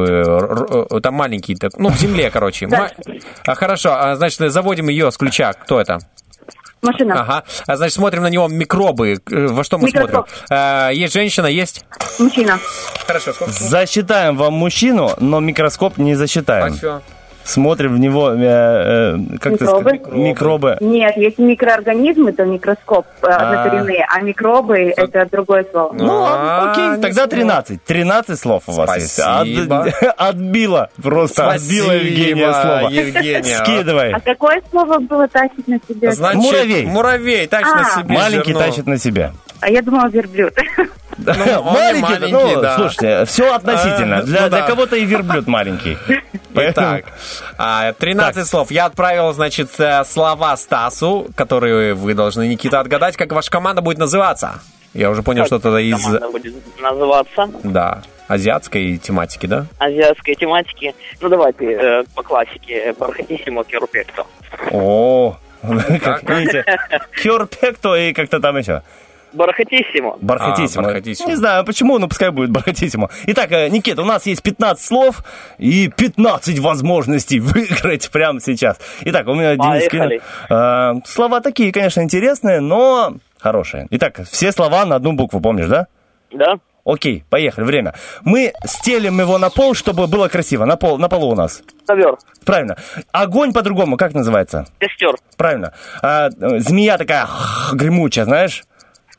э, 0.95 1.01
Там 1.01 1.15
маленький, 1.15 1.55
так, 1.57 1.73
ну, 1.79 1.89
в 1.91 1.97
земле, 1.99 2.31
короче. 2.31 2.67
Ма- 2.67 2.91
А, 3.47 3.55
хорошо, 3.55 3.93
а, 3.95 4.15
значит, 4.17 4.53
заводим 4.53 4.89
ее 4.89 5.11
с 5.11 5.17
ключа. 5.17 5.53
Кто 5.53 5.81
это? 5.81 5.99
Машина. 6.83 7.21
Ага. 7.21 7.45
А, 7.67 7.77
значит, 7.77 7.95
смотрим 7.95 8.23
на 8.23 8.31
него 8.31 8.49
микробы. 8.49 9.17
Во 9.27 9.63
что 9.65 9.77
мы 9.77 9.89
Микроскоп. 9.89 10.29
смотрим? 10.29 10.47
А, 10.51 10.89
есть 10.91 11.13
женщина, 11.13 11.47
есть... 11.47 11.85
Мужчина. 12.19 12.59
Хорошо, 13.07 13.33
сколько? 13.35 13.53
Засчитаем 13.53 14.37
вам 14.37 14.55
мужчину, 14.55 15.11
но 15.21 15.41
микроскоп 15.41 15.99
не 15.99 16.15
засчитаем. 16.15 16.73
А 16.73 16.79
чё? 16.79 17.03
Смотрим 17.45 17.95
в 17.95 17.99
него, 17.99 18.31
э, 18.31 18.37
э, 18.39 19.17
как 19.41 19.59
ты 19.59 19.65
Микробы. 19.65 19.99
сказал, 19.99 20.19
микробы. 20.19 20.77
Нет, 20.81 21.17
если 21.17 21.43
микроорганизмы, 21.43 22.33
то 22.33 22.45
микроскоп 22.45 23.07
э, 23.23 23.27
однокоренные, 23.27 24.07
а 24.09 24.21
микробы 24.21 24.93
это 24.97 25.27
другое 25.31 25.65
слово. 25.71 25.93
Ну, 25.95 26.21
ладно, 26.21 26.71
окей, 26.73 27.03
тогда 27.03 27.27
13. 27.27 27.83
13 27.83 28.39
слов 28.39 28.65
у 28.67 28.73
вас 28.73 28.95
есть. 28.97 29.21
Спасибо. 29.21 29.85
От- 29.85 30.15
отбила, 30.17 30.91
просто 31.03 31.51
отбила 31.51 31.93
Евгения 31.93 32.53
слово. 32.53 32.89
Евгения. 32.91 33.57
Скидывай. 33.65 34.13
А 34.13 34.21
какое 34.21 34.63
слово 34.71 34.99
было 34.99 35.27
тащить 35.27 35.67
на 35.67 35.79
себе? 35.89 36.13
Значит, 36.13 36.43
Муравей. 36.43 36.87
Муравей, 36.87 37.47
тащит 37.47 37.75
на 37.75 37.81
А. 37.81 38.01
себе 38.01 38.15
Маленький 38.15 38.53
зерно. 38.53 38.67
тащит 38.67 38.87
на 38.87 38.99
себя. 38.99 39.33
А 39.61 39.69
я 39.71 39.83
думала 39.83 40.09
верблюд. 40.09 40.55
не 41.19 41.61
маленький, 41.61 42.01
маленький, 42.01 42.33
ну, 42.33 42.61
да. 42.63 42.77
слушайте, 42.77 43.25
все 43.27 43.55
относительно. 43.55 44.19
А, 44.19 44.23
Для, 44.23 44.43
ну 44.43 44.49
для 44.49 44.61
да. 44.61 44.67
кого-то 44.67 44.97
и 44.97 45.05
верблюд 45.05 45.47
маленький. 45.47 45.99
Итак, 46.55 47.05
а, 47.59 47.93
13 47.93 48.47
слов. 48.47 48.71
Я 48.71 48.87
отправил, 48.87 49.33
значит, 49.33 49.69
э, 49.79 50.05
слова 50.05 50.57
Стасу, 50.57 51.29
которые 51.35 51.95
вы 51.95 52.15
должны, 52.15 52.49
Никита, 52.49 52.81
отгадать, 52.81 53.17
как 53.17 53.33
ваша 53.33 53.51
команда 53.51 53.83
будет 53.83 53.99
называться. 53.99 54.61
Я 54.93 55.11
уже 55.11 55.23
понял, 55.23 55.47
что 55.47 55.57
это 55.57 55.77
из, 55.77 56.03
Команда 56.03 56.29
будет 56.31 56.81
называться 56.81 57.49
да, 57.63 58.03
азиатской 58.27 58.97
тематики, 58.97 59.47
да? 59.47 59.67
азиатской 59.79 60.35
тематики. 60.35 60.95
Ну, 61.21 61.29
давайте 61.29 61.73
э, 61.73 62.05
по 62.15 62.23
классике. 62.23 62.95
Бархатиссимо 62.99 63.65
Керупекто. 63.65 64.27
О, 64.73 65.37
как 66.03 66.29
видите, 66.29 66.65
Херпекто 67.17 67.95
и 67.95 68.13
как-то 68.13 68.41
там 68.41 68.57
еще. 68.57 68.83
Бархатиссимо. 69.33 70.17
Бархатиссимо. 70.21 70.83
А, 70.83 70.87
бархатиссимо. 70.87 71.29
Не 71.29 71.37
знаю 71.37 71.65
почему, 71.65 71.99
но 71.99 72.09
пускай 72.09 72.31
будет 72.31 72.51
бархатиссимо. 72.51 73.11
Итак, 73.27 73.53
э, 73.53 73.69
Никита, 73.69 74.03
у 74.03 74.05
нас 74.05 74.27
есть 74.27 74.43
15 74.43 74.85
слов 74.85 75.25
и 75.59 75.89
15 75.89 76.59
возможностей 76.59 77.41
выиграть 77.41 78.11
прямо 78.11 78.41
сейчас. 78.41 78.79
Итак, 79.03 79.27
у 79.29 79.35
меня 79.35 79.57
Денис 79.57 79.89
Поехали. 79.89 80.21
Э, 80.49 81.01
слова 81.05 81.41
такие, 81.41 81.73
конечно, 81.73 82.01
интересные, 82.01 82.61
но 82.61 83.15
хорошие. 83.39 83.87
Итак, 83.91 84.21
все 84.31 84.53
слова 84.53 84.85
на 84.85 84.97
одну 84.97 85.13
букву, 85.13 85.41
помнишь, 85.41 85.69
да? 85.69 85.87
Да? 86.33 86.59
Окей, 86.85 87.25
поехали, 87.29 87.65
время. 87.65 87.95
Мы 88.25 88.53
стелим 88.65 89.21
его 89.21 89.39
на 89.39 89.51
пол, 89.51 89.75
чтобы 89.75 90.07
было 90.07 90.29
красиво. 90.29 90.65
На, 90.65 90.77
пол, 90.77 90.99
на 90.99 91.09
полу 91.09 91.31
у 91.31 91.35
нас. 91.35 91.63
Ковер. 91.87 92.17
Правильно. 92.45 92.77
Огонь 93.13 93.53
по-другому, 93.53 93.97
как 93.97 94.15
называется? 94.15 94.67
Костер. 94.79 95.15
Правильно. 95.37 95.73
А, 96.03 96.29
э, 96.29 96.59
змея 96.59 96.97
такая 96.99 97.29
гремучая, 97.73 98.25
знаешь? 98.25 98.65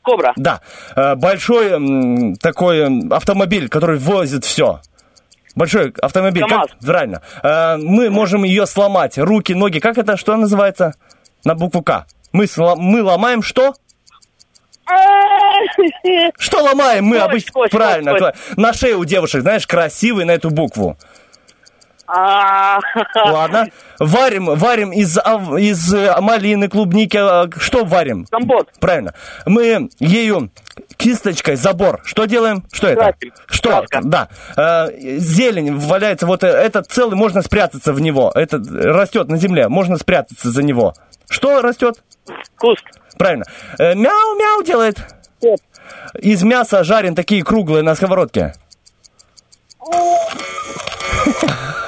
Кобра. 0.02 0.32
Да. 0.36 0.60
Э, 0.96 1.14
Большой 1.14 2.34
такой 2.40 3.08
автомобиль, 3.10 3.68
который 3.68 3.98
возит 3.98 4.44
все. 4.44 4.80
Большой 5.54 5.92
автомобиль. 6.00 6.42
КамАЗ. 6.42 6.68
Как? 6.70 6.78
Правильно. 6.86 7.22
Э, 7.42 7.76
Мы 7.76 8.10
можем 8.10 8.44
ее 8.44 8.66
сломать. 8.66 9.18
Руки, 9.18 9.52
ноги. 9.54 9.78
Как 9.78 9.98
это? 9.98 10.16
Что 10.16 10.36
называется? 10.36 10.94
На 11.44 11.54
букву 11.54 11.82
К. 11.82 12.06
Мы, 12.32 12.44
сло- 12.46 12.76
мы 12.76 13.02
ломаем 13.02 13.42
что? 13.42 13.74
Что 16.38 16.62
ломаем 16.62 17.04
мы 17.04 17.18
обычно? 17.18 17.52
Правильно. 17.70 18.10
кла- 18.16 18.34
На 18.56 18.72
шее 18.72 18.96
у 18.96 19.04
девушек, 19.04 19.42
знаешь, 19.42 19.66
красивый 19.66 20.24
на 20.24 20.32
эту 20.32 20.50
букву. 20.50 20.96
А, 22.06 22.78
Ладно. 23.14 23.68
Варим, 23.98 24.46
варим 24.56 24.90
из, 24.92 25.16
из 25.16 25.94
э, 25.94 26.20
малины, 26.20 26.68
клубники. 26.68 27.16
э, 27.16 27.48
Что 27.58 27.84
варим? 27.84 28.26
Компот. 28.30 28.68
Правильно. 28.80 29.14
Мы 29.46 29.88
ею 29.98 30.50
кисточкой 30.96 31.56
забор. 31.56 32.00
Что 32.04 32.24
делаем? 32.26 32.64
Что 32.72 32.88
это? 32.88 33.00
Красим. 33.12 33.32
Что? 33.46 33.68
Краска. 33.70 34.00
Да. 34.02 34.28
Э, 34.56 34.88
зелень 35.18 35.76
валяется. 35.78 36.26
Вот 36.26 36.42
этот 36.44 36.88
целый, 36.90 37.16
можно 37.16 37.40
спрятаться 37.42 37.92
в 37.92 38.00
него. 38.00 38.30
Это 38.34 38.58
растет 38.58 39.28
на 39.28 39.36
земле. 39.36 39.68
Можно 39.68 39.96
спрятаться 39.96 40.50
за 40.50 40.62
него. 40.62 40.94
Что 41.30 41.62
растет? 41.62 42.02
Куст. 42.58 42.84
Правильно. 43.16 43.44
Мяу-мяу 43.78 44.62
делает. 44.64 44.98
Кот. 45.40 45.60
Из 46.20 46.42
мяса 46.42 46.84
жарен 46.84 47.14
такие 47.14 47.42
круглые 47.42 47.82
на 47.82 47.94
сковородке. 47.94 48.54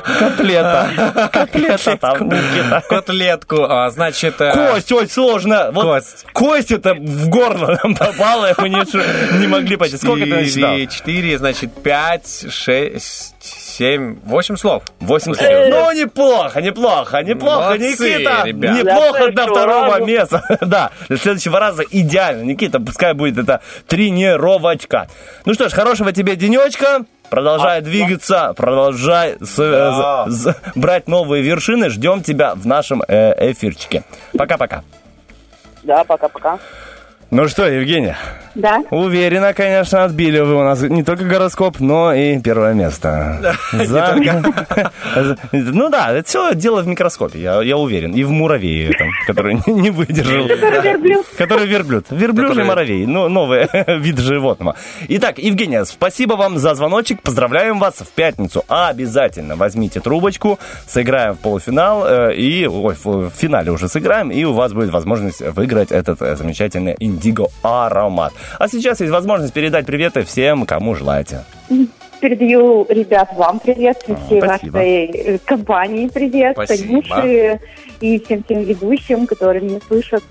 Котлета. 0.05 1.31
Котлета 1.33 1.97
там. 1.97 2.31
Котлетку, 2.89 3.65
а, 3.65 3.91
значит... 3.91 4.41
э, 4.41 4.53
Кость, 4.53 4.93
ой, 4.93 5.09
сложно. 5.09 5.73
Кость. 5.73 6.27
кость 6.33 6.71
это 6.71 6.95
в 6.95 7.29
горло 7.29 7.79
нам 7.83 7.95
попала, 7.95 8.51
и 8.51 8.55
мы 8.61 8.69
не, 8.69 9.47
могли 9.47 9.77
понять. 9.77 10.01
Сколько 10.01 10.25
ты 10.25 10.31
насчитал? 10.31 10.77
Четыре, 10.89 11.39
значит, 11.39 11.71
пять, 11.83 12.47
шесть, 12.51 13.35
семь, 13.41 14.19
восемь 14.25 14.57
слов. 14.57 14.83
Восемь 15.01 15.35
слов. 15.35 15.49
Ну, 15.51 15.93
неплохо, 15.93 16.61
неплохо, 16.61 17.23
неплохо, 17.23 17.77
Никита. 17.79 18.45
Неплохо 18.47 19.33
до 19.33 19.47
второго 19.47 20.05
места. 20.05 20.43
Да, 20.65 20.91
для 21.09 21.19
следующего 21.19 21.61
раза 21.61 21.83
идеально. 21.89 22.43
Никита, 22.43 22.81
пускай 22.81 23.13
будет 23.13 23.39
это 23.39 23.61
тренировочка. 23.87 25.09
Ну 25.45 25.55
что 25.55 25.69
ж, 25.69 25.73
хорошего 25.73 26.13
тебе 26.13 26.37
денечка. 26.37 27.05
Продолжай 27.31 27.81
двигаться, 27.81 28.53
продолжай 28.57 29.37
с- 29.41 29.57
Да. 29.57 30.25
з- 30.29 30.33
з- 30.33 30.55
брать 30.75 31.09
новые 31.09 31.43
вершины. 31.43 31.89
Ждем 31.91 32.23
тебя 32.23 32.55
в 32.55 32.67
нашем 32.67 33.03
э, 33.09 33.51
эфирчике. 33.53 34.05
Пока-пока. 34.37 34.83
Да, 35.83 36.05
пока-пока. 36.05 36.59
Ну 37.31 37.49
что, 37.49 37.67
Евгения, 37.67 38.17
Да? 38.55 38.83
уверенно, 38.91 39.55
конечно, 39.55 40.05
отбили 40.05 40.39
вы 40.39 40.55
у 40.55 40.63
нас 40.63 40.83
не 40.83 41.03
только 41.03 41.25
гороскоп, 41.25 41.81
но 41.81 42.15
и 42.15 42.39
первое 42.39 42.75
место. 42.75 43.57
За- 43.73 44.17
Ну 45.53 45.89
да, 45.91 46.13
это 46.13 46.29
все 46.29 46.55
дело 46.55 46.83
в 46.83 46.87
микроскопе, 46.87 47.41
я, 47.41 47.61
я 47.63 47.77
уверен. 47.77 48.13
И 48.13 48.23
в 48.23 48.31
муравее 48.31 48.91
этом, 48.91 49.11
который 49.27 49.55
не- 49.67 49.91
выдержал. 49.91 50.47
Который 50.47 50.81
верблюд. 50.83 51.27
Который 51.37 51.67
верблюд. 51.67 52.07
Верблюжий 52.11 52.63
муравей. 52.65 53.07
Ну, 53.07 53.29
новый 53.29 53.69
вид 53.99 54.19
животного. 54.19 54.77
Итак, 55.09 55.39
Евгения, 55.39 55.85
спасибо 55.85 56.35
вам 56.35 56.59
за 56.59 56.75
звоночек. 56.77 57.21
Поздравляем 57.23 57.81
вас 57.81 57.95
в 57.95 58.09
пятницу. 58.13 58.65
Обязательно 58.69 59.57
возьмите 59.57 59.99
трубочку, 59.99 60.61
сыграем 60.87 61.35
в 61.35 61.39
полуфинал 61.39 62.05
э, 62.07 62.35
и 62.37 62.67
ой, 62.69 62.95
в 63.03 63.31
финале 63.31 63.73
уже 63.73 63.89
сыграем, 63.89 64.31
и 64.31 64.45
у 64.45 64.53
вас 64.53 64.73
будет 64.73 64.91
возможность 64.91 65.41
выиграть 65.41 65.91
этот 65.91 66.23
э, 66.23 66.37
замечательный 66.37 66.95
индиго 67.25 67.49
аромат. 67.63 68.33
А 68.59 68.69
сейчас 68.69 69.01
есть 69.01 69.13
возможность 69.13 69.53
передать 69.53 69.87
приветы 69.87 70.25
всем, 70.25 70.67
кому 70.67 70.95
желаете. 70.95 71.45
Передаю, 72.21 72.87
ребят, 72.89 73.31
вам 73.35 73.59
привет, 73.59 74.03
и 74.07 74.15
всей 74.15 74.41
спасибо. 74.41 74.77
вашей 74.77 75.05
э, 75.07 75.39
компании 75.45 76.09
привет. 76.09 76.57
Танюше 76.57 77.61
и 78.01 78.19
всем 78.21 78.43
тем 78.43 78.63
ведущим, 78.63 79.27
которые 79.27 79.63
меня 79.63 79.79
слышат. 79.87 80.23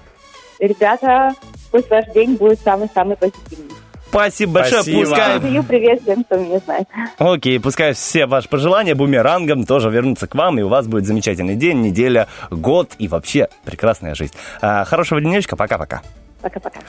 Ребята, 0.60 1.34
пусть 1.72 1.90
ваш 1.90 2.06
день 2.14 2.36
будет 2.36 2.60
самый-самый 2.62 3.16
позитивный. 3.16 3.76
Спасибо 4.10 4.54
большое. 4.54 4.82
Спасибо. 4.84 5.00
Пускай 5.02 5.40
Передаю 5.40 5.64
привет 5.64 6.02
всем, 6.04 6.24
кто 6.24 6.38
меня 6.38 6.60
знает. 6.60 6.88
Окей, 7.18 7.60
пускай 7.60 7.94
все 7.94 8.28
ваши 8.28 8.48
пожелания 8.48 8.96
бумерангом 8.96 9.66
тоже 9.66 9.90
вернутся 9.90 10.28
к 10.28 10.36
вам, 10.36 10.60
и 10.60 10.62
у 10.62 10.70
вас 10.70 10.88
будет 10.88 11.06
замечательный 11.06 11.56
день, 11.56 11.82
неделя, 11.82 12.28
год 12.50 12.92
и 13.00 13.08
вообще 13.08 13.50
прекрасная 13.66 14.14
жизнь. 14.16 14.34
А, 14.62 14.86
хорошего 14.86 15.20
денечка, 15.20 15.56
пока-пока. 15.56 16.02
Пока-пока. 16.44 16.82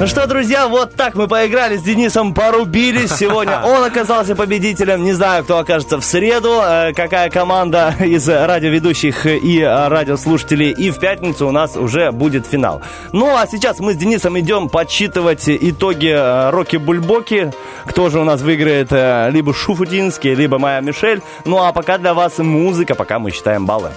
Ну 0.00 0.06
что, 0.06 0.26
друзья, 0.26 0.66
вот 0.68 0.94
так 0.96 1.14
мы 1.14 1.28
поиграли 1.28 1.76
с 1.76 1.82
Денисом, 1.82 2.32
порубились 2.32 3.12
сегодня. 3.12 3.60
Он 3.64 3.84
оказался 3.84 4.34
победителем. 4.34 5.04
Не 5.04 5.12
знаю, 5.12 5.44
кто 5.44 5.58
окажется 5.58 5.98
в 5.98 6.04
среду, 6.04 6.60
э, 6.62 6.92
какая 6.94 7.28
команда 7.28 7.94
из 8.00 8.26
радиоведущих 8.26 9.26
и 9.26 9.62
радиослушателей. 9.62 10.70
И 10.70 10.90
в 10.90 10.98
пятницу 10.98 11.46
у 11.46 11.50
нас 11.50 11.76
уже 11.76 12.10
будет 12.10 12.46
финал. 12.46 12.80
Ну, 13.12 13.36
а 13.36 13.46
сейчас 13.46 13.80
мы 13.80 13.92
с 13.92 13.96
Денисом 13.96 14.38
идем 14.40 14.70
подсчитывать 14.70 15.44
итоги 15.46 16.08
э, 16.08 16.48
Роки 16.50 16.76
Бульбоки. 16.78 17.52
Кто 17.84 18.08
же 18.08 18.18
у 18.18 18.24
нас 18.24 18.40
выиграет? 18.40 18.88
э, 18.92 19.28
Либо 19.30 19.52
Шуфутинский, 19.52 20.34
либо 20.34 20.58
Майя 20.58 20.80
Мишель. 20.80 21.20
Ну, 21.44 21.62
а 21.62 21.72
пока 21.72 21.98
для 21.98 22.14
вас 22.14 22.38
музыка, 22.38 22.94
пока 22.94 23.18
мы 23.18 23.30
считаем 23.30 23.66
баллы. 23.66 23.90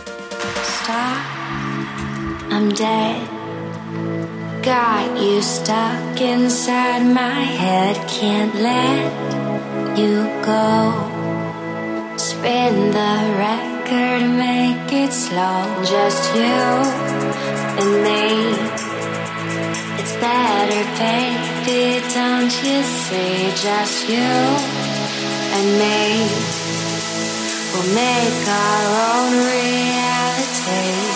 I'm 2.51 2.69
dead. 2.71 3.32
Got 4.63 5.21
you 5.21 5.41
stuck 5.41 6.21
inside 6.21 7.03
my 7.03 7.41
head, 7.61 7.97
can't 8.07 8.55
let 8.55 9.97
you 9.99 10.23
go. 10.41 12.15
Spin 12.15 12.91
the 12.91 13.15
record, 13.43 14.23
make 14.37 14.93
it 14.93 15.11
slow. 15.11 15.83
Just 15.83 16.33
you 16.33 16.63
and 17.81 17.91
me. 18.07 18.23
It's 19.99 20.15
better, 20.23 20.83
baby, 20.95 21.99
don't 22.13 22.53
you 22.63 22.83
see? 23.03 23.51
Just 23.67 24.07
you 24.07 24.31
and 25.57 25.67
me. 25.81 26.23
We'll 27.73 27.91
make 27.93 28.47
our 28.47 28.85
own 29.11 29.33
reality. 29.51 31.12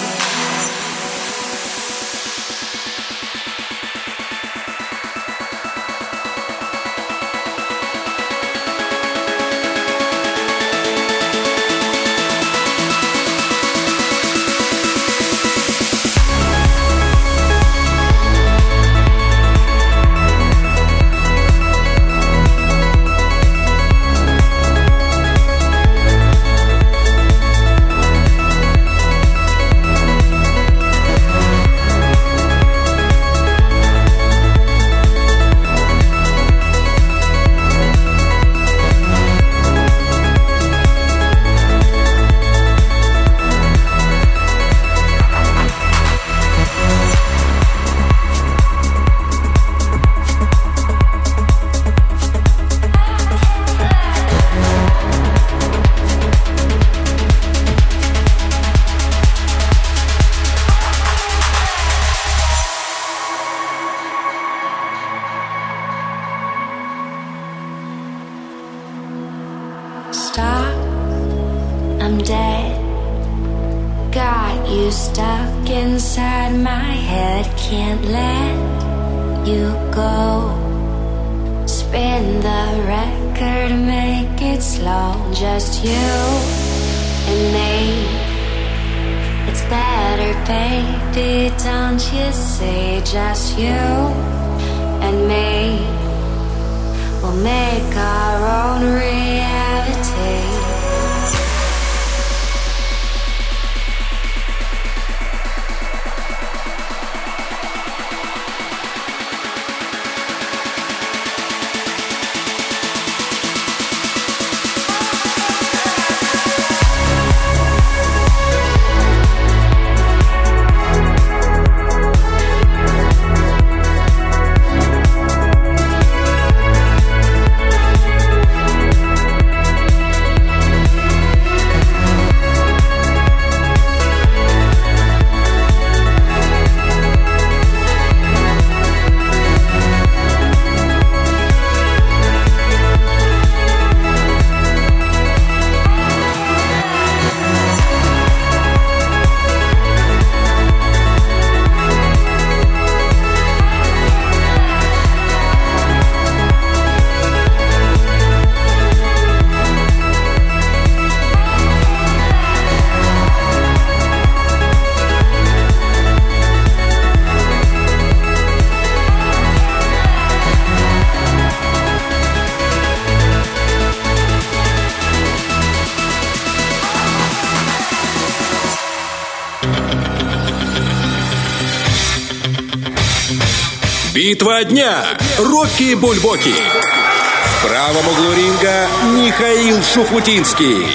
Битва 184.27 184.65
дня. 184.65 185.05
Рокки 185.37 185.95
Бульбоки. 185.95 186.51
В 186.51 187.65
правом 187.65 188.07
углу 188.09 188.33
ринга 188.35 188.87
Михаил 189.15 189.81
Шуфутинский. 189.81 190.85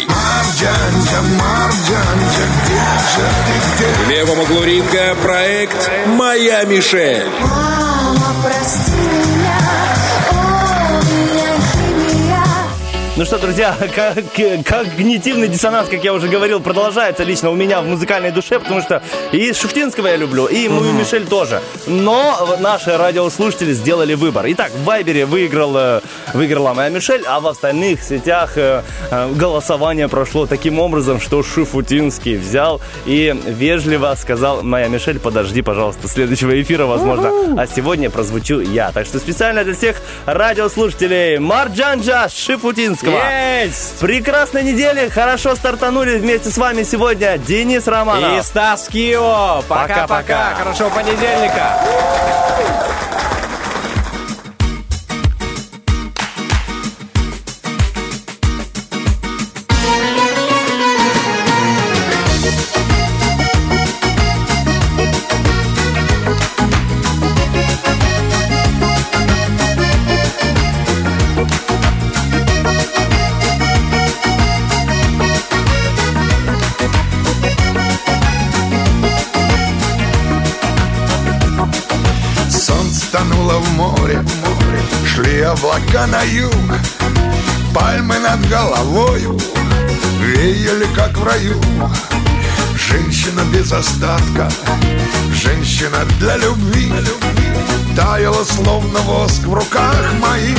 В 4.04 4.10
левом 4.10 4.38
углу 4.38 4.62
ринга 4.64 5.14
проект 5.22 5.90
«Моя 6.09 6.64
Мишель». 6.64 7.30
Ну 13.22 13.26
что, 13.26 13.38
друзья, 13.38 13.76
как- 13.94 14.32
когнитивный 14.66 15.46
диссонанс, 15.46 15.88
как 15.88 16.02
я 16.02 16.12
уже 16.12 16.26
говорил, 16.26 16.58
продолжается 16.58 17.22
лично 17.22 17.50
у 17.50 17.54
меня 17.54 17.80
в 17.80 17.86
музыкальной 17.86 18.32
душе, 18.32 18.58
потому 18.58 18.82
что 18.82 19.00
и 19.30 19.52
Шуфтинского 19.52 20.08
я 20.08 20.16
люблю, 20.16 20.46
и 20.46 20.66
мою 20.66 20.92
Мишель 20.92 21.24
тоже. 21.24 21.62
Но 21.86 22.56
наши 22.58 22.96
радиослушатели 22.96 23.74
сделали 23.74 24.14
выбор. 24.14 24.46
Итак, 24.48 24.72
в 24.72 24.82
Вайбере 24.82 25.24
выиграл, 25.24 25.72
э, 25.76 26.00
выиграла 26.34 26.74
моя 26.74 26.88
Мишель, 26.88 27.24
а 27.26 27.40
в 27.40 27.46
остальных 27.46 28.02
сетях 28.02 28.52
э, 28.56 28.82
э, 29.10 29.32
голосование 29.32 30.09
прошло 30.09 30.46
таким 30.46 30.78
образом, 30.78 31.20
что 31.20 31.42
Шуфутинский 31.42 32.36
взял 32.36 32.80
и 33.06 33.34
вежливо 33.46 34.14
сказал, 34.18 34.62
моя 34.62 34.88
Мишель, 34.88 35.18
подожди, 35.18 35.62
пожалуйста, 35.62 36.09
следующего 36.09 36.60
эфира, 36.60 36.86
возможно, 36.86 37.30
а 37.60 37.66
сегодня 37.66 38.10
прозвучу 38.10 38.60
я. 38.60 38.92
Так 38.92 39.06
что 39.06 39.18
специально 39.18 39.64
для 39.64 39.74
всех 39.74 39.96
радиослушателей 40.26 41.38
Марджанджа 41.38 42.28
Шифутинского. 42.28 43.18
Есть! 43.62 43.98
Прекрасной 44.00 44.62
недели, 44.62 45.09
хорошо 45.09 45.54
стартанули 45.54 46.18
вместе 46.18 46.50
с 46.50 46.59
вами 46.59 46.82
сегодня 46.82 47.38
Денис 47.38 47.86
Романов. 47.86 48.40
И 48.40 48.42
Стас 48.42 48.88
Кио. 48.88 49.62
Пока-пока. 49.68 50.06
Пока-пока. 50.06 50.54
Хорошего 50.54 50.90
понедельника. 50.90 51.78
Облака 85.52 86.06
на 86.06 86.22
юг, 86.22 86.54
пальмы 87.74 88.18
над 88.18 88.48
головою 88.48 89.38
веяли, 90.20 90.86
как 90.96 91.16
в 91.16 91.24
раю. 91.24 91.60
Женщина 92.74 93.42
без 93.52 93.70
остатка, 93.70 94.48
женщина 95.34 96.04
для 96.18 96.36
любви, 96.38 96.92
таяла 97.94 98.44
словно 98.44 98.98
воск 99.00 99.42
в 99.42 99.52
руках 99.52 100.12
моих. 100.20 100.58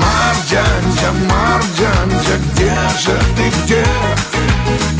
Марджанджа, 0.00 1.12
Марджанджа, 1.30 2.36
где 2.52 2.74
же 2.98 3.18
ты, 3.36 3.64
где? 3.64 3.86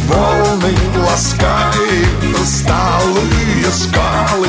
Волны 0.06 0.74
ласкают 1.04 2.40
усталые 2.40 3.72
скалы 3.72 4.48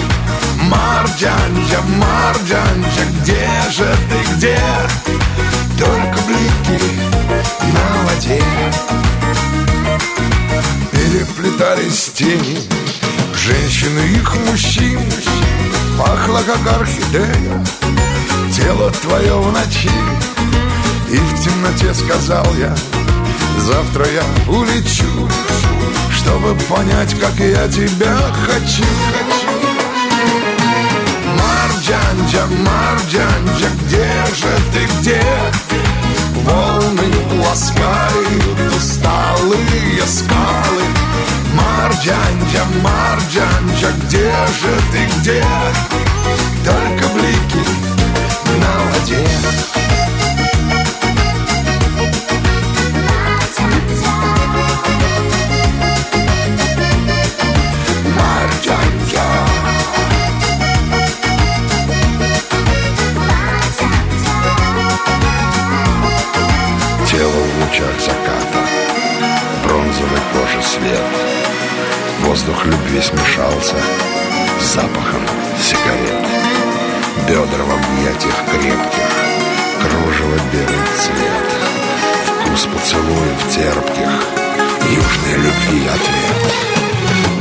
Марджанджа, 0.69 1.81
Марджанджа, 1.97 3.05
где 3.21 3.47
же 3.71 3.95
ты, 4.09 4.35
где? 4.35 4.59
Только 5.77 6.21
блики 6.27 6.81
на 7.73 8.03
воде. 8.03 8.43
Переплетались 10.91 12.11
тени 12.13 12.59
Женщины 13.35 13.99
их 14.15 14.35
мужчин 14.47 14.99
Пахло, 15.97 16.41
как 16.45 16.79
орхидея. 16.79 17.63
Тело 18.53 18.89
твое 18.91 19.37
в 19.37 19.51
ночи. 19.51 19.91
И 21.09 21.17
в 21.17 21.43
темноте 21.43 21.93
сказал 21.93 22.45
я 22.57 22.73
Завтра 23.59 24.05
я 24.09 24.23
улечу 24.47 25.29
Чтобы 26.11 26.55
понять, 26.69 27.13
как 27.19 27.35
я 27.39 27.67
тебя 27.67 28.17
хочу 28.47 29.52
Марджанджа, 31.83 32.45
Марджанджа, 32.45 33.67
где 33.81 34.07
же 34.33 34.47
ты, 34.71 34.85
где? 35.01 35.21
Волны 36.45 37.11
ласкают 37.45 38.73
усталые 38.73 40.01
скалы 40.07 40.83
Марджанджа, 41.53 42.63
Марджанджа, 42.81 43.91
где 44.05 44.31
же 44.61 44.81
ты, 44.93 45.19
где? 45.19 45.43
Только 46.63 47.13
блики 47.15 47.67
на 48.61 48.85
воде 48.85 49.82
свет 70.83 71.05
Воздух 72.21 72.65
любви 72.65 73.01
смешался 73.01 73.75
С 74.59 74.73
запахом 74.73 75.21
сигарет. 75.59 76.25
Бедра 77.27 77.63
в 77.63 77.71
объятиях 77.71 78.35
крепких 78.51 79.09
Кружево 79.81 80.37
белый 80.51 80.83
цвет. 80.97 81.47
Вкус 82.25 82.65
поцелуев 82.65 83.39
терпких 83.49 84.09
Южной 84.89 85.37
любви 85.37 85.87
ответ. 85.87 86.53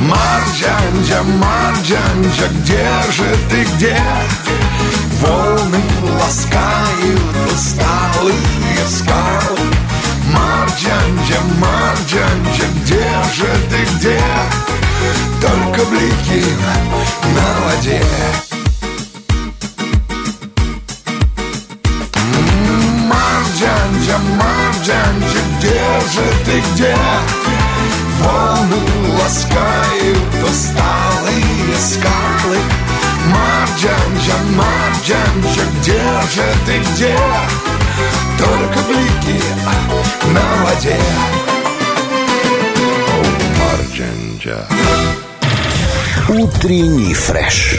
Марджанджа, 0.01 1.23
Марджанджа, 1.23 2.49
где 2.51 3.13
же 3.13 3.37
ты, 3.51 3.65
где? 3.75 3.97
Волны 5.21 5.81
ласкают 6.21 7.53
усталые 7.53 8.37
скалы 8.89 9.92
Марджанджа, 10.33 11.41
Марджанджа, 11.61 12.67
где 12.83 13.05
же 13.35 13.49
ты, 13.71 13.85
где? 13.97 14.21
Только 15.41 15.85
блики 15.87 16.45
на 17.35 17.67
воде 17.67 18.03
Марджанджа, 23.09 24.19
Марджанджа, 24.39 25.41
где 25.59 25.83
же 26.13 26.27
ты, 26.45 26.63
где? 26.75 26.97
Волны 28.21 28.77
ласкают 29.21 30.19
усталые 30.43 31.77
скалы 31.79 32.59
Марджанджа, 33.27 34.37
Марджанджа, 34.57 35.63
где 35.81 36.03
же 36.35 36.55
ты, 36.67 36.79
где? 36.79 37.17
Воде 40.83 40.97
Утренний 46.29 47.15
фреш. 47.15 47.79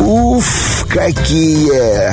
Уф, 0.00 0.84
какие 0.88 2.12